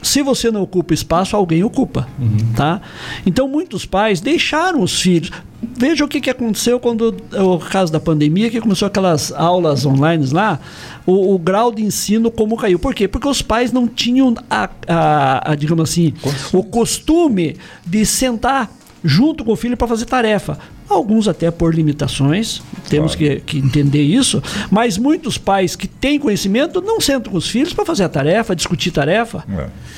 se 0.07 0.23
você 0.23 0.51
não 0.51 0.63
ocupa 0.63 0.95
espaço, 0.95 1.35
alguém 1.35 1.65
ocupa, 1.65 2.07
uhum. 2.19 2.53
tá? 2.55 2.81
Então 3.27 3.49
muitos 3.49 3.85
pais 3.85 4.21
deixaram 4.21 4.81
os 4.81 5.01
filhos. 5.01 5.31
Veja 5.77 6.05
o 6.05 6.09
que, 6.09 6.21
que 6.21 6.31
aconteceu 6.31 6.79
quando 6.79 7.17
o 7.33 7.59
caso 7.59 7.93
da 7.93 7.99
pandemia, 7.99 8.49
que 8.49 8.61
começou 8.61 8.87
aquelas 8.87 9.33
aulas 9.33 9.85
online 9.85 10.25
lá, 10.31 10.61
o, 11.05 11.35
o 11.35 11.39
grau 11.39 11.73
de 11.73 11.83
ensino 11.83 12.31
como 12.31 12.57
caiu. 12.57 12.79
Por 12.79 12.95
quê? 12.95 13.09
Porque 13.09 13.27
os 13.27 13.43
pais 13.43 13.73
não 13.73 13.89
tinham 13.89 14.35
a, 14.49 14.71
a, 14.87 15.53
a 15.53 15.55
digamos 15.57 15.91
assim, 15.91 16.15
o 16.53 16.63
costume 16.63 17.57
de 17.85 18.07
sentar 18.07 18.71
junto 19.03 19.45
com 19.45 19.53
o 19.53 19.57
filho 19.57 19.77
para 19.77 19.89
fazer 19.89 20.05
tarefa. 20.05 20.59
Alguns 20.89 21.27
até 21.27 21.51
por 21.51 21.75
limitações, 21.75 22.63
temos 22.89 23.15
claro. 23.15 23.37
que, 23.37 23.41
que, 23.41 23.59
entender 23.59 24.03
isso, 24.03 24.43
mas 24.71 24.97
muitos 24.97 25.37
pais 25.37 25.75
que 25.75 25.89
têm 25.89 26.19
conhecimento 26.19 26.81
não 26.81 27.01
sentam 27.01 27.33
com 27.33 27.39
os 27.39 27.49
filhos 27.49 27.73
para 27.73 27.85
fazer 27.85 28.05
a 28.05 28.09
tarefa, 28.09 28.55
discutir 28.55 28.91
tarefa. 28.91 29.45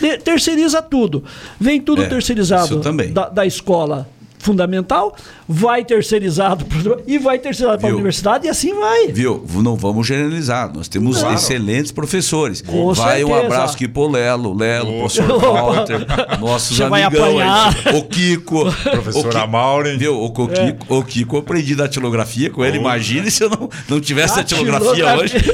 É. 0.01 0.17
terceiriza 0.17 0.81
tudo. 0.81 1.23
Vem 1.61 1.81
tudo 1.81 2.03
é, 2.03 2.07
terceirizado 2.07 2.81
da, 3.13 3.29
da, 3.29 3.47
escola 3.47 4.09
fundamental, 4.39 5.15
vai 5.49 5.85
terceirizado 5.85 6.65
pro- 6.65 7.03
e 7.07 7.19
vai 7.19 7.39
terceirizado 7.39 7.81
para 7.81 7.91
a 7.91 7.93
universidade 7.95 8.47
e 8.47 8.49
assim 8.51 8.75
vai. 8.75 9.09
Viu? 9.09 9.45
Não 9.55 9.77
vamos 9.77 10.07
generalizar. 10.07 10.73
Nós 10.75 10.89
temos 10.89 11.19
Claro. 11.19 11.35
excelentes 11.35 11.93
professores. 11.93 12.63
Com 12.63 12.93
vai 12.95 13.25
um 13.25 13.29
certeza. 13.29 13.47
abraço 13.47 13.75
aqui 13.75 13.89
pro 13.89 14.09
Lelo, 14.09 14.57
Lelo, 14.57 14.99
professor 15.01 15.31
Opa. 15.33 15.47
Walter, 15.49 16.07
nossos 16.41 16.77
Você 16.77 16.83
amigão 16.85 17.39
aí. 17.39 17.97
O 17.97 18.05
Kiko. 18.05 18.65
Ki- 18.73 19.47
Maureen. 19.49 19.99
Viu? 19.99 20.15
O, 20.17 20.27
o 20.27 20.31
Kiko, 20.49 20.95
o 20.97 21.05
Kiko 21.05 21.37
eu 21.37 21.41
aprendi 21.41 21.75
datilografia 21.75 22.51
com 22.51 22.65
ele. 22.65 22.79
Imagine 22.79 23.31
se 23.31 23.43
eu 23.45 23.51
não, 23.51 23.69
não 23.89 24.01
tivesse 24.01 24.37
datilografia 24.37 25.17
hoje. 25.17 25.35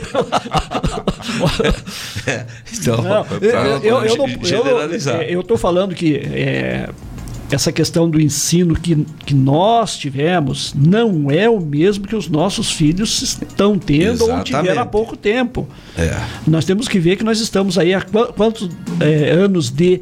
É, 2.27 2.45
então, 2.73 3.03
Não, 3.03 3.25
pra 3.25 3.37
eu, 3.41 3.51
eu, 3.83 4.03
eu, 4.05 4.17
não 4.17 4.29
eu, 4.29 4.45
generalizar. 4.45 5.23
eu 5.23 5.43
tô 5.43 5.57
falando 5.57 5.95
que 5.95 6.17
é, 6.17 6.89
essa 7.51 7.71
questão 7.71 8.09
do 8.09 8.21
ensino 8.21 8.75
que, 8.75 9.07
que 9.27 9.35
nós 9.35 9.97
tivemos 9.97 10.75
não 10.75 11.31
é 11.31 11.49
o 11.49 11.61
mesmo 11.61 12.07
que 12.07 12.17
os 12.17 12.29
nossos 12.29 12.71
filhos 12.73 13.21
estão 13.23 13.79
tendo 13.79 14.23
ou 14.23 14.29
Exatamente. 14.29 14.47
tiveram 14.53 14.83
há 14.83 14.87
pouco 14.87 15.17
tempo. 15.17 15.69
É. 15.97 16.17
Nós 16.47 16.65
temos 16.65 16.89
que 16.89 16.99
ver 16.99 17.17
que 17.17 17.25
nós 17.25 17.41
estamos 17.41 17.79
aí 17.79 17.93
há 17.95 18.01
qua- 18.03 18.33
quantos 18.33 18.69
é, 19.01 19.31
anos 19.31 19.71
de, 19.71 20.01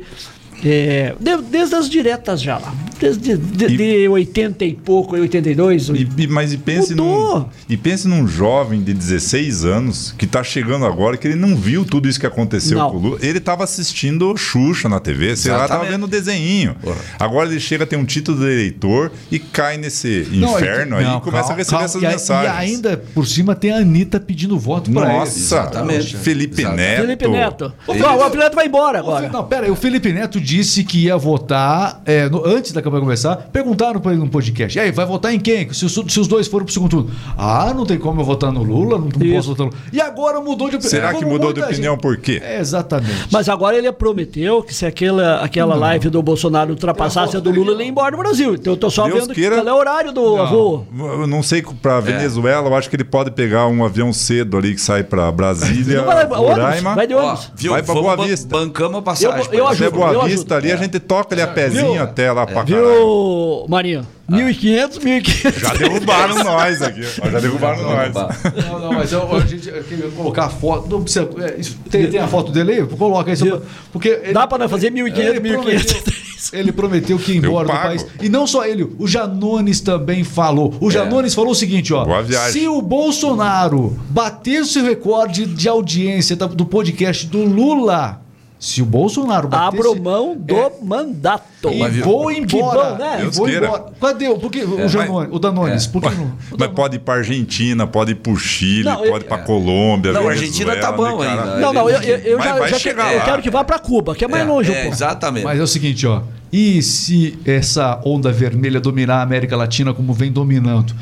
é, 0.65 1.15
de- 1.19 1.43
Desde 1.43 1.75
as 1.75 1.89
diretas 1.89 2.41
já 2.41 2.59
lá. 2.59 2.73
Desde 3.01 3.37
de, 3.37 3.65
E- 3.67 3.77
de 3.77 4.09
80 4.09 4.65
e 4.65 4.75
pouco, 4.75 5.17
82. 5.17 5.89
E, 5.89 6.09
e- 6.19 6.27
mas 6.29 6.53
e 6.53 6.57
pense, 6.59 6.91
Mudou. 6.91 7.41
num, 7.41 7.47
e 7.69 7.77
pense 7.77 8.07
num 8.07 8.27
jovem 8.29 8.81
de 8.83 8.95
16 8.95 9.65
anos 9.65 10.15
que 10.17 10.25
está 10.25 10.43
chegando 10.45 10.87
agora, 10.87 11.17
que 11.17 11.27
ele 11.27 11.35
não 11.37 11.57
viu 11.57 11.85
tudo 11.85 12.09
isso 12.09 12.21
que 12.21 12.27
aconteceu 12.27 12.79
Não. 12.79 12.91
com 12.91 12.97
o 12.97 13.01
Lula. 13.01 13.19
Ele 13.21 13.39
estava 13.39 13.65
assistindo 13.65 14.37
Xuxa 14.37 14.89
na 14.89 15.01
TV, 15.01 15.35
sei 15.37 15.51
lá, 15.51 15.63
estava 15.65 15.83
Exatamente. 15.85 16.01
vendo 16.01 16.07
desenho. 16.07 16.75
Porra. 16.81 16.97
Agora 17.19 17.49
ele 17.51 17.59
chega 17.61 17.83
a 17.85 17.87
ter 17.87 17.97
um 17.97 18.05
título 18.05 18.39
de 18.39 18.45
eleitor 18.45 19.11
e 19.33 19.39
cai 19.41 19.77
nesse 19.77 20.29
Não, 20.31 20.57
inferno 20.57 20.97
aí 20.97 21.05
não, 21.05 21.19
e 21.19 21.21
começa 21.23 21.49
calma, 21.49 21.55
a 21.55 21.57
receber 21.57 21.71
calma. 21.71 21.85
essas 21.87 22.03
E 22.03 22.07
a- 22.07 22.11
mensagens. 22.11 22.55
E 22.55 22.57
ainda, 22.75 22.97
por 23.15 23.27
cima, 23.27 23.55
tem 23.57 23.73
a 23.73 23.79
Anitta 23.79 24.21
pedindo 24.21 24.57
voto 24.59 24.91
pra 24.93 25.07
ele. 25.09 25.13
Nossa, 25.19 25.39
Exatamente. 25.39 26.17
Felipe 26.17 26.61
Exatamente. 26.63 26.87
Neto. 26.89 27.01
Felipe 27.03 27.29
Neto. 27.29 27.73
O, 27.87 27.93
Ele- 27.93 28.03
o 28.05 28.19
Felipe 28.19 28.37
Neto 28.37 28.55
vai 28.55 28.67
embora 28.67 28.99
O 28.99 29.01
agora. 29.01 29.29
Não, 29.29 29.45
pera 29.45 29.67
aí, 29.67 29.73
o 29.73 29.77
Felipe 29.77 30.13
Neto 30.13 30.41
disse 30.57 30.85
que 30.85 31.05
ia 31.07 31.17
votar 31.17 32.03
é, 32.05 32.29
no- 32.29 32.45
antes 32.47 32.73
da 32.73 32.83
campanha 32.83 33.03
começar. 33.03 33.37
Perguntaram 33.53 34.01
pra 34.01 34.13
ele 34.13 34.21
no 34.21 34.29
podcast: 34.29 34.77
e 34.79 34.81
aí, 34.81 34.91
vai 34.93 35.07
votar 35.07 35.33
em 35.33 35.41
quem? 35.41 35.73
Se 35.73 35.85
os, 35.87 35.93
se 35.93 36.21
os 36.21 36.29
dois 36.29 36.47
forem 36.47 36.65
pro 36.67 36.73
segundo 36.75 36.91
turno. 36.91 37.11
Ah, 37.39 37.73
não 37.75 37.87
tem 37.87 37.99
como 37.99 38.21
eu 38.21 38.25
votar 38.25 38.53
no 38.53 38.63
Lula, 38.63 38.99
não, 38.99 39.09
não 39.09 39.35
posso 39.35 39.49
votar 39.49 39.67
no 39.67 39.73
Lula. 39.73 39.83
E 39.93 40.01
agora 40.01 40.41
mudou 40.41 40.69
de 40.69 40.77
opinião. 40.77 40.91
Será 40.91 41.15
que 41.15 41.25
mudou 41.25 41.53
de 41.53 41.61
opinião 41.63 41.95
gente- 41.95 42.03
por 42.03 42.17
quê? 42.19 42.41
É, 42.45 42.61
exatamente. 42.61 43.29
Mas 43.31 43.49
agora 43.49 43.77
ele 43.77 43.91
prometeu 43.93 44.63
que 44.63 44.75
se 44.75 44.85
aquela, 44.85 45.37
aquela 45.37 45.75
live 45.75 46.11
do 46.11 46.23
Bolsonaro 46.23 46.71
ultrapassasse 46.71 47.37
a 47.37 47.41
do 47.41 47.51
Lula, 47.51 47.73
ele 47.73 47.85
ia 47.85 47.89
embora 47.89 48.11
do 48.17 48.19
Brasil. 48.19 48.55
Então 48.55 48.75
eu 48.75 48.77
tô 48.77 48.91
só 48.91 49.07
Deus 49.07 49.21
vendo 49.21 49.35
queira. 49.35 49.57
qual 49.57 49.69
é 49.69 49.73
o 49.73 49.77
horário 49.77 50.13
do 50.13 50.37
avô. 50.37 50.85
Eu 50.97 51.27
não 51.27 51.43
sei, 51.43 51.63
para 51.81 51.99
Venezuela, 52.01 52.69
eu 52.69 52.75
acho 52.75 52.91
que 52.91 52.97
ele 52.97 53.05
pode 53.05 53.31
pegar 53.31 53.67
um 53.69 53.85
avião 53.85 54.13
cedo 54.13 54.57
ali 54.59 54.75
que 54.75 54.81
sai 54.81 55.03
para 55.05 55.31
Brasília, 55.33 55.99
Não 55.99 56.05
vai, 56.07 56.27
Roraima. 56.27 56.95
vai 56.95 57.07
de 57.07 57.15
Ó, 57.15 57.23
ônibus. 57.25 57.51
viu? 57.55 57.73
Vai 57.73 57.83
pra 57.83 57.95
Vamos 57.95 58.15
Boa 58.17 58.27
Vista. 58.27 58.49
Bancamos 58.49 58.99
a 58.99 59.03
passagem. 59.03 59.47
Eu- 59.53 59.59
eu 59.61 59.69
ajudo, 59.69 59.91
Boa 59.93 60.13
eu 60.13 60.23
Vista 60.25 60.42
ali, 60.51 60.73
a 60.73 60.77
gente 60.77 60.99
toca 60.99 61.35
ali 61.35 61.43
a 61.43 61.47
pezinho 61.47 61.93
Viu? 61.95 62.03
até 62.03 62.31
lá 62.33 62.47
pra 62.47 62.65
caralho. 62.65 62.85
Viu, 62.87 63.67
Marinho? 63.69 64.07
1.500, 64.31 64.99
1.500. 64.99 65.59
Já 65.61 65.75
derrubaram 65.75 66.43
nós 66.45 66.81
aqui. 66.81 67.03
ó, 67.21 67.29
Já 67.29 67.39
derrubaram 67.41 67.83
nós. 67.83 68.15
Não, 68.15 68.79
não, 68.81 68.93
mas 68.95 69.13
eu, 69.13 69.37
a 69.37 69.41
gente 69.41 69.69
eu 69.69 69.83
queria 69.85 70.09
colocar 70.11 70.45
a 70.47 70.49
foto. 70.49 70.89
Não 70.89 71.03
precisa. 71.03 71.29
é, 71.39 71.61
isso- 71.61 71.77
tem, 71.91 72.09
tem 72.11 72.21
a 72.21 72.27
foto 72.29 72.51
dele 72.51 72.73
aí? 72.73 72.87
Coloca 72.87 73.31
aí. 73.31 73.37
só 73.37 73.61
Porque 73.93 74.09
ele- 74.09 74.33
Dá 74.33 74.47
pra 74.47 74.57
nós 74.59 74.71
fazer 74.71 74.91
1.500, 74.91 75.19
Ele 75.19 75.41
prometeu, 75.41 76.01
1.500. 76.03 76.51
ele 76.55 76.73
prometeu 76.73 77.19
que 77.19 77.33
ia 77.33 77.39
embora 77.39 77.67
do 77.69 77.75
país. 77.75 78.07
E 78.23 78.29
não 78.31 78.47
só 78.47 78.65
ele, 78.65 78.89
o 78.99 79.07
Janones 79.07 79.81
também 79.81 80.25
falou. 80.25 80.75
O 80.81 80.91
Janones 80.91 81.35
falou 81.35 81.51
o 81.51 81.55
seguinte, 81.55 81.93
ó. 81.93 82.05
Boa 82.05 82.23
viagem. 82.23 82.63
Se 82.63 82.69
o 82.69 82.81
Bolsonaro 82.81 83.99
batesse 84.09 84.79
o 84.79 84.85
recorde 84.85 85.45
de 85.45 85.69
audiência 85.69 86.35
do 86.37 86.65
podcast 86.65 87.27
do 87.27 87.45
Lula, 87.45 88.23
se 88.65 88.81
o 88.81 88.87
Bolsonaro 88.87 89.49
batesse... 89.49 89.77
Abro 89.89 90.01
mão 90.01 90.37
do 90.37 90.55
mandato. 90.85 91.43
E 91.69 91.89
vou 92.01 92.29
Que 92.29 92.39
embora. 92.39 92.91
bom, 92.93 92.97
né? 92.99 93.15
E 93.19 93.23
Deus 93.23 93.37
vou 93.37 93.47
queira. 93.47 93.67
embora. 93.67 93.85
Cadê? 94.01 94.29
o- 94.29 94.39
Por 94.39 94.51
que 94.53 94.63
o, 94.63 94.89
Janone, 94.89 95.29
o 95.33 95.39
Danones? 95.41 95.87
Por 95.89 96.01
que 96.01 96.11
não? 96.11 96.31
Mas 96.57 96.69
pode 96.69 96.95
ir 96.97 96.99
pra 97.01 97.15
Argentina, 97.15 97.89
pode 97.89 98.13
ir 98.13 98.15
pro 98.15 98.37
Chile, 98.37 98.85
Não, 98.85 98.99
pode 99.03 99.25
ir 99.25 99.29
pra 99.29 99.39
Colômbia. 99.39 100.13
Não, 100.13 100.21
a 100.21 100.23
Venezuela, 100.29 100.31
Argentina 100.31 100.77
tá 100.77 100.93
bom 100.93 101.19
cara? 101.19 101.31
ainda. 101.43 101.57
Não, 101.57 101.73
não, 101.73 101.91
eu, 101.91 102.01
eu, 102.01 102.41
já, 102.41 102.57
vai 102.59 102.71
já 102.71 102.79
chegar 102.79 103.09
que- 103.11 103.17
eu 103.17 103.21
quero 103.23 103.43
que 103.43 103.51
vá 103.51 103.65
pra 103.65 103.81
Cuba, 103.81 104.15
que 104.15 104.25
é 104.25 104.29
mais 104.29 104.45
É, 104.45 104.47
longe 104.47 104.71
um 104.71 104.75
é, 104.75 104.81
pouco. 104.83 104.95
exatamente. 104.95 105.43
Mas 105.45 105.59
é 105.59 105.63
o 105.63 105.67
seguinte, 105.67 106.07
ó. 106.07 106.23
E 106.53 106.81
se 106.83 107.39
essa 107.45 108.01
onda 108.05 108.31
vermelha 108.31 108.79
dominar 108.81 109.17
a 109.17 109.23
América 109.23 109.57
Latina 109.57 109.93
como 109.93 110.13
vem 110.13 110.31
dominando? 110.31 110.95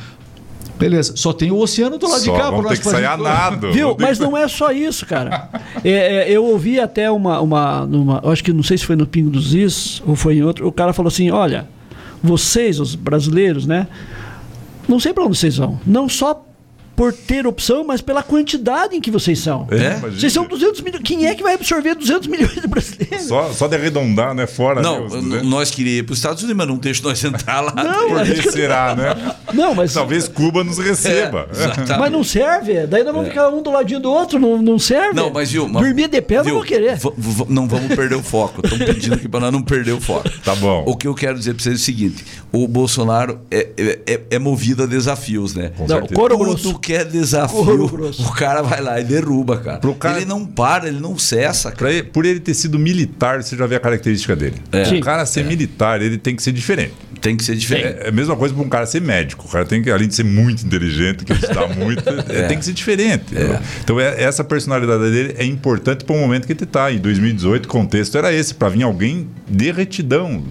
Beleza, 0.81 1.15
só 1.17 1.33
tem 1.33 1.51
o 1.51 1.59
oceano 1.59 1.99
do 1.99 2.09
lado 2.09 2.21
Só 2.23 2.33
de 2.33 2.39
cá. 2.39 2.51
pra 2.51 2.69
ter 2.71 2.79
que 2.79 2.85
sair 2.85 3.05
a 3.05 3.17
nado. 3.17 3.71
Viu? 3.73 3.97
Mas 3.99 4.19
não 4.19 4.37
é 4.37 4.49
só 4.49 4.73
isso, 4.73 5.05
cara. 5.07 5.49
É, 5.85 5.91
é, 5.91 6.31
eu 6.31 6.45
ouvi 6.45 6.81
até 6.81 7.11
uma, 7.11 7.41
uma, 7.41 7.87
numa, 7.87 8.21
eu 8.25 8.31
acho 8.31 8.43
que 8.43 8.53
não 8.53 8.63
sei 8.63 8.79
se 8.79 8.87
foi 8.87 8.97
no 8.97 9.07
Pingo 9.07 9.31
dos 9.31 9.55
Is 9.55 10.03
ou 10.07 10.17
foi 10.17 10.37
em 10.37 10.43
outro. 10.43 10.67
O 10.67 10.73
cara 10.73 10.93
falou 10.93 11.09
assim: 11.09 11.31
olha, 11.31 11.69
vocês, 12.23 12.81
os 12.81 12.95
brasileiros, 12.95 13.67
né? 13.67 13.87
Não 14.89 14.99
sei 14.99 15.13
para 15.13 15.25
onde 15.25 15.39
vocês 15.39 15.57
vão. 15.57 15.79
Não 15.87 16.09
só 16.09 16.45
por 17.01 17.15
ter 17.15 17.47
opção, 17.47 17.83
mas 17.83 18.03
pela 18.03 18.23
quantidade 18.23 18.95
em 18.95 19.01
que 19.01 19.11
vocês 19.11 19.39
são. 19.39 19.67
É, 19.71 19.77
É? 19.77 19.95
Vocês 20.11 20.31
são 20.35 20.45
200 20.47 20.83
milhões. 20.83 21.03
Quem 21.03 21.25
é 21.27 21.35
que 21.35 21.43
vai 21.43 21.55
absorver 21.55 21.95
200 21.95 22.29
milhões 22.29 22.53
de 22.61 22.67
brasileiros? 22.69 23.23
Só, 23.27 23.51
só 23.55 23.67
de 23.67 23.75
arredondar, 23.77 24.35
né? 24.35 24.47
Fora. 24.47 24.83
Não, 24.83 25.01
né, 25.01 25.07
os 25.07 25.15
n- 25.15 25.23
200. 25.23 25.49
nós 25.49 25.71
queríamos 25.71 26.01
ir 26.01 26.03
para 26.03 26.13
os 26.13 26.19
Estados 26.19 26.43
Unidos, 26.43 26.59
mas 26.59 26.69
não 26.69 26.77
deixa 26.77 27.03
nós 27.03 27.25
entrar 27.25 27.63
lá. 27.63 27.73
Não, 27.75 28.09
Por 28.09 28.19
mas- 28.19 28.29
que 28.41 28.53
será, 28.53 28.95
né? 28.95 29.35
Não, 29.55 29.75
mas. 29.75 29.95
Talvez 29.95 30.29
Cuba 30.29 30.63
nos 30.63 30.77
receba. 30.77 31.49
É. 31.89 31.97
Mas 31.99 32.13
não 32.13 32.23
serve. 32.23 32.87
Daí 32.87 33.03
nós 33.03 33.15
vamos 33.15 33.29
ficar 33.31 33.49
um 33.49 33.63
do 33.63 33.71
ladinho 33.71 34.01
do 34.01 34.11
outro. 34.11 34.39
Não, 34.39 34.61
não 34.61 34.79
serve. 34.79 35.15
Não, 35.15 35.31
mas 35.31 35.51
viu? 35.51 35.67
mas- 35.69 35.83
Dormir 35.83 36.07
de 36.07 36.21
pé 36.21 36.35
eu 36.35 36.39
não 36.41 36.45
viu? 36.45 36.55
vou 36.57 36.65
querer. 36.65 36.99
Não 37.49 37.67
vamos 37.67 37.95
perder 37.97 38.17
o 38.17 38.23
foco. 38.23 38.61
Estão 38.63 38.79
pedindo 38.79 39.15
aqui 39.15 39.27
para 39.27 39.41
nós 39.41 39.53
não 39.53 39.63
perder 39.63 39.93
o 39.93 40.01
foco. 40.03 40.29
Tá 40.45 40.55
bom. 40.55 40.85
O 40.87 40.95
que 40.95 41.07
eu 41.07 41.15
quero 41.15 41.39
dizer 41.39 41.55
para 41.55 41.63
vocês 41.63 41.77
é 41.77 41.79
o 41.79 41.81
seguinte: 41.83 42.23
o 42.53 42.69
Bolsonaro 42.69 43.41
é, 43.51 43.69
é, 43.79 43.99
é- 44.07 44.21
é 44.33 44.39
movido 44.39 44.83
a 44.83 44.87
desafios, 44.87 45.55
né? 45.55 45.71
Com 45.79 45.87
Não, 45.87 45.97
certeza. 45.97 46.21
Tudo 46.63 46.79
que 46.91 46.95
é 46.97 47.05
desafio, 47.05 47.85
o 48.19 48.33
cara 48.33 48.63
vai 48.63 48.81
lá 48.81 49.01
e 49.01 49.05
derruba, 49.05 49.59
cara. 49.59 49.79
Pro 49.79 49.95
cara- 49.95 50.17
Ele 50.17 50.25
não 50.27 50.45
para, 50.45 50.89
ele 50.89 50.99
não 50.99 51.17
cessa, 51.17 51.71
cara. 51.71 51.93
Ele- 51.93 52.03
por 52.03 52.25
ele 52.27 52.41
ter 52.41 52.55
sido 52.55 52.79
militar, 52.79 53.43
você 53.43 53.57
já 53.57 53.67
vê 53.67 53.77
a 53.77 53.81
característica 53.81 54.35
dele. 54.35 54.57
É. 54.73 54.89
O 54.95 55.01
cara 55.01 55.25
ser 55.25 55.45
militar, 55.45 56.03
ele 56.03 56.19
tem 56.19 56.35
que 56.35 56.43
ser 56.43 56.53
diferente. 56.53 56.93
Tem 57.21 57.37
que 57.37 57.45
ser 57.45 57.55
diferente. 57.55 57.99
É 58.01 58.09
a 58.09 58.13
mesma 58.13 58.35
coisa 58.35 58.55
para 58.55 58.65
um 58.65 58.69
cara 58.69 58.87
ser 58.87 59.01
médico. 59.03 59.45
O 59.47 59.51
cara 59.51 59.65
tem 59.67 59.83
que, 59.83 59.91
além 59.91 60.09
de 60.09 60.15
ser 60.15 60.25
muito 60.25 60.65
inteligente, 60.67 61.25
que 61.25 61.33
estudar 61.35 61.69
muito, 61.77 62.03
é, 62.29 62.45
tem 62.49 62.59
que 62.59 62.65
ser 62.65 62.73
diferente. 62.73 63.27
Então, 63.85 64.01
é- 64.01 64.23
essa 64.23 64.43
personalidade 64.43 65.03
dele 65.11 65.35
é 65.39 65.45
importante 65.45 66.05
para 66.05 66.17
o 66.17 66.19
momento 66.19 66.47
que 66.47 66.53
ele 66.55 66.65
está. 66.65 66.91
Em 66.91 66.99
2018, 66.99 67.67
o 67.67 67.69
contexto 67.69 68.17
era 68.19 68.33
esse, 68.33 68.55
para 68.55 68.71
vir 68.71 68.83
alguém 68.83 69.29
de 69.49 69.71
retidão. 69.71 70.43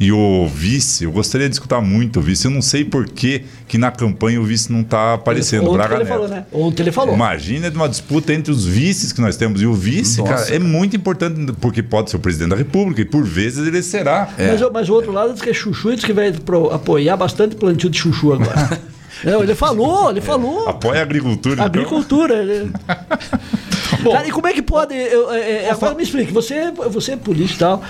E 0.00 0.12
o 0.12 0.46
vice, 0.46 1.02
eu 1.04 1.10
gostaria 1.10 1.48
de 1.48 1.54
escutar 1.56 1.80
muito 1.80 2.20
o 2.20 2.22
vice. 2.22 2.44
Eu 2.44 2.52
não 2.52 2.62
sei 2.62 2.84
por 2.84 3.06
que, 3.08 3.42
que 3.66 3.76
na 3.76 3.90
campanha 3.90 4.40
o 4.40 4.44
vice 4.44 4.70
não 4.70 4.82
está 4.82 5.14
aparecendo. 5.14 5.64
Ontem 5.64 5.72
Braga 5.76 5.94
ele 5.96 6.04
Neto. 6.04 6.12
falou, 6.12 6.28
né? 6.28 6.46
Ontem 6.52 6.82
ele 6.84 6.92
falou. 6.92 7.14
Imagina 7.14 7.68
de 7.68 7.76
uma 7.76 7.88
disputa 7.88 8.32
entre 8.32 8.52
os 8.52 8.64
vices 8.64 9.12
que 9.12 9.20
nós 9.20 9.36
temos. 9.36 9.60
E 9.60 9.66
o 9.66 9.74
vice, 9.74 10.18
Nossa, 10.20 10.32
cara, 10.44 10.54
é 10.54 10.58
muito 10.60 10.96
importante, 10.96 11.52
porque 11.60 11.82
pode 11.82 12.10
ser 12.10 12.16
o 12.16 12.20
presidente 12.20 12.50
da 12.50 12.56
República, 12.56 13.00
e 13.00 13.04
por 13.04 13.24
vezes 13.24 13.66
ele 13.66 13.82
será. 13.82 14.28
Mas, 14.38 14.62
o- 14.62 14.70
mas 14.72 14.88
o 14.88 14.92
outro 14.94 15.10
lado 15.10 15.32
diz 15.32 15.42
que 15.42 15.50
é 15.50 15.54
chuchu 15.54 15.90
e 15.92 15.96
diz 15.96 16.04
que 16.04 16.12
vai 16.12 16.30
pro- 16.32 16.70
apoiar 16.70 17.16
bastante 17.16 17.56
plantio 17.56 17.90
de 17.90 17.98
chuchu 17.98 18.32
agora. 18.34 18.78
Não, 19.24 19.42
ele 19.42 19.56
falou, 19.56 20.10
ele 20.12 20.20
falou. 20.20 20.68
Apoia 20.68 21.00
a 21.00 21.02
agricultura. 21.02 21.54
então. 21.54 21.64
Agricultura. 21.66 22.34
ele- 22.36 22.70
Cara, 24.12 24.26
e 24.28 24.30
como 24.30 24.46
é 24.46 24.52
que 24.52 24.62
pode. 24.62 24.94
eu- 24.94 25.30
é, 25.32 25.64
é, 25.64 25.70
agora 25.70 25.94
me 25.94 26.02
explique, 26.02 26.32
você, 26.32 26.70
você 26.90 27.12
é 27.12 27.16
político 27.16 27.54
e 27.54 27.58
tal. 27.58 27.82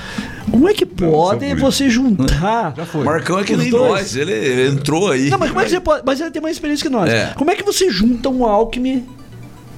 Como 0.50 0.68
é 0.68 0.74
que 0.74 0.86
pode 0.86 1.40
político. 1.40 1.60
você 1.60 1.90
juntar. 1.90 2.74
Marcão 3.04 3.38
é 3.38 3.44
que 3.44 3.52
Os 3.52 3.58
nem 3.58 3.70
dois. 3.70 3.90
nós, 3.92 4.16
ele 4.16 4.68
entrou 4.68 5.10
aí. 5.10 5.28
Não, 5.30 5.38
mas 5.38 5.48
como 5.50 5.60
é 5.60 5.64
que 5.64 5.70
você 5.70 5.80
pode. 5.80 6.02
Mas 6.06 6.20
ele 6.20 6.30
tem 6.30 6.40
mais 6.42 6.56
experiência 6.56 6.82
que 6.88 6.94
nós. 6.94 7.10
É. 7.10 7.32
Como 7.36 7.50
é 7.50 7.54
que 7.54 7.62
você 7.62 7.90
junta 7.90 8.28
um 8.28 8.44
Alckmin, 8.44 9.04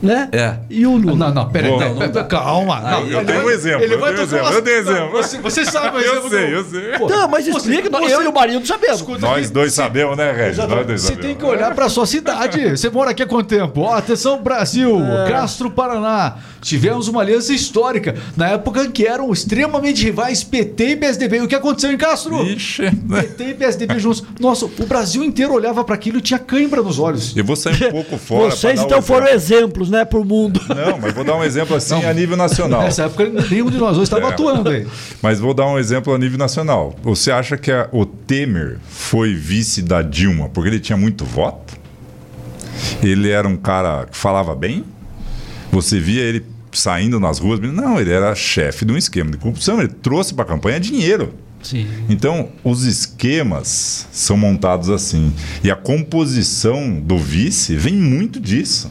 né? 0.03 0.29
É. 0.33 0.55
E 0.71 0.87
o 0.87 0.97
Lula? 0.97 1.17
Não, 1.29 1.35
não, 1.35 1.49
peraí, 1.51 1.71
não, 1.71 1.95
não 1.95 2.29
calma. 2.29 2.81
Não, 2.81 3.07
eu 3.07 3.25
tenho 3.25 3.45
um 3.45 3.51
exemplo, 3.51 3.83
ele 3.83 3.95
eu 3.95 4.01
vai 4.01 4.15
tenho 4.15 4.25
um 4.25 4.29
tocar 4.29 4.37
exemplo, 4.39 4.47
uma- 4.49 4.55
eu 4.59 4.63
tenho 4.63 4.77
exemplo. 4.79 5.11
Você, 5.13 5.39
você 5.39 5.65
sabe 5.65 5.97
o 5.97 6.01
Eu 6.01 6.13
exemplo 6.13 6.31
sei, 6.31 6.47
do- 6.47 6.53
eu 6.53 6.65
sei. 6.65 6.99
Pô, 6.99 7.09
Não, 7.09 7.29
mas 7.29 7.45
você- 7.45 7.51
explica. 7.59 7.91
você- 7.91 8.15
eu 8.15 8.23
e 8.23 8.27
o 8.27 8.33
marido 8.35 8.67
sabemos. 8.67 8.97
Escuta 9.01 9.21
Nós 9.21 9.45
aqui. 9.45 9.55
dois 9.55 9.73
sabemos, 9.75 10.17
né, 10.17 10.33
Regis? 10.33 10.59
Nós 10.59 10.69
dois 10.87 11.01
Você 11.01 11.07
sabemos. 11.09 11.27
tem 11.27 11.35
que 11.35 11.45
olhar 11.45 11.75
para 11.75 11.89
sua 11.89 12.07
cidade. 12.07 12.71
Você 12.71 12.89
mora 12.91 13.11
aqui 13.11 13.23
há 13.23 13.27
quanto 13.27 13.47
tempo? 13.49 13.81
Ó, 13.83 13.93
atenção, 13.95 14.43
Brasil, 14.43 15.01
É. 15.27 15.31
Castro, 15.31 15.71
Paraná. 15.71 16.37
Tivemos 16.61 17.09
uma 17.09 17.23
aliança 17.23 17.53
histórica 17.55 18.15
na 18.37 18.49
época 18.51 18.85
em 18.85 18.91
que 18.91 19.07
eram 19.07 19.33
extremamente 19.33 20.05
rivais 20.05 20.45
PT 20.45 20.89
e 20.91 20.97
PSDB. 20.97 21.41
O 21.41 21.49
que 21.49 21.55
aconteceu 21.55 21.91
em 21.91 21.97
Castro? 21.97 22.43
Ixi, 22.45 22.83
né? 22.83 23.23
PT 23.23 23.45
e 23.45 23.55
PSDB 23.55 23.99
juntos. 23.99 24.23
Nossa, 24.39 24.67
o 24.67 24.87
Brasil 24.87 25.25
inteiro 25.25 25.55
olhava 25.55 25.83
para 25.85 25.95
aquilo 25.95 26.19
e 26.19 26.21
tinha 26.21 26.39
cãibra 26.39 26.83
nos 26.83 26.99
olhos. 26.99 27.35
Eu 27.37 27.45
vou 27.45 27.57
sair 27.57 27.87
um 27.87 27.91
pouco 27.91 28.19
fora. 28.19 28.51
Vocês 28.61 28.79
um 28.81 28.85
então 28.85 29.01
foram 29.01 29.27
exemplo. 29.29 29.87
Exemplos 29.91 29.99
né, 29.99 30.05
pro 30.05 30.25
mundo. 30.25 30.61
Não, 30.69 30.99
mas 30.99 31.13
vou 31.15 31.25
dar 31.25 31.37
um 31.37 31.45
exemplo 31.45 31.77
assim 31.77 32.05
a 32.05 32.13
nível 32.13 32.37
nacional. 32.37 32.83
Nessa 32.83 33.05
época, 33.05 33.27
nenhum 33.51 33.71
de 33.71 33.77
nós 33.79 33.97
dois 33.97 34.07
estava 34.09 34.27
É. 34.27 34.31
atuando 34.31 34.71
aí. 34.71 34.87
Mas 35.23 35.39
vou 35.41 35.53
dar 35.55 35.67
um 35.67 35.79
exemplo 35.79 36.15
a 36.15 36.19
nível 36.19 36.39
nacional. 36.39 36.95
Você 37.03 37.31
acha 37.31 37.57
que 37.57 37.71
a- 37.71 37.89
o 37.93 38.05
Temer 38.07 38.79
foi 38.89 39.35
vice 39.35 39.83
da 39.83 40.03
Dilma 40.03 40.49
porque 40.49 40.69
ele 40.69 40.81
tinha 40.81 40.97
muito 40.97 41.25
voto? 41.25 41.79
Ele 43.03 43.29
era 43.31 43.47
um 43.47 43.57
cara 43.57 44.07
que 44.11 44.17
falava 44.17 44.55
bem? 44.55 44.85
Você 45.73 45.99
via 46.01 46.23
ele 46.23 46.45
saindo 46.73 47.19
nas 47.21 47.39
ruas? 47.39 47.61
Não, 47.61 48.01
ele 48.01 48.11
era 48.13 48.35
chefe 48.35 48.85
de 48.85 48.93
um 48.93 48.97
esquema 48.97 49.31
de 49.31 49.37
corrupção. 49.39 49.79
Ele 49.81 49.89
trouxe 49.89 50.33
para 50.35 50.45
a 50.45 50.47
campanha 50.47 50.81
dinheiro. 50.81 51.35
Sim. 51.63 51.87
Então, 52.09 52.49
os 52.65 52.85
esquemas 52.85 54.07
são 54.11 54.35
montados 54.37 54.89
assim. 54.89 55.31
E 55.63 55.71
a 55.71 55.77
composição 55.77 56.99
do 56.99 57.19
vice 57.19 57.77
vem 57.77 57.93
muito 57.95 58.41
disso. 58.41 58.91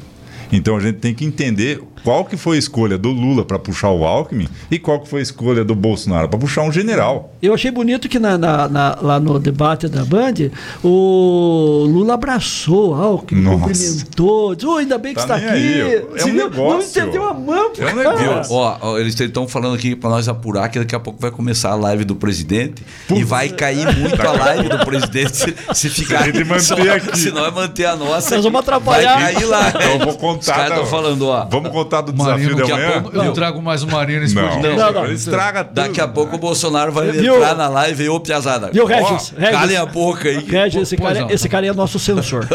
Então 0.52 0.76
a 0.76 0.80
gente 0.80 0.98
tem 0.98 1.14
que 1.14 1.26
entender 1.26 1.82
qual 2.10 2.26
que 2.26 2.36
foi 2.36 2.56
a 2.56 2.60
escolha 2.60 2.98
do 2.98 3.12
Lula 3.12 3.46
para 3.46 3.60
puxar 3.60 3.92
o 3.92 4.04
Alckmin 4.04 4.48
e 4.72 4.80
qual 4.80 5.00
que 5.00 5.08
foi 5.08 5.20
a 5.20 5.24
escolha 5.24 5.64
do 5.64 5.76
Bolsonaro 5.76 6.28
para 6.28 6.40
puxar 6.40 6.64
um 6.64 6.72
general. 6.72 7.36
Eu 7.40 7.54
achei 7.54 7.70
bonito 7.70 8.10
que 8.10 8.18
na, 8.18 8.36
na- 8.36 8.68
na- 8.68 8.98
lá 9.00 9.20
no 9.20 9.38
debate 9.40 9.88
da 9.88 10.04
Band, 10.04 10.50
o 10.84 11.86
Lula 11.88 12.16
abraçou 12.16 12.90
o 12.92 12.94
Alckmin, 12.96 13.42
Nossa. 13.44 13.58
cumprimentou, 13.60 14.56
disse, 14.56 14.68
"Ô, 14.68 14.78
ainda 14.78 14.98
bem 14.98 15.14
que 15.14 15.20
Tá 15.26 15.36
está 15.38 15.48
aqui. 15.48 15.56
aí. 15.56 15.82
É 15.82 16.20
Se 16.20 16.30
um 16.32 16.34
não- 16.34 16.44
Não 16.46 16.50
negócio. 16.50 16.80
estendeu 16.80 17.28
a 17.30 17.34
mão. 17.34 17.72
É 17.78 17.86
um 17.86 17.96
cara. 17.96 18.16
negócio. 18.18 18.54
Ó, 18.56 18.78
ó, 18.82 18.98
eles 18.98 19.20
estão 19.20 19.48
falando 19.48 19.76
aqui 19.76 19.96
para 19.96 20.10
nós 20.10 20.28
apurar 20.28 20.68
que 20.70 20.80
daqui 20.80 20.96
a 20.96 21.00
pouco 21.00 21.20
vai 21.22 21.30
começar 21.30 21.70
a 21.72 21.76
live 21.76 22.06
do 22.06 22.16
presidente 22.16 22.84
e 23.14 23.24
vai 23.24 23.50
cair 23.50 23.86
muito 23.98 24.20
a 24.20 24.32
live 24.32 24.68
do 24.70 24.80
presidente 24.86 25.36
se, 25.38 25.56
se 25.76 25.90
ficar. 25.90 26.22
a 26.22 26.24
gente 26.24 26.44
manter 26.44 26.62
só- 26.64 26.74
aqui. 26.76 27.20
Se 27.20 27.32
nós 27.32 27.54
manter 27.54 27.86
a 27.86 27.96
nossa. 27.96 28.36
Nós 28.36 28.44
vamos 28.44 28.60
atrapalhar. 28.62 29.20
Vai 29.22 29.34
cair 29.34 29.46
lá. 29.46 29.70
Então 29.70 29.82
eu 29.82 30.00
vou 30.00 30.14
contar. 30.16 30.40
Os 30.40 30.48
caras 30.48 30.72
estão 30.72 30.86
falando, 30.88 31.28
ó. 31.28 31.46
Vamos 31.46 31.72
contar 31.72 31.99
do 32.02 32.14
Marinho, 32.14 32.38
desafio 32.38 32.56
de 32.56 32.62
daqui 32.62 32.72
a 32.72 32.76
amanhã? 32.76 33.02
pouco- 33.02 33.18
Eu 33.18 33.24
não 33.24 33.34
trago 33.34 33.62
mais 33.62 33.84
o 33.84 33.88
Marinho 33.88 34.20
nesse 34.22 34.36
Não, 34.36 34.48
podcast. 34.48 34.78
Não, 34.78 34.92
não. 34.94 35.06
Ele 35.06 35.14
estraga 35.14 35.64
tudo. 35.64 35.76
Daqui 35.76 36.02
a 36.02 36.08
pouco 36.08 36.36
o 36.36 36.40
Bolsonaro 36.40 36.92
vai 36.92 37.12
Viu? 37.12 37.36
entrar 37.36 37.56
na 37.56 37.68
live 37.68 38.04
e 38.04 38.10
ô 38.10 38.20
piazada. 38.20 38.70
Viu, 38.72 38.86
Regis? 38.86 39.34
Ó, 39.36 39.40
Regis? 39.40 39.52
Calem 39.52 39.78
a 39.78 39.86
boca 39.86 40.30
aí. 40.30 40.40
Regis, 40.46 40.82
esse, 40.84 40.98
cara, 40.98 41.22
não. 41.22 41.30
esse 41.30 41.50
cara 41.50 41.66
é 41.68 41.74
nosso 41.74 42.00
censor. 42.00 42.46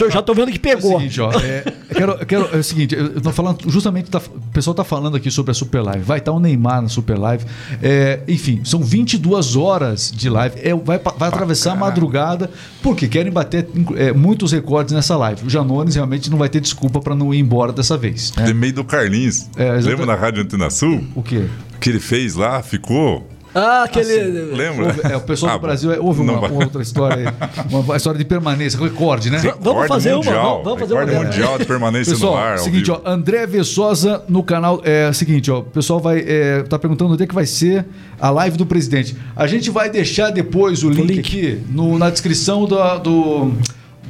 Eu 0.00 0.10
já 0.10 0.22
tô 0.22 0.34
vendo 0.34 0.50
que 0.50 0.68
É 0.68 0.74
o 0.74 0.76
pegou. 0.76 0.98
seguinte, 0.98 1.20
ó, 1.20 1.30
é, 1.32 1.64
quero, 1.94 2.26
quero- 2.26 2.48
é 2.52 2.56
o 2.58 2.64
seguinte, 2.64 2.94
eu 2.94 3.20
tô 3.20 3.32
falando, 3.32 3.58
justamente, 3.70 4.10
tá- 4.10 4.18
o 4.18 4.52
pessoal 4.52 4.74
tá 4.74 4.84
falando 4.84 5.16
aqui 5.16 5.30
sobre 5.30 5.50
a 5.50 5.54
Super 5.54 5.82
Live. 5.82 6.02
Vai 6.02 6.18
estar 6.18 6.32
o 6.32 6.38
Neymar 6.40 6.82
na 6.82 6.88
Super 6.88 7.18
Live. 7.18 7.44
É, 7.82 8.20
enfim, 8.28 8.60
são 8.64 8.80
22 8.80 9.56
horas 9.56 10.12
de 10.14 10.28
live. 10.28 10.56
É, 10.62 10.74
vai, 10.74 10.98
vai 10.98 11.28
atravessar 11.28 11.72
a 11.72 11.76
madrugada, 11.76 12.50
porque 12.82 13.08
querem 13.08 13.32
bater 13.32 13.68
é, 13.96 14.12
muitos 14.12 14.52
recordes 14.52 14.92
nessa 14.94 15.16
live. 15.16 15.46
O 15.46 15.50
Janones 15.50 15.94
realmente 15.94 16.30
não 16.30 16.38
vai 16.38 16.48
ter 16.48 16.60
desculpa 16.60 17.00
para 17.00 17.14
não 17.14 17.32
ir 17.34 17.38
embora 17.40 17.72
dessa 17.72 17.96
vez. 17.96 18.32
né? 18.36 18.49
De 18.52 18.58
meio 18.58 18.72
do 18.72 18.84
Carlinhos. 18.84 19.48
É. 19.56 19.72
Lembra 19.80 20.06
na 20.06 20.14
Rádio 20.14 20.42
Antena 20.42 20.70
Sul? 20.70 21.04
O 21.14 21.22
quê? 21.22 21.44
O 21.76 21.78
que 21.78 21.90
ele 21.90 22.00
fez 22.00 22.34
lá, 22.34 22.62
ficou... 22.62 23.26
Ah, 23.52 23.82
aquele. 23.82 24.14
Lembra? 24.54 24.86
Houve- 24.86 25.00
é, 25.12 25.16
o 25.16 25.20
pessoal 25.22 25.54
Ah, 25.54 25.56
do 25.56 25.62
Brasil 25.62 25.90
é, 25.92 25.98
houve 25.98 26.20
uma, 26.20 26.38
uma 26.38 26.64
outra 26.64 26.80
história 26.82 27.16
aí, 27.28 27.34
uma 27.68 27.96
história 27.96 28.16
de 28.16 28.24
permanência, 28.24 28.78
recorde, 28.78 29.28
né? 29.28 29.38
Vamos 29.38 29.82
Recorde 29.82 29.88
fazer 29.88 30.10
uma, 30.10 30.16
mundial, 30.18 30.44
vamos- 30.50 30.64
vamos 30.64 30.80
fazer 30.80 30.94
uma 30.94 31.00
recorde 31.04 31.24
dessa. 31.26 31.38
mundial 31.40 31.58
de 31.58 31.64
permanência 31.64 32.12
Pessoal, 32.12 32.32
no 32.34 32.38
ar. 32.38 32.58
seguinte, 32.60 32.90
ó, 32.92 33.00
André 33.04 33.46
Vessosa 33.48 34.22
no 34.28 34.44
canal. 34.44 34.80
É 34.84 35.12
seguinte, 35.12 35.50
ó, 35.50 35.58
o 35.58 35.62
pessoal 35.64 35.98
vai 35.98 36.24
é, 36.24 36.62
tá 36.62 36.78
perguntando 36.78 37.12
onde 37.14 37.24
é 37.24 37.26
que 37.26 37.34
vai 37.34 37.44
ser 37.44 37.84
a 38.20 38.30
live 38.30 38.56
do 38.56 38.64
presidente. 38.66 39.16
A 39.34 39.48
gente 39.48 39.68
vai 39.68 39.90
deixar 39.90 40.30
depois 40.30 40.84
o 40.84 40.88
link, 40.88 41.06
link. 41.08 41.18
aqui 41.18 41.60
no- 41.70 41.98
na 41.98 42.08
descrição 42.08 42.66
da- 42.68 42.98
do. 42.98 43.52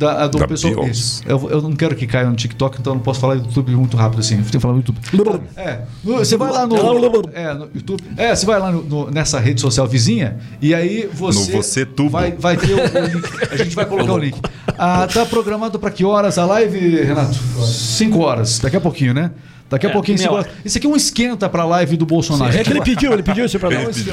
Da, 0.00 0.26
do 0.28 0.38
Da 0.38 0.48
pessoal. 0.48 0.72
Eu, 1.26 1.50
eu 1.50 1.60
não 1.62 1.72
quero 1.72 1.94
que 1.94 2.06
caia 2.06 2.28
no 2.28 2.34
TikTok, 2.34 2.78
então 2.80 2.92
eu 2.92 2.96
não 2.96 3.02
posso 3.02 3.20
falar 3.20 3.34
do 3.34 3.44
YouTube 3.44 3.76
muito 3.76 3.96
rápido 3.96 4.20
assim. 4.20 4.36
Eu 4.36 4.40
tenho 4.40 4.50
que 4.52 4.58
falar 4.60 4.72
no 4.74 4.80
YouTube. 4.80 4.98
É, 5.56 5.82
você 6.02 6.36
vai 6.38 6.50
lá 6.50 6.66
no, 6.66 6.74
é, 7.34 7.54
no 7.54 7.68
YouTube. 7.74 8.02
É, 8.16 8.34
você 8.34 8.46
vai 8.46 8.58
lá 8.58 8.72
no- 8.72 8.82
no- 8.82 9.10
nessa 9.10 9.38
rede 9.38 9.60
social 9.60 9.86
vizinha 9.86 10.38
e 10.60 10.74
aí 10.74 11.08
você. 11.12 11.52
No 11.52 11.62
Você 11.62 11.84
Tubo. 11.84 12.08
Vai, 12.10 12.32
vai 12.32 12.56
ter 12.56 12.72
o, 12.72 12.76
o 12.78 13.06
link. 13.06 13.28
A 13.52 13.56
gente 13.56 13.76
vai 13.76 13.84
colocar 13.86 14.12
o 14.14 14.18
link. 14.18 14.40
Ah, 14.78 15.06
tá 15.06 15.26
programado 15.26 15.78
para 15.78 15.90
que 15.90 16.04
horas 16.04 16.38
a 16.38 16.46
live, 16.46 17.02
Renato? 17.02 17.34
5 17.34 18.18
horas. 18.20 18.58
Daqui 18.58 18.76
a 18.76 18.80
pouquinho, 18.80 19.12
né? 19.12 19.30
Daqui 19.70 19.86
a 19.86 19.90
É, 19.90 19.92
pouquinho, 19.92 20.32
horas. 20.32 20.50
Isso 20.64 20.76
aqui 20.76 20.86
é 20.86 20.90
um 20.90 20.96
esquenta 20.96 21.48
para 21.48 21.62
a 21.62 21.66
live 21.66 21.96
do 21.96 22.04
Bolsonaro. 22.04 22.52
É 22.52 22.64
que 22.64 22.70
ele 22.70 22.82
pediu, 22.82 23.12
ele 23.12 23.22
pediu 23.22 23.44
isso 23.44 23.56
pra 23.60 23.70
nós. 23.70 24.04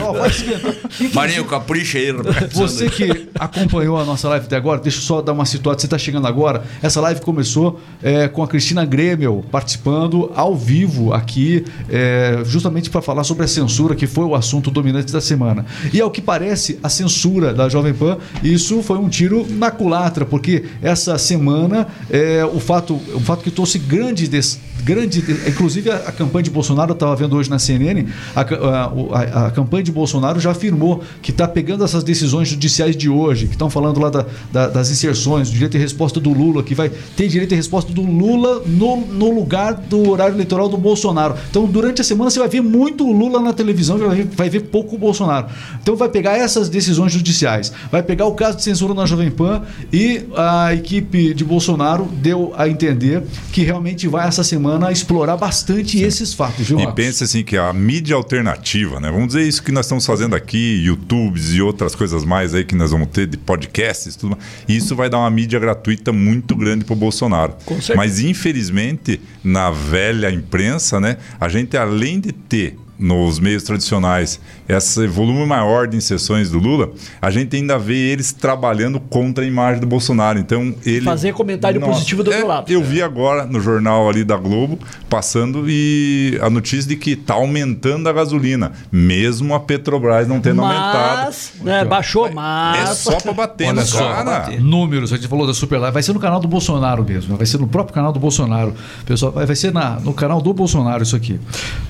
Marinho, 1.14 1.43
capricha 1.45 1.97
aí. 1.97 2.14
Você 2.53 2.88
que 2.89 3.28
acompanhou 3.34 3.97
a 3.97 4.05
nossa 4.05 4.30
live 4.30 4.45
até 4.45 4.55
agora, 4.55 4.80
deixa 4.80 4.99
eu 4.99 5.01
só 5.01 5.20
dar 5.20 5.34
uma 5.34 5.45
situada. 5.45 5.80
Você 5.80 5.88
está 5.88 5.97
chegando 5.97 6.28
agora. 6.28 6.64
Essa 6.82 7.01
live 7.01 7.22
começou 7.22 7.82
é, 8.03 8.28
com 8.28 8.43
a 8.43 8.47
Cristina 8.47 8.86
Grêmio 8.86 9.43
participando 9.51 10.32
ao 10.36 10.55
vivo 10.55 11.12
aqui, 11.12 11.66
é, 11.89 12.41
justamente 12.45 12.91
para 12.91 13.01
falar 13.01 13.24
sobre 13.24 13.45
a 13.45 13.47
censura, 13.47 13.95
que 13.95 14.05
foi 14.05 14.26
o 14.26 14.36
assunto 14.36 14.70
dominante 14.70 15.12
da 15.12 15.22
semana. 15.22 15.66
E 15.91 15.99
ao 15.99 16.12
que 16.12 16.22
parece, 16.22 16.78
a 16.84 16.89
censura 16.89 17.51
da 17.51 17.68
Jovem 17.68 17.95
Pan, 17.95 18.20
isso 18.43 18.84
foi 18.84 18.99
um 18.99 19.10
tiro 19.10 19.45
na 19.49 19.72
culatra, 19.72 20.24
porque 20.24 20.66
essa 20.84 21.18
semana 21.18 21.88
é, 22.12 22.45
o, 22.45 22.60
fato, 22.60 22.93
o 23.14 23.20
fato 23.20 23.43
que 23.43 23.49
trouxe 23.49 23.80
grande 23.80 24.28
des, 24.28 24.60
grande. 24.84 25.23
Inclusive, 25.47 25.89
a, 25.89 25.95
a 25.95 26.11
campanha 26.11 26.43
de 26.43 26.49
Bolsonaro, 26.49 26.91
eu 26.91 26.93
estava 26.93 27.15
vendo 27.15 27.36
hoje 27.36 27.49
na 27.49 27.59
CNN, 27.59 28.05
a, 28.36 28.41
a- 28.41 29.47
a- 29.47 29.51
campanha 29.51 29.84
de 29.84 29.91
Bolsonaro 29.91 30.39
já 30.39 30.51
afirmou 30.51 31.03
que 31.21 31.32
está 31.32 31.47
pegando 31.47 31.84
essas 31.84 32.03
decisões 32.03 32.47
judiciais 32.49 32.95
de 32.95 33.09
hoje, 33.09 33.47
que 33.47 33.53
estão 33.53 33.69
falando 33.69 33.99
lá 33.99 34.09
da- 34.09 34.25
da- 34.51 34.67
das 34.67 34.89
inserções, 34.91 35.49
do 35.49 35.53
direito 35.53 35.71
de 35.73 35.78
resposta 35.78 36.19
do 36.19 36.32
Lula, 36.32 36.63
que 36.63 36.75
vai 36.75 36.89
ter 37.15 37.28
direito 37.28 37.49
de 37.49 37.55
resposta 37.55 37.91
do 37.91 38.01
Lula 38.01 38.61
no, 38.65 38.97
no 39.07 39.34
lugar 39.34 39.73
do 39.73 40.09
horário 40.09 40.36
eleitoral 40.36 40.69
do 40.69 40.78
Bolsonaro. 40.78 41.36
Então, 41.49 41.65
durante 41.65 42.01
a 42.01 42.03
semana, 42.03 42.30
você 42.30 42.39
vai 42.39 42.47
ver 42.49 42.61
muito 42.61 43.05
o 43.07 43.11
Lula 43.11 43.39
na 43.41 43.53
televisão, 43.53 43.97
vai 43.97 44.15
ver, 44.17 44.28
vai 44.36 44.49
ver 44.49 44.59
pouco 44.61 44.95
o 44.95 44.99
Bolsonaro. 44.99 45.47
Então, 45.82 45.95
vai 45.95 46.09
pegar 46.09 46.38
essas 46.38 46.69
decisões 46.69 47.11
judiciais, 47.11 47.71
vai 47.91 48.03
pegar 48.03 48.25
o 48.25 48.34
caso 48.34 48.57
de 48.57 48.63
censura 48.63 48.93
na 48.93 49.05
Jovem 49.05 49.32
Pan 49.32 49.61
e 49.91 50.21
a 50.36 50.73
equipe 50.73 51.34
de 51.34 51.43
Bolsonaro 51.43 52.05
deu 52.21 52.53
a 52.57 52.67
entender 52.69 53.23
que 53.51 53.63
realmente 53.63 54.07
vai 54.07 54.28
essa 54.28 54.43
semana 54.43 54.66
explorar 54.91 55.38
bastante 55.38 55.99
esses 55.99 56.34
fatos, 56.34 56.68
viu? 56.68 56.80
E 56.80 56.91
pense 56.93 57.24
assim 57.24 57.43
que 57.43 57.57
a 57.57 57.72
mídia 57.74 58.15
alternativa, 58.15 58.99
né? 58.99 59.11
Vamos 59.11 59.28
dizer 59.28 59.47
isso 59.47 59.61
que 59.63 59.72
nós 59.72 59.86
estamos 59.86 60.05
fazendo 60.05 60.36
aqui, 60.36 60.82
YouTubes 60.84 61.53
e 61.53 61.61
outras 61.61 61.95
coisas 61.95 62.24
mais 62.24 62.53
aí 62.53 62.63
que 62.63 62.76
nós 62.76 62.91
vamos 62.91 63.09
ter 63.09 63.28
de 63.28 63.38
podcasts, 63.38 64.15
tudo 64.15 64.32
mais. 64.32 64.43
Isso 64.68 64.95
vai 64.95 65.09
dar 65.09 65.20
uma 65.20 65.30
mídia 65.30 65.59
gratuita 65.59 66.11
muito 66.11 66.55
grande 66.55 66.86
para 66.86 66.93
o 66.93 66.95
Bolsonaro. 66.95 67.53
Mas 67.95 68.20
infelizmente 68.20 69.20
na 69.43 69.70
velha 69.72 70.30
imprensa, 70.30 70.99
né? 70.99 71.18
A 71.39 71.47
gente 71.47 71.78
além 71.78 72.20
de 72.20 72.32
ter 72.32 72.78
nos 72.99 73.39
meios 73.39 73.63
tradicionais 73.63 74.39
esse 74.67 75.07
volume 75.07 75.45
maior 75.45 75.87
de 75.87 75.97
inserções 75.97 76.49
do 76.49 76.59
Lula, 76.59 76.91
a 77.21 77.31
gente 77.31 77.55
ainda 77.55 77.77
vê 77.77 77.95
eles 78.11 78.31
trabalhando 78.31 78.99
contra 78.99 79.43
a 79.43 79.47
imagem 79.47 79.79
do 79.79 79.87
Bolsonaro. 79.87 80.39
Então 80.39 80.75
ele 80.85 81.01
Fazer 81.01 81.33
comentário 81.33 81.79
positivo 81.81 82.23
do 82.23 82.31
é, 82.31 82.35
outro 82.35 82.47
lado. 82.47 82.71
Eu 82.71 82.83
vi 82.83 83.01
agora 83.01 83.45
no 83.45 83.59
jornal 83.59 84.09
ali 84.09 84.23
da 84.23 84.37
Globo 84.37 84.79
passando 85.09 85.65
e 85.67 86.37
a 86.41 86.49
notícia 86.49 86.87
de 86.89 86.95
que 86.95 87.11
está 87.11 87.33
aumentando 87.35 88.07
a 88.09 88.13
gasolina, 88.13 88.71
mesmo 88.91 89.53
a 89.53 89.59
Petrobras 89.59 90.27
não 90.27 90.39
tendo 90.39 90.61
aumentado. 90.61 91.25
Mas, 91.25 91.53
né, 91.61 91.85
baixou, 91.85 92.27
É 92.27 92.31
mas. 92.31 92.97
só 92.99 93.17
para 93.17 93.33
bater 93.33 93.69
Olha 93.69 93.85
só, 93.85 93.99
cara. 93.99 94.23
bater. 94.23 94.61
Números, 94.61 95.11
a 95.11 95.15
gente 95.15 95.27
falou 95.27 95.47
da 95.47 95.53
Super 95.53 95.79
Live, 95.79 95.93
vai 95.93 96.03
ser 96.03 96.13
no 96.13 96.19
canal 96.19 96.39
do 96.39 96.47
Bolsonaro 96.47 97.03
mesmo, 97.03 97.37
vai 97.37 97.45
ser 97.45 97.57
no 97.57 97.67
próprio 97.67 97.93
canal 97.93 98.11
do 98.11 98.19
Bolsonaro. 98.19 98.73
Pessoal, 99.05 99.31
vai 99.31 99.47
vai 99.47 99.55
ser 99.55 99.73
na, 99.73 99.99
no 99.99 100.13
canal 100.13 100.41
do 100.41 100.53
Bolsonaro 100.53 101.01
isso 101.01 101.15
aqui. 101.15 101.39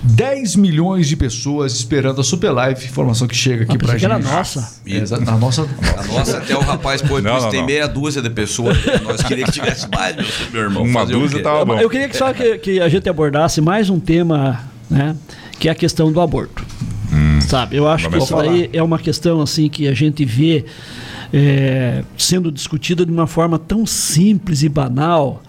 10 0.04 0.56
milhões 0.56 0.97
de 1.06 1.16
pessoas 1.18 1.74
esperando 1.74 2.22
a 2.22 2.24
Super 2.24 2.52
Live, 2.52 2.86
informação 2.86 3.28
que 3.28 3.36
chega 3.36 3.64
aqui 3.64 3.74
Ah, 3.76 3.78
pra 3.78 3.88
pensei 3.94 4.00
que 4.00 4.06
era 4.06 4.16
gente. 4.22 4.32
nossa. 4.32 4.74
É, 4.88 5.00
na 5.26 5.38
nossa. 5.38 5.62
A 5.98 6.04
nossa, 6.06 6.38
até 6.38 6.56
o 6.56 6.62
rapaz 6.62 7.02
pôs, 7.02 7.22
Não, 7.24 7.40
não, 7.42 7.50
tem 7.50 7.60
não. 7.60 7.68
meia 7.68 7.88
dúzia 7.88 8.22
de 8.22 8.30
pessoas. 8.30 8.78
Nós 9.04 9.22
queríamos 9.22 9.54
que 9.54 9.60
tivesse 9.60 9.88
mais, 9.90 10.16
meu, 10.16 10.26
meu 10.54 10.62
irmão. 10.62 10.84
Uma 10.84 11.06
dúzia 11.06 11.44
tava 11.44 11.66
bom. 11.66 11.78
Eu 11.80 11.90
queria 11.90 12.08
que 12.08 12.16
só 12.18 12.32
que, 12.34 12.58
que 12.58 12.80
a 12.80 12.88
gente 12.88 13.08
abordasse 13.10 13.60
mais 13.62 13.90
um 13.90 14.00
tema, 14.00 14.62
né? 14.90 15.16
Que 15.60 15.68
é 15.68 15.72
a 15.72 15.76
questão 15.76 16.12
do 16.12 16.22
aborto. 16.22 16.66
Sabe? 17.48 17.76
Eu 17.78 17.88
acho 17.88 18.10
que 18.10 18.18
isso 18.18 18.38
aí 18.38 18.70
é 18.74 18.82
uma 18.84 19.00
questão 19.00 19.42
assim 19.42 19.70
que 19.70 19.88
a 19.88 19.94
gente 19.94 20.26
vê 20.26 20.66
é, 21.32 22.04
sendo 22.18 22.52
discutida 22.52 23.06
de 23.06 23.12
uma 23.12 23.28
forma 23.28 23.58
tão 23.58 23.86
simples 23.86 24.64
e 24.64 24.70
banal. 24.70 25.42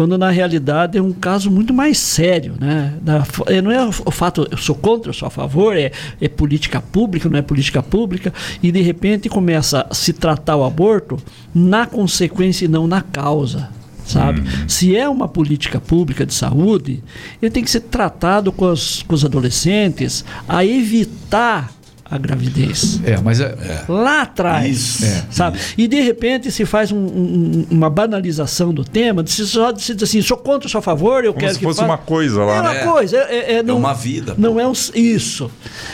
Quando 0.00 0.16
na 0.16 0.30
realidade 0.30 0.96
é 0.96 1.02
um 1.02 1.12
caso 1.12 1.50
muito 1.50 1.74
mais 1.74 1.98
sério, 1.98 2.54
né? 2.58 2.94
Da- 3.02 3.22
é, 3.48 3.60
não 3.60 3.70
é 3.70 3.84
o 3.86 4.10
fato, 4.10 4.48
eu 4.50 4.56
sou 4.56 4.74
contra, 4.74 5.10
eu 5.10 5.12
sou 5.12 5.26
a 5.26 5.30
favor, 5.30 5.76
é, 5.76 5.92
é 6.18 6.26
política 6.26 6.80
pública, 6.80 7.28
não 7.28 7.38
é 7.38 7.42
política 7.42 7.82
pública, 7.82 8.32
e 8.62 8.72
de 8.72 8.80
repente 8.80 9.28
começa 9.28 9.86
a 9.90 9.92
se 9.92 10.14
tratar 10.14 10.56
o 10.56 10.64
aborto 10.64 11.18
na 11.54 11.84
consequência 11.84 12.64
e 12.64 12.68
não 12.68 12.86
na 12.86 13.02
causa 13.02 13.68
sabe? 14.06 14.42
Se 14.66 14.96
é 14.96 15.06
uma 15.06 15.28
política 15.28 15.78
pública 15.78 16.24
de 16.24 16.32
saúde, 16.32 17.04
ele 17.42 17.50
tem 17.50 17.62
que 17.62 17.70
ser 17.70 17.80
tratado 17.80 18.50
com 18.50 18.64
os, 18.72 19.02
com 19.02 19.14
os 19.14 19.22
adolescentes 19.24 20.24
a 20.48 20.64
evitar 20.64 21.70
a 22.10 22.18
gravidez. 22.18 23.00
É, 23.04 23.18
mas 23.20 23.40
é, 23.40 23.44
é. 23.44 23.84
lá 23.88 24.22
atrás, 24.22 24.68
isso, 24.68 25.04
é. 25.04 25.24
sabe? 25.30 25.58
E 25.78 25.86
de 25.86 26.00
repente 26.00 26.50
se 26.50 26.66
faz 26.66 26.90
um, 26.90 26.98
um, 26.98 27.66
uma 27.70 27.88
banalização 27.88 28.74
do 28.74 28.84
tema, 28.84 29.24
se 29.26 29.46
só 29.46 29.74
se 29.76 29.94
diz 29.94 30.02
assim, 30.02 30.20
sou 30.20 30.36
contra, 30.36 30.68
sou 30.68 30.80
a 30.80 30.82
favor, 30.82 31.24
eu 31.24 31.32
Como 31.32 31.40
quero 31.40 31.52
se 31.52 31.58
que 31.60 31.64
fosse 31.64 31.78
faça. 31.78 31.88
uma 31.88 31.98
coisa 31.98 32.42
lá. 32.42 32.56
É 32.56 32.60
uma 32.60 32.72
né? 32.72 32.84
coisa, 32.84 33.16
é, 33.16 33.54
é, 33.54 33.62
não, 33.62 33.76
é 33.76 33.78
uma 33.78 33.94
vida. 33.94 34.34
Não 34.36 34.54
pô. 34.54 34.60
é 34.60 34.66
um, 34.66 34.72
isso. 34.94 35.50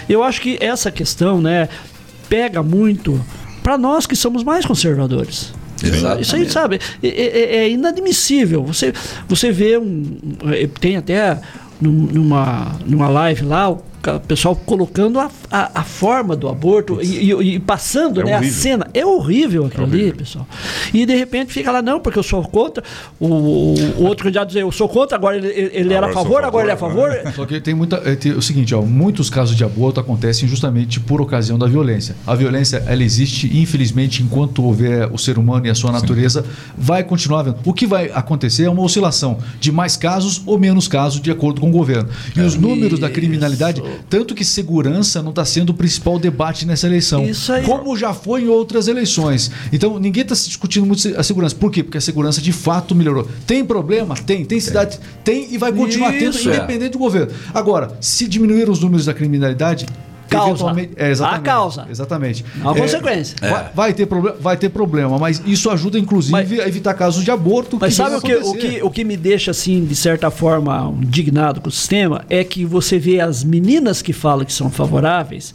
Eu 0.09 0.23
acho 0.23 0.41
que 0.41 0.57
essa 0.59 0.91
questão, 0.91 1.41
né, 1.41 1.69
pega 2.31 2.63
muito 2.63 3.23
para 3.63 3.77
nós 3.77 4.07
que 4.07 4.17
somos 4.17 4.43
mais 4.43 4.65
conservadores. 4.65 5.53
Exatamente. 5.83 6.23
Isso 6.23 6.37
aí, 6.37 6.51
sabe, 6.51 6.81
é, 7.03 7.09
é, 7.09 7.57
é, 7.57 7.71
inadmissível. 7.71 8.65
Você, 8.65 8.95
você 9.29 9.53
vê 9.53 9.77
um. 9.77 10.19
Tem 10.81 10.97
até 10.97 11.39
numa, 11.79 12.77
numa 12.87 13.09
live 13.09 13.45
lá, 13.45 13.77
o 14.15 14.21
pessoal 14.21 14.55
colocando 14.55 15.19
a, 15.19 15.31
a, 15.51 15.81
a 15.81 15.85
forma 15.85 16.37
do 16.37 16.49
aborto 16.49 17.01
e, 17.03 17.33
e, 17.33 17.55
e, 17.55 17.59
passando 17.59 18.21
é 18.21 18.25
né, 18.25 18.35
a 18.35 18.43
cena. 18.45 18.87
É 18.95 19.05
horrível 19.05 19.67
aquilo 19.67 19.85
é 19.85 19.87
horrível. 19.87 20.09
ali, 20.09 20.19
pessoal. 20.19 20.47
E 20.93 21.05
de 21.05 21.15
repente 21.15 21.53
fica 21.53 21.71
lá, 21.71 21.83
não, 21.83 22.01
porque 22.01 22.19
eu 22.19 22.23
sou 22.23 22.43
contra. 22.43 22.83
O, 23.19 23.27
o 23.27 24.05
outro 24.05 24.25
candidato 24.25 24.49
diz, 24.49 24.57
eu 24.57 24.71
sou 24.71 24.89
contra, 24.89 25.17
agora 25.17 25.37
ele, 25.37 25.49
ele 25.73 25.95
era 25.95 26.07
a 26.07 26.13
favor, 26.13 26.45
agora 26.45 26.65
ele 26.65 26.71
é 26.71 26.75
a 26.75 26.79
favor. 26.79 27.11
Só 27.35 27.45
que 27.45 27.61
tem 27.61 27.75
muita. 27.75 27.99
Tem 28.17 28.33
o 28.33 28.43
seguinte, 28.43 28.75
ó, 28.75 28.83
muitos 28.83 29.31
casos 29.31 29.57
de 29.57 29.65
aborto 29.65 30.01
acontecem 30.01 30.49
justamente 30.49 31.01
por 31.01 31.21
ocasião 31.21 31.59
da 31.59 31.67
violência. 31.67 32.17
A 32.27 32.35
violência, 32.35 32.83
ela 32.87 33.03
existe, 33.03 33.57
infelizmente, 33.59 34.23
enquanto 34.23 34.63
houver 34.63 35.11
o 35.13 35.19
ser 35.19 35.39
humano 35.39 35.67
e 35.67 35.71
a 35.71 35.75
sua 35.75 35.93
natureza, 35.93 36.43
Sim. 36.43 36.49
vai 36.77 37.03
continuar 37.03 37.41
havendo. 37.41 37.59
O 37.65 37.73
que 37.73 37.87
vai 37.87 38.11
acontecer 38.13 38.65
é 38.65 38.71
uma 38.71 38.83
oscilação 38.83 39.39
de 39.61 39.73
mais 39.73 39.97
casos 39.97 40.43
ou 40.47 40.59
menos 40.59 40.89
casos, 40.89 41.21
de 41.21 41.31
acordo 41.31 41.61
com 41.61 41.69
o 41.69 41.73
governo. 41.73 42.09
E 42.35 42.41
os 42.41 42.55
números 42.55 42.95
Isso. 42.95 43.01
da 43.01 43.11
criminalidade 43.11 43.83
tanto 44.09 44.35
que 44.35 44.45
segurança 44.45 45.23
não 45.23 45.31
está 45.31 45.45
sendo 45.45 45.71
o 45.71 45.75
principal 45.75 46.19
debate 46.19 46.67
nessa 46.67 46.87
eleição. 46.87 47.25
Isso 47.25 47.53
aí. 47.53 47.65
Como 47.65 47.97
já 47.97 48.13
foi 48.13 48.43
em 48.43 48.49
outras 48.49 48.89
eleições. 48.89 49.51
Então, 49.73 49.99
ninguém 49.99 50.23
está 50.23 50.35
se 50.35 50.49
discutindo 50.49 50.87
muito 50.87 51.09
a 51.17 51.23
segurança. 51.23 51.55
Por 51.55 51.71
quê? 51.71 51.83
Porque 51.83 51.99
a 51.99 52.01
segurança 52.01 52.41
de 52.41 52.53
fato 52.53 52.95
melhorou. 52.95 53.29
Tem 53.47 53.65
problema? 53.65 54.15
Tem. 54.15 54.45
Tem 54.45 54.61
cidade? 54.61 54.99
Tem, 55.25 55.47
tem 55.47 55.55
e 55.55 55.59
vai 55.59 55.73
continuar 55.73 56.15
Isso, 56.15 56.39
tendo, 56.39 56.53
é. 56.53 56.57
independente 56.57 56.93
do 56.93 56.99
governo. 56.99 57.33
Agora, 57.53 57.97
se 58.01 58.27
diminuir 58.27 58.69
os 58.69 58.81
números 58.81 59.07
da 59.07 59.15
criminalidade, 59.15 59.87
causa. 60.29 60.67
É, 60.97 61.13
a 61.13 61.39
causa. 61.39 61.87
Exatamente. 61.91 62.45
A 62.65 62.71
é, 62.73 62.81
consequência. 62.81 63.37
É. 63.41 63.51
Vai, 63.51 63.71
vai, 63.75 63.95
ter 63.95 64.07
problema, 64.07 64.37
vai 64.41 64.57
ter 64.57 64.69
problema, 64.69 65.19
mas 65.19 65.43
isso 65.47 65.71
ajuda, 65.71 65.99
inclusive, 65.99 66.33
mas, 66.33 66.51
a 66.53 66.69
evitar 66.69 66.95
casos 66.95 67.25
de 67.25 67.31
aborto. 67.31 67.79
Mas 67.81 67.95
sabe 67.95 68.17
o 68.17 68.21
que, 68.21 68.35
o, 68.35 68.55
que, 68.55 68.83
o 68.83 68.91
que 68.91 69.05
me 69.05 69.17
deixa, 69.17 69.51
assim, 69.51 69.85
de 69.85 69.97
certa 69.97 70.31
forma, 70.31 70.93
indignado 71.03 71.61
com 71.61 71.69
o 71.69 71.73
sistema? 71.73 72.25
É 72.29 72.45
que 72.45 72.65
você 72.65 72.99
vê 72.99 73.21
as 73.21 73.45
meninas 73.45 74.03
que 74.03 74.13
falam 74.13 74.45
que 74.45 74.53
são 74.53 74.71
favoráveis, 74.71 75.55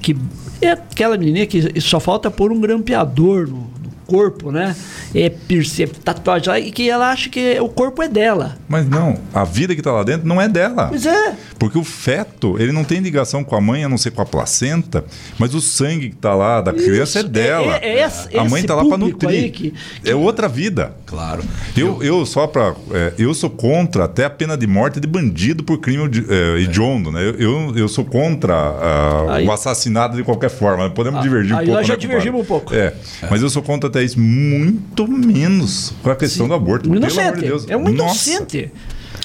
que 0.00 0.16
é 0.60 0.70
aquela 0.70 1.16
menina 1.16 1.46
que 1.46 1.80
só 1.80 2.00
falta 2.00 2.30
pôr 2.30 2.52
um 2.52 2.60
grampeador 2.60 3.48
no, 3.48 3.77
corpo, 4.08 4.50
né? 4.50 4.74
É 5.14 5.28
piercing, 5.28 5.82
é 5.82 5.86
tatuagem 5.86 6.48
lá, 6.48 6.58
e 6.58 6.72
que 6.72 6.88
ela 6.88 7.10
acha 7.10 7.28
que 7.28 7.60
o 7.60 7.68
corpo 7.68 8.02
é 8.02 8.08
dela. 8.08 8.56
Mas 8.66 8.88
não, 8.88 9.18
a 9.34 9.44
vida 9.44 9.74
que 9.74 9.80
está 9.80 9.92
lá 9.92 10.02
dentro 10.02 10.26
não 10.26 10.40
é 10.40 10.48
dela. 10.48 10.86
Pois 10.88 11.04
é. 11.04 11.36
Porque 11.58 11.76
o 11.76 11.84
feto, 11.84 12.56
ele 12.58 12.72
não 12.72 12.84
tem 12.84 13.00
ligação 13.00 13.44
com 13.44 13.54
a 13.54 13.60
mãe, 13.60 13.84
a 13.84 13.88
não 13.88 13.98
ser 13.98 14.12
com 14.12 14.22
a 14.22 14.26
placenta, 14.26 15.04
mas 15.38 15.54
o 15.54 15.60
sangue 15.60 16.08
que 16.08 16.16
está 16.16 16.34
lá 16.34 16.62
da 16.62 16.72
criança 16.72 17.18
é 17.18 17.20
Isso, 17.20 17.28
é 17.28 17.30
dela. 17.30 17.76
É, 17.82 17.98
é, 17.98 18.10
é, 18.32 18.38
a 18.38 18.44
mãe 18.44 18.62
está 18.62 18.74
lá 18.74 18.84
para 18.84 18.96
nutrir. 18.96 19.52
Que, 19.52 19.70
que... 19.70 19.74
É 20.08 20.14
outra 20.14 20.48
vida. 20.48 20.94
Claro. 21.04 21.42
Eu, 21.76 22.02
eu 22.02 22.24
só 22.24 22.46
para. 22.46 22.74
É, 22.92 23.12
eu 23.18 23.34
sou 23.34 23.50
contra 23.50 24.04
até 24.04 24.24
a 24.24 24.30
pena 24.30 24.56
de 24.56 24.66
morte 24.66 25.00
de 25.00 25.06
bandido 25.06 25.62
por 25.62 25.78
crime 25.78 26.08
de, 26.08 26.24
é, 26.28 26.60
hediondo, 26.60 27.10
né? 27.10 27.22
Eu, 27.22 27.34
eu, 27.34 27.76
eu 27.76 27.88
sou 27.88 28.04
contra 28.04 28.54
a, 28.54 29.42
o 29.44 29.52
assassinato 29.52 30.16
de 30.16 30.22
qualquer 30.22 30.50
forma. 30.50 30.88
Podemos 30.90 31.20
divergir 31.22 31.54
um 31.54 31.58
pouco. 31.58 31.72
Nós 31.72 31.86
já 31.86 31.94
né, 31.94 32.00
divergimos 32.00 32.40
um 32.40 32.44
pouco. 32.44 32.74
É, 32.74 32.94
mas 33.30 33.42
eu 33.42 33.50
sou 33.50 33.62
contra 33.62 33.88
até 33.88 33.97
isso 34.04 34.20
muito 34.20 35.06
menos 35.08 35.92
com 36.02 36.10
a 36.10 36.16
questão 36.16 36.46
Sim. 36.46 36.48
do 36.48 36.54
aborto. 36.54 36.94
Inocente. 36.94 37.36
De 37.36 37.40
Deus. 37.42 37.66
É 37.68 37.76
um 37.76 37.88
inocente. 37.88 38.70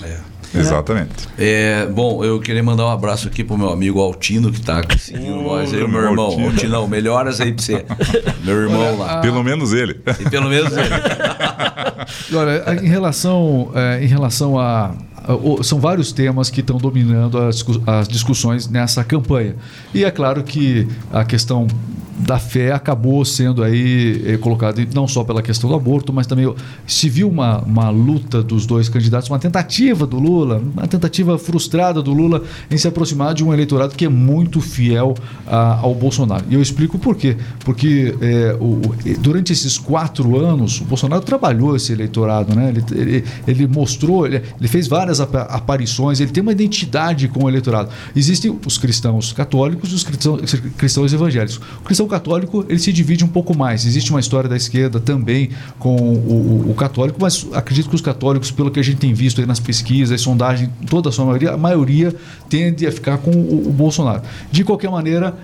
É. 0.01 0.33
Exatamente. 0.55 1.27
É, 1.37 1.87
bom, 1.87 2.23
eu 2.23 2.39
queria 2.39 2.61
mandar 2.63 2.85
um 2.85 2.91
abraço 2.91 3.27
aqui 3.27 3.43
pro 3.43 3.57
meu 3.57 3.69
amigo 3.69 3.99
Altino, 3.99 4.51
que 4.51 4.61
tá 4.61 4.83
seguindo 4.99 5.41
nós 5.41 5.73
aí, 5.73 5.87
meu 5.87 6.01
irmão. 6.01 6.25
Altino. 6.25 6.47
Altinão, 6.47 6.87
melhoras 6.87 7.41
aí 7.41 7.51
pra 7.53 7.63
você. 7.63 7.85
meu 8.43 8.61
irmão 8.61 8.99
lá. 8.99 9.19
Pelo 9.19 9.43
menos 9.43 9.73
ele. 9.73 9.99
E 10.19 10.29
pelo 10.29 10.49
menos 10.49 10.71
ele. 10.77 10.89
Olha, 12.35 12.83
em 12.83 12.87
relação, 12.87 13.71
é, 13.73 14.03
em 14.03 14.07
relação 14.07 14.59
a, 14.59 14.93
são 15.63 15.79
vários 15.79 16.11
temas 16.11 16.49
que 16.49 16.59
estão 16.59 16.77
dominando 16.77 17.37
as, 17.37 17.63
discussões 18.07 18.67
nessa 18.67 19.03
campanha. 19.03 19.55
E 19.93 20.03
é 20.03 20.11
claro 20.11 20.43
que 20.43 20.87
a 21.11 21.23
questão 21.23 21.67
da 22.19 22.37
fé 22.37 22.71
acabou 22.71 23.23
sendo 23.25 23.63
aí 23.63 24.21
eh, 24.25 24.37
colocado 24.37 24.81
não 24.93 25.07
só 25.07 25.23
pela 25.23 25.41
questão 25.41 25.69
do 25.69 25.75
aborto, 25.75 26.13
mas 26.13 26.27
também 26.27 26.53
se 26.85 27.09
viu 27.09 27.27
uma, 27.27 27.59
uma 27.59 27.89
luta 27.89 28.41
dos 28.41 28.65
dois 28.65 28.87
candidatos, 28.87 29.29
uma 29.29 29.39
tentativa 29.39 30.05
do 30.05 30.19
Lula, 30.19 30.61
uma 30.73 30.87
tentativa 30.87 31.37
frustrada 31.37 32.01
do 32.01 32.13
Lula 32.13 32.43
em 32.69 32.77
se 32.77 32.87
aproximar 32.87 33.33
de 33.33 33.43
um 33.43 33.53
eleitorado 33.53 33.95
que 33.95 34.05
é 34.05 34.09
muito 34.09 34.61
fiel 34.61 35.15
a, 35.47 35.79
ao 35.79 35.93
Bolsonaro. 35.95 36.45
E 36.49 36.53
eu 36.53 36.61
explico 36.61 36.99
por 36.99 37.15
quê. 37.15 37.35
Porque 37.65 38.15
é, 38.21 38.55
o, 38.59 38.81
durante 39.19 39.51
esses 39.51 39.77
quatro 39.77 40.37
anos, 40.39 40.81
o 40.81 40.85
Bolsonaro 40.85 41.21
trabalhou 41.23 41.75
esse 41.75 41.91
eleitorado, 41.93 42.55
né? 42.55 42.69
ele, 42.69 42.83
ele, 42.91 43.23
ele 43.47 43.67
mostrou, 43.67 44.25
ele, 44.25 44.41
ele 44.59 44.67
fez 44.67 44.87
várias 44.87 45.12
aparições, 45.21 46.19
ele 46.19 46.31
tem 46.31 46.41
uma 46.41 46.51
identidade 46.51 47.27
com 47.27 47.45
o 47.45 47.49
eleitorado. 47.49 47.89
Existem 48.15 48.57
os 48.65 48.77
cristãos 48.77 49.33
católicos 49.33 49.91
e 49.91 49.95
os 49.95 50.03
cristãos, 50.03 50.53
cristãos 50.77 51.13
evangélicos. 51.13 51.57
O 51.57 51.83
cristão 51.83 52.07
católico 52.07 52.65
ele 52.67 52.79
se 52.79 52.91
divide 52.91 53.23
um 53.23 53.27
pouco 53.27 53.55
mais. 53.55 53.85
Existe 53.85 54.11
uma 54.11 54.19
história 54.19 54.49
da 54.49 54.55
esquerda 54.55 54.99
também 54.99 55.49
com 55.79 55.95
o, 55.95 56.67
o, 56.67 56.71
o 56.71 56.73
católico, 56.73 57.17
mas 57.21 57.47
acredito 57.53 57.89
que 57.89 57.95
os 57.95 58.01
católicos, 58.01 58.51
pelo 58.51 58.71
que 58.71 58.79
a 58.79 58.83
gente 58.83 58.97
tem 58.97 59.13
visto 59.13 59.45
nas 59.45 59.59
pesquisas, 59.59 60.19
sondagens, 60.21 60.69
toda 60.89 61.09
a 61.09 61.11
sua 61.11 61.25
maioria, 61.25 61.51
a 61.51 61.57
maioria 61.57 62.15
tende 62.49 62.85
a 62.87 62.91
ficar 62.91 63.17
com 63.17 63.31
o, 63.31 63.67
o 63.67 63.71
Bolsonaro. 63.71 64.21
De 64.51 64.63
qualquer 64.63 64.89
maneira, 64.89 65.35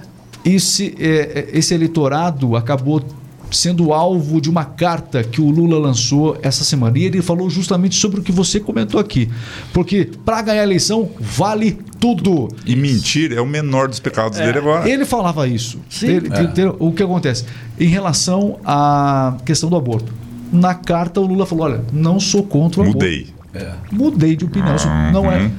esse, 0.43 0.95
é, 0.99 1.49
é 1.53 1.57
esse 1.57 1.73
eleitorado 1.73 2.55
acabou 2.55 3.03
sendo 3.51 3.93
alvo 3.93 4.39
de 4.41 4.49
uma 4.49 4.65
carta 4.65 5.23
que 5.23 5.41
o 5.41 5.49
Lula 5.49 5.77
lançou 5.77 6.37
essa 6.41 6.63
semana. 6.63 6.97
E 6.97 7.03
ele 7.03 7.21
falou 7.21 7.49
justamente 7.49 7.95
sobre 7.95 8.19
o 8.19 8.23
que 8.23 8.31
você 8.31 8.59
comentou 8.59 8.99
aqui. 8.99 9.29
Porque 9.73 10.09
para 10.25 10.41
ganhar 10.41 10.61
a 10.61 10.63
eleição 10.63 11.09
vale 11.19 11.77
tudo. 11.99 12.49
E 12.65 12.75
mentir 12.75 13.33
é 13.33 13.41
o 13.41 13.45
menor 13.45 13.87
dos 13.87 13.99
pecados 13.99 14.39
é, 14.39 14.45
dele 14.45 14.59
agora. 14.59 14.89
Ele 14.89 15.05
falava 15.05 15.47
isso. 15.47 15.79
Sim. 15.89 16.07
Ele, 16.07 16.27
é. 16.27 16.75
O 16.79 16.91
que 16.91 17.03
acontece? 17.03 17.45
Em 17.79 17.87
relação 17.87 18.59
à 18.65 19.37
questão 19.45 19.69
do 19.69 19.75
aborto. 19.75 20.11
Na 20.51 20.73
carta 20.73 21.19
o 21.19 21.25
Lula 21.25 21.45
falou: 21.45 21.65
olha, 21.65 21.83
não 21.91 22.19
sou 22.19 22.43
contra 22.43 22.81
o 22.81 22.85
Mudei. 22.85 23.21
aborto. 23.21 23.39
É. 23.53 23.73
Mudei 23.91 24.35
de 24.35 24.45
opinião. 24.45 24.75
Uhum. 24.75 25.11
Não 25.11 25.31
é, 25.31 25.45
é 25.45 25.51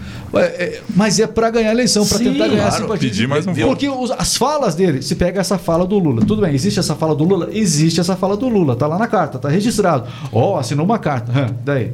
mas 0.94 1.19
é 1.19 1.27
para 1.27 1.51
ganhar 1.51 1.70
a 1.70 1.73
eleição, 1.73 2.07
para 2.07 2.19
tentar 2.19 2.48
ganhar 2.48 2.69
claro, 2.69 2.82
simpatia. 2.82 3.09
Pedir 3.09 3.27
mais 3.27 3.47
um 3.47 3.55
Porque 3.55 3.89
os, 3.89 4.11
as 4.12 4.36
falas 4.36 4.74
dele, 4.74 5.02
se 5.02 5.16
pega 5.16 5.40
essa 5.40 5.59
fala 5.59 5.86
do 5.86 5.98
Lula. 5.98 6.24
Tudo 6.24 6.43
bem, 6.43 6.55
existe 6.55 6.78
essa 6.78 6.94
fala 6.94 7.15
do 7.15 7.24
Lula? 7.24 7.48
Existe 7.52 8.01
essa 8.01 8.15
fala 8.16 8.36
do 8.36 8.48
Lula. 8.48 8.77
Tá 8.77 8.86
lá 8.86 8.98
na 8.98 9.07
carta, 9.07 9.39
tá 9.39 9.48
registrado. 9.48 10.07
Ó, 10.32 10.55
oh, 10.55 10.57
assinou 10.57 10.85
uma 10.85 10.98
carta. 10.98 11.55
Daí. 11.65 11.93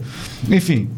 Enfim. 0.51 0.91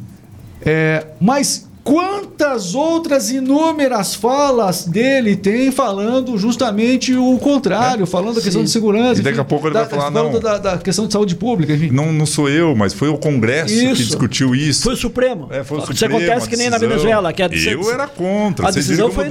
É, 0.64 1.06
mas 1.20 1.67
Quantas 1.88 2.74
outras 2.74 3.30
inúmeras 3.30 4.14
falas 4.14 4.84
dele 4.84 5.34
tem 5.34 5.72
falando 5.72 6.36
justamente 6.36 7.14
o 7.14 7.38
contrário, 7.38 8.02
é. 8.02 8.06
falando 8.06 8.34
da 8.34 8.42
questão 8.42 8.60
Sim. 8.60 8.66
de 8.66 8.70
segurança. 8.70 9.20
E 9.22 9.24
daqui 9.24 9.40
a 9.40 9.44
pouco 9.44 9.68
ele 9.68 9.72
da, 9.72 9.84
vai 9.84 9.88
falar, 9.88 10.10
não. 10.10 10.38
Da, 10.38 10.58
da, 10.58 10.76
questão 10.76 11.06
de 11.06 11.14
saúde 11.14 11.34
pública, 11.34 11.72
enfim. 11.72 11.88
Não, 11.90 12.12
não 12.12 12.26
sou 12.26 12.46
eu, 12.46 12.76
mas 12.76 12.92
foi 12.92 13.08
o 13.08 13.16
Congresso 13.16 13.72
isso. 13.72 13.94
que 13.94 14.02
discutiu 14.04 14.54
isso. 14.54 14.82
Foi 14.82 14.92
o 14.92 14.96
Supremo. 14.98 15.48
É, 15.50 15.64
foi 15.64 15.78
o 15.78 15.80
Supremo. 15.80 15.94
Isso 15.94 16.04
acontece 16.04 16.46
que 16.50 16.56
nem 16.58 16.68
na 16.68 16.76
Venezuela. 16.76 17.32
Que 17.32 17.42
a 17.42 17.48
decisão, 17.48 17.80
eu 17.80 17.90
era 17.90 18.06
contra, 18.06 18.68
a 18.68 18.70
decisão 18.70 19.10
foi, 19.10 19.26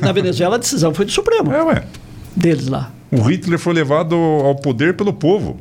Na 0.00 0.12
Venezuela 0.12 0.56
a 0.56 0.58
decisão 0.58 0.94
foi 0.94 1.04
do 1.04 1.12
Supremo. 1.12 1.52
É, 1.52 1.62
ué. 1.62 1.84
Deles 2.34 2.66
lá. 2.66 2.90
O 3.12 3.20
Hitler 3.20 3.58
foi 3.58 3.74
levado 3.74 4.14
ao 4.14 4.56
poder 4.56 4.96
pelo 4.96 5.12
povo. 5.12 5.58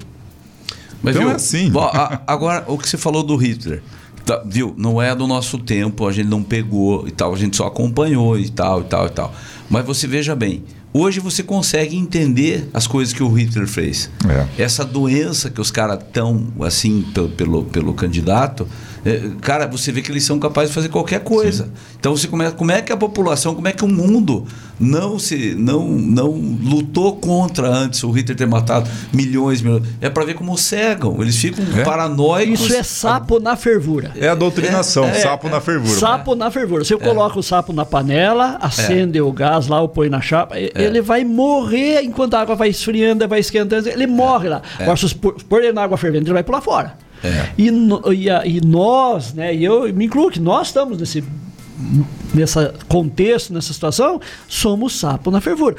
Mas 1.03 1.15
então 1.15 1.27
viu, 1.27 1.33
é 1.33 1.35
assim. 1.35 1.69
Bom, 1.69 1.83
a, 1.83 2.21
agora, 2.25 2.63
o 2.65 2.77
que 2.77 2.87
você 2.87 2.97
falou 2.97 3.23
do 3.23 3.35
Hitler. 3.35 3.81
Tá, 4.29 4.43
viu? 4.45 4.75
Não 4.77 5.01
é 5.01 5.15
do 5.15 5.25
nosso 5.25 5.57
tempo, 5.57 6.05
a 6.07 6.11
gente 6.11 6.27
não 6.27 6.43
pegou 6.43 7.07
e 7.07 7.11
tal, 7.11 7.33
a 7.33 7.35
gente 7.35 7.57
só 7.57 7.65
acompanhou 7.65 8.37
e 8.37 8.47
tal, 8.47 8.81
e 8.81 8.83
tal, 8.83 9.07
e 9.07 9.09
tal. 9.09 9.33
Mas 9.67 9.83
você 9.83 10.05
veja 10.05 10.35
bem, 10.35 10.63
hoje 10.93 11.19
você 11.19 11.41
consegue 11.41 11.97
entender 11.97 12.69
as 12.71 12.85
coisas 12.85 13.11
que 13.11 13.23
o 13.23 13.27
Hitler 13.27 13.67
fez. 13.67 14.07
É. 14.29 14.61
Essa 14.61 14.85
doença 14.85 15.49
que 15.49 15.59
os 15.59 15.71
caras 15.71 15.97
estão, 16.03 16.45
assim, 16.61 17.01
pelo, 17.11 17.29
pelo, 17.29 17.63
pelo 17.63 17.93
candidato, 17.95 18.67
cara, 19.41 19.67
você 19.67 19.91
vê 19.91 20.01
que 20.01 20.11
eles 20.11 20.23
são 20.23 20.39
capazes 20.39 20.69
de 20.69 20.75
fazer 20.75 20.89
qualquer 20.89 21.21
coisa. 21.21 21.65
Sim. 21.65 21.71
Então 21.99 22.15
você 22.15 22.27
começa, 22.27 22.51
como 22.53 22.71
é 22.71 22.81
que 22.81 22.91
a 22.91 22.97
população, 22.97 23.55
como 23.55 23.67
é 23.67 23.71
que 23.71 23.83
o 23.83 23.87
mundo 23.87 24.45
não 24.79 25.19
se 25.19 25.53
não 25.55 25.85
não 25.89 26.31
lutou 26.31 27.17
contra 27.17 27.67
antes 27.67 28.01
o 28.03 28.11
Hitler 28.11 28.37
ter 28.37 28.47
matado 28.47 28.89
milhões, 29.13 29.61
milhões. 29.61 29.83
É 29.99 30.09
para 30.09 30.23
ver 30.23 30.35
como 30.35 30.57
cegam. 30.57 31.21
Eles 31.21 31.35
ficam 31.35 31.65
é. 31.77 31.83
paranoicos. 31.83 32.61
Isso 32.61 32.73
é 32.73 32.83
sapo 32.83 33.39
na 33.39 33.55
fervura. 33.55 34.11
É 34.15 34.29
a 34.29 34.35
doutrinação, 34.35 35.05
é, 35.05 35.15
sapo 35.15 35.47
é, 35.47 35.51
na 35.51 35.59
fervura. 35.59 35.99
Sapo 35.99 36.35
na 36.35 36.49
fervura. 36.49 36.83
Você 36.83 36.97
coloca 36.97 37.37
o 37.37 37.43
sapo 37.43 37.73
na 37.73 37.85
panela, 37.85 38.57
acende 38.61 39.19
o 39.21 39.31
gás 39.31 39.67
lá, 39.67 39.81
o 39.81 39.89
põe 39.89 40.09
na 40.09 40.21
chapa, 40.21 40.55
ele 40.57 41.01
vai 41.01 41.23
morrer 41.23 42.01
enquanto 42.01 42.35
a 42.35 42.41
água 42.41 42.55
vai 42.55 42.69
esfriando, 42.69 43.27
vai 43.27 43.39
esquentando, 43.39 43.89
ele 43.89 44.07
morre 44.07 44.49
lá. 44.49 44.61
Agora, 44.79 44.95
se 44.95 45.15
pôr 45.15 45.63
ele 45.63 45.73
na 45.73 45.83
água 45.83 45.97
fervendo, 45.97 46.27
ele 46.27 46.33
vai 46.33 46.43
pular 46.43 46.61
fora. 46.61 47.08
É. 47.23 47.49
E, 47.57 47.67
e, 47.67 48.57
e, 48.57 48.61
nós, 48.65 49.33
né, 49.33 49.53
e 49.53 49.63
eu 49.63 49.93
me 49.93 50.05
incluo 50.05 50.29
que 50.31 50.39
nós 50.39 50.67
estamos 50.67 50.97
nesse 50.97 51.23
nesse 52.33 52.59
contexto, 52.87 53.53
nessa 53.53 53.71
situação, 53.73 54.19
somos 54.47 54.99
sapo 54.99 55.31
na 55.31 55.39
fervura. 55.39 55.75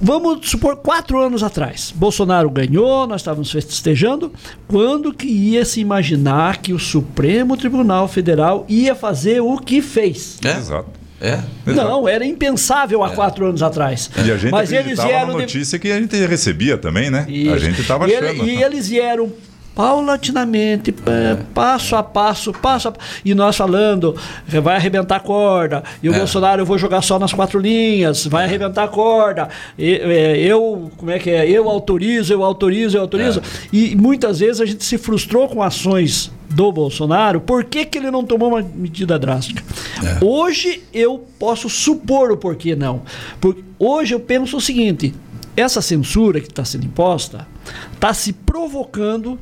Vamos 0.00 0.50
supor, 0.50 0.76
quatro 0.76 1.18
anos 1.18 1.42
atrás, 1.42 1.92
Bolsonaro 1.94 2.50
ganhou, 2.50 3.06
nós 3.06 3.22
estávamos 3.22 3.50
festejando. 3.50 4.30
Quando 4.68 5.12
que 5.14 5.26
ia 5.26 5.64
se 5.64 5.80
imaginar 5.80 6.58
que 6.58 6.74
o 6.74 6.78
Supremo 6.78 7.56
Tribunal 7.56 8.06
Federal 8.06 8.66
ia 8.68 8.94
fazer 8.94 9.40
o 9.40 9.56
que 9.56 9.80
fez? 9.80 10.38
É. 10.44 10.50
Exato. 10.50 10.90
É? 11.18 11.40
Não, 11.64 12.06
era 12.06 12.26
impensável 12.26 13.02
há 13.02 13.10
é. 13.10 13.14
quatro 13.14 13.46
anos 13.46 13.62
atrás. 13.62 14.10
E 14.22 14.30
a 14.30 14.36
gente 14.36 14.50
Mas 14.50 14.70
eles 14.70 15.02
vieram 15.02 15.28
na 15.28 15.38
notícia 15.38 15.78
de... 15.78 15.82
que 15.82 15.90
a 15.90 15.98
gente 15.98 16.14
recebia 16.26 16.76
também, 16.76 17.10
né? 17.10 17.24
Isso. 17.26 17.54
A 17.54 17.58
gente 17.58 17.80
estava 17.80 18.04
achando. 18.04 18.22
E, 18.22 18.28
ele, 18.28 18.50
e 18.50 18.62
eles 18.62 18.86
vieram 18.86 19.32
paulatinamente, 19.76 20.94
é. 21.04 21.36
passo 21.52 21.94
a 21.96 22.02
passo, 22.02 22.50
passo 22.50 22.88
a 22.88 22.92
passo. 22.92 23.06
E 23.22 23.34
nós 23.34 23.58
falando, 23.58 24.16
vai 24.48 24.76
arrebentar 24.76 25.16
a 25.16 25.20
corda. 25.20 25.84
E 26.02 26.08
o 26.08 26.14
é. 26.14 26.18
Bolsonaro, 26.18 26.62
eu 26.62 26.66
vou 26.66 26.78
jogar 26.78 27.02
só 27.02 27.18
nas 27.18 27.34
quatro 27.34 27.60
linhas, 27.60 28.26
vai 28.26 28.44
é. 28.44 28.46
arrebentar 28.46 28.84
a 28.84 28.88
corda. 28.88 29.50
É, 29.78 30.38
eu, 30.38 30.90
como 30.96 31.10
é 31.10 31.18
que 31.18 31.28
é? 31.28 31.46
Eu 31.46 31.68
autorizo, 31.68 32.32
eu 32.32 32.42
autorizo, 32.42 32.96
eu 32.96 33.02
autorizo. 33.02 33.40
É. 33.40 33.68
E 33.70 33.94
muitas 33.94 34.38
vezes 34.38 34.62
a 34.62 34.64
gente 34.64 34.82
se 34.82 34.96
frustrou 34.96 35.46
com 35.46 35.62
ações 35.62 36.32
do 36.48 36.72
Bolsonaro, 36.72 37.38
por 37.38 37.64
que, 37.64 37.84
que 37.84 37.98
ele 37.98 38.10
não 38.10 38.24
tomou 38.24 38.48
uma 38.48 38.62
medida 38.62 39.18
drástica? 39.18 39.62
É. 40.02 40.24
Hoje 40.24 40.82
eu 40.94 41.26
posso 41.38 41.68
supor 41.68 42.32
o 42.32 42.36
porquê 42.38 42.74
não. 42.74 43.02
Porque 43.38 43.62
hoje 43.78 44.14
eu 44.14 44.20
penso 44.20 44.56
o 44.56 44.60
seguinte: 44.60 45.14
essa 45.54 45.82
censura 45.82 46.40
que 46.40 46.48
está 46.48 46.64
sendo 46.64 46.86
imposta 46.86 47.46
está 47.92 48.14
se 48.14 48.32
provocando 48.32 49.38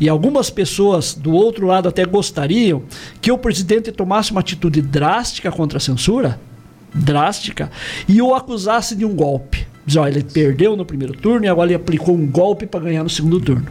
e 0.00 0.08
algumas 0.08 0.48
pessoas 0.48 1.14
do 1.14 1.32
outro 1.32 1.66
lado 1.66 1.88
até 1.88 2.04
gostariam 2.06 2.82
que 3.20 3.30
o 3.30 3.36
presidente 3.38 3.92
tomasse 3.92 4.32
uma 4.32 4.40
atitude 4.40 4.80
drástica 4.80 5.52
contra 5.52 5.76
a 5.76 5.80
censura, 5.80 6.40
drástica, 6.92 7.70
e 8.08 8.20
o 8.22 8.34
acusasse 8.34 8.96
de 8.96 9.04
um 9.04 9.14
golpe. 9.14 9.66
Diz, 9.84 9.96
ó, 9.96 10.08
ele 10.08 10.22
perdeu 10.22 10.76
no 10.76 10.84
primeiro 10.84 11.14
turno 11.14 11.44
e 11.44 11.48
agora 11.48 11.68
ele 11.68 11.74
aplicou 11.74 12.14
um 12.14 12.26
golpe 12.26 12.66
para 12.66 12.80
ganhar 12.80 13.02
no 13.02 13.10
segundo 13.10 13.40
turno. 13.40 13.66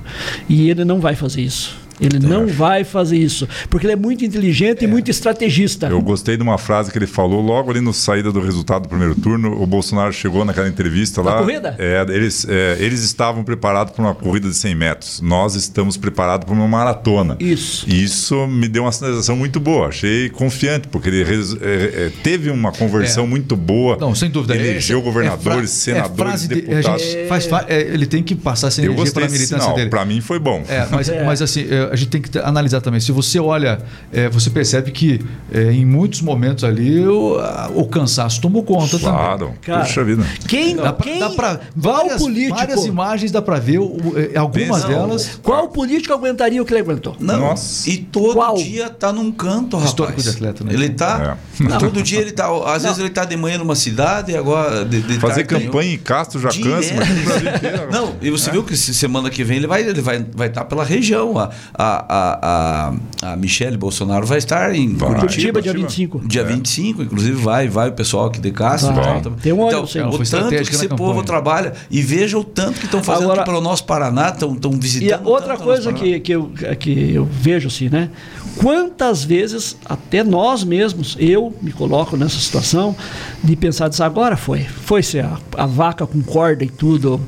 E 0.48 0.70
ele 0.70 0.86
não 0.86 1.00
vai 1.00 1.16
fazer 1.16 1.42
isso. 1.42 1.78
Ele 2.00 2.20
não 2.20 2.48
vai 2.48 2.84
fazer 2.84 3.18
isso, 3.18 3.48
porque 3.70 3.86
ele 3.86 3.94
é 3.94 3.96
muito 3.96 4.24
inteligente 4.24 4.82
é. 4.82 4.84
e 4.86 4.88
muito 4.88 5.12
estrategista. 5.12 5.88
Eu 5.88 6.02
gostei 6.02 6.38
de 6.38 6.44
uma 6.44 6.58
frase 6.58 6.92
que 6.92 6.98
ele 6.98 7.08
falou 7.08 7.42
logo 7.42 7.72
ali 7.72 7.82
no 7.82 7.94
saída 7.94 8.32
do 8.32 8.40
resultado 8.40 8.84
do 8.84 8.90
primeiro 8.90 9.16
turno. 9.16 9.62
O 9.62 9.66
Bolsonaro 9.66 10.14
chegou 10.14 10.46
naquela 10.46 10.68
entrevista 10.68 11.22
lá. 11.22 11.36
Na 11.36 11.42
corrida? 11.42 11.76
É, 11.78 12.06
eles, 12.10 12.46
é, 12.48 12.78
eles 12.80 13.02
estavam 13.04 13.44
preparados 13.44 13.94
para 13.94 14.04
uma 14.04 14.16
corrida 14.16 14.48
de 14.48 14.56
100 14.56 14.76
metros. 14.76 15.22
Nós 15.22 15.56
estamos 15.56 15.98
preparados 15.98 16.46
para 16.46 16.54
uma 16.54 16.68
maratona. 16.68 17.36
Isso. 17.40 17.86
E 17.88 18.04
isso 18.04 18.48
me 18.48 18.68
deu 18.68 18.84
uma 18.84 18.92
sensação 18.92 19.36
muito 19.36 19.60
boa. 19.60 19.88
Achei 19.88 20.30
confiante, 20.30 20.88
porque 20.88 21.10
ele 21.10 21.24
é, 21.24 22.06
é, 22.06 22.12
teve 22.24 22.50
uma 22.50 22.72
conversão 22.72 23.26
é. 23.26 23.28
muito 23.28 23.56
boa. 23.56 23.98
Não, 23.98 24.16
sem 24.16 24.30
dúvida. 24.30 24.56
Elegeu 24.56 25.02
governadores, 25.02 25.72
senadores, 25.72 26.48
deputados. 26.48 27.02
De, 27.02 27.28
faz, 27.28 27.48
ele 27.68 28.06
tem 28.06 28.24
que 28.24 28.36
passar 28.36 28.68
essa 28.68 28.82
energia 28.82 29.12
para 29.12 29.26
a 29.26 29.30
militância 29.30 29.74
dele. 29.74 29.90
Para 29.90 30.06
mim 30.06 30.22
foi 30.22 30.40
bom. 30.40 30.64
mas, 30.92 31.10
mas 31.26 31.42
assim 31.42 31.66
a 31.92 31.96
gente 31.96 32.10
tem 32.10 32.22
que 32.22 32.38
analisar 32.40 32.82
também. 32.82 33.00
Se 33.00 33.12
você 33.12 33.40
olha, 33.40 33.80
é, 34.12 34.30
você 34.30 34.50
percebe 34.50 34.92
que 34.92 35.24
é, 35.52 35.72
em 35.72 35.86
muitos 35.86 36.22
momentos 36.22 36.64
ali 36.64 37.06
o, 37.08 37.38
o 37.76 37.88
cansaço 37.88 38.42
tomou 38.42 38.64
conta 38.64 38.98
claro. 39.00 39.40
também. 39.40 39.56
Cara, 39.62 39.84
Puxa 39.84 40.04
vida. 40.04 40.26
Quem, 40.48 40.76
dá 40.76 40.94
pra, 40.94 41.04
quem, 41.04 41.20
dá 41.20 41.30
pra, 41.30 41.60
várias, 41.76 42.22
político, 42.22 42.56
várias 42.58 42.86
imagens 42.86 43.32
dá 43.32 43.42
para 43.42 43.60
ver, 43.60 43.80
o, 43.80 43.98
é, 44.16 44.38
algumas 44.38 44.84
Pensa, 44.84 44.88
delas. 44.88 45.40
Qual 45.42 45.68
político 45.70 46.14
aguentaria 46.14 46.62
o 46.62 46.66
que 46.66 46.74
ele 46.74 46.82
aguentou? 46.82 47.16
Não. 47.20 47.40
Nossa. 47.40 47.90
E 47.90 47.98
todo 47.98 48.34
qual? 48.34 48.56
dia 48.56 48.90
tá 48.90 49.12
num 49.12 49.32
canto, 49.32 49.78
rapaz. 49.78 49.90
Histórico 49.90 50.22
de 50.22 50.30
atleta, 50.30 50.64
né? 50.64 50.74
Ele 50.74 50.90
tá. 50.90 51.38
É. 51.60 51.78
Todo 51.80 52.02
dia 52.02 52.20
ele 52.20 52.32
tá. 52.32 52.48
Às 52.74 52.84
vezes 52.84 53.00
ele 53.00 53.10
tá 53.10 53.26
de 53.26 53.36
manhã 53.36 53.58
numa 53.58 53.76
cidade 53.76 54.32
e 54.32 54.38
agora. 54.38 54.86
De, 54.86 55.02
de 55.02 55.20
Fazer 55.20 55.46
campanha 55.46 55.94
em 55.94 55.98
Castro 55.98 56.40
já 56.40 56.50
cansa, 56.50 56.94
mas. 56.96 57.90
Não, 57.92 58.16
e 58.22 58.30
você 58.30 58.50
é. 58.50 58.54
viu 58.54 58.64
que 58.64 58.76
semana 58.76 59.30
que 59.30 59.44
vem 59.44 59.58
ele 59.58 59.68
vai 59.68 59.82
ele 59.82 60.02
vai 60.02 60.18
estar 60.18 60.32
vai 60.36 60.50
tá 60.50 60.66
pela 60.66 60.84
região. 60.84 61.38
A, 61.38 61.50
a, 61.82 62.92
a, 63.22 63.32
a 63.32 63.36
Michelle 63.38 63.78
Bolsonaro 63.78 64.28
vai 64.28 64.38
estar 64.38 64.76
em 64.76 64.98
vai. 64.98 65.16
Curitiba, 65.16 65.62
dia 65.62 65.72
25. 65.72 66.28
Dia 66.28 66.42
é. 66.42 66.44
25, 66.44 67.04
inclusive 67.04 67.42
vai, 67.42 67.70
vai 67.70 67.88
o 67.88 67.94
pessoal 67.94 68.26
aqui 68.26 68.42
de 68.42 68.52
Castro. 68.52 68.94
Tem 69.42 69.54
um 69.54 69.66
então, 69.66 69.86
o 69.86 70.18
tanto 70.26 70.50
que 70.50 70.56
esse 70.56 70.90
povo 70.90 71.24
trabalha 71.24 71.72
e 71.90 72.02
veja 72.02 72.38
o 72.38 72.44
tanto 72.44 72.82
que 72.82 72.86
estão 72.86 73.02
fazendo 73.02 73.32
Agora, 73.32 73.42
aqui 73.42 73.50
pelo 73.50 73.62
nosso 73.62 73.86
Paraná, 73.86 74.28
estão 74.28 74.72
visitando. 74.74 75.26
E 75.26 75.30
outra 75.30 75.56
coisa 75.56 75.94
que, 75.94 76.20
que, 76.20 76.34
eu, 76.34 76.52
que 76.78 77.14
eu 77.14 77.24
vejo 77.24 77.70
assim, 77.70 77.88
né? 77.88 78.10
Quantas 78.58 79.24
vezes 79.24 79.78
até 79.86 80.22
nós 80.22 80.66
mesmos, 80.66 81.16
eu 81.18 81.56
me 81.62 81.72
coloco 81.72 82.18
nessa 82.18 82.38
situação 82.40 82.94
de 83.42 83.56
pensar 83.56 83.88
disso, 83.88 84.04
agora 84.04 84.36
foi, 84.36 84.64
foi 84.64 85.02
ser 85.02 85.24
a, 85.24 85.38
a 85.56 85.66
vaca 85.66 86.06
com 86.06 86.22
corda 86.22 86.66
e 86.66 86.70
tudo. 86.70 87.22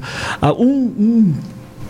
Um, 0.59 0.65
um 0.67 1.33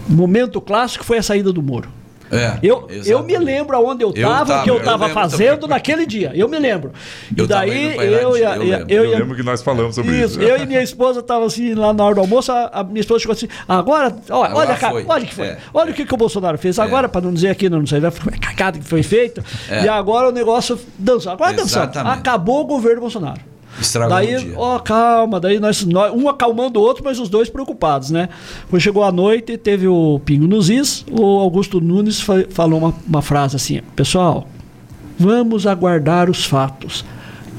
momento 0.08 0.62
clássico 0.62 1.04
foi 1.04 1.18
a 1.18 1.24
saída 1.24 1.52
do 1.52 1.64
muro. 1.64 2.01
É, 2.32 2.58
eu, 2.64 2.88
eu 3.06 3.24
me 3.24 3.38
lembro 3.38 3.76
aonde 3.76 4.04
eu 4.04 4.10
estava, 4.12 4.62
o 4.62 4.64
que 4.64 4.70
eu 4.70 4.78
estava 4.78 5.10
fazendo 5.10 5.62
também. 5.62 5.70
naquele 5.70 6.06
dia. 6.06 6.32
Eu 6.34 6.48
me 6.48 6.58
lembro. 6.58 6.92
E 7.36 7.40
eu 7.40 7.48
daí 7.48 7.96
eu, 7.96 8.38
e 8.38 8.46
a, 8.46 8.56
eu, 8.56 8.62
lembro. 8.62 8.86
eu, 8.90 9.04
eu 9.06 9.20
lembro 9.20 9.36
que 9.36 9.44
nós 9.44 9.62
falamos 9.62 9.96
sobre 9.96 10.16
isso. 10.16 10.40
isso. 10.40 10.42
Eu 10.42 10.58
e 10.58 10.66
minha 10.66 10.82
esposa 10.82 11.20
estavam 11.20 11.46
assim 11.46 11.74
lá 11.74 11.94
na 11.94 12.06
hora 12.06 12.16
do 12.16 12.22
almoço, 12.22 12.52
a, 12.52 12.68
a 12.68 12.84
minha 12.84 13.02
esposa 13.02 13.20
chegou 13.20 13.34
assim: 13.34 13.48
agora, 13.68 14.16
olha, 14.30 14.56
olha, 14.56 14.76
cara, 14.76 15.04
olha 15.06 15.26
que 15.26 15.36
foi. 15.36 15.48
É. 15.48 15.58
Olha 15.74 15.92
o 15.92 15.94
que, 15.94 16.06
que 16.06 16.14
o 16.14 16.18
Bolsonaro 16.18 16.58
fez. 16.58 16.78
É. 16.78 16.82
Agora, 16.82 17.10
para 17.10 17.22
não 17.22 17.34
dizer 17.34 17.50
aqui, 17.50 17.70
não 17.70 17.86
sei, 17.86 18.00
a 18.06 18.12
cagada 18.40 18.80
que 18.80 18.86
foi 18.86 19.04
feita. 19.04 19.44
É. 19.70 19.84
E 19.84 19.90
agora 19.90 20.30
o 20.30 20.32
negócio 20.32 20.80
dançou. 20.98 21.32
Agora 21.32 21.54
dançando. 21.54 21.98
Acabou 21.98 22.62
o 22.62 22.66
governo 22.66 23.02
Bolsonaro. 23.02 23.51
Estragou 23.80 24.10
daí, 24.10 24.54
ó, 24.56 24.80
calma, 24.80 25.40
daí 25.40 25.60
nós, 25.60 25.86
nós, 25.86 26.14
um 26.14 26.28
acalmando 26.28 26.80
o 26.80 26.84
outro, 26.84 27.04
mas 27.04 27.20
os 27.20 27.30
dois 27.30 27.50
preocupados, 27.50 28.12
né? 28.12 28.30
Quando 28.70 28.82
chegou 28.82 29.04
a 29.04 29.12
noite, 29.12 29.58
teve 29.58 29.88
o 29.88 30.20
Pingo 30.26 30.48
nos 30.48 30.70
Is, 30.70 31.06
o 31.10 31.24
Augusto 31.40 31.80
Nunes 31.80 32.22
fa 32.22 32.46
falou 32.50 32.80
uma, 32.80 32.94
uma 33.08 33.22
frase 33.22 33.56
assim: 33.56 33.82
Pessoal, 33.96 34.48
vamos 35.18 35.66
aguardar 35.66 36.30
os 36.30 36.46
fatos. 36.46 37.06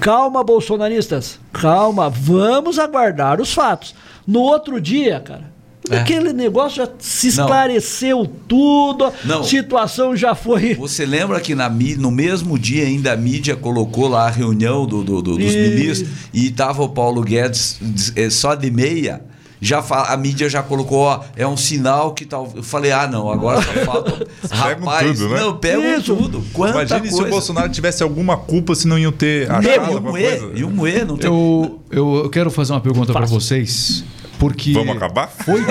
Calma, 0.01 0.43
bolsonaristas, 0.43 1.39
calma, 1.53 2.11
vamos 2.11 2.79
aguardar 2.79 3.41
os 3.41 3.53
fatos. 3.55 3.95
No 4.27 4.41
outro 4.41 4.81
dia, 4.81 5.21
cara, 5.21 5.52
é. 5.91 5.99
Aquele 5.99 6.33
negócio 6.33 6.77
já 6.77 6.89
se 6.99 7.29
esclareceu 7.29 8.19
não. 8.19 8.27
tudo, 8.27 9.13
não. 9.25 9.41
a 9.41 9.45
situação 9.45 10.17
já 10.17 10.35
foi. 10.35 10.75
Você 10.75 11.05
lembra 11.05 11.41
que 11.41 11.55
na, 11.55 11.69
no 11.69 12.11
mesmo 12.11 12.59
dia 12.59 12.85
ainda 12.85 13.13
a 13.13 13.17
mídia 13.17 13.57
colocou 13.57 14.09
lá 14.09 14.27
a 14.27 14.31
reunião 14.31 14.87
do, 14.87 15.03
do, 15.03 15.21
do 15.21 15.37
dos 15.37 15.53
e... 15.53 15.57
ministros 15.57 16.09
e 16.33 16.47
estava 16.47 16.83
o 16.83 16.89
Paulo 16.89 17.23
Guedes 17.23 17.81
é, 18.15 18.31
só 18.31 18.55
de 18.55 18.71
meia? 18.71 19.23
já 19.63 19.79
a 19.79 20.17
mídia 20.17 20.51
já 20.51 20.61
colocou, 20.61 20.99
ó, 20.99 21.21
é 21.37 21.47
um 21.47 21.57
sinal 21.57 22.13
que 22.15 22.25
tal. 22.25 22.51
Eu 22.53 22.65
falei, 22.65 22.91
ah, 22.91 23.07
não, 23.07 23.31
agora 23.31 23.63
só 23.63 23.73
falta. 23.87 24.27
rapaz, 24.51 25.21
tudo, 25.21 25.29
né? 25.29 25.41
não, 25.41 25.57
pegam 25.57 25.99
Isso. 25.99 26.17
tudo. 26.17 26.43
Quanta 26.53 26.81
Imagine 26.81 27.01
coisa. 27.03 27.17
se 27.17 27.23
o 27.23 27.27
Bolsonaro 27.29 27.69
tivesse 27.69 28.03
alguma 28.03 28.37
culpa 28.37 28.75
se 28.75 28.89
não 28.89 28.99
iam 28.99 29.13
ter 29.13 29.49
achado 29.49 30.19
e. 30.19 30.59
E 30.59 30.65
o 30.65 30.71
Moê, 30.71 31.05
não 31.05 31.17
tem. 31.17 31.31
Eu, 31.31 31.81
eu 31.93 32.29
quero 32.29 32.51
fazer 32.51 32.73
uma 32.73 32.81
pergunta 32.81 33.13
para 33.13 33.25
vocês. 33.25 34.03
Porque 34.43 34.73
Vamos 34.73 34.97
acabar? 34.97 35.29
Foi, 35.29 35.63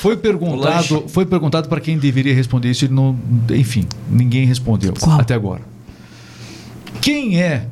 foi 0.00 0.16
perguntado, 0.16 1.04
foi 1.06 1.24
perguntado 1.24 1.68
para 1.68 1.80
quem 1.80 1.96
deveria 1.96 2.34
responder 2.34 2.68
isso 2.68 2.92
não, 2.92 3.16
enfim, 3.50 3.86
ninguém 4.10 4.44
respondeu 4.44 4.92
Qual? 4.98 5.20
até 5.20 5.32
agora. 5.32 5.60
Quem 7.00 7.40
é 7.40 7.66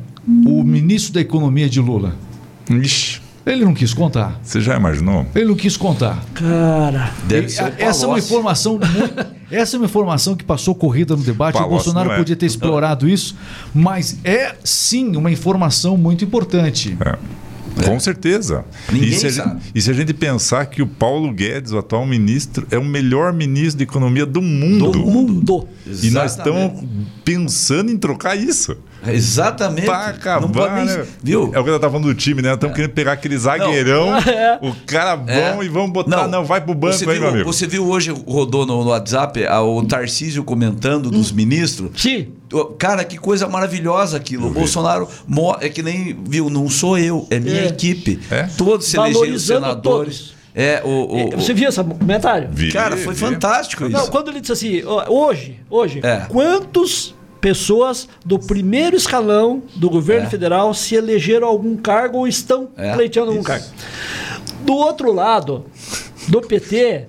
o 0.46 0.62
ministro 0.62 1.12
da 1.12 1.20
Economia 1.20 1.68
de 1.68 1.80
Lula? 1.80 2.14
Ixi. 2.70 3.20
Ele 3.44 3.64
não 3.64 3.74
quis 3.74 3.92
contar. 3.92 4.38
Você 4.40 4.60
já 4.60 4.76
imaginou? 4.76 5.26
Ele 5.34 5.46
não 5.46 5.56
quis 5.56 5.76
contar. 5.76 6.22
Cara, 6.34 7.12
deve 7.24 7.48
ser 7.48 7.74
essa 7.76 8.04
é 8.04 8.08
uma 8.08 8.18
informação 8.20 8.74
muito, 8.78 9.26
essa 9.50 9.74
é 9.74 9.78
uma 9.78 9.86
informação 9.86 10.36
que 10.36 10.44
passou 10.44 10.72
corrida 10.72 11.16
no 11.16 11.22
debate. 11.24 11.54
Palocci 11.54 11.72
o 11.72 11.74
Bolsonaro 11.74 12.12
é. 12.12 12.16
podia 12.16 12.36
ter 12.36 12.46
explorado 12.46 13.08
isso, 13.08 13.34
mas 13.74 14.18
é 14.22 14.54
sim 14.62 15.16
uma 15.16 15.32
informação 15.32 15.96
muito 15.96 16.24
importante. 16.24 16.96
É. 17.04 17.18
Com 17.84 18.00
certeza. 18.00 18.64
Ninguém 18.92 19.10
e, 19.10 19.12
se 19.12 19.26
a 19.26 19.32
sabe. 19.32 19.50
gente, 19.50 19.72
e 19.74 19.82
se 19.82 19.90
a 19.90 19.94
gente 19.94 20.14
pensar 20.14 20.66
que 20.66 20.82
o 20.82 20.86
Paulo 20.86 21.32
Guedes, 21.32 21.72
o 21.72 21.78
atual 21.78 22.06
ministro, 22.06 22.66
é 22.70 22.78
o 22.78 22.84
melhor 22.84 23.32
ministro 23.32 23.78
de 23.78 23.84
economia 23.84 24.26
do 24.26 24.42
mundo. 24.42 24.90
Do 24.90 24.98
mundo. 24.98 25.68
E 25.86 26.10
nós 26.10 26.34
Exatamente. 26.34 26.74
estamos 26.74 26.84
pensando 27.24 27.90
em 27.90 27.96
trocar 27.96 28.36
isso. 28.36 28.76
Exatamente. 29.06 29.84
Pra 29.86 30.06
acabar, 30.08 30.40
não 30.42 30.50
pode 30.50 30.74
nem, 30.74 30.84
né? 30.84 31.06
Viu? 31.22 31.50
É 31.54 31.58
o 31.60 31.64
que 31.64 31.70
eu 31.70 31.78
tava 31.80 31.92
falando 31.92 32.06
do 32.06 32.14
time, 32.14 32.42
né? 32.42 32.54
Estamos 32.54 32.74
querendo 32.74 32.92
pegar 32.92 33.12
aquele 33.12 33.36
zagueirão, 33.38 34.16
É. 34.28 34.58
o 34.60 34.74
cara 34.86 35.16
bom 35.16 35.30
É. 35.30 35.64
e 35.64 35.68
vamos 35.68 35.90
botar. 35.90 36.26
Não, 36.28 36.44
vai 36.44 36.60
pro 36.60 36.74
banco 36.74 36.94
você 36.94 37.04
aí, 37.04 37.12
viu, 37.12 37.20
meu 37.22 37.30
amigo. 37.30 37.52
Você 37.52 37.66
viu 37.66 37.86
hoje, 37.88 38.10
rodou 38.26 38.66
no, 38.66 38.82
no 38.84 38.90
WhatsApp, 38.90 39.44
o 39.46 39.82
Tarcísio 39.84 40.42
comentando 40.44 41.06
Hum. 41.06 41.10
dos 41.10 41.30
ministros? 41.32 41.90
Sim. 42.00 42.28
Cara, 42.78 43.04
que 43.04 43.18
coisa 43.18 43.46
maravilhosa 43.46 44.16
aquilo. 44.16 44.48
O 44.48 44.50
Bolsonaro 44.50 45.08
mo- 45.26 45.56
é 45.60 45.68
que 45.68 45.82
nem, 45.82 46.16
viu, 46.26 46.48
não 46.50 46.68
sou 46.68 46.98
eu, 46.98 47.26
é 47.30 47.38
minha 47.38 47.60
É. 47.62 47.66
equipe. 47.66 48.18
É? 48.30 48.44
Todos 48.56 48.86
se 48.86 48.96
elegeram 48.96 49.20
Valorizando 49.20 49.60
senadores. 49.66 50.18
todos. 50.18 50.38
É, 50.54 50.82
o, 50.84 50.88
o- 50.88 51.30
Você 51.40 51.54
viu 51.54 51.68
esse 51.68 51.82
comentário? 51.84 52.48
Vi, 52.50 52.72
Cara, 52.72 52.96
foi 52.96 53.14
vi. 53.14 53.20
fantástico 53.20 53.84
isso. 53.84 53.92
Não, 53.92 54.06
quando 54.08 54.30
ele 54.30 54.40
disse 54.40 54.52
assim, 54.52 54.82
hoje, 55.08 55.60
hoje, 55.70 56.00
É. 56.02 56.26
pessoas 57.40 58.08
do 58.24 58.38
primeiro 58.38 58.96
escalão 58.96 59.62
do 59.76 59.88
governo 59.88 60.26
É. 60.26 60.30
federal 60.30 60.74
se 60.74 60.94
elegeram 60.94 61.46
a 61.46 61.50
algum 61.50 61.76
cargo 61.76 62.18
ou 62.18 62.28
estão 62.28 62.68
É, 62.76 62.92
pleiteando 62.94 63.30
algum 63.30 63.40
isso. 63.40 63.48
cargo? 63.48 63.64
Do 64.62 64.74
outro 64.74 65.12
lado, 65.12 65.66
do 66.28 66.40
PT, 66.40 67.06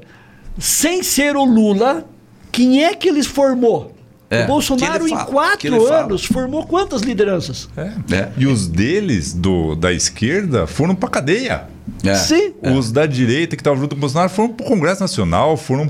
sem 0.57 1.01
ser 1.03 1.35
o 1.35 1.43
Lula, 1.43 2.05
quem 2.51 2.83
é 2.83 2.93
que 2.93 3.09
eles 3.09 3.25
formou? 3.25 3.93
É, 4.29 4.43
o 4.43 4.47
Bolsonaro, 4.47 5.07
em 5.07 5.09
fala, 5.09 5.25
que 5.25 5.31
quatro 5.31 5.87
anos, 5.91 6.23
formou 6.25 6.63
quantas 6.67 7.01
lideranças? 7.01 7.67
É. 7.75 7.91
É. 8.15 8.29
E 8.37 8.45
os 8.45 8.67
deles, 8.67 9.33
do, 9.33 9.75
da 9.75 9.91
esquerda, 9.91 10.67
foram 10.67 10.93
pra 10.93 11.09
cadeia. 11.09 11.67
É. 12.03 12.15
Sim. 12.15 12.53
Os 12.77 12.91
da 12.91 13.05
direita 13.05 13.55
que 13.55 13.61
estavam 13.61 13.79
junto 13.79 13.91
com 13.95 13.97
o 13.97 14.01
Bolsonaro 14.01 14.29
foram 14.29 14.49
pro 14.53 14.65
Congresso 14.65 15.01
Nacional, 15.01 15.55
foram 15.57 15.87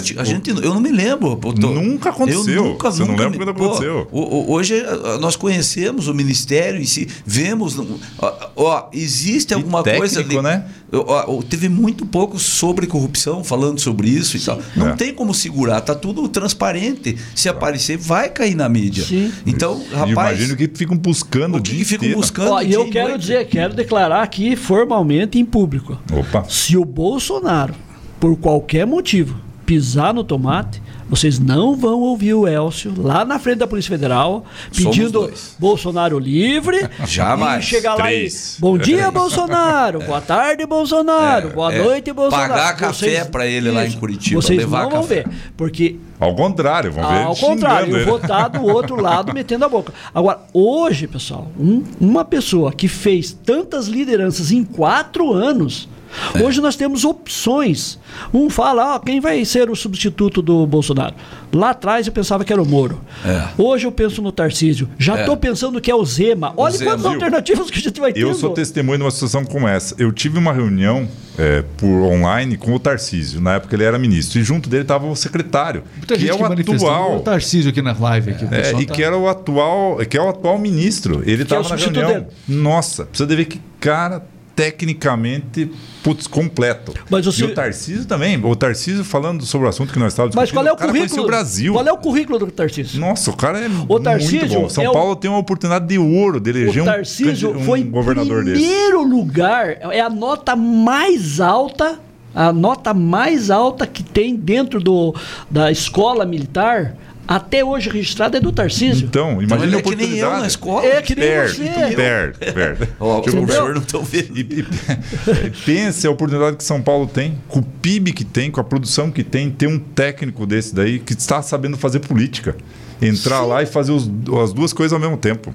ti- 0.00 0.16
a 0.18 0.24
gente, 0.24 0.50
eu 0.50 0.74
não 0.74 0.80
me 0.80 0.90
lembro. 0.90 1.36
pô, 1.36 1.52
tô- 1.52 1.68
Nunca 1.70 2.10
aconteceu. 2.10 2.54
Eu 2.54 2.64
nunca, 2.64 2.90
Você 2.90 3.00
não 3.00 3.08
nunca 3.08 3.22
lembra 3.24 3.38
me- 3.38 3.44
quando 3.44 3.56
pô, 3.56 3.64
aconteceu. 3.66 4.08
o- 4.10 4.20
o- 4.20 4.52
hoje 4.52 4.74
nós 5.20 5.36
conhecemos 5.36 6.08
o 6.08 6.14
ministério 6.14 6.80
em 6.80 6.84
si, 6.84 7.08
vemos. 7.24 7.76
Ó, 8.18 8.32
ó, 8.56 8.84
existe 8.92 9.54
alguma 9.54 9.82
coisa 9.82 10.20
ali. 10.20 10.28
técnico, 10.28 10.42
né? 10.42 10.64
Ó, 10.92 11.36
ó, 11.38 11.42
teve 11.42 11.68
muito 11.68 12.04
pouco 12.04 12.38
sobre 12.38 12.86
corrupção, 12.86 13.44
falando 13.44 13.78
sobre 13.80 14.08
isso 14.08 14.36
e 14.36 14.40
tal. 14.40 14.58
Não 14.74 14.88
É. 14.88 14.92
tem 14.96 15.14
como 15.14 15.32
segurar, 15.32 15.80
tá 15.80 15.94
tudo 15.94 16.26
transparente. 16.28 17.16
Se 17.34 17.48
aparecer, 17.48 17.96
vai 17.96 18.28
cair 18.28 18.56
na 18.56 18.68
mídia. 18.68 19.04
Sim. 19.04 19.32
Então, 19.46 19.80
E 19.90 19.94
rapaz. 19.94 20.10
imagino 20.10 20.56
que 20.56 20.68
ficam 20.74 20.96
buscando 20.96 21.58
o 21.58 21.62
que, 21.62 21.76
que 21.76 21.84
ficam 21.84 22.10
buscando? 22.12 22.50
Ó, 22.52 22.60
e 22.62 22.72
eu 22.72 22.86
e 22.86 22.90
quero 22.90 23.10
noite? 23.10 23.20
dizer, 23.20 23.46
quero 23.48 23.74
declarar 23.74 24.22
aqui 24.22 24.56
formalmente 24.56 25.19
em 25.38 25.44
público. 25.44 25.98
Opa. 26.12 26.44
Se 26.48 26.76
o 26.76 26.84
Bolsonaro, 26.84 27.74
por 28.18 28.36
qualquer 28.38 28.86
motivo, 28.86 29.36
pisar 29.64 30.12
no 30.12 30.24
tomate, 30.24 30.82
vocês 31.10 31.38
não 31.38 31.74
vão 31.76 32.00
ouvir 32.00 32.32
o 32.34 32.46
Elcio 32.48 32.94
lá 32.96 33.24
na 33.24 33.38
frente 33.38 33.58
da 33.58 33.66
Polícia 33.66 33.90
Federal 33.90 34.44
pedindo. 34.74 35.30
Bolsonaro 35.58 36.18
livre. 36.18 36.88
Jamais. 37.06 37.64
E 37.64 37.66
chegar 37.66 37.94
lá 37.96 38.04
Três. 38.04 38.56
e. 38.56 38.60
Bom 38.60 38.78
dia, 38.78 39.10
Bolsonaro. 39.10 39.98
Boa 40.06 40.20
tarde, 40.20 40.64
Bolsonaro. 40.64 41.48
É, 41.48 41.52
Boa 41.52 41.74
é. 41.74 41.82
noite, 41.82 42.12
Bolsonaro. 42.12 42.48
Pagar 42.52 42.76
café 42.76 43.24
pra 43.24 43.46
ele 43.46 43.70
lá 43.70 43.84
em 43.84 43.92
Curitiba, 43.92 44.40
Vocês 44.40 44.58
levar 44.58 44.84
não 44.84 44.90
vão 44.90 45.02
café. 45.02 45.24
ver. 45.24 45.28
Porque 45.56 45.96
Ao 46.18 46.34
contrário, 46.34 46.92
vamos 46.92 47.10
ver. 47.10 47.22
ao 47.24 47.36
contrário, 47.36 47.96
eu 47.96 48.06
vou 48.06 48.16
estar 48.16 48.48
do 48.48 48.62
outro 48.64 48.94
lado 49.02 49.34
metendo 49.34 49.64
a 49.64 49.68
boca. 49.68 49.92
Agora, 50.14 50.40
hoje, 50.54 51.06
pessoal, 51.08 51.50
um- 51.58 51.82
uma 52.00 52.24
pessoa 52.24 52.72
que 52.72 52.86
fez 52.88 53.32
tantas 53.32 53.88
lideranças 53.88 54.52
em 54.52 54.62
quatro 54.64 55.32
anos. 55.32 55.88
É. 56.34 56.42
Hoje 56.42 56.60
nós 56.60 56.76
temos 56.76 57.04
opções. 57.04 57.98
Um 58.34 58.50
fala, 58.50 58.96
ah, 58.96 59.00
quem 59.04 59.20
vai 59.20 59.44
ser 59.44 59.70
o 59.70 59.76
substituto 59.76 60.42
do 60.42 60.66
Bolsonaro? 60.66 61.14
Lá 61.52 61.70
atrás 61.70 62.06
eu 62.06 62.12
pensava 62.12 62.44
que 62.44 62.52
era 62.52 62.62
o 62.62 62.66
Moro. 62.66 63.00
É. 63.24 63.48
Hoje 63.56 63.86
eu 63.86 63.92
penso 63.92 64.20
no 64.22 64.30
Tarcísio. 64.32 64.88
Já 64.98 65.16
É. 65.16 65.20
estou 65.20 65.36
pensando 65.36 65.80
que 65.80 65.90
é 65.90 65.94
o 65.94 66.04
Zema. 66.04 66.52
Olha 66.56 66.76
Zema. 66.76 66.90
quantas 66.92 67.06
alternativas 67.06 67.70
que 67.70 67.78
a 67.78 67.82
gente 67.82 68.00
vai 68.00 68.12
ter. 68.12 68.20
Eu 68.20 68.34
sou 68.34 68.50
testemunho 68.50 68.98
de 68.98 69.04
uma 69.04 69.10
situação 69.10 69.44
como 69.44 69.66
essa. 69.68 69.94
Eu 69.98 70.12
tive 70.12 70.38
uma 70.38 70.52
reunião 70.52 71.08
é, 71.38 71.62
por 71.76 71.86
online 72.02 72.56
com 72.56 72.74
o 72.74 72.78
Tarcísio. 72.78 73.40
Na 73.40 73.54
época 73.54 73.74
ele 73.74 73.84
era 73.84 73.98
ministro. 73.98 74.38
E 74.38 74.42
junto 74.44 74.68
dele 74.68 74.82
estava 74.82 75.06
o 75.06 75.16
secretário, 75.16 75.82
Muita 75.96 76.14
que 76.14 76.20
gente 76.20 76.30
é 76.30 76.34
o 76.34 76.54
que 76.54 76.72
atual. 76.72 77.16
O 77.16 77.20
Tarcísio 77.20 77.70
aqui 77.70 77.80
na 77.82 77.92
live. 77.98 78.30
Aqui, 78.32 78.44
o 78.44 78.54
É, 78.54 78.72
e 78.80 78.86
tá- 78.86 78.94
que 78.94 79.02
era 79.02 79.16
o 79.16 79.28
atual, 79.28 79.96
que 80.08 80.16
é 80.16 80.22
o 80.22 80.28
atual 80.28 80.58
ministro. 80.58 81.22
Ele 81.24 81.40
é 81.40 81.44
estava 81.44 81.64
o 81.66 81.68
na 81.68 81.76
reunião. 81.76 82.08
dele. 82.12 82.26
Nossa, 82.48 83.04
precisa 83.06 83.26
de 83.28 83.36
ver 83.36 83.44
que 83.46 83.60
cara 83.78 84.22
tecnicamente 84.56 85.70
putz, 86.02 86.26
completo. 86.26 86.94
Mas 87.10 87.24
E 87.26 87.44
o 87.44 87.54
Tarcísio 87.54 88.04
também. 88.06 88.42
O 88.44 88.56
Tarcísio 88.56 89.04
falando 89.04 89.44
sobre 89.44 89.66
o 89.66 89.70
assunto 89.70 89.92
que 89.92 89.98
nós 89.98 90.12
estávamos 90.12 90.34
Mas 90.34 90.50
qual 90.50 90.66
é 90.66 90.72
o 90.72 90.76
conheceu 90.76 90.92
currículo? 90.98 91.22
o 91.22 91.26
Brasil. 91.26 91.72
Qual 91.74 91.86
é 91.86 91.92
o 91.92 91.98
currículo 91.98 92.38
do 92.38 92.46
Tarcísio? 92.50 92.98
Nossa, 93.00 93.30
o 93.30 93.36
cara 93.36 93.58
é 93.60 93.68
Tarcísio 94.02 94.38
muito 94.40 94.54
bom. 94.54 94.68
São 94.68 94.84
é 94.84 94.88
o- 94.88 94.92
Paulo 94.92 95.16
tem 95.16 95.30
uma 95.30 95.38
oportunidade 95.38 95.86
de 95.86 95.98
ouro 95.98 96.40
de 96.40 96.50
eleger 96.50 96.80
O 96.80 96.82
um, 96.82 96.86
Tarcísio 96.86 97.50
candi- 97.50 97.62
um 97.62 97.64
foi 97.66 97.82
governador 97.82 98.44
desse. 98.44 98.60
primeiro 98.62 99.02
lugar, 99.02 99.76
é 99.92 100.00
a 100.00 100.08
nota 100.10 100.56
mais 100.56 101.40
alta, 101.40 101.98
a 102.34 102.52
nota 102.52 102.94
mais 102.94 103.50
alta 103.50 103.86
que 103.86 104.02
tem 104.02 104.34
dentro 104.36 104.80
do, 104.80 105.14
da 105.50 105.70
escola 105.70 106.24
militar, 106.24 106.96
até 107.32 107.64
hoje 107.64 107.88
registrada 107.88 108.38
é 108.38 108.40
do 108.40 108.50
Tarcísio. 108.50 109.06
Então, 109.06 109.30
Então, 109.30 109.42
imagina 109.42 109.66
ele 109.68 109.76
a 109.76 109.78
é 109.78 109.82
que 109.82 109.94
nem 109.94 110.06
eu 110.18 110.26
oportunidade. 110.26 110.40
na 110.40 110.46
escola. 110.48 110.84
É 110.86 111.00
que 111.02 111.14
nem 111.14 111.28
Perto, 111.28 111.54
você. 111.56 111.94
perto, 111.94 112.52
perto. 112.52 112.88
Ó, 112.98 113.20
Tipo, 113.20 113.36
o 113.36 113.38
Entendeu? 113.42 113.54
senhor 113.54 113.74
não 113.74 113.82
estão 113.82 114.02
vendo. 114.04 114.36
E, 114.36 114.40
e- 114.40 115.50
pense 115.64 116.06
a 116.06 116.10
oportunidade 116.10 116.56
que 116.56 116.64
São 116.64 116.82
Paulo 116.82 117.06
tem, 117.06 117.38
com 117.46 117.60
o 117.60 117.62
PIB 117.62 118.12
que 118.12 118.24
tem, 118.24 118.50
com 118.50 118.60
a 118.60 118.64
produção 118.64 119.10
que 119.12 119.22
tem, 119.22 119.48
ter 119.50 119.68
um 119.68 119.78
técnico 119.78 120.44
desse 120.44 120.74
daí 120.74 120.98
que 120.98 121.12
está 121.12 121.40
sabendo 121.40 121.76
fazer 121.76 122.00
política. 122.00 122.56
Entrar 123.00 123.42
lá 123.42 123.62
e 123.62 123.66
fazer 123.66 123.92
os- 123.92 124.10
as 124.42 124.52
duas 124.52 124.72
coisas 124.72 124.92
ao 124.92 124.98
mesmo 124.98 125.16
tempo. 125.16 125.54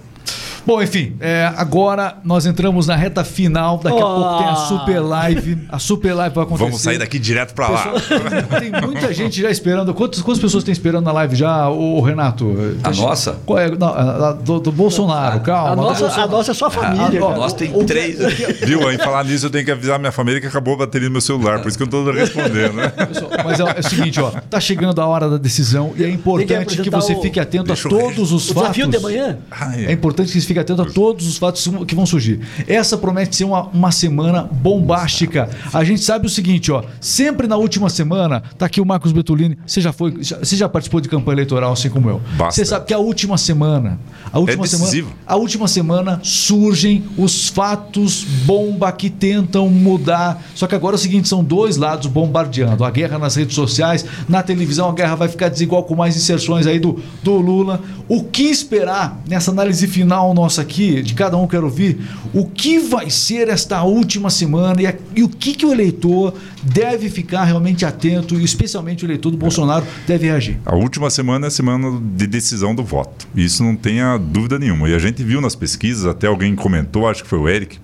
Bom, 0.65 0.81
enfim, 0.81 1.15
é, 1.19 1.51
agora 1.57 2.17
nós 2.23 2.45
entramos 2.45 2.87
na 2.87 2.95
reta 2.95 3.23
final. 3.23 3.77
Daqui 3.77 3.97
a 3.97 4.01
Ah. 4.01 4.05
pouco 4.15 4.37
tem 4.39 4.47
a 4.47 4.55
super 4.55 4.99
live. 4.99 5.57
A 5.69 5.77
super 5.79 6.13
live 6.13 6.33
vai 6.35 6.43
acontecer. 6.43 6.65
Vamos 6.65 6.81
sair 6.81 6.97
daqui 6.97 7.19
direto 7.19 7.53
para 7.53 7.67
lá. 7.69 7.83
Pessoal, 7.89 8.59
tem 8.59 8.71
muita 8.81 9.13
gente 9.13 9.41
já 9.41 9.49
esperando. 9.51 9.93
Quantas, 9.93 10.21
quantas 10.21 10.41
pessoas 10.41 10.63
tem 10.63 10.71
esperando 10.71 11.05
na 11.05 11.11
live 11.11 11.35
já, 11.35 11.69
o 11.69 12.01
Renato? 12.01 12.51
A 12.83 12.91
nossa? 12.91 13.37
Qual 13.45 13.59
é? 13.59 13.69
Não, 13.69 13.87
a- 13.89 14.29
a 14.29 14.33
do, 14.33 14.59
do 14.59 14.71
Bolsonaro, 14.71 15.39
calma. 15.41 15.71
A 15.71 15.75
nossa, 15.75 16.01
Bolsonaro. 16.05 16.29
a 16.29 16.31
nossa 16.37 16.51
é 16.51 16.53
só 16.53 16.65
a 16.67 16.71
família. 16.71 17.19
Ah, 17.19 17.25
cara. 17.27 17.37
Nós 17.37 17.53
tem 17.53 17.71
O- 17.71 17.81
o- 17.81 17.85
três. 17.85 18.17
Viu? 18.63 18.91
Em 18.91 18.97
falar 18.97 19.23
nisso, 19.23 19.45
eu 19.45 19.49
tenho 19.49 19.65
que 19.65 19.71
avisar 19.71 19.99
minha 19.99 20.11
família 20.11 20.41
que 20.41 20.47
acabou 20.47 20.73
a 20.73 20.77
bateria 20.77 21.07
no 21.07 21.13
meu 21.13 21.21
celular, 21.21 21.59
por 21.61 21.67
isso 21.67 21.77
que 21.77 21.83
eu 21.83 21.87
não 21.91 21.99
estou 21.99 22.13
respondendo, 22.13 22.73
né? 22.73 22.87
Pessoal, 22.89 23.29
Mas 23.43 23.59
é, 23.59 23.63
é 23.63 23.79
o 23.79 23.83
seguinte, 23.89 24.19
ó, 24.19 24.31
tá 24.49 24.59
chegando 24.59 24.99
a 24.99 25.05
hora 25.05 25.29
da 25.29 25.37
decisão 25.37 25.93
e 25.95 26.03
é 26.03 26.09
importante 26.09 26.81
que 26.81 26.89
você 26.89 27.13
o- 27.13 27.21
fique 27.21 27.39
atento 27.39 27.71
a 27.71 27.75
Deixa 27.75 27.87
eu 27.87 27.91
todos 27.91 28.31
os 28.31 28.49
O 28.49 28.53
fatos. 28.53 28.71
desafio 28.71 28.87
de 28.87 28.99
manhã? 28.99 29.37
Ah, 29.51 29.73
É 29.79 29.91
importante 29.91 30.31
que 30.31 30.39
você 30.41 30.47
fique 30.47 30.54
atento 30.59 30.81
a 30.81 30.85
todos 30.85 31.27
os 31.27 31.37
fatos 31.37 31.67
que 31.87 31.95
vão 31.95 32.05
surgir. 32.05 32.39
Essa 32.67 32.97
promete 32.97 33.35
ser 33.35 33.43
uma, 33.43 33.63
uma 33.67 33.91
semana 33.91 34.43
bombástica. 34.43 35.49
A 35.73 35.83
gente 35.83 36.01
sabe 36.01 36.27
o 36.27 36.29
seguinte, 36.29 36.71
ó. 36.71 36.83
Sempre 36.99 37.47
na 37.47 37.57
última 37.57 37.89
semana, 37.89 38.41
tá 38.57 38.65
aqui 38.65 38.79
o 38.81 38.85
Marcos 38.85 39.11
Betulini. 39.11 39.57
Você 39.65 39.81
já 39.81 39.91
foi, 39.91 40.15
já- 40.21 40.37
você 40.39 40.55
já 40.55 40.67
participou 40.69 41.01
de 41.01 41.09
campanha 41.09 41.35
eleitoral 41.35 41.71
assim 41.73 41.89
como 41.89 42.09
eu. 42.09 42.21
Você 42.51 42.63
sabe 42.65 42.85
que 42.85 42.93
a 42.93 42.97
última 42.99 43.37
semana, 43.37 43.99
a 44.31 44.39
última 44.39 44.65
semana, 44.67 44.85
decisivo. 44.91 45.11
a 45.25 45.35
última 45.35 45.67
semana 45.67 46.19
surgem 46.23 47.03
os 47.17 47.49
fatos 47.49 48.23
bomba 48.45 48.91
que 48.91 49.09
tentam 49.09 49.69
mudar. 49.69 50.41
Só 50.53 50.67
que 50.67 50.75
agora 50.75 50.95
é 50.95 50.97
o 50.97 50.99
seguinte, 50.99 51.27
são 51.27 51.43
dois 51.43 51.77
lados 51.77 52.07
bombardeando. 52.07 52.83
A 52.83 52.91
guerra 52.91 53.17
nas 53.17 53.35
redes 53.35 53.55
sociais, 53.55 54.05
na 54.29 54.43
televisão 54.43 54.89
a 54.89 54.93
guerra 54.93 55.15
vai 55.15 55.27
ficar 55.27 55.49
desigual 55.49 55.83
com 55.83 55.95
mais 55.95 56.15
inserções 56.15 56.67
aí 56.67 56.79
do, 56.79 56.99
do 57.23 57.33
Lula. 57.37 57.81
O 58.07 58.23
que 58.23 58.43
esperar 58.43 59.19
nessa 59.27 59.49
análise 59.51 59.87
final 59.87 60.33
nossa 60.33 60.44
aqui, 60.61 61.01
de 61.01 61.13
cada 61.13 61.35
um 61.37 61.47
quero 61.47 61.65
ouvir, 61.65 61.99
o 62.33 62.45
que 62.45 62.79
vai 62.79 63.09
ser 63.09 63.49
esta 63.49 63.83
última 63.83 64.29
semana 64.29 64.81
e, 64.81 64.87
a- 64.87 64.95
e 65.15 65.23
o 65.23 65.29
que, 65.29 65.53
que 65.53 65.65
o 65.65 65.71
eleitor 65.71 66.33
deve 66.63 67.09
ficar 67.09 67.43
realmente 67.43 67.85
atento 67.85 68.39
e 68.39 68.43
especialmente 68.43 69.03
o 69.03 69.07
eleitor 69.07 69.31
do 69.31 69.37
Bolsonaro 69.37 69.85
deve 70.07 70.27
reagir. 70.27 70.57
A 70.65 70.75
última 70.75 71.09
semana 71.09 71.45
é 71.45 71.49
a 71.49 71.51
semana 71.51 71.99
de 72.15 72.27
decisão 72.27 72.73
do 72.75 72.83
voto. 72.83 73.27
Isso 73.35 73.63
não 73.63 73.75
tenha 73.75 74.17
dúvida 74.17 74.57
nenhuma. 74.59 74.89
E 74.89 74.93
a 74.95 74.99
gente 74.99 75.23
viu 75.23 75.39
nas 75.41 75.55
pesquisas, 75.55 76.05
até 76.05 76.27
alguém 76.27 76.55
comentou, 76.55 77.07
acho 77.07 77.23
que 77.23 77.29
foi 77.29 77.39
o 77.39 77.47
Eric, 77.49 77.77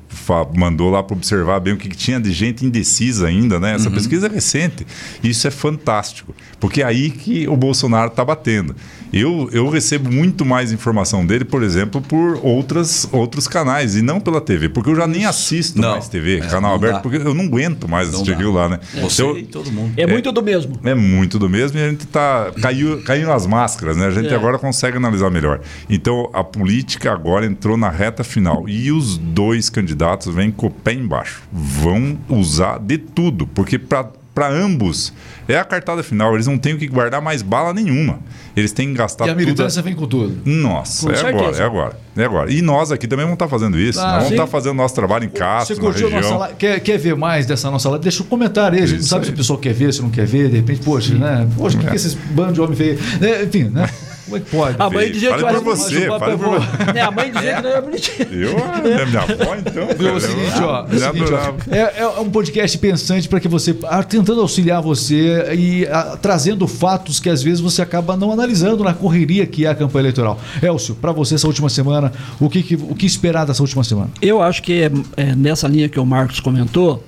mandou 0.55 0.89
lá 0.89 1.01
para 1.03 1.15
observar 1.15 1.59
bem 1.59 1.73
o 1.73 1.77
que, 1.77 1.89
que 1.89 1.97
tinha 1.97 2.19
de 2.19 2.31
gente 2.31 2.65
indecisa 2.65 3.27
ainda, 3.27 3.59
né? 3.59 3.73
Essa 3.75 3.89
pesquisa 3.91 4.27
é 4.27 4.29
recente. 4.29 4.85
Isso 5.23 5.47
é 5.47 5.51
fantástico, 5.51 6.33
porque 6.59 6.81
é 6.81 6.85
aí 6.85 7.09
que 7.09 7.47
o 7.47 7.55
Bolsonaro 7.57 8.07
está 8.09 8.23
batendo. 8.23 8.75
Eu, 9.13 9.49
eu 9.51 9.69
recebo 9.69 10.11
muito 10.11 10.45
mais 10.45 10.71
informação 10.71 11.25
dele, 11.25 11.43
por 11.45 11.63
exemplo, 11.63 12.01
por 12.01 12.39
outras, 12.41 13.07
outros 13.11 13.47
canais, 13.47 13.95
e 13.95 14.01
não 14.01 14.19
pela 14.19 14.39
TV, 14.39 14.69
porque 14.69 14.89
eu 14.89 14.95
já 14.95 15.05
nem 15.05 15.25
assisto 15.25 15.79
Não. 15.79 15.91
mais 15.91 16.07
TV, 16.07 16.38
É, 16.38 16.47
canal 16.47 16.75
aberto, 16.75 16.93
dá. 16.95 16.99
porque 17.01 17.17
eu 17.17 17.33
não 17.33 17.45
aguento 17.45 17.88
mais 17.88 18.07
Não 18.07 18.15
assistir 18.15 18.31
dá. 18.31 18.38
aquilo 18.38 18.53
lá, 18.53 18.69
né? 18.69 18.79
Você 19.01 19.21
Então, 19.23 19.38
e 19.38 19.43
todo 19.43 19.71
mundo. 19.71 19.93
É 19.97 20.07
muito 20.07 20.31
do 20.31 20.41
mesmo. 20.41 20.79
é 20.83 20.95
muito 20.95 21.38
do 21.38 21.49
mesmo 21.49 21.77
e 21.77 21.83
a 21.83 21.89
gente 21.89 22.07
tá 22.07 22.51
caiu, 22.61 23.01
caiu 23.03 23.27
nas 23.27 23.45
máscaras, 23.45 23.97
né? 23.97 24.07
A 24.07 24.11
gente 24.11 24.29
É. 24.29 24.35
agora 24.35 24.57
consegue 24.57 24.97
analisar 24.97 25.29
melhor. 25.29 25.59
Então 25.89 26.29
a 26.33 26.43
política 26.43 27.11
agora 27.11 27.45
entrou 27.45 27.75
na 27.77 27.89
reta 27.89 28.23
final 28.23 28.67
e 28.67 28.91
os 28.91 29.17
dois 29.17 29.69
candidatos 29.69 29.91
candidatos 29.91 30.33
vêm 30.33 30.51
com 30.51 30.67
o 30.67 30.69
pé 30.71 30.93
embaixo. 30.93 31.41
Vão 31.51 32.17
usar 32.29 32.79
de 32.79 32.97
tudo, 32.97 33.45
porque 33.47 33.77
para 33.77 34.09
para 34.33 34.49
ambos 34.49 35.13
é 35.47 35.57
a 35.57 35.63
cartada 35.63 36.01
final. 36.01 36.33
Eles 36.33 36.47
não 36.47 36.57
têm 36.57 36.73
o 36.73 36.77
que 36.77 36.87
guardar 36.87 37.21
mais 37.21 37.41
bala 37.41 37.73
nenhuma. 37.73 38.19
Eles 38.55 38.71
têm 38.71 38.89
que 38.89 38.93
gastar 38.95 39.25
tudo. 39.25 39.29
E 39.29 39.31
a 39.31 39.35
militância 39.35 39.81
tudo. 39.81 39.89
vem 39.89 39.95
com 39.95 40.07
tudo. 40.07 40.41
Nossa, 40.45 41.05
com 41.05 41.11
é 41.11 41.15
certeza. 41.15 41.37
agora, 41.37 41.57
é 41.57 41.65
agora, 41.65 41.99
é 42.17 42.23
agora. 42.23 42.51
E 42.51 42.61
nós 42.61 42.91
aqui 42.91 43.07
também 43.07 43.25
vamos 43.25 43.35
estar 43.35 43.45
tá 43.45 43.49
fazendo 43.49 43.77
isso. 43.77 43.99
Ah, 43.99 44.03
nós 44.03 44.13
vamos 44.15 44.31
estar 44.31 44.43
tá 44.43 44.51
fazendo 44.51 44.75
nosso 44.75 44.95
trabalho 44.95 45.25
em 45.25 45.29
casa, 45.29 45.75
na 45.75 45.89
região. 45.89 46.47
Quer, 46.57 46.79
quer 46.79 46.97
ver 46.97 47.15
mais 47.15 47.45
dessa 47.45 47.69
nossa 47.69 47.89
live? 47.89 48.03
Deixa 48.03 48.23
um 48.23 48.27
comentário 48.27 48.77
aí. 48.77 48.83
A 48.83 48.87
gente 48.87 49.01
não 49.01 49.07
sabe 49.07 49.21
aí. 49.21 49.27
se 49.27 49.33
o 49.33 49.37
pessoal 49.37 49.59
quer 49.59 49.73
ver, 49.73 49.93
se 49.93 50.01
não 50.01 50.09
quer 50.09 50.25
ver. 50.25 50.49
De 50.49 50.57
repente, 50.57 50.81
poxa, 50.81 51.13
né? 51.13 51.47
Poxa, 51.57 51.77
o 51.77 51.81
é. 51.81 51.83
que, 51.83 51.89
que 51.89 51.95
esses 51.95 52.13
bandos 52.13 52.53
de 52.53 52.61
homem 52.61 52.75
feio? 52.75 52.99
É, 53.21 53.43
enfim, 53.43 53.63
né? 53.65 53.89
Como 54.31 54.37
é 54.37 54.39
que 54.39 54.49
pode? 54.49 54.75
A 54.79 54.89
mãe 54.89 55.11
dizia 55.11 55.33
que 55.35 55.43
eu 55.43 55.47
era 55.47 55.59
você, 55.59 56.07
fala 56.07 56.37
por 56.37 56.49
você. 56.49 56.97
É, 56.97 57.01
a 57.01 57.11
mãe 57.11 57.31
dizia 57.31 57.55
que 57.55 57.61
não 57.61 57.69
era 57.69 57.81
bonitinho. 57.81 58.27
Eu, 58.31 58.57
é 58.97 59.05
minha 59.05 59.21
avó, 59.21 59.55
então. 59.57 60.07
É 60.07 60.13
o 60.13 60.19
seguinte, 60.21 60.61
ó. 60.61 60.85
É, 60.85 60.97
seguinte, 60.97 61.33
ó 61.33 61.75
é, 61.75 62.01
é, 62.01 62.07
um 62.21 62.29
podcast 62.29 62.77
pensante 62.77 63.27
para 63.27 63.41
que 63.41 63.49
você, 63.49 63.75
tentando 64.07 64.39
auxiliar 64.39 64.81
você 64.81 65.53
e 65.53 65.85
a, 65.87 66.15
trazendo 66.15 66.65
fatos 66.65 67.19
que 67.19 67.29
às 67.29 67.43
vezes 67.43 67.59
você 67.59 67.81
acaba 67.81 68.15
não 68.15 68.31
analisando 68.31 68.83
na 68.85 68.93
correria 68.93 69.45
que 69.45 69.65
é 69.65 69.69
a 69.69 69.75
campanha 69.75 70.03
eleitoral. 70.03 70.39
Elcio, 70.61 70.95
para 70.95 71.11
você 71.11 71.35
essa 71.35 71.47
última 71.47 71.67
semana, 71.67 72.13
o 72.39 72.49
que, 72.49 72.63
que, 72.63 72.75
o 72.75 72.95
que 72.95 73.05
esperar 73.05 73.45
dessa 73.45 73.61
última 73.61 73.83
semana? 73.83 74.09
Eu 74.21 74.41
acho 74.41 74.63
que 74.63 74.83
é, 74.83 74.91
é 75.17 75.35
nessa 75.35 75.67
linha 75.67 75.89
que 75.89 75.99
o 75.99 76.05
Marcos 76.05 76.39
comentou, 76.39 77.03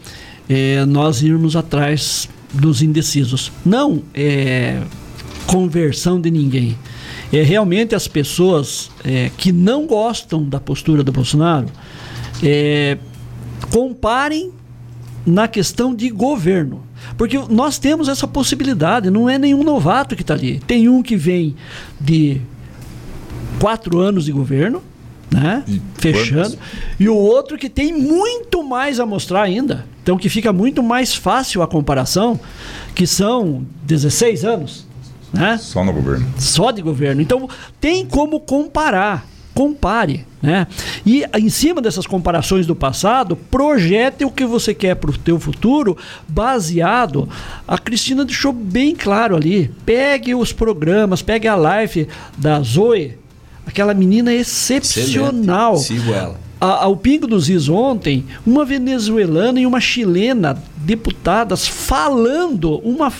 é, 0.50 0.84
nós 0.86 1.22
irmos 1.22 1.56
atrás 1.56 2.28
dos 2.54 2.82
indecisos. 2.82 3.50
Não 3.66 4.04
é 4.14 4.82
conversão 5.48 6.20
de 6.20 6.32
ninguém 6.32 6.78
é, 7.34 7.42
realmente 7.42 7.96
as 7.96 8.08
pessoas 8.08 8.92
é, 9.04 9.32
que 9.36 9.52
não 9.52 9.88
gostam 9.88 10.48
da 10.48 10.60
postura 10.60 11.04
do 11.04 11.12
Bolsonaro 11.12 11.68
é, 12.44 13.00
comparem 13.72 14.52
na 15.26 15.48
questão 15.48 15.96
de 15.96 16.10
governo. 16.10 16.84
Porque 17.18 17.40
nós 17.50 17.80
temos 17.80 18.08
essa 18.08 18.28
possibilidade, 18.28 19.10
não 19.10 19.28
é 19.28 19.40
nenhum 19.40 19.64
novato 19.64 20.16
que 20.16 20.22
está 20.22 20.36
ali. 20.36 20.60
Tem 20.68 20.88
um 20.88 21.02
que 21.02 21.16
vem 21.16 21.56
de 22.00 22.40
quatro 23.60 24.00
anos 24.00 24.26
de 24.26 24.32
governo, 24.32 24.84
né? 25.32 25.64
E 25.68 25.82
fechando, 25.96 26.52
quantos? 26.52 26.60
e 27.00 27.10
o 27.10 27.16
outro 27.16 27.58
que 27.58 27.68
tem 27.68 27.92
muito 27.92 28.64
mais 28.64 29.00
a 29.00 29.06
mostrar 29.08 29.42
ainda. 29.42 29.86
Então 30.04 30.18
que 30.18 30.30
fica 30.30 30.54
muito 30.54 30.84
mais 30.84 31.16
fácil 31.16 31.64
a 31.64 31.68
comparação, 31.68 32.40
que 32.94 33.08
são 33.08 33.66
16 33.84 34.46
anos. 34.46 34.93
Né? 35.34 35.58
Só 35.58 35.84
no 35.84 35.92
governo. 35.92 36.28
Só 36.38 36.72
de 36.72 36.82
governo. 36.82 37.22
Então, 37.22 37.50
tem 37.82 38.06
como 38.06 38.40
comparar. 38.40 39.26
Compare. 39.54 40.26
Né? 40.42 40.68
E 41.06 41.24
em 41.36 41.50
cima 41.50 41.82
dessas 41.82 42.06
comparações 42.06 42.68
do 42.68 42.76
passado, 42.76 43.36
projete 43.36 44.26
o 44.26 44.32
que 44.32 44.46
você 44.46 44.74
quer 44.74 44.96
para 44.96 45.10
o 45.10 45.18
teu 45.18 45.40
futuro, 45.40 45.98
baseado. 46.28 47.28
A 47.68 47.78
Cristina 47.78 48.26
deixou 48.26 48.52
bem 48.52 48.96
claro 48.96 49.36
ali. 49.36 49.72
Pegue 49.86 50.36
os 50.36 50.52
programas, 50.52 51.22
pegue 51.22 51.48
a 51.48 51.56
live 51.56 52.08
da 52.38 52.60
Zoe, 52.62 53.18
aquela 53.66 53.94
menina 53.94 54.34
excepcional. 54.34 55.76
Excelente. 55.76 56.04
Sigo 56.04 56.14
ela. 56.14 56.40
A, 56.60 56.86
ao 56.86 56.96
Pingo 56.96 57.28
dos 57.28 57.50
Is 57.50 57.70
ontem, 57.70 58.26
uma 58.46 58.64
venezuelana 58.64 59.60
e 59.60 59.66
uma 59.66 59.82
chilena 59.82 60.58
deputadas 60.78 61.68
falando, 61.68 62.80
uma 62.80 63.12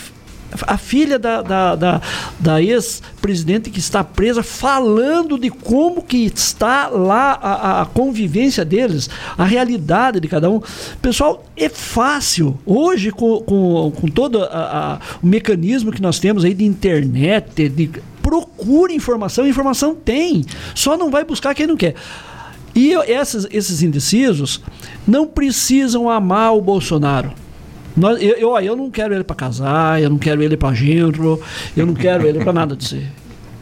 a 0.62 0.78
filha 0.78 1.18
da, 1.18 1.42
da, 1.42 1.74
da, 1.74 2.00
da 2.38 2.62
ex-presidente 2.62 3.70
que 3.70 3.78
está 3.78 4.04
presa, 4.04 4.42
falando 4.42 5.38
de 5.38 5.50
como 5.50 6.02
que 6.02 6.24
está 6.24 6.88
lá 6.88 7.32
a, 7.32 7.82
a, 7.82 7.86
convivência 7.86 8.64
deles, 8.64 9.10
a 9.36 9.44
realidade 9.44 10.20
de 10.20 10.28
cada 10.28 10.48
um. 10.48 10.60
Pessoal, 11.02 11.44
é 11.56 11.68
fácil. 11.68 12.58
Hoje, 12.64 13.10
com, 13.10 13.40
com, 13.42 13.92
com 13.92 14.08
todo 14.08 14.42
a, 14.42 14.46
a, 14.46 14.98
o 15.22 15.26
mecanismo 15.26 15.90
que 15.90 16.02
nós 16.02 16.18
temos 16.18 16.44
aí 16.44 16.54
de 16.54 16.64
internet, 16.64 17.68
de, 17.68 17.90
procure 18.22 18.94
informação, 18.94 19.46
informação 19.46 19.94
tem. 19.94 20.44
Só 20.74 20.96
não 20.96 21.10
vai 21.10 21.24
buscar 21.24 21.54
quem 21.54 21.66
não 21.66 21.76
quer. 21.76 21.94
E 22.74 22.92
esses, 22.92 23.46
esses 23.52 23.82
indecisos 23.82 24.60
não 25.06 25.26
precisam 25.26 26.10
amar 26.10 26.56
o 26.56 26.60
Bolsonaro 26.60 27.43
nós, 27.96 28.20
eu, 28.20 28.36
eu, 28.36 28.58
eu 28.58 28.76
não 28.76 28.90
quero 28.90 29.14
ele 29.14 29.24
para 29.24 29.36
casar, 29.36 30.02
eu 30.02 30.10
não 30.10 30.18
quero 30.18 30.42
ele 30.42 30.56
para 30.56 30.74
genro, 30.74 31.40
eu 31.76 31.86
não 31.86 31.94
quero 31.94 32.26
ele 32.26 32.40
para 32.40 32.52
nada 32.52 32.74
de 32.74 32.84
ser. 32.84 33.06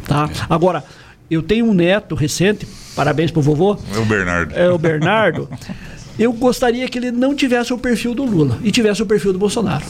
Tá? 0.07 0.29
Agora, 0.49 0.85
eu 1.31 1.43
tenho 1.43 1.67
um 1.67 1.75
neto 1.75 2.15
recente, 2.15 2.67
parabéns 2.97 3.31
pro 3.31 3.43
vovô. 3.43 3.79
É 3.95 3.99
o 3.99 4.05
Bernardo. 4.05 4.55
É 4.55 4.71
o 4.71 4.79
Bernardo. 4.79 5.49
eu 6.19 6.33
gostaria 6.33 6.89
que 6.89 6.99
ele 6.99 7.11
não 7.11 7.35
tivesse 7.35 7.73
o 7.73 7.79
perfil 7.79 8.15
do 8.15 8.25
Lula 8.25 8.59
e 8.63 8.71
tivesse 8.71 9.03
o 9.03 9.07
perfil 9.07 9.33
do 9.33 9.39
Bolsonaro. 9.39 9.85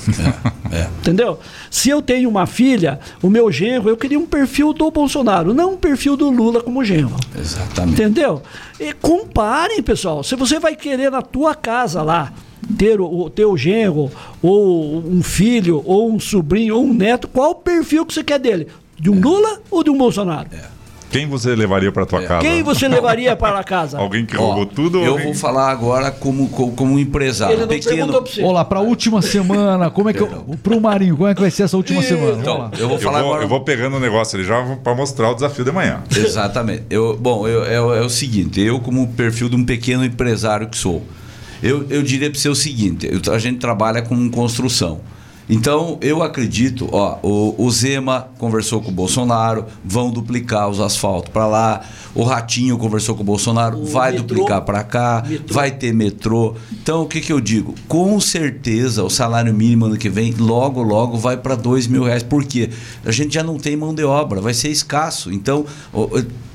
É, 0.73 0.77
é. 0.77 0.89
Entendeu? 1.01 1.39
Se 1.70 1.90
eu 1.90 2.01
tenho 2.01 2.28
uma 2.28 2.47
filha, 2.47 2.98
o 3.23 3.28
meu 3.28 3.51
genro, 3.52 3.89
eu 3.89 3.97
queria 3.97 4.19
um 4.19 4.27
perfil 4.27 4.73
do 4.73 4.90
Bolsonaro, 4.90 5.52
não 5.52 5.74
um 5.74 5.77
perfil 5.77 6.16
do 6.16 6.31
Lula 6.31 6.62
como 6.62 6.85
genro. 6.85 7.16
Exatamente. 7.39 8.01
Entendeu? 8.01 8.43
E 8.81 8.93
comparem, 8.93 9.82
pessoal. 9.82 10.23
Se 10.24 10.35
você 10.35 10.59
vai 10.59 10.74
querer 10.74 11.10
na 11.10 11.23
tua 11.23 11.55
casa 11.55 12.02
lá 12.02 12.32
ter 12.78 13.01
o, 13.01 13.06
o 13.06 13.30
teu 13.30 13.56
genro, 13.56 14.10
ou 14.43 14.98
um 14.98 15.22
filho, 15.22 15.82
ou 15.84 16.12
um 16.12 16.20
sobrinho, 16.20 16.76
ou 16.76 16.84
um 16.84 16.93
neto, 16.93 17.28
qual 17.28 17.51
o 17.51 17.55
perfil 17.55 18.06
que 18.06 18.14
você 18.14 18.24
quer 18.24 18.39
dele? 18.39 18.68
De 18.98 19.10
um 19.10 19.18
é. 19.18 19.20
Lula 19.20 19.60
ou 19.70 19.82
de 19.82 19.90
um 19.90 19.98
Bolsonaro? 19.98 20.48
É. 20.52 20.82
Quem 21.12 21.26
você 21.26 21.55
levaria 21.55 21.93
para 21.93 22.06
tua 22.06 22.22
é. 22.22 22.26
casa? 22.26 22.40
Quem 22.40 22.62
você 22.62 22.89
levaria 22.89 23.36
para 23.36 23.62
casa? 23.62 23.98
alguém 23.98 24.24
que 24.24 24.34
roubou 24.34 24.64
tudo? 24.64 24.98
Eu 24.98 25.12
alguém... 25.12 25.26
vou 25.26 25.34
falar 25.34 25.70
agora 25.70 26.10
como, 26.10 26.48
como, 26.48 26.72
como 26.72 26.98
empresário. 26.98 27.55
Ele 27.55 27.66
pequeno. 27.66 28.24
Olá, 28.43 28.64
para 28.64 28.78
a 28.78 28.82
última 28.82 29.20
semana, 29.20 29.90
como 29.90 30.09
é 30.09 30.14
que 30.14 30.24
para 30.24 30.74
o 30.74 30.80
Marinho, 30.80 31.14
como 31.14 31.28
é 31.28 31.34
que 31.34 31.40
vai 31.43 31.51
ser 31.51 31.64
essa 31.64 31.76
última 31.76 32.01
e... 32.01 32.02
semana? 32.02 32.39
Então, 32.40 32.70
eu 32.78 32.89
vou 32.89 32.98
falar 32.98 33.18
eu 33.18 33.24
vou, 33.24 33.32
agora. 33.32 33.44
Eu 33.44 33.48
vou 33.48 33.60
pegando 33.60 33.97
o 33.97 34.01
negócio 34.01 34.39
ali 34.39 34.47
já 34.47 34.76
para 34.82 34.94
mostrar 34.94 35.30
o 35.30 35.34
desafio 35.34 35.66
de 35.66 35.70
manhã. 35.70 36.02
Exatamente. 36.16 36.84
Eu, 36.89 37.14
bom, 37.14 37.47
eu, 37.47 37.64
é, 37.66 37.98
é 37.98 38.01
o 38.01 38.09
seguinte, 38.09 38.59
eu 38.62 38.80
como 38.80 39.06
perfil 39.09 39.51
de 39.51 39.56
um 39.56 39.64
pequeno 39.64 40.02
empresário 40.02 40.66
que 40.66 40.78
sou, 40.78 41.02
eu, 41.62 41.86
eu 41.89 42.02
diria 42.02 42.30
para 42.30 42.39
você 42.39 42.48
o 42.48 42.55
seguinte: 42.55 43.06
eu, 43.06 43.32
a 43.32 43.39
gente 43.39 43.59
trabalha 43.59 44.02
com 44.02 44.30
construção. 44.30 45.01
Então, 45.48 45.98
eu 46.01 46.22
acredito, 46.22 46.89
ó, 46.93 47.18
o, 47.22 47.66
o, 47.66 47.70
Zema 47.70 48.28
conversou 48.39 48.80
com 48.80 48.90
o 48.90 48.94
Bolsonaro, 48.94 49.66
vão 49.84 50.10
duplicar 50.10 50.68
os 50.68 50.80
asfaltos 50.80 51.30
para 51.32 51.47
lá. 51.47 51.82
O 52.14 52.22
Ratinho 52.22 52.78
conversou 52.78 53.14
com 53.14 53.22
o 53.22 53.26
Bolsonaro, 53.26 53.78
o 53.78 53.84
vai 53.84 54.12
metrô, 54.12 54.26
duplicar 54.28 54.62
para 54.62 54.84
cá, 54.84 55.22
metrô. 55.28 55.55
vai 55.55 55.70
ter 55.70 55.93
metrô. 55.93 56.55
Então, 56.72 57.02
o 57.02 57.06
que, 57.06 57.20
que 57.20 57.32
eu 57.32 57.40
digo? 57.40 57.74
Com 57.89 58.18
certeza, 58.20 59.02
o 59.02 59.10
salário 59.10 59.52
mínimo 59.52 59.86
ano 59.86 59.98
que 59.98 60.09
vem, 60.09 60.32
logo, 60.32 60.80
logo, 60.80 61.18
vai 61.18 61.36
para 61.36 61.56
dois 61.56 61.86
mil 61.86 62.05
reais. 62.05 62.22
Por 62.22 62.44
quê? 62.44 62.70
A 63.05 63.10
gente 63.10 63.34
já 63.34 63.43
não 63.43 63.59
tem 63.59 63.76
mão 63.76 63.93
de 63.93 64.05
obra, 64.05 64.40
vai 64.40 64.55
ser 64.55 64.68
escasso. 64.68 65.32
Então, 65.32 65.66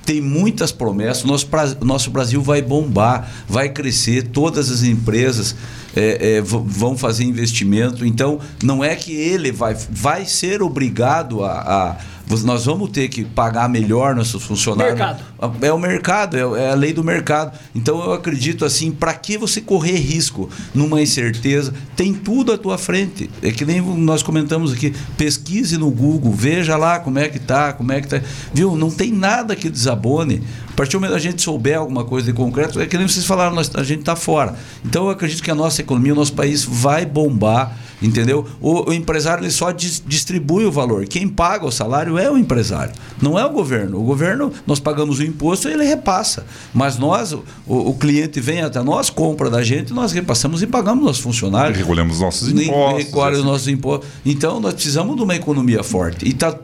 tem 0.07 0.21
muitas 0.21 0.71
promessas. 0.71 1.25
Nosso, 1.25 1.49
nosso 1.81 2.09
Brasil 2.09 2.41
vai 2.41 2.61
bombar, 2.61 3.29
vai 3.45 3.67
crescer, 3.67 4.29
todas 4.29 4.71
as 4.71 4.81
empresas 4.81 5.53
é, 5.93 6.37
é, 6.37 6.41
vão 6.41 6.97
fazer 6.97 7.25
investimento. 7.25 8.05
Então, 8.05 8.39
não 8.63 8.81
é 8.81 8.95
que 8.95 9.11
ele 9.13 9.51
vai, 9.51 9.75
vai 9.89 10.25
ser 10.25 10.61
obrigado 10.61 11.43
a, 11.43 11.51
a 11.59 11.97
nós 12.43 12.65
vamos 12.65 12.89
ter 12.89 13.07
que 13.07 13.23
pagar 13.23 13.69
melhor 13.69 14.15
nossos 14.15 14.43
funcionários. 14.43 14.97
Mercado. 14.97 15.23
É 15.61 15.71
o 15.71 15.79
mercado, 15.79 16.37
é, 16.37 16.63
é 16.63 16.71
a 16.71 16.75
lei 16.75 16.93
do 16.93 17.03
mercado. 17.03 17.57
Então 17.73 18.03
eu 18.03 18.13
acredito 18.13 18.65
assim, 18.65 18.91
para 18.91 19.13
que 19.13 19.37
você 19.37 19.61
correr 19.61 19.97
risco 19.97 20.49
numa 20.73 21.01
incerteza? 21.01 21.73
Tem 21.95 22.13
tudo 22.13 22.51
à 22.51 22.57
tua 22.57 22.77
frente. 22.77 23.29
É 23.41 23.51
que 23.51 23.65
nem 23.65 23.81
nós 23.81 24.21
comentamos 24.21 24.73
aqui, 24.73 24.93
pesquise 25.15 25.77
no 25.77 25.89
Google, 25.89 26.31
veja 26.33 26.75
lá 26.75 26.99
como 26.99 27.19
é 27.19 27.29
que 27.29 27.39
tá, 27.39 27.73
como 27.73 27.91
é 27.91 28.01
que 28.01 28.07
tá. 28.07 28.21
Viu? 28.53 28.75
Não 28.75 28.89
tem 28.89 29.11
nada 29.11 29.55
que 29.55 29.69
desabone. 29.69 30.41
A 30.77 30.81
partir 30.85 30.91
do 30.91 30.99
momento 30.99 31.13
que 31.13 31.27
a 31.27 31.31
gente 31.31 31.41
souber 31.41 31.75
alguma 31.75 32.05
coisa 32.05 32.27
de 32.27 32.33
concreto, 32.33 32.79
é 32.79 32.85
que 32.85 32.95
nem 32.99 33.07
vocês 33.07 33.25
falaram, 33.25 33.55
nós, 33.55 33.71
a 33.73 33.81
gente 33.81 34.01
está 34.01 34.15
fora. 34.15 34.55
Então 34.85 35.05
eu 35.05 35.09
acredito 35.09 35.41
que 35.41 35.49
a 35.49 35.55
nossa 35.55 35.81
economia, 35.81 36.13
o 36.13 36.15
nosso 36.15 36.33
país 36.33 36.63
vai 36.63 37.03
bombar 37.03 37.75
Entendeu? 38.01 38.45
O, 38.61 38.91
o 38.91 38.93
empresário 38.93 39.43
ele 39.43 39.51
só 39.51 39.71
dis, 39.71 40.03
distribui 40.05 40.65
o 40.65 40.71
valor. 40.71 41.05
Quem 41.07 41.27
paga 41.27 41.65
o 41.65 41.71
salário 41.71 42.17
é 42.17 42.29
o 42.29 42.37
empresário, 42.37 42.93
não 43.21 43.39
é 43.39 43.45
o 43.45 43.49
governo. 43.49 43.99
O 43.99 44.03
governo, 44.03 44.51
nós 44.67 44.79
pagamos 44.79 45.19
o 45.19 45.23
imposto 45.23 45.67
e 45.67 45.73
ele 45.73 45.83
repassa. 45.83 46.45
Mas 46.73 46.97
nós, 46.97 47.33
o, 47.33 47.43
o 47.65 47.95
cliente 47.95 48.39
vem 48.39 48.61
até 48.61 48.81
nós, 48.83 49.09
compra 49.09 49.49
da 49.49 49.63
gente, 49.63 49.93
nós 49.93 50.11
repassamos 50.11 50.61
e 50.61 50.67
pagamos 50.67 51.03
nossos 51.03 51.21
funcionários. 51.21 51.77
Recolhemos 51.77 52.19
nossos 52.19 52.49
impostos. 52.49 53.05
Recolhe 53.05 53.37
os 53.37 53.43
nossos 53.43 53.67
impostos. 53.67 54.07
Então, 54.23 54.59
nós 54.59 54.75
precisamos 54.75 55.15
de 55.15 55.23
uma 55.23 55.35
economia 55.35 55.83
forte. 55.83 56.25
E 56.25 56.29
está 56.29 56.55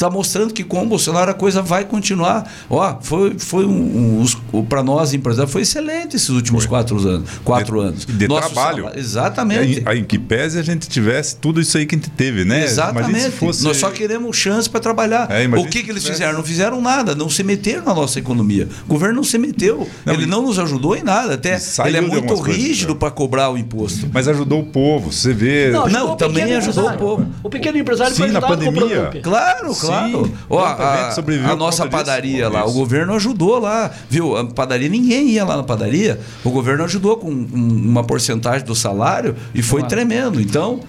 está 0.00 0.08
mostrando 0.08 0.54
que 0.54 0.64
com 0.64 0.82
o 0.82 0.86
Bolsonaro 0.86 1.30
a 1.30 1.34
coisa 1.34 1.60
vai 1.60 1.84
continuar. 1.84 2.50
Ó, 2.70 2.96
foi, 3.02 3.38
foi 3.38 3.66
um, 3.66 4.24
um, 4.52 4.64
para 4.64 4.82
nós 4.82 5.12
empresários 5.12 5.52
foi 5.52 5.62
excelente 5.62 6.16
esses 6.16 6.30
últimos 6.30 6.64
foi. 6.64 6.70
quatro 6.70 6.98
anos. 7.06 7.28
Quatro 7.44 7.80
de, 7.80 7.86
anos. 7.86 8.06
De 8.06 8.28
Nosso 8.28 8.52
trabalho. 8.52 8.84
Salário, 8.84 8.98
exatamente. 9.00 9.84
Em, 9.86 9.98
em 9.98 10.04
que 10.04 10.18
pese 10.18 10.58
a 10.58 10.62
gente 10.62 10.88
tivesse 10.88 11.36
tudo 11.36 11.60
isso 11.60 11.76
aí 11.76 11.84
que 11.84 11.94
a 11.94 11.98
gente 11.98 12.10
teve, 12.10 12.44
né? 12.44 12.64
Exatamente. 12.64 13.30
Fosse... 13.32 13.62
Nós 13.62 13.76
só 13.76 13.90
queremos 13.90 14.36
chance 14.36 14.68
para 14.68 14.80
trabalhar. 14.80 15.30
É, 15.30 15.46
o 15.46 15.64
que, 15.64 15.82
que 15.82 15.90
eles 15.90 16.02
tivesse... 16.02 16.20
fizeram? 16.22 16.38
Não 16.38 16.44
fizeram 16.44 16.80
nada, 16.80 17.14
não 17.14 17.28
se 17.28 17.42
meteram 17.42 17.84
na 17.84 17.94
nossa 17.94 18.18
economia. 18.18 18.68
O 18.86 18.88
governo 18.88 19.16
não 19.16 19.24
se 19.24 19.36
meteu. 19.36 19.86
Não, 20.04 20.14
ele 20.14 20.24
não 20.24 20.42
nos 20.42 20.58
ajudou 20.58 20.96
em 20.96 21.02
nada. 21.02 21.34
Até 21.34 21.58
ele 21.84 21.96
é 21.98 22.00
muito 22.00 22.34
rígido 22.40 22.96
para 22.96 23.10
cobrar 23.10 23.50
o 23.50 23.58
imposto. 23.58 24.08
Mas 24.12 24.26
ajudou 24.26 24.60
o 24.60 24.66
povo, 24.66 25.12
você 25.12 25.34
vê. 25.34 25.70
Não, 25.70 25.86
não 25.88 26.16
também 26.16 26.54
ajudou 26.54 26.88
o 26.88 26.96
povo. 26.96 27.26
O 27.42 27.50
pequeno 27.50 27.76
empresário 27.76 28.14
Sim, 28.14 28.28
na 28.28 28.40
pandemia. 28.40 29.10
Claro, 29.22 29.74
claro. 29.74 29.89
Sim, 29.90 30.32
Ó, 30.48 30.58
a, 30.60 31.14
a 31.50 31.56
nossa 31.56 31.86
padaria 31.86 32.48
lá, 32.48 32.66
o 32.66 32.72
governo 32.72 33.14
ajudou 33.14 33.58
lá. 33.58 33.90
Viu? 34.08 34.36
A 34.36 34.44
padaria, 34.44 34.88
ninguém 34.88 35.30
ia 35.30 35.44
lá 35.44 35.56
na 35.56 35.62
padaria. 35.62 36.20
O 36.44 36.50
governo 36.50 36.84
ajudou 36.84 37.16
com 37.16 37.28
uma 37.30 38.04
porcentagem 38.04 38.66
do 38.66 38.74
salário 38.74 39.36
e 39.54 39.62
foi 39.62 39.82
tremendo. 39.82 40.40
Então, 40.40 40.80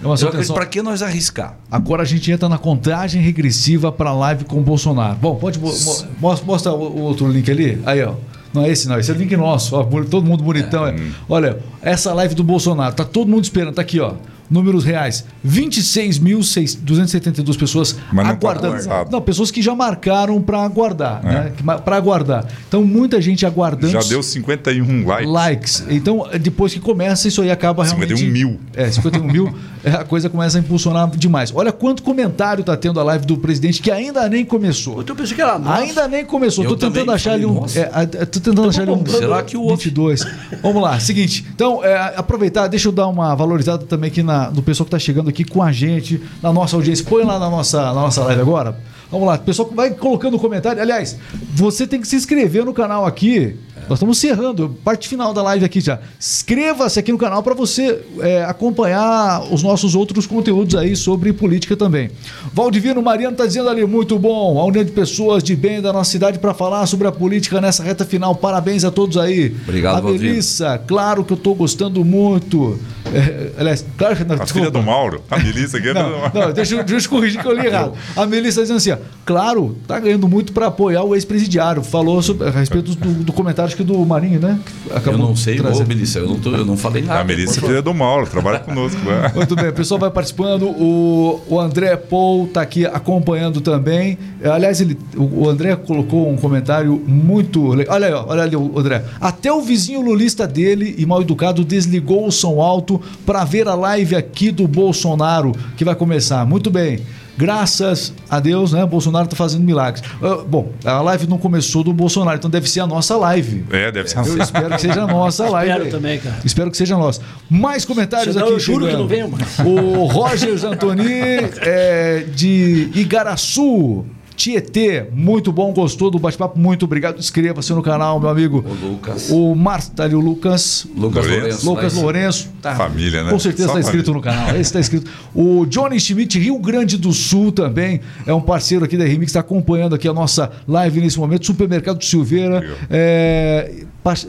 para 0.54 0.66
que 0.66 0.82
nós 0.82 1.02
arriscar? 1.02 1.56
Agora 1.70 2.02
a 2.02 2.06
gente 2.06 2.30
entra 2.30 2.48
na 2.48 2.58
contagem 2.58 3.22
regressiva 3.22 3.90
para 3.90 4.10
a 4.10 4.14
live 4.14 4.44
com 4.44 4.58
o 4.58 4.62
Bolsonaro. 4.62 5.16
Bom, 5.16 5.36
pode 5.36 5.58
mostra, 5.58 6.08
mostra 6.44 6.72
o 6.72 7.00
outro 7.00 7.28
link 7.28 7.50
ali. 7.50 7.80
Aí, 7.84 8.02
ó. 8.02 8.14
Não 8.52 8.64
é 8.64 8.68
esse 8.68 8.86
não, 8.86 8.98
esse 8.98 9.10
é 9.10 9.14
o 9.14 9.16
link 9.16 9.34
nosso. 9.34 9.74
Ó, 9.74 9.82
todo 10.04 10.26
mundo 10.26 10.44
bonitão. 10.44 10.86
É. 10.86 10.94
Olha, 11.26 11.58
essa 11.80 12.12
live 12.12 12.34
do 12.34 12.44
Bolsonaro, 12.44 12.94
tá 12.94 13.04
todo 13.04 13.28
mundo 13.28 13.44
esperando, 13.44 13.74
tá 13.74 13.80
aqui, 13.82 13.98
ó 13.98 14.12
números 14.52 14.84
reais. 14.84 15.24
26.272 15.46 17.58
pessoas 17.58 17.96
Mas 18.12 18.26
não 18.26 18.36
tá 18.36 18.50
aguardando. 18.50 18.84
Tá 18.84 19.06
não, 19.10 19.20
pessoas 19.20 19.50
que 19.50 19.60
já 19.62 19.74
marcaram 19.74 20.40
para 20.42 20.62
aguardar, 20.62 21.20
é. 21.24 21.28
né? 21.28 21.52
Para 21.84 21.96
aguardar. 21.96 22.46
Então, 22.68 22.84
muita 22.84 23.20
gente 23.20 23.44
aguardando. 23.46 23.92
Já 23.92 24.00
deu 24.00 24.22
51 24.22 25.06
likes. 25.06 25.32
Likes. 25.32 25.84
Então, 25.88 26.28
depois 26.40 26.74
que 26.74 26.80
começa, 26.80 27.26
isso 27.26 27.40
aí 27.40 27.50
acaba 27.50 27.84
realmente. 27.84 28.16
51 28.16 28.32
mil. 28.32 28.60
É, 28.74 28.90
51 28.90 29.24
mil, 29.24 29.54
é, 29.82 29.92
a 29.92 30.04
coisa 30.04 30.28
começa 30.28 30.58
a 30.58 30.60
impulsionar 30.60 31.08
demais. 31.10 31.50
Olha 31.54 31.72
quanto 31.72 32.02
comentário 32.02 32.62
tá 32.62 32.76
tendo 32.76 33.00
a 33.00 33.02
live 33.02 33.24
do 33.24 33.38
presidente 33.38 33.80
que 33.80 33.90
ainda 33.90 34.28
nem 34.28 34.44
começou. 34.44 35.02
Eu 35.06 35.16
pensei 35.16 35.34
que 35.34 35.42
era 35.42 35.58
nossa. 35.58 35.82
Ainda 35.82 36.06
nem 36.06 36.26
começou. 36.26 36.64
Eu 36.64 36.76
tô 36.76 36.78
tentando 36.88 37.10
achar 37.10 37.32
ali 37.32 37.46
um. 37.46 37.64
É, 37.74 38.06
tô 38.26 38.40
tentando 38.40 38.68
achar 38.68 38.82
ali 38.82 38.90
um. 38.90 39.06
Será 39.06 39.42
que 39.42 39.56
o 39.56 39.68
22. 39.68 40.26
Vamos 40.62 40.82
lá, 40.82 41.00
seguinte. 41.00 41.46
Então, 41.54 41.82
é, 41.82 42.12
aproveitar, 42.16 42.68
deixa 42.68 42.88
eu 42.88 42.92
dar 42.92 43.06
uma 43.06 43.34
valorizada 43.34 43.86
também 43.86 44.08
aqui 44.08 44.22
na 44.22 44.41
do 44.50 44.62
pessoal 44.62 44.84
que 44.84 44.94
está 44.94 44.98
chegando 44.98 45.28
aqui 45.28 45.44
com 45.44 45.62
a 45.62 45.72
gente, 45.72 46.20
na 46.42 46.52
nossa 46.52 46.76
audiência. 46.76 47.04
Põe 47.04 47.24
lá 47.24 47.38
na 47.38 47.50
nossa, 47.50 47.80
na 47.82 47.94
nossa 47.94 48.22
live 48.24 48.40
agora. 48.40 48.76
Vamos 49.10 49.26
lá, 49.26 49.36
pessoal 49.36 49.70
vai 49.74 49.90
colocando 49.90 50.38
comentário. 50.38 50.80
Aliás, 50.80 51.18
você 51.54 51.86
tem 51.86 52.00
que 52.00 52.08
se 52.08 52.16
inscrever 52.16 52.64
no 52.64 52.72
canal 52.72 53.04
aqui. 53.04 53.56
Nós 53.88 53.98
estamos 53.98 54.16
encerrando, 54.16 54.76
parte 54.84 55.08
final 55.08 55.34
da 55.34 55.42
live 55.42 55.64
aqui 55.64 55.80
já. 55.80 55.98
Inscreva-se 56.18 56.98
aqui 56.98 57.12
no 57.12 57.18
canal 57.18 57.42
para 57.42 57.54
você 57.54 58.00
é, 58.20 58.44
acompanhar 58.44 59.42
os 59.52 59.62
nossos 59.62 59.94
outros 59.94 60.26
conteúdos 60.26 60.74
aí 60.74 60.94
sobre 60.96 61.32
política 61.32 61.76
também. 61.76 62.10
Valdivino 62.52 63.02
Mariano 63.02 63.32
está 63.32 63.46
dizendo 63.46 63.68
ali, 63.68 63.84
muito 63.84 64.18
bom, 64.18 64.58
a 64.58 64.64
união 64.64 64.84
de 64.84 64.92
pessoas 64.92 65.42
de 65.42 65.56
bem 65.56 65.80
da 65.80 65.92
nossa 65.92 66.10
cidade 66.10 66.38
para 66.38 66.54
falar 66.54 66.86
sobre 66.86 67.06
a 67.08 67.12
política 67.12 67.60
nessa 67.60 67.82
reta 67.82 68.04
final. 68.04 68.34
Parabéns 68.34 68.84
a 68.84 68.90
todos 68.90 69.16
aí. 69.16 69.54
Obrigado, 69.64 70.08
A 70.08 70.10
Melissa, 70.10 70.78
claro 70.86 71.24
que 71.24 71.32
eu 71.32 71.36
estou 71.36 71.54
gostando 71.54 72.04
muito. 72.04 72.78
É, 73.12 73.50
aliás, 73.58 73.84
claro 73.98 74.16
que... 74.16 74.24
Não, 74.24 74.36
a 74.36 74.38
desculpa. 74.38 74.66
filha 74.66 74.70
do 74.70 74.82
Mauro, 74.82 75.22
a 75.30 75.38
Melissa 75.38 75.78
aqui 75.78 75.88
é 75.88 75.94
não, 75.94 76.30
do 76.30 76.38
não, 76.38 76.52
deixa, 76.52 76.82
deixa 76.82 77.06
eu 77.06 77.10
corrigir 77.10 77.42
que 77.42 77.48
eu 77.48 77.52
li 77.52 77.66
errado. 77.66 77.92
A 78.16 78.24
Melissa 78.24 78.60
tá 78.60 78.62
dizendo 78.62 78.76
assim, 78.76 78.90
ó, 78.92 78.96
claro, 79.26 79.76
tá 79.86 79.98
ganhando 79.98 80.28
muito 80.28 80.52
para 80.52 80.68
apoiar 80.68 81.02
o 81.02 81.14
ex-presidiário. 81.14 81.82
Falou 81.82 82.22
sobre, 82.22 82.48
a 82.48 82.50
respeito 82.50 82.94
do, 82.94 83.24
do 83.24 83.32
comentário 83.32 83.71
acho 83.72 83.76
que 83.76 83.82
do 83.82 84.04
Marinho, 84.04 84.38
né? 84.38 84.60
Acabou 84.90 85.12
eu 85.12 85.18
não 85.18 85.36
sei, 85.36 85.58
ô, 85.60 85.84
Melissa, 85.86 86.18
eu 86.18 86.28
não, 86.28 86.38
tô, 86.38 86.50
eu 86.50 86.64
não 86.64 86.76
falei 86.76 87.02
nada. 87.02 87.20
A 87.20 87.24
Melissa 87.24 87.58
é 87.58 87.62
filha 87.62 87.82
do 87.82 87.94
Mauro, 87.94 88.26
trabalha 88.26 88.58
conosco. 88.60 89.00
Né? 89.00 89.32
Muito 89.34 89.56
bem, 89.56 89.68
o 89.68 89.72
pessoal 89.72 89.98
vai 89.98 90.10
participando. 90.10 90.66
O, 90.66 91.40
o 91.48 91.58
André 91.58 91.96
Paul 91.96 92.44
está 92.44 92.60
aqui 92.60 92.84
acompanhando 92.84 93.60
também. 93.60 94.18
Aliás, 94.44 94.80
ele, 94.80 94.98
o 95.16 95.48
André 95.48 95.74
colocou 95.76 96.30
um 96.30 96.36
comentário 96.36 97.02
muito 97.06 97.68
legal. 97.68 97.94
Olha 97.94 98.06
aí, 98.06 98.12
olha 98.12 98.42
ali 98.42 98.56
o 98.56 98.78
André. 98.78 99.04
Até 99.20 99.52
o 99.52 99.62
vizinho 99.62 100.00
lulista 100.00 100.46
dele 100.46 100.94
e 100.98 101.06
mal 101.06 101.22
educado 101.22 101.64
desligou 101.64 102.26
o 102.26 102.32
som 102.32 102.60
alto 102.60 103.00
para 103.24 103.44
ver 103.44 103.68
a 103.68 103.74
live 103.74 104.14
aqui 104.16 104.50
do 104.50 104.66
Bolsonaro 104.68 105.52
que 105.76 105.84
vai 105.84 105.94
começar. 105.94 106.44
Muito 106.44 106.70
bem. 106.70 107.00
Graças 107.36 108.12
a 108.28 108.38
Deus, 108.40 108.72
né? 108.72 108.84
Bolsonaro 108.84 109.24
está 109.24 109.36
fazendo 109.36 109.62
milagres. 109.64 110.02
Uh, 110.20 110.44
bom, 110.44 110.72
a 110.84 111.00
live 111.00 111.26
não 111.26 111.38
começou 111.38 111.82
do 111.82 111.92
Bolsonaro, 111.92 112.36
então 112.36 112.50
deve 112.50 112.68
ser 112.68 112.80
a 112.80 112.86
nossa 112.86 113.16
live. 113.16 113.64
É, 113.70 113.90
deve 113.90 114.08
ser 114.08 114.18
a 114.18 114.20
nossa. 114.20 114.32
Eu 114.32 114.42
espero 114.42 114.68
que 114.70 114.80
seja 114.80 115.02
a 115.02 115.06
nossa 115.06 115.48
live. 115.50 115.72
espero 115.72 115.90
também, 115.90 116.18
cara. 116.18 116.36
Espero 116.44 116.70
que 116.70 116.76
seja 116.76 116.96
nossa. 116.96 117.20
Mais 117.48 117.84
comentários 117.84 118.34
Senão 118.34 118.46
aqui. 118.48 118.54
Eu 118.54 118.60
juro 118.60 118.84
chegando. 118.84 118.96
que 118.96 119.02
não 119.02 119.08
venho 119.08 119.28
mais. 119.30 119.58
O 119.60 120.04
Roger 120.06 120.64
Antoni 120.64 121.04
é, 121.62 122.26
de 122.34 122.90
Igaraçu. 122.94 124.04
Tietê, 124.36 125.06
muito 125.12 125.52
bom, 125.52 125.72
gostou 125.72 126.10
do 126.10 126.18
bate-papo, 126.18 126.58
muito 126.58 126.84
obrigado. 126.84 127.18
Inscreva-se 127.18 127.72
no 127.72 127.82
canal, 127.82 128.18
meu 128.18 128.28
amigo. 128.28 128.64
O 128.66 128.86
Lucas. 128.86 129.30
O 129.30 129.54
Márcio, 129.54 129.92
tá 129.92 130.04
ali 130.04 130.14
o 130.14 130.20
Lucas. 130.20 130.86
Lucas 130.96 131.26
Lourenço. 131.26 131.66
Lucas 131.66 131.94
Lourenço. 131.94 132.48
Tá, 132.60 132.74
família, 132.74 133.24
né? 133.24 133.30
Com 133.30 133.38
certeza 133.38 133.68
está 133.68 133.80
inscrito 133.80 134.12
no 134.12 134.20
canal. 134.20 134.50
Esse 134.50 134.60
está 134.60 134.80
inscrito. 134.80 135.10
O 135.34 135.66
Johnny 135.66 135.98
Schmidt, 135.98 136.38
Rio 136.38 136.58
Grande 136.58 136.96
do 136.96 137.12
Sul 137.12 137.52
também, 137.52 138.00
é 138.26 138.32
um 138.32 138.40
parceiro 138.40 138.84
aqui 138.84 138.96
da 138.96 139.04
Remix, 139.04 139.30
está 139.30 139.40
acompanhando 139.40 139.94
aqui 139.94 140.08
a 140.08 140.12
nossa 140.12 140.50
live 140.66 141.00
nesse 141.00 141.18
momento. 141.18 141.46
Supermercado 141.46 142.02
Silveira. 142.02 142.64
É, 142.90 143.84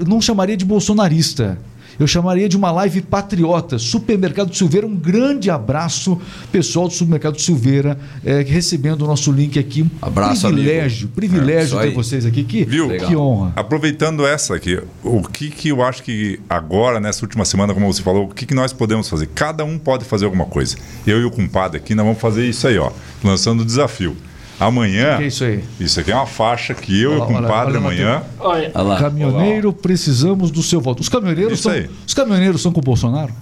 não 0.07 0.21
chamaria 0.21 0.57
de 0.57 0.65
bolsonarista 0.65 1.57
eu 1.99 2.07
chamaria 2.07 2.49
de 2.49 2.57
uma 2.57 2.71
live 2.71 3.01
patriota. 3.01 3.77
Supermercado 3.77 4.53
Silveira, 4.55 4.87
um 4.87 4.95
grande 4.95 5.49
abraço, 5.49 6.19
pessoal 6.51 6.87
do 6.87 6.93
Supermercado 6.93 7.39
Silveira, 7.39 7.97
é, 8.23 8.41
recebendo 8.41 9.03
o 9.03 9.07
nosso 9.07 9.31
link 9.31 9.57
aqui. 9.59 9.83
Um 9.83 9.89
abraço, 10.01 10.47
privilégio, 10.47 10.99
amigo. 11.05 11.15
privilégio 11.15 11.79
é, 11.79 11.83
ter 11.83 11.93
vocês 11.93 12.25
aqui. 12.25 12.43
Que, 12.43 12.65
Viu? 12.65 12.89
que 12.97 13.15
honra. 13.15 13.53
Aproveitando 13.55 14.25
essa 14.25 14.55
aqui, 14.55 14.81
o 15.03 15.21
que, 15.23 15.49
que 15.49 15.69
eu 15.69 15.83
acho 15.83 16.03
que 16.03 16.39
agora, 16.49 16.99
nessa 16.99 17.23
última 17.23 17.45
semana, 17.45 17.73
como 17.73 17.91
você 17.91 18.01
falou, 18.01 18.25
o 18.25 18.33
que, 18.33 18.45
que 18.45 18.53
nós 18.53 18.73
podemos 18.73 19.09
fazer? 19.09 19.27
Cada 19.27 19.63
um 19.63 19.77
pode 19.77 20.05
fazer 20.05 20.25
alguma 20.25 20.45
coisa. 20.45 20.77
Eu 21.05 21.21
e 21.21 21.25
o 21.25 21.31
compadre 21.31 21.77
aqui, 21.77 21.95
nós 21.95 22.05
vamos 22.05 22.21
fazer 22.21 22.47
isso 22.47 22.67
aí, 22.67 22.77
ó, 22.77 22.91
lançando 23.23 23.61
o 23.61 23.65
desafio. 23.65 24.15
Amanhã. 24.59 25.15
O 25.15 25.17
que 25.17 25.23
é 25.23 25.27
isso 25.27 25.43
aí? 25.43 25.63
Isso 25.79 25.99
aqui 25.99 26.11
é 26.11 26.15
uma 26.15 26.25
faixa 26.25 26.73
que 26.73 27.01
eu 27.01 27.11
olha, 27.11 27.19
e 27.19 27.21
o 27.21 27.25
compadre 27.25 27.77
olha, 27.77 27.77
amanhã. 27.77 28.23
Olha, 28.39 28.71
olha 28.73 28.99
Caminhoneiro, 28.99 29.69
olha 29.69 29.77
precisamos 29.77 30.51
do 30.51 30.61
seu 30.61 30.79
voto. 30.79 31.01
Os 31.01 31.09
caminhoneiros, 31.09 31.61
são, 31.61 31.73
os 32.05 32.13
caminhoneiros 32.13 32.61
são 32.61 32.71
com 32.71 32.79
o 32.79 32.83
Bolsonaro? 32.83 33.33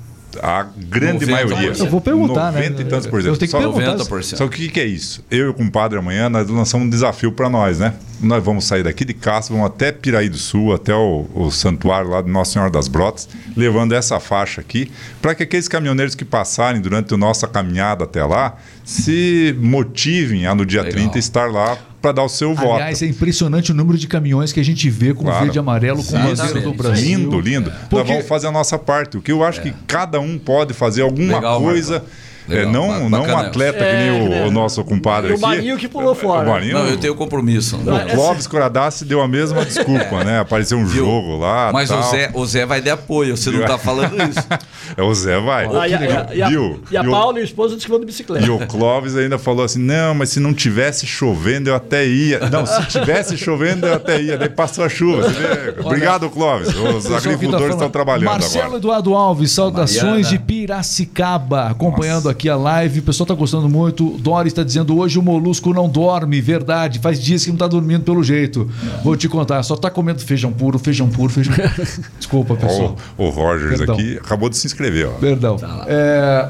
A 0.41 0.65
grande 0.77 1.25
90%. 1.25 1.29
maioria. 1.29 1.73
Eu 1.77 1.89
vou 1.89 1.99
perguntar, 1.99 2.53
90 2.53 2.69
né? 2.69 2.81
e 2.81 2.85
tantos 2.85 3.07
por 3.07 3.21
cento. 3.21 3.31
Eu 3.31 3.37
tenho 3.37 3.51
que 3.51 3.57
só, 3.57 3.59
perguntar. 3.59 3.97
90%. 3.97 4.37
Só 4.37 4.47
que 4.47 4.67
o 4.67 4.71
que 4.71 4.79
é 4.79 4.85
isso? 4.85 5.23
Eu 5.29 5.47
e 5.47 5.49
o 5.49 5.53
compadre 5.53 5.99
amanhã 5.99 6.29
nós 6.29 6.47
lançamos 6.47 6.87
um 6.87 6.89
desafio 6.89 7.31
para 7.33 7.49
nós, 7.49 7.79
né? 7.79 7.93
Nós 8.21 8.43
vamos 8.43 8.65
sair 8.65 8.83
daqui 8.83 9.03
de 9.03 9.13
Castro, 9.13 9.55
vamos 9.55 9.69
até 9.69 9.91
Piraí 9.91 10.29
do 10.29 10.37
Sul, 10.37 10.73
até 10.73 10.93
o, 10.93 11.25
o 11.33 11.51
santuário 11.51 12.11
lá 12.11 12.21
de 12.21 12.29
Nossa 12.29 12.53
Senhora 12.53 12.71
das 12.71 12.87
Brotas, 12.87 13.27
levando 13.57 13.93
essa 13.93 14.19
faixa 14.19 14.61
aqui, 14.61 14.91
para 15.21 15.35
que 15.35 15.43
aqueles 15.43 15.67
caminhoneiros 15.67 16.15
que 16.15 16.23
passarem 16.23 16.79
durante 16.79 17.13
a 17.13 17.17
nossa 17.17 17.47
caminhada 17.47 18.05
até 18.05 18.23
lá 18.23 18.57
se 18.91 19.55
motivem 19.59 20.45
a 20.45 20.53
no 20.53 20.65
dia 20.65 20.81
Legal. 20.81 20.99
30 20.99 21.17
estar 21.17 21.49
lá 21.49 21.77
para 22.01 22.11
dar 22.11 22.23
o 22.23 22.29
seu 22.29 22.49
Aliás, 22.49 22.67
voto. 22.67 22.81
Aliás, 22.81 23.01
é 23.01 23.05
impressionante 23.05 23.71
o 23.71 23.75
número 23.75 23.97
de 23.97 24.07
caminhões 24.07 24.51
que 24.51 24.59
a 24.59 24.63
gente 24.63 24.89
vê 24.89 25.13
com 25.13 25.23
claro. 25.23 25.43
verde 25.43 25.57
e 25.57 25.59
amarelo, 25.59 26.03
com 26.03 26.11
bandeira 26.11 26.61
do 26.61 26.73
Brasil. 26.73 27.19
Lindo, 27.19 27.39
lindo. 27.39 27.71
Porque... 27.89 27.95
Nós 27.95 28.07
vamos 28.07 28.27
fazer 28.27 28.47
a 28.47 28.51
nossa 28.51 28.77
parte. 28.77 29.17
O 29.17 29.21
que 29.21 29.31
eu 29.31 29.43
acho 29.43 29.61
é. 29.61 29.63
que 29.63 29.73
cada 29.87 30.19
um 30.19 30.37
pode 30.37 30.73
fazer 30.73 31.03
alguma 31.03 31.35
Legal, 31.35 31.61
coisa. 31.61 32.03
É, 32.51 32.65
não, 32.65 33.09
não 33.09 33.23
um 33.23 33.37
atleta 33.37 33.79
que 33.79 33.93
nem 33.93 34.29
o, 34.29 34.33
é, 34.33 34.47
o 34.47 34.51
nosso 34.51 34.83
compadre 34.83 35.33
aqui. 35.33 35.43
O 35.43 35.47
Marinho 35.47 35.77
que 35.77 35.87
pulou 35.87 36.15
fora. 36.15 36.47
O 36.47 36.51
Marinho, 36.51 36.73
não, 36.73 36.87
eu 36.87 36.97
tenho 36.97 37.15
compromisso. 37.15 37.77
O 37.77 38.15
Clóvis 38.15 38.47
Coradassi 38.47 39.05
deu 39.05 39.21
a 39.21 39.27
mesma 39.27 39.65
desculpa, 39.65 40.23
né? 40.23 40.39
Apareceu 40.39 40.77
um 40.77 40.85
Viu? 40.85 41.05
jogo 41.05 41.37
lá. 41.37 41.71
Mas 41.73 41.89
tal. 41.89 41.99
o 41.99 42.03
Zé, 42.03 42.31
o 42.33 42.45
Zé 42.45 42.65
vai 42.65 42.81
dar 42.81 42.93
apoio, 42.93 43.35
você 43.35 43.49
não 43.51 43.61
está 43.61 43.77
falando 43.77 44.15
isso. 44.21 44.47
é, 44.97 45.01
o 45.01 45.13
Zé 45.13 45.39
vai. 45.39 45.65
Ah, 45.65 45.87
e, 45.87 45.93
a, 45.93 46.29
e, 46.33 46.41
a, 46.41 46.49
e 46.91 46.97
a 46.97 47.03
Paula 47.03 47.39
e 47.39 47.41
o 47.41 47.45
esposo 47.45 47.77
bicicleta. 48.05 48.45
E 48.45 48.49
o 48.49 48.65
Clóvis 48.67 49.15
ainda 49.15 49.37
falou 49.37 49.65
assim: 49.65 49.79
não, 49.79 50.13
mas 50.13 50.29
se 50.29 50.39
não 50.39 50.53
tivesse 50.53 51.05
chovendo, 51.05 51.69
eu 51.69 51.75
até 51.75 52.05
ia. 52.07 52.39
Não, 52.49 52.65
se 52.65 52.85
tivesse 52.87 53.37
chovendo, 53.37 53.87
eu 53.87 53.93
até 53.93 54.21
ia. 54.21 54.37
Daí 54.37 54.49
passou 54.49 54.83
a 54.83 54.89
chuva. 54.89 55.27
Obrigado, 55.83 56.29
Clóvis. 56.29 56.69
Os 56.69 57.05
tá 57.05 57.17
agricultores 57.17 57.67
tá 57.67 57.73
estão 57.73 57.89
trabalhando 57.89 58.25
Marcelo 58.25 58.65
agora. 58.65 58.77
Eduardo 58.79 59.15
Alves, 59.15 59.51
saudações 59.51 60.03
Mariana. 60.03 60.29
de 60.29 60.39
Piracicaba, 60.39 61.67
acompanhando 61.67 62.25
Nossa. 62.25 62.31
aqui 62.31 62.40
a 62.49 62.55
live 62.55 63.01
pessoal 63.01 63.25
está 63.25 63.33
gostando 63.33 63.69
muito. 63.69 64.17
Doris 64.19 64.51
está 64.51 64.63
dizendo 64.63 64.97
hoje 64.97 65.19
o 65.19 65.21
molusco 65.21 65.73
não 65.73 65.89
dorme, 65.89 66.39
verdade. 66.41 66.99
Faz 66.99 67.21
dias 67.21 67.43
que 67.43 67.49
não 67.49 67.55
está 67.55 67.67
dormindo 67.67 68.03
pelo 68.03 68.23
jeito. 68.23 68.69
É. 68.83 69.03
Vou 69.03 69.15
te 69.15 69.27
contar, 69.27 69.61
só 69.63 69.75
está 69.75 69.89
comendo 69.89 70.19
feijão 70.21 70.51
puro, 70.51 70.79
feijão 70.79 71.09
puro, 71.09 71.31
feijão. 71.31 71.53
Desculpa, 72.17 72.55
pessoal. 72.55 72.95
O, 73.17 73.25
o 73.25 73.29
Rogers 73.29 73.77
Perdão. 73.77 73.95
aqui 73.95 74.17
acabou 74.17 74.49
de 74.49 74.57
se 74.57 74.67
inscrever. 74.67 75.07
Ó. 75.07 75.11
Perdão. 75.13 75.57
Tá 75.57 75.85
é, 75.87 76.49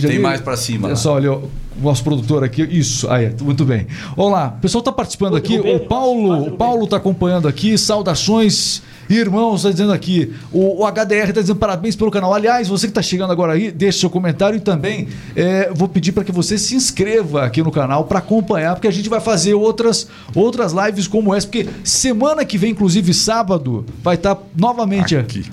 Tem 0.00 0.18
mais 0.18 0.40
para 0.40 0.56
cima. 0.56 0.88
Pessoal, 0.88 1.16
olha, 1.16 1.38
nosso 1.80 2.02
produtor 2.02 2.42
aqui. 2.44 2.62
Isso, 2.62 3.10
aí, 3.10 3.34
muito 3.42 3.64
bem. 3.64 3.86
Olá, 4.16 4.54
o 4.56 4.60
pessoal 4.60 4.80
está 4.80 4.92
participando 4.92 5.36
aqui. 5.36 5.58
O 5.58 5.80
Paulo, 5.80 6.48
o 6.48 6.50
Paulo 6.52 6.84
está 6.84 6.96
acompanhando 6.96 7.48
aqui. 7.48 7.76
Saudações 7.76 8.82
Irmãos, 9.08 9.58
está 9.58 9.70
dizendo 9.70 9.92
aqui, 9.92 10.32
o, 10.52 10.82
o 10.82 10.86
HDR 10.86 11.28
está 11.28 11.40
dizendo 11.40 11.58
parabéns 11.58 11.94
pelo 11.94 12.10
canal. 12.10 12.34
Aliás, 12.34 12.68
você 12.68 12.86
que 12.86 12.90
está 12.90 13.02
chegando 13.02 13.30
agora 13.32 13.52
aí, 13.52 13.70
deixe 13.70 14.00
seu 14.00 14.10
comentário 14.10 14.56
e 14.56 14.60
também 14.60 15.08
é, 15.34 15.70
vou 15.72 15.88
pedir 15.88 16.12
para 16.12 16.24
que 16.24 16.32
você 16.32 16.58
se 16.58 16.74
inscreva 16.74 17.44
aqui 17.44 17.62
no 17.62 17.70
canal 17.70 18.04
para 18.04 18.18
acompanhar, 18.18 18.74
porque 18.74 18.88
a 18.88 18.92
gente 18.92 19.08
vai 19.08 19.20
fazer 19.20 19.54
outras, 19.54 20.08
outras 20.34 20.72
lives 20.72 21.06
como 21.06 21.34
essa, 21.34 21.46
porque 21.46 21.68
semana 21.84 22.44
que 22.44 22.58
vem, 22.58 22.72
inclusive 22.72 23.14
sábado, 23.14 23.84
vai 24.02 24.16
estar 24.16 24.34
tá 24.34 24.42
novamente 24.56 25.16
aqui. 25.16 25.44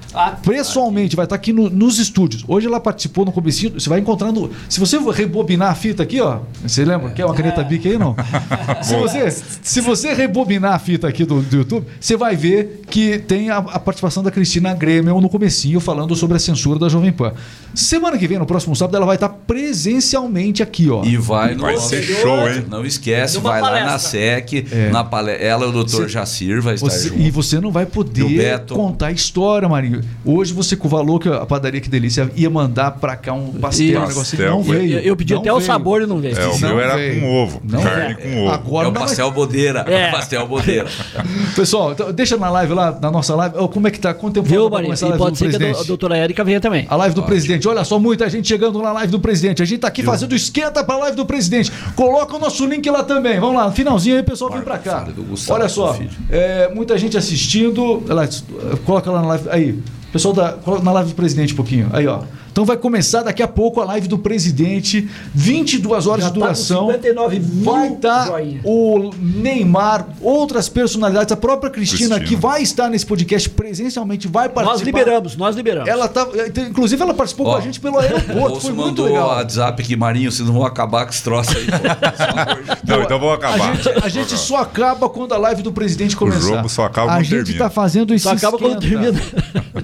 pessoalmente, 0.45 1.15
vai 1.15 1.25
estar 1.25 1.35
tá 1.35 1.39
aqui 1.39 1.53
no, 1.53 1.69
nos 1.69 1.99
estúdios. 1.99 2.43
Hoje 2.47 2.67
ela 2.67 2.79
participou 2.79 3.25
no 3.25 3.31
comecinho, 3.31 3.79
você 3.79 3.89
vai 3.89 3.99
encontrando. 3.99 4.51
Se 4.67 4.79
você 4.79 4.97
rebobinar 4.97 5.71
a 5.71 5.75
fita 5.75 6.03
aqui, 6.03 6.19
ó, 6.21 6.39
você 6.65 6.83
lembra 6.83 7.11
que 7.11 7.21
é 7.21 7.25
uma 7.25 7.35
caneta 7.35 7.63
Bic 7.63 7.87
aí, 7.87 7.97
não? 7.97 8.15
se, 8.81 8.95
você, 8.95 9.31
se 9.31 9.81
você 9.81 10.13
rebobinar 10.13 10.73
a 10.73 10.79
fita 10.79 11.07
aqui 11.07 11.25
do, 11.25 11.41
do 11.41 11.57
YouTube, 11.57 11.85
você 11.99 12.15
vai 12.15 12.35
ver 12.35 12.81
que 12.89 13.19
tem 13.19 13.42
tem 13.43 13.49
a, 13.49 13.57
a, 13.57 13.79
participação 13.79 14.23
da 14.23 14.31
Cristina 14.31 14.73
Grêmio 14.73 15.19
no 15.19 15.29
comecinho 15.29 15.79
falando 15.79 16.15
sobre 16.15 16.37
a 16.37 16.39
censura 16.39 16.79
da 16.79 16.87
Jovem 16.87 17.11
Pan. 17.11 17.33
Semana 17.73 18.17
que 18.17 18.27
vem, 18.27 18.37
no 18.37 18.45
próximo 18.45 18.75
sábado, 18.75 18.95
ela 18.95 19.05
vai 19.05 19.15
estar 19.15 19.29
presencialmente 19.29 20.63
aqui, 20.63 20.89
ó. 20.89 21.03
E 21.03 21.17
vai 21.17 21.55
no 21.55 21.63
Vai 21.63 21.77
ser 21.77 22.03
show, 22.03 22.47
hein? 22.47 22.65
Não 22.69 22.85
esquece, 22.85 23.39
vai 23.39 23.59
palestra. 23.59 23.85
lá 23.85 23.91
na 23.91 23.99
SEC, 23.99 24.67
é. 24.71 24.89
na 24.89 25.03
palestra. 25.03 25.43
Ela 25.45 25.65
e 25.65 25.69
o 25.69 25.71
doutor 25.71 26.07
Jacir 26.07 26.61
vai 26.61 26.75
estar 26.75 26.89
você, 26.89 27.09
junto. 27.09 27.21
E 27.21 27.31
você 27.31 27.59
não 27.59 27.71
vai 27.71 27.85
poder 27.85 28.59
contar 28.69 29.07
a 29.07 29.11
história, 29.11 29.67
Marinho. 29.67 30.01
Hoje 30.23 30.53
você 30.53 30.75
com 30.75 30.87
o 30.87 30.89
valor 30.89 31.19
que 31.19 31.29
a 31.29 31.45
padaria 31.45 31.81
Que 31.81 31.89
Delícia 31.89 32.29
ia 32.35 32.49
mandar 32.49 32.91
pra 32.91 33.15
cá 33.15 33.33
um 33.33 33.53
pastel, 33.53 34.01
um 34.01 34.07
negócio 34.07 34.21
assim, 34.21 34.37
não 34.37 34.61
veio. 34.61 34.99
Eu, 34.99 35.01
eu 35.01 35.15
pedi 35.15 35.33
até 35.33 35.43
veio. 35.43 35.55
o 35.55 35.61
sabor 35.61 36.01
e 36.01 36.05
não 36.05 36.19
veio. 36.19 36.37
É, 36.37 36.47
o 36.47 36.59
meu 36.59 36.79
era 36.79 36.95
veio. 36.95 37.21
com 37.21 37.43
ovo, 37.43 37.61
não 37.63 37.81
carne 37.81 38.15
com 38.15 38.43
ovo. 38.43 38.53
Agora 38.53 38.87
é 38.87 38.91
o 38.91 38.93
pastel 38.93 39.25
vai... 39.27 39.35
bodeira. 39.35 39.79
É. 39.87 40.11
pastel 40.11 40.47
bodeira. 40.47 40.87
Pessoal, 41.55 41.93
então, 41.93 42.11
deixa 42.11 42.37
na 42.37 42.49
live 42.49 42.73
lá, 42.73 42.97
na 43.01 43.11
nossa 43.11 43.32
live. 43.35 43.55
Como 43.69 43.87
é 43.87 43.91
que 43.91 43.99
tá? 43.99 44.13
Quanto 44.13 44.35
tempo 44.35 44.47
Viu, 44.47 44.69
Marinho? 44.69 44.93
E 44.93 45.17
pode 45.17 45.37
ser 45.37 45.45
presidente? 45.45 45.75
que 45.75 45.81
a 45.81 45.83
doutora 45.83 46.17
Érica 46.17 46.43
venha 46.43 46.59
também. 46.59 46.85
A 46.89 46.95
live 46.95 47.15
do 47.15 47.19
Ótimo. 47.19 47.27
presidente. 47.33 47.67
Olha 47.67 47.83
só, 47.83 47.99
muita 47.99 48.29
gente 48.29 48.47
chegando 48.47 48.81
na 48.81 48.91
live 48.91 49.11
do 49.11 49.19
presidente. 49.19 49.61
A 49.61 49.65
gente 49.65 49.79
tá 49.79 49.87
aqui 49.87 50.01
Viu? 50.01 50.11
fazendo 50.11 50.35
esquenta 50.35 50.83
pra 50.83 50.97
live 50.97 51.15
do 51.17 51.25
presidente. 51.25 51.71
Coloca 51.95 52.35
o 52.35 52.39
nosso 52.39 52.65
link 52.65 52.89
lá 52.89 53.03
também. 53.03 53.39
Vamos 53.39 53.55
lá, 53.55 53.71
finalzinho 53.71 54.15
aí, 54.15 54.21
o 54.21 54.25
pessoal 54.25 54.51
vem 54.51 54.61
pra 54.61 54.77
cá. 54.77 55.07
Olha 55.49 55.69
só, 55.69 55.97
é, 56.29 56.71
muita 56.73 56.97
gente 56.97 57.17
assistindo. 57.17 58.03
Coloca 58.85 59.09
lá 59.11 59.21
na 59.21 59.27
live. 59.29 59.49
Aí, 59.49 59.79
pessoal 60.11 60.33
da. 60.33 60.53
Coloca 60.53 60.83
na 60.83 60.91
live 60.91 61.09
do 61.09 61.15
presidente 61.15 61.53
um 61.53 61.55
pouquinho. 61.57 61.89
Aí, 61.93 62.07
ó. 62.07 62.21
Então 62.53 62.65
vai 62.65 62.77
começar 62.77 63.23
daqui 63.23 63.41
a 63.41 63.47
pouco 63.47 63.81
a 63.81 63.85
live 63.85 64.07
do 64.07 64.15
presidente, 64.15 65.09
22 65.33 66.05
horas 66.05 66.23
Já 66.23 66.29
de 66.29 66.39
tá 66.39 66.45
duração. 66.45 66.85
Tá 66.85 66.93
59 66.93 67.39
mil 67.39 67.63
vai 67.63 67.93
estar 67.93 68.27
tá 68.27 68.39
o 68.63 69.09
Neymar, 69.17 70.07
outras 70.21 70.69
personalidades, 70.69 71.31
a 71.31 71.35
própria 71.35 71.71
Cristina, 71.71 72.17
Cristina, 72.17 72.29
que 72.29 72.35
vai 72.35 72.61
estar 72.61 72.89
nesse 72.89 73.07
podcast 73.07 73.49
presencialmente, 73.49 74.27
vai 74.27 74.49
participar. 74.49 74.71
Nós 74.71 74.81
liberamos, 74.81 75.35
nós 75.35 75.55
liberamos. 75.55 75.89
Ela 75.89 76.07
tá, 76.07 76.27
inclusive 76.69 77.01
ela 77.01 77.15
participou 77.15 77.47
Ó, 77.47 77.53
com 77.53 77.57
a 77.57 77.61
gente 77.61 77.79
pelo 77.79 77.97
aeroporto, 77.97 78.61
foi 78.61 78.71
muito 78.71 78.87
mandou 78.87 79.05
legal. 79.07 79.29
WhatsApp 79.29 79.81
aqui, 79.81 79.95
Marinho, 79.95 80.31
vocês 80.31 80.47
não 80.47 80.53
vão 80.53 80.65
acabar 80.65 81.05
com 81.05 81.11
esse 81.11 81.23
troço 81.23 81.57
aí. 81.57 81.65
não, 82.87 83.01
então 83.01 83.19
vamos 83.19 83.33
acabar. 83.33 83.71
A 83.71 83.73
gente, 83.73 83.89
a 83.89 84.09
gente 84.09 84.37
só 84.37 84.57
acaba 84.57 85.09
quando 85.09 85.33
a 85.33 85.39
live 85.39 85.63
do 85.63 85.73
presidente 85.73 86.15
começar. 86.15 86.37
O 86.37 86.55
jogo 86.55 86.69
só 86.69 86.85
acaba 86.85 87.07
quando 87.07 87.19
A 87.19 87.23
gente 87.23 87.51
está 87.51 87.71
fazendo 87.71 88.13
isso. 88.13 88.29
Só 88.29 88.35
acaba 88.35 88.59
quando 88.59 88.79
termina. 88.79 89.19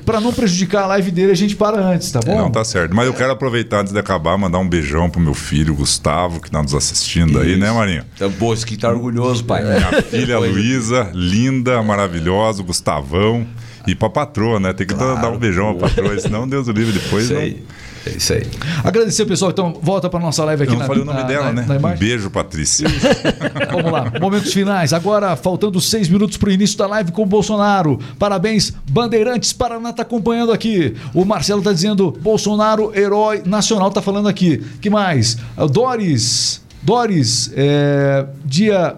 Para 0.05 0.21
não 0.21 0.31
prejudicar 0.31 0.83
a 0.83 0.87
live 0.87 1.09
dele, 1.09 1.31
a 1.31 1.35
gente 1.35 1.55
para 1.55 1.79
antes, 1.79 2.11
tá 2.11 2.19
bom? 2.23 2.37
Não, 2.37 2.51
tá 2.51 2.58
certo. 2.63 2.95
Mas 2.95 3.07
eu 3.07 3.13
quero 3.13 3.31
aproveitar 3.31 3.81
antes 3.81 3.93
de 3.93 3.99
acabar, 3.99 4.37
mandar 4.37 4.59
um 4.59 4.67
beijão 4.67 5.09
pro 5.09 5.19
meu 5.19 5.33
filho, 5.33 5.75
Gustavo, 5.75 6.39
que 6.39 6.47
está 6.47 6.61
nos 6.61 6.73
assistindo 6.73 7.31
Isso. 7.31 7.39
aí, 7.39 7.57
né, 7.57 7.71
Marinho? 7.71 8.03
Tá 8.17 8.27
bom, 8.27 8.53
isso 8.53 8.65
que 8.65 8.77
tá 8.77 8.89
orgulhoso, 8.89 9.43
pai. 9.43 9.63
Minha 9.63 10.01
filha 10.03 10.39
Luísa, 10.39 11.09
linda, 11.13 11.81
maravilhosa, 11.81 12.63
Gustavão. 12.63 13.45
E 13.87 13.95
pra 13.95 14.09
patroa, 14.09 14.59
né? 14.59 14.73
Tem 14.73 14.85
que 14.85 14.93
claro, 14.93 15.21
dar 15.21 15.31
um 15.31 15.37
beijão 15.37 15.75
pra 15.75 15.87
patroa, 15.87 16.19
senão 16.19 16.47
Deus 16.47 16.67
o 16.67 16.71
livre 16.71 16.93
depois. 16.93 17.25
Isso 17.25 17.35
aí. 17.35 17.51
Não... 17.51 17.78
É 18.05 18.11
isso 18.11 18.33
aí. 18.33 18.43
Agradecer, 18.83 19.25
pessoal. 19.25 19.51
Então, 19.51 19.77
volta 19.81 20.09
para 20.09 20.19
nossa 20.19 20.43
live 20.45 20.63
aqui. 20.63 20.71
Eu 20.71 20.75
não 20.75 20.81
na, 20.81 20.87
falei 20.87 21.01
o 21.01 21.05
nome 21.05 21.21
na, 21.21 21.27
dela, 21.27 21.51
na, 21.51 21.61
né? 21.63 21.95
um 21.95 21.97
beijo, 21.97 22.29
Patrícia. 22.29 22.87
Vamos 23.71 23.91
lá. 23.91 24.11
Momentos 24.19 24.53
finais. 24.53 24.93
Agora, 24.93 25.35
faltando 25.35 25.79
seis 25.81 26.07
minutos 26.07 26.37
para 26.37 26.49
o 26.49 26.51
início 26.51 26.77
da 26.77 26.87
live 26.87 27.11
com 27.11 27.23
o 27.23 27.25
Bolsonaro. 27.25 27.99
Parabéns, 28.17 28.71
Bandeirantes. 28.89 29.51
Paraná 29.51 29.89
está 29.89 30.03
acompanhando 30.03 30.51
aqui. 30.51 30.95
O 31.13 31.25
Marcelo 31.25 31.59
está 31.59 31.73
dizendo: 31.73 32.11
Bolsonaro, 32.21 32.91
herói 32.95 33.41
nacional, 33.45 33.89
está 33.89 34.01
falando 34.01 34.29
aqui. 34.29 34.63
que 34.81 34.89
mais? 34.89 35.37
Doris. 35.71 36.61
Doris, 36.81 37.51
é, 37.55 38.25
dia 38.45 38.95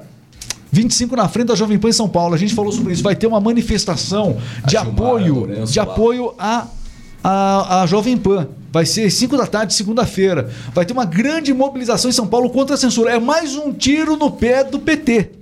25 0.72 1.16
na 1.16 1.28
frente 1.28 1.48
da 1.48 1.56
Jovem 1.56 1.80
Pan 1.80 1.90
em 1.90 1.94
São 1.94 2.08
Paulo. 2.08 2.36
A 2.36 2.38
gente 2.38 2.54
falou 2.54 2.72
sobre 2.72 2.94
isso. 2.94 3.02
Vai 3.02 3.16
ter 3.16 3.26
uma 3.26 3.42
manifestação 3.42 4.38
de 4.68 4.78
apoio, 4.78 5.66
de 5.66 5.80
apoio 5.80 6.34
a 6.38 6.68
a, 7.24 7.82
a 7.82 7.86
Jovem 7.86 8.18
Pan. 8.18 8.48
Vai 8.72 8.86
ser 8.86 9.12
5 9.12 9.36
da 9.36 9.46
tarde, 9.46 9.74
segunda-feira. 9.74 10.50
Vai 10.74 10.86
ter 10.86 10.94
uma 10.94 11.06
grande 11.06 11.54
mobilização 11.54 12.10
em 12.10 12.14
São 12.14 12.26
Paulo 12.26 12.50
contra 12.50 12.76
a 12.76 12.78
censura. 12.78 13.12
É 13.12 13.20
mais 13.20 13.56
um 13.56 13.74
tiro 13.74 14.16
no 14.16 14.32
pé 14.32 14.64
do 14.64 14.80
PT. 14.80 15.41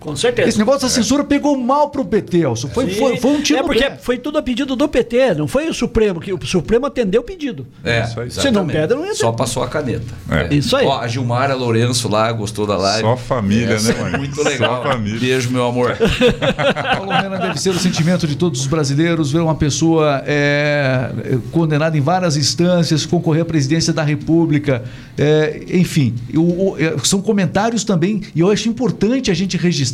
Com 0.00 0.16
certeza. 0.16 0.48
Esse 0.48 0.58
negócio 0.58 0.80
da 0.80 0.86
é. 0.86 0.90
censura 0.90 1.22
pegou 1.22 1.56
mal 1.58 1.90
pro 1.90 2.02
PT, 2.04 2.38
Elson. 2.38 2.68
Foi, 2.68 2.88
foi, 2.88 3.18
foi, 3.18 3.30
um 3.30 3.42
tiro 3.42 3.58
É 3.58 3.62
porque 3.62 3.90
foi 4.00 4.16
tudo 4.16 4.38
a 4.38 4.42
pedido 4.42 4.74
do 4.74 4.88
PT, 4.88 5.34
não 5.34 5.46
foi 5.46 5.68
o 5.68 5.74
Supremo, 5.74 6.18
que 6.18 6.32
o 6.32 6.38
Supremo 6.46 6.86
atendeu 6.86 7.20
o 7.20 7.24
pedido. 7.24 7.66
É, 7.84 8.04
Se 8.30 8.50
não 8.50 8.66
pede, 8.66 8.94
não 8.94 9.04
ia 9.04 9.14
Só 9.14 9.30
passou 9.30 9.62
a 9.62 9.68
caneta. 9.68 10.14
É. 10.30 10.54
Isso 10.54 10.74
aí. 10.74 10.86
Ó, 10.86 10.98
a 10.98 11.06
Gilmara 11.06 11.54
Lourenço 11.54 12.08
lá 12.08 12.32
gostou 12.32 12.66
da 12.66 12.78
live. 12.78 13.02
Só 13.02 13.16
família, 13.16 13.74
Essa 13.74 13.92
né, 13.92 14.00
mãe? 14.00 14.18
Muito 14.18 14.42
legal. 14.42 14.82
Só 14.82 14.88
família. 14.90 15.20
Beijo, 15.20 15.50
meu 15.50 15.66
amor. 15.66 15.94
Palomena 16.96 17.38
deve 17.38 17.60
ser 17.60 17.70
o 17.70 17.78
sentimento 17.78 18.26
de 18.26 18.36
todos 18.36 18.60
os 18.60 18.66
brasileiros 18.66 19.30
ver 19.30 19.40
uma 19.40 19.54
pessoa 19.54 20.22
é, 20.26 21.10
condenada 21.52 21.98
em 21.98 22.00
várias 22.00 22.38
instâncias, 22.38 23.04
concorrer 23.04 23.42
à 23.42 23.44
presidência 23.44 23.92
da 23.92 24.02
República. 24.02 24.82
É, 25.18 25.62
enfim, 25.68 26.14
o, 26.34 26.70
o, 26.70 26.76
é, 26.78 26.96
são 27.04 27.20
comentários 27.20 27.84
também, 27.84 28.22
e 28.34 28.40
eu 28.40 28.50
acho 28.50 28.66
importante 28.66 29.30
a 29.30 29.34
gente 29.34 29.58
registrar 29.58 29.89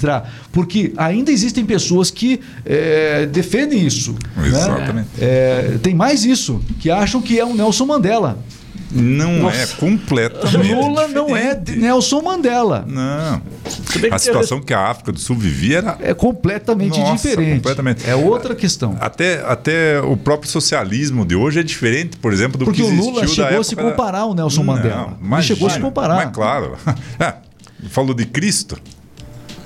porque 0.53 0.93
ainda 0.97 1.31
existem 1.31 1.65
pessoas 1.65 2.11
que 2.11 2.41
é, 2.65 3.27
defendem 3.27 3.87
isso. 3.87 4.15
Né? 4.37 4.49
Exatamente. 4.49 4.95
Né? 4.95 5.07
É, 5.21 5.79
tem 5.83 5.95
mais 5.95 6.25
isso, 6.25 6.61
que 6.81 6.91
acham 6.91 7.21
que 7.21 7.39
é 7.39 7.45
um 7.45 7.55
Nelson 7.55 7.87
Mandela. 7.87 8.39
Não 8.91 9.41
Nossa. 9.41 9.57
é 9.57 9.67
completamente. 9.67 10.73
Lula 10.73 11.09
não 11.09 11.37
é 11.37 11.61
Nelson 11.77 12.23
Mandela. 12.23 12.85
Não. 12.87 13.43
A 14.11 14.19
situação 14.19 14.61
que 14.61 14.73
a 14.73 14.89
África 14.89 15.13
do 15.13 15.19
Sul 15.19 15.37
vivia 15.37 15.79
era. 15.79 15.99
É 16.01 16.15
completamente 16.15 16.99
Nossa, 16.99 17.29
diferente. 17.29 17.57
Completamente. 17.57 18.09
É 18.09 18.15
outra 18.15 18.55
questão. 18.55 18.97
Até, 19.01 19.45
até 19.45 20.01
o 20.01 20.17
próprio 20.17 20.51
socialismo 20.51 21.27
de 21.27 21.35
hoje 21.35 21.61
é 21.61 21.63
diferente, 21.63 22.17
por 22.17 22.33
exemplo, 22.33 22.59
do 22.59 22.65
Porque 22.65 22.81
que 22.81 22.87
existiu 22.87 23.13
Porque 23.13 23.19
o 23.19 23.25
Lula 23.25 23.35
chegou 23.35 23.61
a 23.61 23.65
se 23.65 23.77
comparar 23.77 24.21
ao 24.21 24.35
Nelson 24.35 24.63
não, 24.63 24.75
Mandela. 24.75 25.19
Mas 25.21 25.45
chegou 25.45 25.69
a 25.69 25.71
se 25.71 25.81
comparar. 25.81 26.17
Mas 26.17 26.35
claro. 26.35 26.77
É, 27.19 27.35
falou 27.89 28.15
de 28.15 28.27
Cristo. 28.27 28.77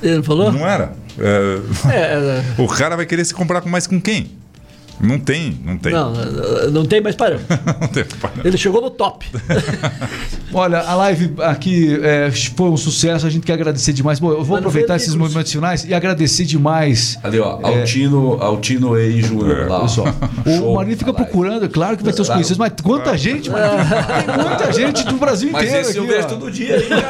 Ele 0.02 0.16
não 0.16 0.22
falou? 0.22 0.52
Não 0.52 0.66
era. 0.66 0.92
É, 1.18 1.58
é, 1.92 1.98
é, 1.98 2.44
o 2.62 2.66
cara 2.66 2.96
vai 2.96 3.06
querer 3.06 3.24
se 3.24 3.34
comprar 3.34 3.60
com 3.60 3.68
mais 3.68 3.86
com 3.86 4.00
quem? 4.00 4.30
Não 5.00 5.18
tem, 5.18 5.58
não 5.64 5.78
tem. 5.78 5.92
Não, 5.92 6.12
não 6.70 6.84
tem 6.84 7.00
mais 7.00 7.16
parâmetro. 7.16 7.46
não 7.80 7.88
tem 7.88 8.04
parâmetro. 8.04 8.46
Ele 8.48 8.58
chegou 8.58 8.82
no 8.82 8.90
top. 8.90 9.26
Olha, 10.52 10.80
a 10.80 10.94
live 10.96 11.34
aqui 11.38 11.98
é, 12.02 12.30
foi 12.30 12.68
um 12.68 12.76
sucesso, 12.76 13.26
a 13.26 13.30
gente 13.30 13.46
quer 13.46 13.54
agradecer 13.54 13.92
demais. 13.92 14.18
Bom, 14.18 14.32
eu 14.32 14.44
vou 14.44 14.58
aproveitar 14.58 14.96
esses 14.96 15.14
movimentos 15.14 15.50
finais 15.50 15.84
e 15.84 15.94
agradecer 15.94 16.44
demais. 16.44 17.18
Ali, 17.22 17.38
ó, 17.40 17.60
é, 17.62 17.80
Altino, 17.80 18.34
Altino 18.42 18.98
Ei 18.98 19.22
Júnior. 19.22 19.68
Lá, 19.68 19.80
pessoal. 19.80 20.08
O 20.60 20.74
Marinho 20.74 20.96
fica 20.96 21.12
procurando, 21.12 21.64
é 21.64 21.68
claro 21.68 21.96
que 21.96 22.02
vai 22.02 22.12
ter 22.12 22.22
os 22.22 22.28
conhecidos, 22.28 22.58
mas 22.58 22.72
quanta 22.82 23.16
gente, 23.16 23.48
mano. 23.50 23.66
Tem 24.26 24.44
muita 24.44 24.72
gente 24.72 25.04
do 25.04 25.16
Brasil 25.16 25.48
inteiro. 25.48 25.70
Mas 25.70 25.80
esse 25.80 25.90
aqui, 25.90 25.98
eu 25.98 26.06
vejo 26.06 26.28
todo 26.28 26.50
dia 26.50 26.76
aí, 26.76 26.88
né, 26.88 27.00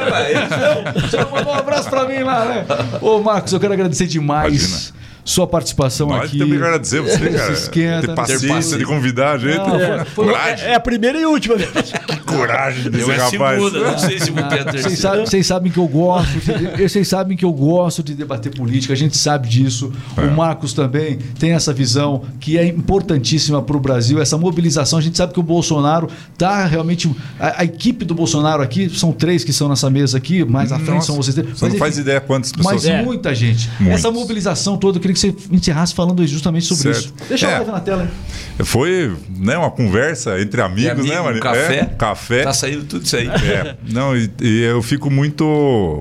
eu 1.13 1.31
mandar 1.31 1.51
um 1.51 1.55
abraço 1.55 1.89
pra 1.89 2.07
mim 2.07 2.23
lá, 2.23 2.45
né? 2.45 2.67
Ô, 3.01 3.21
Marcos, 3.21 3.53
eu 3.53 3.61
quero 3.61 3.73
agradecer 3.73 4.07
demais. 4.07 4.55
Imagina 4.55 5.00
sua 5.25 5.47
participação 5.47 6.09
Nós 6.09 6.25
aqui. 6.25 6.39
Nós 6.39 6.49
que 6.49 6.55
agradecer 6.55 7.01
você, 7.01 7.31
cara. 7.31 7.53
Esquenta, 7.53 8.09
ter 8.09 8.15
paciência 8.15 8.79
de 8.79 8.85
convidar 8.85 9.33
a 9.33 9.39
gente. 9.39 9.57
Não, 9.57 9.81
é, 9.81 10.05
foi, 10.05 10.27
coragem. 10.27 10.67
É, 10.67 10.75
a 10.75 10.81
primeira 10.81 11.21
e 11.21 11.27
última 11.27 11.57
vez. 11.57 11.71
que 11.71 12.21
coragem 12.21 12.91
desse 12.91 13.11
eu 13.11 13.17
rapaz. 13.17 13.63
Segunda, 13.63 13.91
não 13.91 13.99
sei 13.99 14.21
se 14.21 14.31
vou 14.31 14.43
ter 14.45 14.69
a 14.69 14.73
vocês, 14.73 14.99
sabem, 14.99 15.27
vocês 15.27 15.47
sabem 15.47 15.73
que 15.73 15.79
eu 15.79 15.87
gosto. 15.87 16.33
De, 16.33 16.89
vocês 16.89 17.09
sabem 17.09 17.37
que 17.37 17.45
eu 17.45 17.53
gosto 17.53 18.03
de 18.03 18.15
debater 18.15 18.55
política. 18.55 18.93
A 18.93 18.97
gente 18.97 19.17
sabe 19.17 19.49
disso. 19.49 19.93
É. 20.17 20.23
O 20.23 20.37
Marcos 20.37 20.73
também 20.73 21.19
tem 21.39 21.53
essa 21.53 21.73
visão 21.73 22.23
que 22.39 22.57
é 22.57 22.67
importantíssima 22.67 23.61
para 23.63 23.77
o 23.77 23.81
Brasil. 23.81 24.21
Essa 24.21 24.39
mobilização. 24.39 24.99
A 24.99 25.03
gente 25.03 25.17
sabe 25.17 25.33
que 25.33 25.41
o 25.41 25.43
Bolsonaro 25.43 26.09
está 26.33 26.65
realmente. 26.65 27.11
A, 27.39 27.61
a, 27.61 27.65
equipe 27.65 28.05
do 28.05 28.15
Bolsonaro 28.15 28.63
aqui 28.63 28.89
são 28.91 29.13
três 29.13 29.45
que 29.45 29.53
são 29.53 29.69
nessa 29.69 29.91
mesa 29.91 30.19
aqui, 30.19 30.45
mais 30.45 30.73
à 30.73 30.79
frente 30.79 31.05
são 31.05 31.17
vocês. 31.17 31.37
Você 31.37 31.69
não 31.69 31.77
faz 31.77 31.99
ideia 31.99 32.21
quantas 32.21 32.53
pessoas. 32.53 32.75
Mas 32.75 32.87
é. 32.87 33.03
muita 33.03 33.35
gente. 33.35 33.71
Muitos. 33.79 33.99
Essa 33.99 34.11
mobilização 34.11 34.77
toda 34.77 34.99
que 34.99 35.10
queria 35.13 35.33
que 35.35 35.41
você 35.43 35.55
encerrasse 35.55 35.95
falando 35.95 36.27
justamente 36.27 36.67
sobre 36.67 36.95
Certo. 36.95 36.99
isso. 37.19 37.29
Deixa 37.29 37.47
É. 37.47 37.55
a 37.55 37.57
live 37.59 37.71
na 37.73 37.81
tela, 37.81 38.03
hein? 38.05 38.65
Foi 38.65 39.17
né, 39.37 39.57
uma 39.57 39.71
conversa 39.71 40.41
entre 40.41 40.61
amigos, 40.61 40.85
E 40.85 40.91
amigo, 40.91 41.09
né, 41.15 41.21
Maria? 41.21 41.41
café. 41.41 41.75
É, 41.81 41.85
café. 41.87 42.43
Tá 42.45 42.53
saindo 42.53 42.85
tudo 42.85 43.05
isso 43.05 43.17
aí. 43.17 43.27
É, 43.29 43.77
não, 43.91 44.17
e, 44.17 44.31
e 44.41 44.63
eu 44.63 44.83
fico 44.83 45.11
muito 45.11 45.45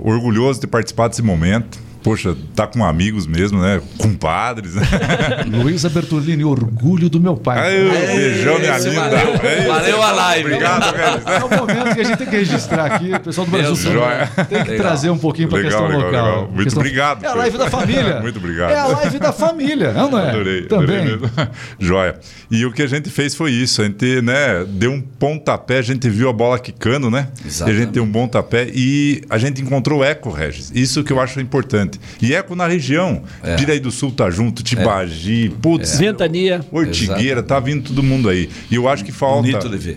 orgulhoso 0.04 0.60
de 0.62 0.68
participar 0.68 1.08
desse 1.08 1.22
momento. 1.22 1.80
Poxa, 2.04 2.36
tá 2.56 2.66
com 2.66 2.84
amigos 2.86 3.28
mesmo, 3.28 3.62
né? 3.62 3.82
Compadres, 3.98 4.76
né? 4.76 4.84
Luísa 5.52 5.90
Bertolini, 5.90 6.44
orgulho 6.46 7.10
do 7.10 7.20
meu 7.20 7.36
pai. 7.36 7.60
Aí, 7.60 7.88
um 7.88 8.16
beijão, 8.16 8.60
minha 8.60 8.78
Esse 8.78 8.90
linda. 8.90 9.02
valeu. 9.02 9.36
É. 9.44 9.68
Valeu 9.68 10.02
a 10.04 10.12
live. 10.12 10.46
Obrigado, 10.54 10.96
velho. 10.96 11.22
É 11.26 11.44
o 11.44 11.50
momento 11.50 11.94
que 11.96 12.02
a 12.02 12.04
gente 12.04 12.18
tem 12.18 12.28
que 12.28 12.36
registrar 12.38 12.86
aqui, 12.86 13.14
o 13.14 13.20
pessoal 13.20 13.46
do 13.46 13.52
Brasil 13.52 13.76
Deus, 13.76 14.30
tem 14.48 14.64
que 14.64 14.70
Legal. 14.72 14.78
trazer 14.88 15.10
um 15.10 15.18
pouquinho 15.18 15.50
para 15.50 15.60
a 15.60 15.64
questão 15.64 15.88
legal, 15.88 16.02
local. 16.02 16.12
legal. 16.26 16.42
Muito 16.48 16.64
Questão- 16.64 16.82
obrigado, 16.82 17.24
É 17.24 17.28
a 17.28 17.34
live 17.34 17.58
da 17.58 17.70
família. 17.70 18.20
Muito 18.22 18.38
obrigado. 18.40 18.72
É 18.72 18.80
a 18.80 18.88
live 18.88 19.20
da 19.20 19.34
família, 19.34 19.92
não 19.94 20.18
é? 20.20 20.30
Adorei, 20.30 20.62
Também. 20.64 20.98
adorei 21.00 21.18
mesmo. 21.18 21.30
Joia. 21.80 22.16
E 22.50 22.66
o 22.66 22.72
que 22.72 22.82
a 22.82 22.88
gente 22.88 23.10
fez 23.10 23.36
foi 23.36 23.52
isso. 23.52 23.82
A 23.82 23.86
gente, 23.86 24.22
né, 24.22 24.66
deu 24.68 24.92
um 24.92 25.02
pontapé, 25.02 25.78
a 25.80 25.82
gente 25.82 26.10
viu 26.10 26.30
a 26.30 26.34
bola 26.34 26.58
quicando, 26.60 27.12
né? 27.12 27.28
Exatamente. 27.46 27.78
E 27.78 27.82
a 27.82 27.86
gente 27.86 27.94
deu 27.94 28.04
um 28.04 28.12
pontapé 28.12 28.70
e 28.74 29.22
a 29.30 29.38
gente 29.38 29.62
encontrou 29.62 30.04
eco, 30.04 30.30
Regis. 30.32 30.72
Isso 30.74 31.04
que 31.04 31.12
eu 31.14 31.20
acho 31.20 31.40
importante. 31.40 31.89
E 32.22 32.34
eco 32.34 32.56
na 32.56 32.68
região. 32.68 33.24
É. 33.44 33.56
Piraí 33.56 33.80
do 33.80 33.92
Sul 33.92 34.12
tá 34.12 34.30
junto, 34.30 34.62
Tibagi, 34.64 35.50
putz. 35.62 35.98
Ventania. 35.98 36.66
Ortigueira, 36.72 37.42
tá 37.42 37.60
vindo 37.60 37.88
todo 37.90 38.04
mundo 38.04 38.30
aí. 38.30 38.50
E 38.70 38.76
eu 38.76 38.88
acho 38.88 39.04
que 39.06 39.12
falta, 39.12 39.48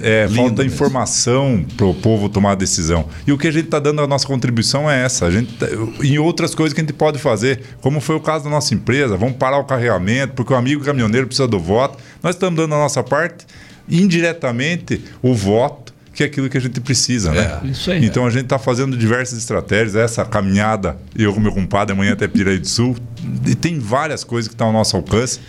é, 0.03 0.25
Lindo 0.27 0.35
falta 0.37 0.63
mesmo. 0.63 0.75
informação 0.75 1.65
para 1.77 1.87
o 1.87 1.95
povo 1.95 2.29
tomar 2.29 2.53
a 2.53 2.55
decisão. 2.55 3.07
E 3.27 3.33
o 3.33 3.39
que 3.39 3.49
a 3.49 3.51
gente 3.51 3.65
está 3.67 3.79
dando 3.79 4.01
a 4.03 4.07
nossa 4.07 4.27
contribuição 4.27 4.91
é 4.91 5.05
essa. 5.05 5.27
A 5.27 5.31
gente 5.31 5.53
tá- 5.55 5.67
em 6.03 6.19
outras 6.19 6.55
coisas 6.55 6.73
que 6.73 6.81
a 6.81 6.85
gente 6.85 6.93
pode 6.93 7.19
fazer, 7.19 7.61
como 7.81 8.01
foi 8.01 8.17
o 8.17 8.21
caso 8.21 8.45
da 8.45 8.51
nossa 8.51 8.75
empresa, 8.75 9.17
vamos 9.17 9.37
parar 9.37 9.59
o 9.59 9.65
carregamento, 9.65 10.35
porque 10.35 10.53
o 10.53 10.57
amigo 10.57 10.85
caminhoneiro 10.85 11.27
precisa 11.27 11.49
do 11.49 11.59
voto. 11.59 11.99
Nós 12.23 12.35
estamos 12.35 12.57
dando 12.57 12.75
a 12.75 12.79
nossa 12.79 13.03
parte, 13.03 13.45
indiretamente, 13.89 15.01
o 15.23 15.35
voto 15.35 15.92
que 16.13 16.23
é 16.23 16.27
aquilo 16.27 16.49
que 16.49 16.59
a 16.59 16.61
gente 16.61 16.81
precisa, 16.81 17.33
né? 17.33 17.61
É. 17.63 17.67
Isso 17.69 17.91
aí. 17.91 18.05
Então 18.05 18.27
a 18.27 18.31
gente 18.31 18.45
está 18.45 18.59
fazendo 18.59 18.97
diversas 18.97 19.39
estratégias, 19.39 19.97
essa 19.97 20.25
caminhada, 20.25 20.97
eu 21.17 21.33
com 21.33 21.41
meu 21.41 21.53
compadre, 21.53 21.95
amanhã 21.95 22.13
até 22.13 22.29
Piraí 22.29 22.59
do 22.59 22.69
Sul, 22.69 22.97
e 23.47 23.55
tem 23.55 23.79
várias 23.79 24.23
coisas 24.23 24.49
que 24.49 24.55
estão 24.55 24.69
ao 24.69 24.73
nosso 24.73 24.97
alcance. 24.97 25.41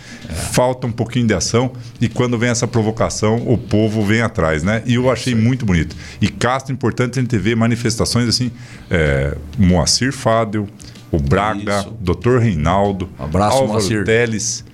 Falta 0.52 0.86
um 0.86 0.92
pouquinho 0.92 1.26
de 1.26 1.34
ação 1.34 1.72
e 2.00 2.08
quando 2.08 2.38
vem 2.38 2.48
essa 2.48 2.66
provocação, 2.66 3.36
o 3.46 3.58
povo 3.58 4.04
vem 4.04 4.22
atrás, 4.22 4.62
né? 4.62 4.82
E 4.86 4.94
eu 4.94 5.10
achei 5.10 5.34
muito 5.34 5.66
bonito. 5.66 5.94
E 6.20 6.28
Castro, 6.28 6.72
importante 6.72 7.18
a 7.18 7.22
gente 7.22 7.36
ver 7.36 7.54
manifestações 7.54 8.28
assim, 8.28 8.50
é, 8.90 9.36
Moacir 9.58 10.12
Fádel, 10.12 10.66
o 11.10 11.18
Braga, 11.18 11.80
Isso. 11.80 11.96
Dr. 12.00 12.38
Reinaldo, 12.38 13.08
Abraço, 13.18 13.58
Álvaro 13.58 13.72
Moacir. 13.80 14.04
Teles, 14.04 14.64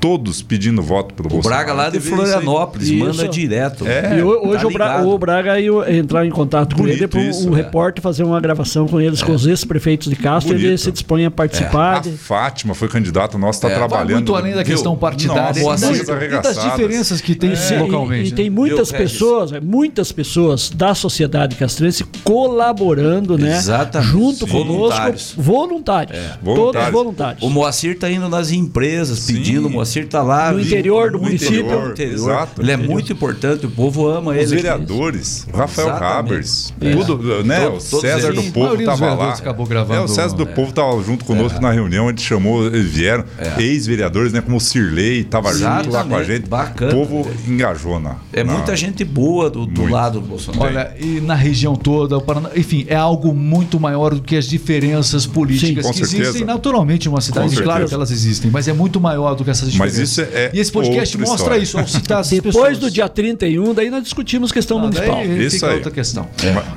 todos 0.00 0.42
pedindo 0.42 0.80
voto 0.82 1.14
pelo 1.14 1.28
O 1.28 1.32
Bolsonaro. 1.32 1.64
Braga 1.64 1.72
lá 1.82 1.90
de 1.90 1.98
A 1.98 2.00
isso. 2.00 2.08
Florianópolis, 2.08 2.88
Isso. 2.88 3.04
manda 3.04 3.28
direto. 3.28 3.86
É. 3.86 4.18
E 4.18 4.22
ho- 4.22 4.48
hoje 4.48 4.62
Tá 4.62 4.66
o, 4.68 4.70
Bra 4.72 4.86
ligado. 4.92 5.08
o 5.10 5.18
Braga 5.18 5.60
ia 5.60 5.98
entrar 5.98 6.26
em 6.26 6.30
contato 6.30 6.74
com 6.74 6.82
Bonito 6.82 6.96
ele 6.98 7.08
para 7.08 7.20
isso, 7.22 7.48
um 7.48 7.54
é. 7.54 7.56
repórter 7.56 8.02
fazer 8.02 8.24
uma 8.24 8.40
gravação 8.40 8.86
com 8.88 9.00
eles, 9.00 9.22
com 9.22 9.32
os 9.32 9.46
ex-prefeitos 9.46 10.08
de 10.08 10.16
Castro. 10.16 10.54
Ele 10.54 10.62
Bonito. 10.64 10.80
se 10.80 10.90
dispõe 10.92 11.24
a 11.26 11.30
participar. 11.30 11.96
A 11.96 12.00
de- 12.00 12.10
Fátima 12.12 12.74
foi 12.74 12.88
candidata 12.88 13.36
nossa, 13.38 13.58
está 13.58 13.70
É, 13.70 13.74
trabalhando. 13.74 14.12
muito 14.14 14.34
além 14.34 14.54
da 14.54 14.64
questão 14.64 14.96
partidária 14.96 15.42
Nossa, 15.42 15.60
e 15.60 15.62
Moacir 15.62 16.06
das- 16.42 16.56
e 16.56 16.70
diferenças 16.70 17.20
que 17.20 17.34
tem 17.34 17.52
E- 17.52 17.78
localmente. 17.78 18.28
E, 18.28 18.30
né? 18.30 18.36
tem 18.36 18.50
muitas 18.50 18.90
Viu, 18.90 18.98
Regis? 19.00 19.12
pessoas, 19.18 19.52
muitas 19.62 20.10
pessoas 20.12 20.70
da 20.70 20.94
sociedade 20.94 21.56
castrense 21.56 22.04
colaborando, 22.24 23.36
né? 23.38 23.56
Exatamente. 23.56 24.10
Junto 24.10 24.46
Sim. 24.46 24.52
conosco, 24.52 24.76
Voluntários. 24.78 25.34
voluntários. 25.36 26.18
Todos 26.18 26.40
Voluntários. 26.42 26.92
voluntários. 26.92 27.42
O 27.42 27.50
Moacir 27.50 27.98
tá 27.98 28.10
indo 28.10 28.28
nas 28.28 28.50
empresas 28.50 29.26
pedindo, 29.26 29.66
o 29.66 29.70
Moacir 29.90 30.08
tá 30.08 30.22
lá. 30.22 30.52
No 30.52 30.60
interior 30.60 31.10
do 31.10 31.18
no 31.18 31.24
município. 31.24 31.60
interior, 31.60 31.90
interior. 31.90 32.14
Exato. 32.14 32.62
Ele 32.62 32.72
é 32.72 32.76
muito 32.76 33.12
importante, 33.12 33.66
o 33.66 33.70
povo 33.70 34.08
ama 34.08 34.34
ele. 34.34 34.44
Os 34.44 34.50
vereadores, 34.50 35.46
o 35.52 35.56
Rafael. 35.56 35.90
Habers, 35.90 36.72
É. 36.80 36.90
tudo, 36.94 37.44
né? 37.44 37.60
Todos- 37.66 37.92
o 37.92 38.00
César 38.00 38.28
eles. 38.28 38.44
do 38.46 38.52
Povo 38.52 38.74
estava 38.76 39.14
lá. 39.14 39.32
acabou 39.32 39.66
gravando, 39.66 40.00
É, 40.00 40.04
o 40.04 40.08
César 40.08 40.36
do 40.36 40.42
é. 40.44 40.46
Povo 40.46 40.70
estava 40.70 41.02
junto 41.02 41.24
conosco 41.24 41.60
na 41.60 41.70
reunião, 41.72 42.06
a 42.06 42.10
gente 42.10 42.22
chamou, 42.22 42.66
eles 42.66 42.86
vieram, 42.90 43.24
ex-vereadores, 43.58 44.32
né? 44.32 44.40
Como 44.40 44.56
o 44.56 44.60
Cirlei, 44.60 45.20
estava 45.20 45.52
junto 45.52 45.90
lá 45.90 46.04
com 46.04 46.16
a 46.16 46.22
gente. 46.24 46.48
Bacana. 46.48 46.92
O 46.92 47.06
povo 47.06 47.30
engajou 47.48 47.98
na. 48.00 48.16
É 48.32 48.42
na- 48.44 48.52
muita 48.52 48.76
gente 48.76 49.04
boa 49.04 49.50
do, 49.50 49.66
do 49.66 49.86
lado 49.86 50.20
do 50.20 50.26
Bolsonaro. 50.26 50.64
Olha, 50.64 50.94
e 50.98 51.20
na 51.20 51.34
região 51.34 51.74
toda, 51.76 52.16
o 52.16 52.20
Paraná, 52.20 52.50
enfim, 52.56 52.84
é 52.88 52.96
algo 52.96 53.34
muito 53.34 53.78
maior 53.78 54.14
do 54.14 54.22
que 54.22 54.36
as 54.36 54.46
diferenças 54.46 55.26
políticas 55.26 55.84
Sim, 55.86 55.92
com 55.92 55.98
que 55.98 56.06
certeza. 56.06 56.22
existem 56.22 56.44
naturalmente 56.46 57.06
em 57.06 57.08
uma 57.08 57.20
cidade. 57.20 57.60
Claro 57.62 57.86
que 57.88 57.94
elas 57.94 58.10
existem, 58.10 58.50
mas 58.50 58.68
é 58.68 58.72
muito 58.72 59.00
maior 59.00 59.34
do 59.34 59.44
que 59.44 59.50
essas 59.50 59.68
Mas 59.80 59.98
isso 59.98 60.20
é 60.20 60.50
e 60.54 60.60
esse 60.60 60.70
podcast 60.70 61.16
outra 61.16 61.30
mostra 61.30 61.56
história. 61.58 61.62
isso, 61.62 61.78
ao 61.78 61.86
citar 61.88 62.20
essas 62.20 62.30
Depois 62.32 62.54
pessoas. 62.54 62.78
do 62.78 62.90
dia 62.90 63.08
31, 63.08 63.74
daí 63.74 63.90
nós 63.90 64.02
discutimos 64.02 64.52
questão 64.52 64.78
Ah, 64.78 64.82
municipal. 64.82 65.16
daí 65.16 65.44
Isso 65.46 65.56
fica 65.56 65.68
aí. 65.68 65.74
outra 65.74 65.90
questão. 65.90 66.28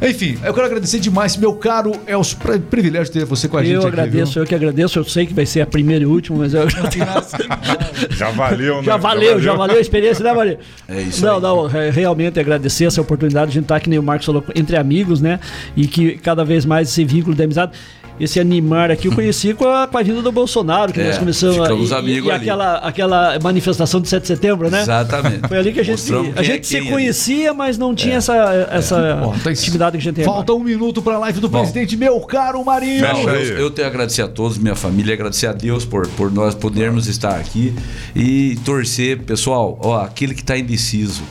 Enfim, 0.01 0.37
eu 0.43 0.53
quero 0.53 0.65
agradecer 0.65 0.99
demais, 0.99 1.37
meu 1.37 1.53
caro 1.53 1.91
Elcio, 2.07 2.37
pri- 2.37 2.59
privilégio 2.59 3.11
ter 3.13 3.25
você 3.25 3.47
com 3.47 3.57
a 3.57 3.63
gente 3.63 3.73
Eu 3.73 3.79
aqui. 3.81 3.87
agradeço, 3.89 4.33
viu? 4.33 4.43
eu 4.43 4.47
que 4.47 4.55
agradeço. 4.55 4.97
Eu 4.99 5.03
sei 5.03 5.25
que 5.25 5.33
vai 5.33 5.45
ser 5.45 5.61
a 5.61 5.65
primeira 5.67 6.03
e 6.03 6.07
última, 6.07 6.37
mas 6.39 6.53
eu 6.53 6.61
agradeço. 6.63 7.35
Já 8.11 8.29
valeu, 8.31 8.77
né? 8.77 8.83
Já 8.83 8.97
valeu, 8.97 9.39
já 9.41 9.53
valeu 9.53 9.77
a 9.77 9.81
experiência, 9.81 10.23
né, 10.23 10.33
Maria? 10.33 10.59
É 10.87 11.01
isso 11.01 11.23
Não, 11.25 11.35
aí. 11.35 11.41
não, 11.41 11.69
é, 11.69 11.89
realmente 11.89 12.39
agradecer 12.39 12.85
essa 12.85 13.01
oportunidade 13.01 13.51
de 13.51 13.57
a 13.57 13.61
gente 13.61 13.65
estar, 13.65 13.79
que 13.79 13.89
nem 13.89 13.99
o 13.99 14.03
Marcos 14.03 14.25
falou, 14.25 14.43
entre 14.55 14.75
amigos, 14.77 15.21
né? 15.21 15.39
E 15.75 15.87
que 15.87 16.17
cada 16.17 16.43
vez 16.43 16.65
mais 16.65 16.89
esse 16.89 17.03
vínculo 17.03 17.35
de 17.35 17.43
amizade. 17.43 17.71
Esse 18.19 18.39
animar 18.39 18.91
aqui 18.91 19.07
eu 19.07 19.11
conheci 19.15 19.53
com 19.53 19.67
a, 19.67 19.87
com 19.87 19.97
a 19.97 20.03
vinda 20.03 20.21
do 20.21 20.31
Bolsonaro, 20.31 20.93
que 20.93 21.01
É, 21.01 21.07
nós 21.07 21.17
começamos 21.17 21.57
a. 21.59 21.63
ficamos 21.63 21.89
E, 21.89 21.93
amigos 21.93 22.29
e 22.29 22.31
ali. 22.31 22.41
aquela, 22.43 22.75
aquela 22.77 23.39
manifestação 23.41 23.99
de 23.99 24.07
7 24.09 24.21
de 24.21 24.27
setembro, 24.27 24.69
né? 24.69 24.81
Exatamente. 24.81 25.47
Foi 25.47 25.57
ali 25.57 25.73
que 25.73 25.79
a 25.79 25.83
gente, 25.83 25.97
Mostramos 25.99 26.29
a 26.29 26.33
quem 26.33 26.41
é 26.41 26.43
gente 26.53 26.67
se 26.67 26.73
quem 26.75 26.81
ali. 26.81 26.91
conhecia, 26.91 27.53
mas 27.53 27.77
não 27.77 27.95
tinha 27.95 28.15
essa, 28.15 28.35
essa 28.71 29.21
Ó, 29.23 29.33
tá- 29.43 29.51
intimidade 29.51 29.97
que 29.97 30.01
a 30.01 30.01
gente 30.01 30.15
tem. 30.15 30.25
Falta 30.25 30.53
um 30.53 30.59
minuto 30.59 31.01
para 31.01 31.15
a 31.15 31.19
live 31.19 31.39
do 31.39 31.49
presidente, 31.49 31.97
meu 31.97 32.19
caro 32.21 32.63
Marinho. 32.63 33.01
Não, 33.01 33.29
eu, 33.29 33.57
eu 33.59 33.71
tenho 33.71 33.87
a 33.87 33.91
agradecer 33.91 34.21
a 34.21 34.27
todos, 34.27 34.57
minha 34.57 34.75
família, 34.75 35.13
agradecer 35.13 35.47
a 35.47 35.53
Deus 35.53 35.83
por, 35.85 36.07
por 36.09 36.31
nós 36.31 36.53
podermos 36.55 37.07
estar 37.07 37.35
aqui 37.35 37.73
e 38.15 38.57
torcer, 38.63 39.19
pessoal, 39.23 39.77
ó, 39.81 40.01
aquele 40.03 40.33
que 40.33 40.41
está 40.41 40.57
indeciso, 40.57 41.21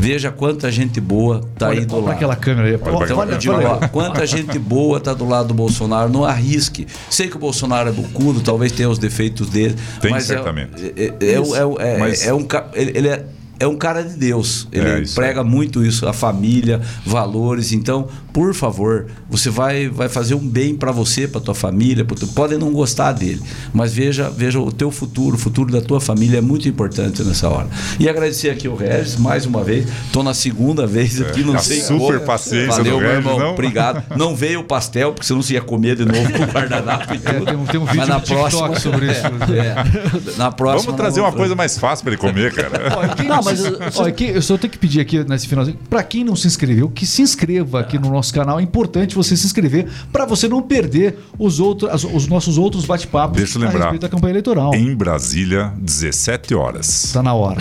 veja 0.00 0.30
quanta 0.30 0.70
gente 0.72 1.00
boa 1.00 1.42
está 1.52 1.68
aí 1.68 1.78
Olha, 1.78 1.86
do 1.86 1.94
olha 1.96 2.04
lado. 2.06 2.14
aquela 2.16 2.36
câmera 2.36 2.66
aí. 2.68 2.72
Olha 2.74 2.78
pra 2.78 3.04
Então, 3.04 3.18
Olha, 3.18 3.32
eu 3.32 3.38
digo, 3.38 3.54
ó, 3.54 3.88
quanta 3.88 4.26
gente 4.26 4.58
boa 4.58 4.98
tá 5.00 5.12
do 5.14 5.28
lado 5.28 5.48
do 5.48 5.54
Bolsonaro, 5.54 6.08
não 6.10 6.24
arrisque. 6.24 6.86
Sei 7.08 7.28
que 7.28 7.36
o 7.36 7.38
Bolsonaro 7.38 7.88
é 7.88 7.92
bucudo, 7.92 8.40
talvez 8.40 8.72
tenha 8.72 8.88
os 8.88 8.98
defeitos 8.98 9.48
dele. 9.50 9.76
Tem, 10.00 10.10
mas 10.10 10.24
é- 10.24 10.34
certamente. 10.34 10.92
É, 10.96 11.02
é, 11.02 11.14
é, 11.20 11.34
é- 11.34 11.94
é- 11.94 11.98
Mas- 11.98 12.26
é 12.26 12.32
um, 12.34 12.42
ca- 12.42 12.66
ele, 12.74 12.92
ele 12.96 13.08
é, 13.08 13.24
é 13.60 13.66
um 13.68 13.76
cara 13.76 14.02
de 14.02 14.16
Deus. 14.16 14.66
Ele 14.72 14.88
É, 14.88 15.02
prega 15.14 15.44
muito 15.44 15.84
isso, 15.84 16.08
a 16.08 16.12
família, 16.12 16.80
valores. 17.06 17.72
Então, 17.72 18.08
por 18.32 18.54
favor, 18.54 19.06
você 19.28 19.50
vai, 19.50 19.88
vai 19.88 20.08
fazer 20.08 20.34
um 20.34 20.38
bem 20.48 20.74
para 20.74 20.90
você, 20.90 21.28
para 21.28 21.40
tua 21.40 21.54
família. 21.54 22.04
Pro 22.04 22.16
teu, 22.16 22.26
podem 22.28 22.58
não 22.58 22.72
gostar 22.72 23.12
dele, 23.12 23.40
mas 23.72 23.92
veja, 23.92 24.30
veja 24.30 24.58
o 24.58 24.72
teu 24.72 24.90
futuro, 24.90 25.36
o 25.36 25.38
futuro 25.38 25.70
da 25.70 25.80
tua 25.80 26.00
família 26.00 26.38
é 26.38 26.40
muito 26.40 26.68
importante 26.68 27.22
nessa 27.22 27.48
hora. 27.48 27.68
E 27.98 28.08
agradecer 28.08 28.50
aqui 28.50 28.66
o 28.66 28.74
Regis 28.74 29.16
mais 29.16 29.44
uma 29.46 29.62
vez. 29.62 29.86
Estou 30.06 30.22
na 30.22 30.32
segunda 30.34 30.86
vez 30.86 31.20
aqui, 31.20 31.42
não 31.44 31.54
a 31.54 31.58
sei 31.58 31.80
super 31.80 32.14
como. 32.14 32.26
paciência 32.26 32.68
Valeu, 32.82 32.94
do 32.94 33.00
meu 33.00 33.08
Regis, 33.10 33.16
irmão. 33.26 33.38
não? 33.38 33.52
Obrigado. 33.52 34.02
Não 34.16 34.34
veio 34.34 34.60
o 34.60 34.64
pastel, 34.64 35.12
porque 35.12 35.26
senão 35.26 35.42
você 35.42 35.54
ia 35.54 35.60
comer 35.60 35.96
de 35.96 36.04
novo 36.06 36.32
com 36.32 36.42
o 36.42 36.46
guardanapo 36.46 37.14
e 37.14 37.18
tudo. 37.18 37.36
É, 37.36 37.44
tem 37.44 37.56
um- 37.56 37.66
tem 37.66 37.80
um 37.80 37.84
Mas 37.84 37.92
vídeo 37.94 38.08
na 38.08 38.20
próxima, 38.20 38.80
sobre 38.80 39.06
isso. 39.12 39.20
É, 39.52 39.58
é. 39.58 40.36
na 40.38 40.50
próxima. 40.50 40.92
Vamos 40.92 40.96
trazer 41.00 41.20
uma 41.20 41.32
coisa 41.32 41.54
mais 41.54 41.76
fácil 41.76 42.04
para 42.04 42.12
ele 42.14 42.20
comer, 42.20 42.54
cara. 42.54 42.90
Não, 43.28 43.36
não, 43.36 43.42
mas, 43.50 43.78
mas 43.78 43.98
olha, 43.98 44.12
quem- 44.12 44.28
eu 44.30 44.42
só 44.42 44.56
tenho 44.56 44.70
que 44.70 44.78
pedir 44.78 45.00
aqui 45.00 45.22
nesse 45.28 45.46
finalzinho, 45.48 45.76
para 45.88 46.02
quem 46.02 46.24
não 46.24 46.36
se 46.36 46.46
inscreveu, 46.46 46.88
que 46.88 47.04
se 47.06 47.22
inscreva 47.22 47.80
aqui 47.80 47.98
no 47.98 48.10
nosso 48.10 48.32
canal. 48.32 48.58
É 48.60 48.62
importante 48.62 49.14
você 49.14 49.36
se 49.36 49.46
inscrever 49.46 49.86
para 50.12 50.24
você 50.24 50.48
não 50.48 50.62
perder 50.62 51.18
os, 51.38 51.60
outros, 51.60 51.90
as- 51.90 52.04
os 52.04 52.26
nossos 52.26 52.58
outros 52.58 52.84
bate-papos 52.84 53.36
Deixa 53.36 53.58
eu 53.58 53.62
a 53.62 53.66
lembrar. 53.66 53.80
respeito 53.84 54.02
da 54.02 54.08
campanha 54.08 54.32
eleitoral. 54.32 54.74
Em 54.74 54.94
Brasília, 54.94 55.72
17 55.78 56.54
horas. 56.54 57.10
Tá 57.12 57.22
na 57.22 57.34
hora. 57.34 57.60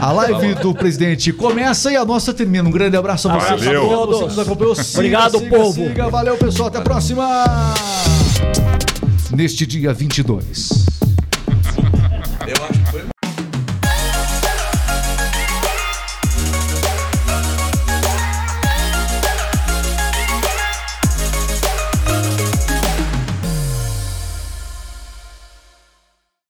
A 0.00 0.12
live 0.12 0.54
do 0.56 0.74
presidente 0.74 1.32
começa 1.32 1.90
e 1.92 1.96
a 1.96 2.04
nossa 2.04 2.32
termina. 2.34 2.68
Um 2.68 2.72
grande 2.72 2.96
abraço 2.96 3.28
a 3.28 3.38
vocês. 3.38 3.62
Valeu. 3.64 3.84
a 3.86 3.88
todos. 3.88 4.18
Você 4.18 4.24
nos 4.26 4.38
acompanhou. 4.38 4.74
Siga, 4.74 4.98
Obrigado, 4.98 5.38
siga, 5.38 5.56
povo. 5.56 5.88
siga. 5.88 6.08
Valeu, 6.08 6.36
pessoal. 6.36 6.68
Até 6.68 6.78
a 6.78 6.82
próxima. 6.82 7.24
Neste 9.34 9.64
dia 9.66 9.92
22. 9.92 11.11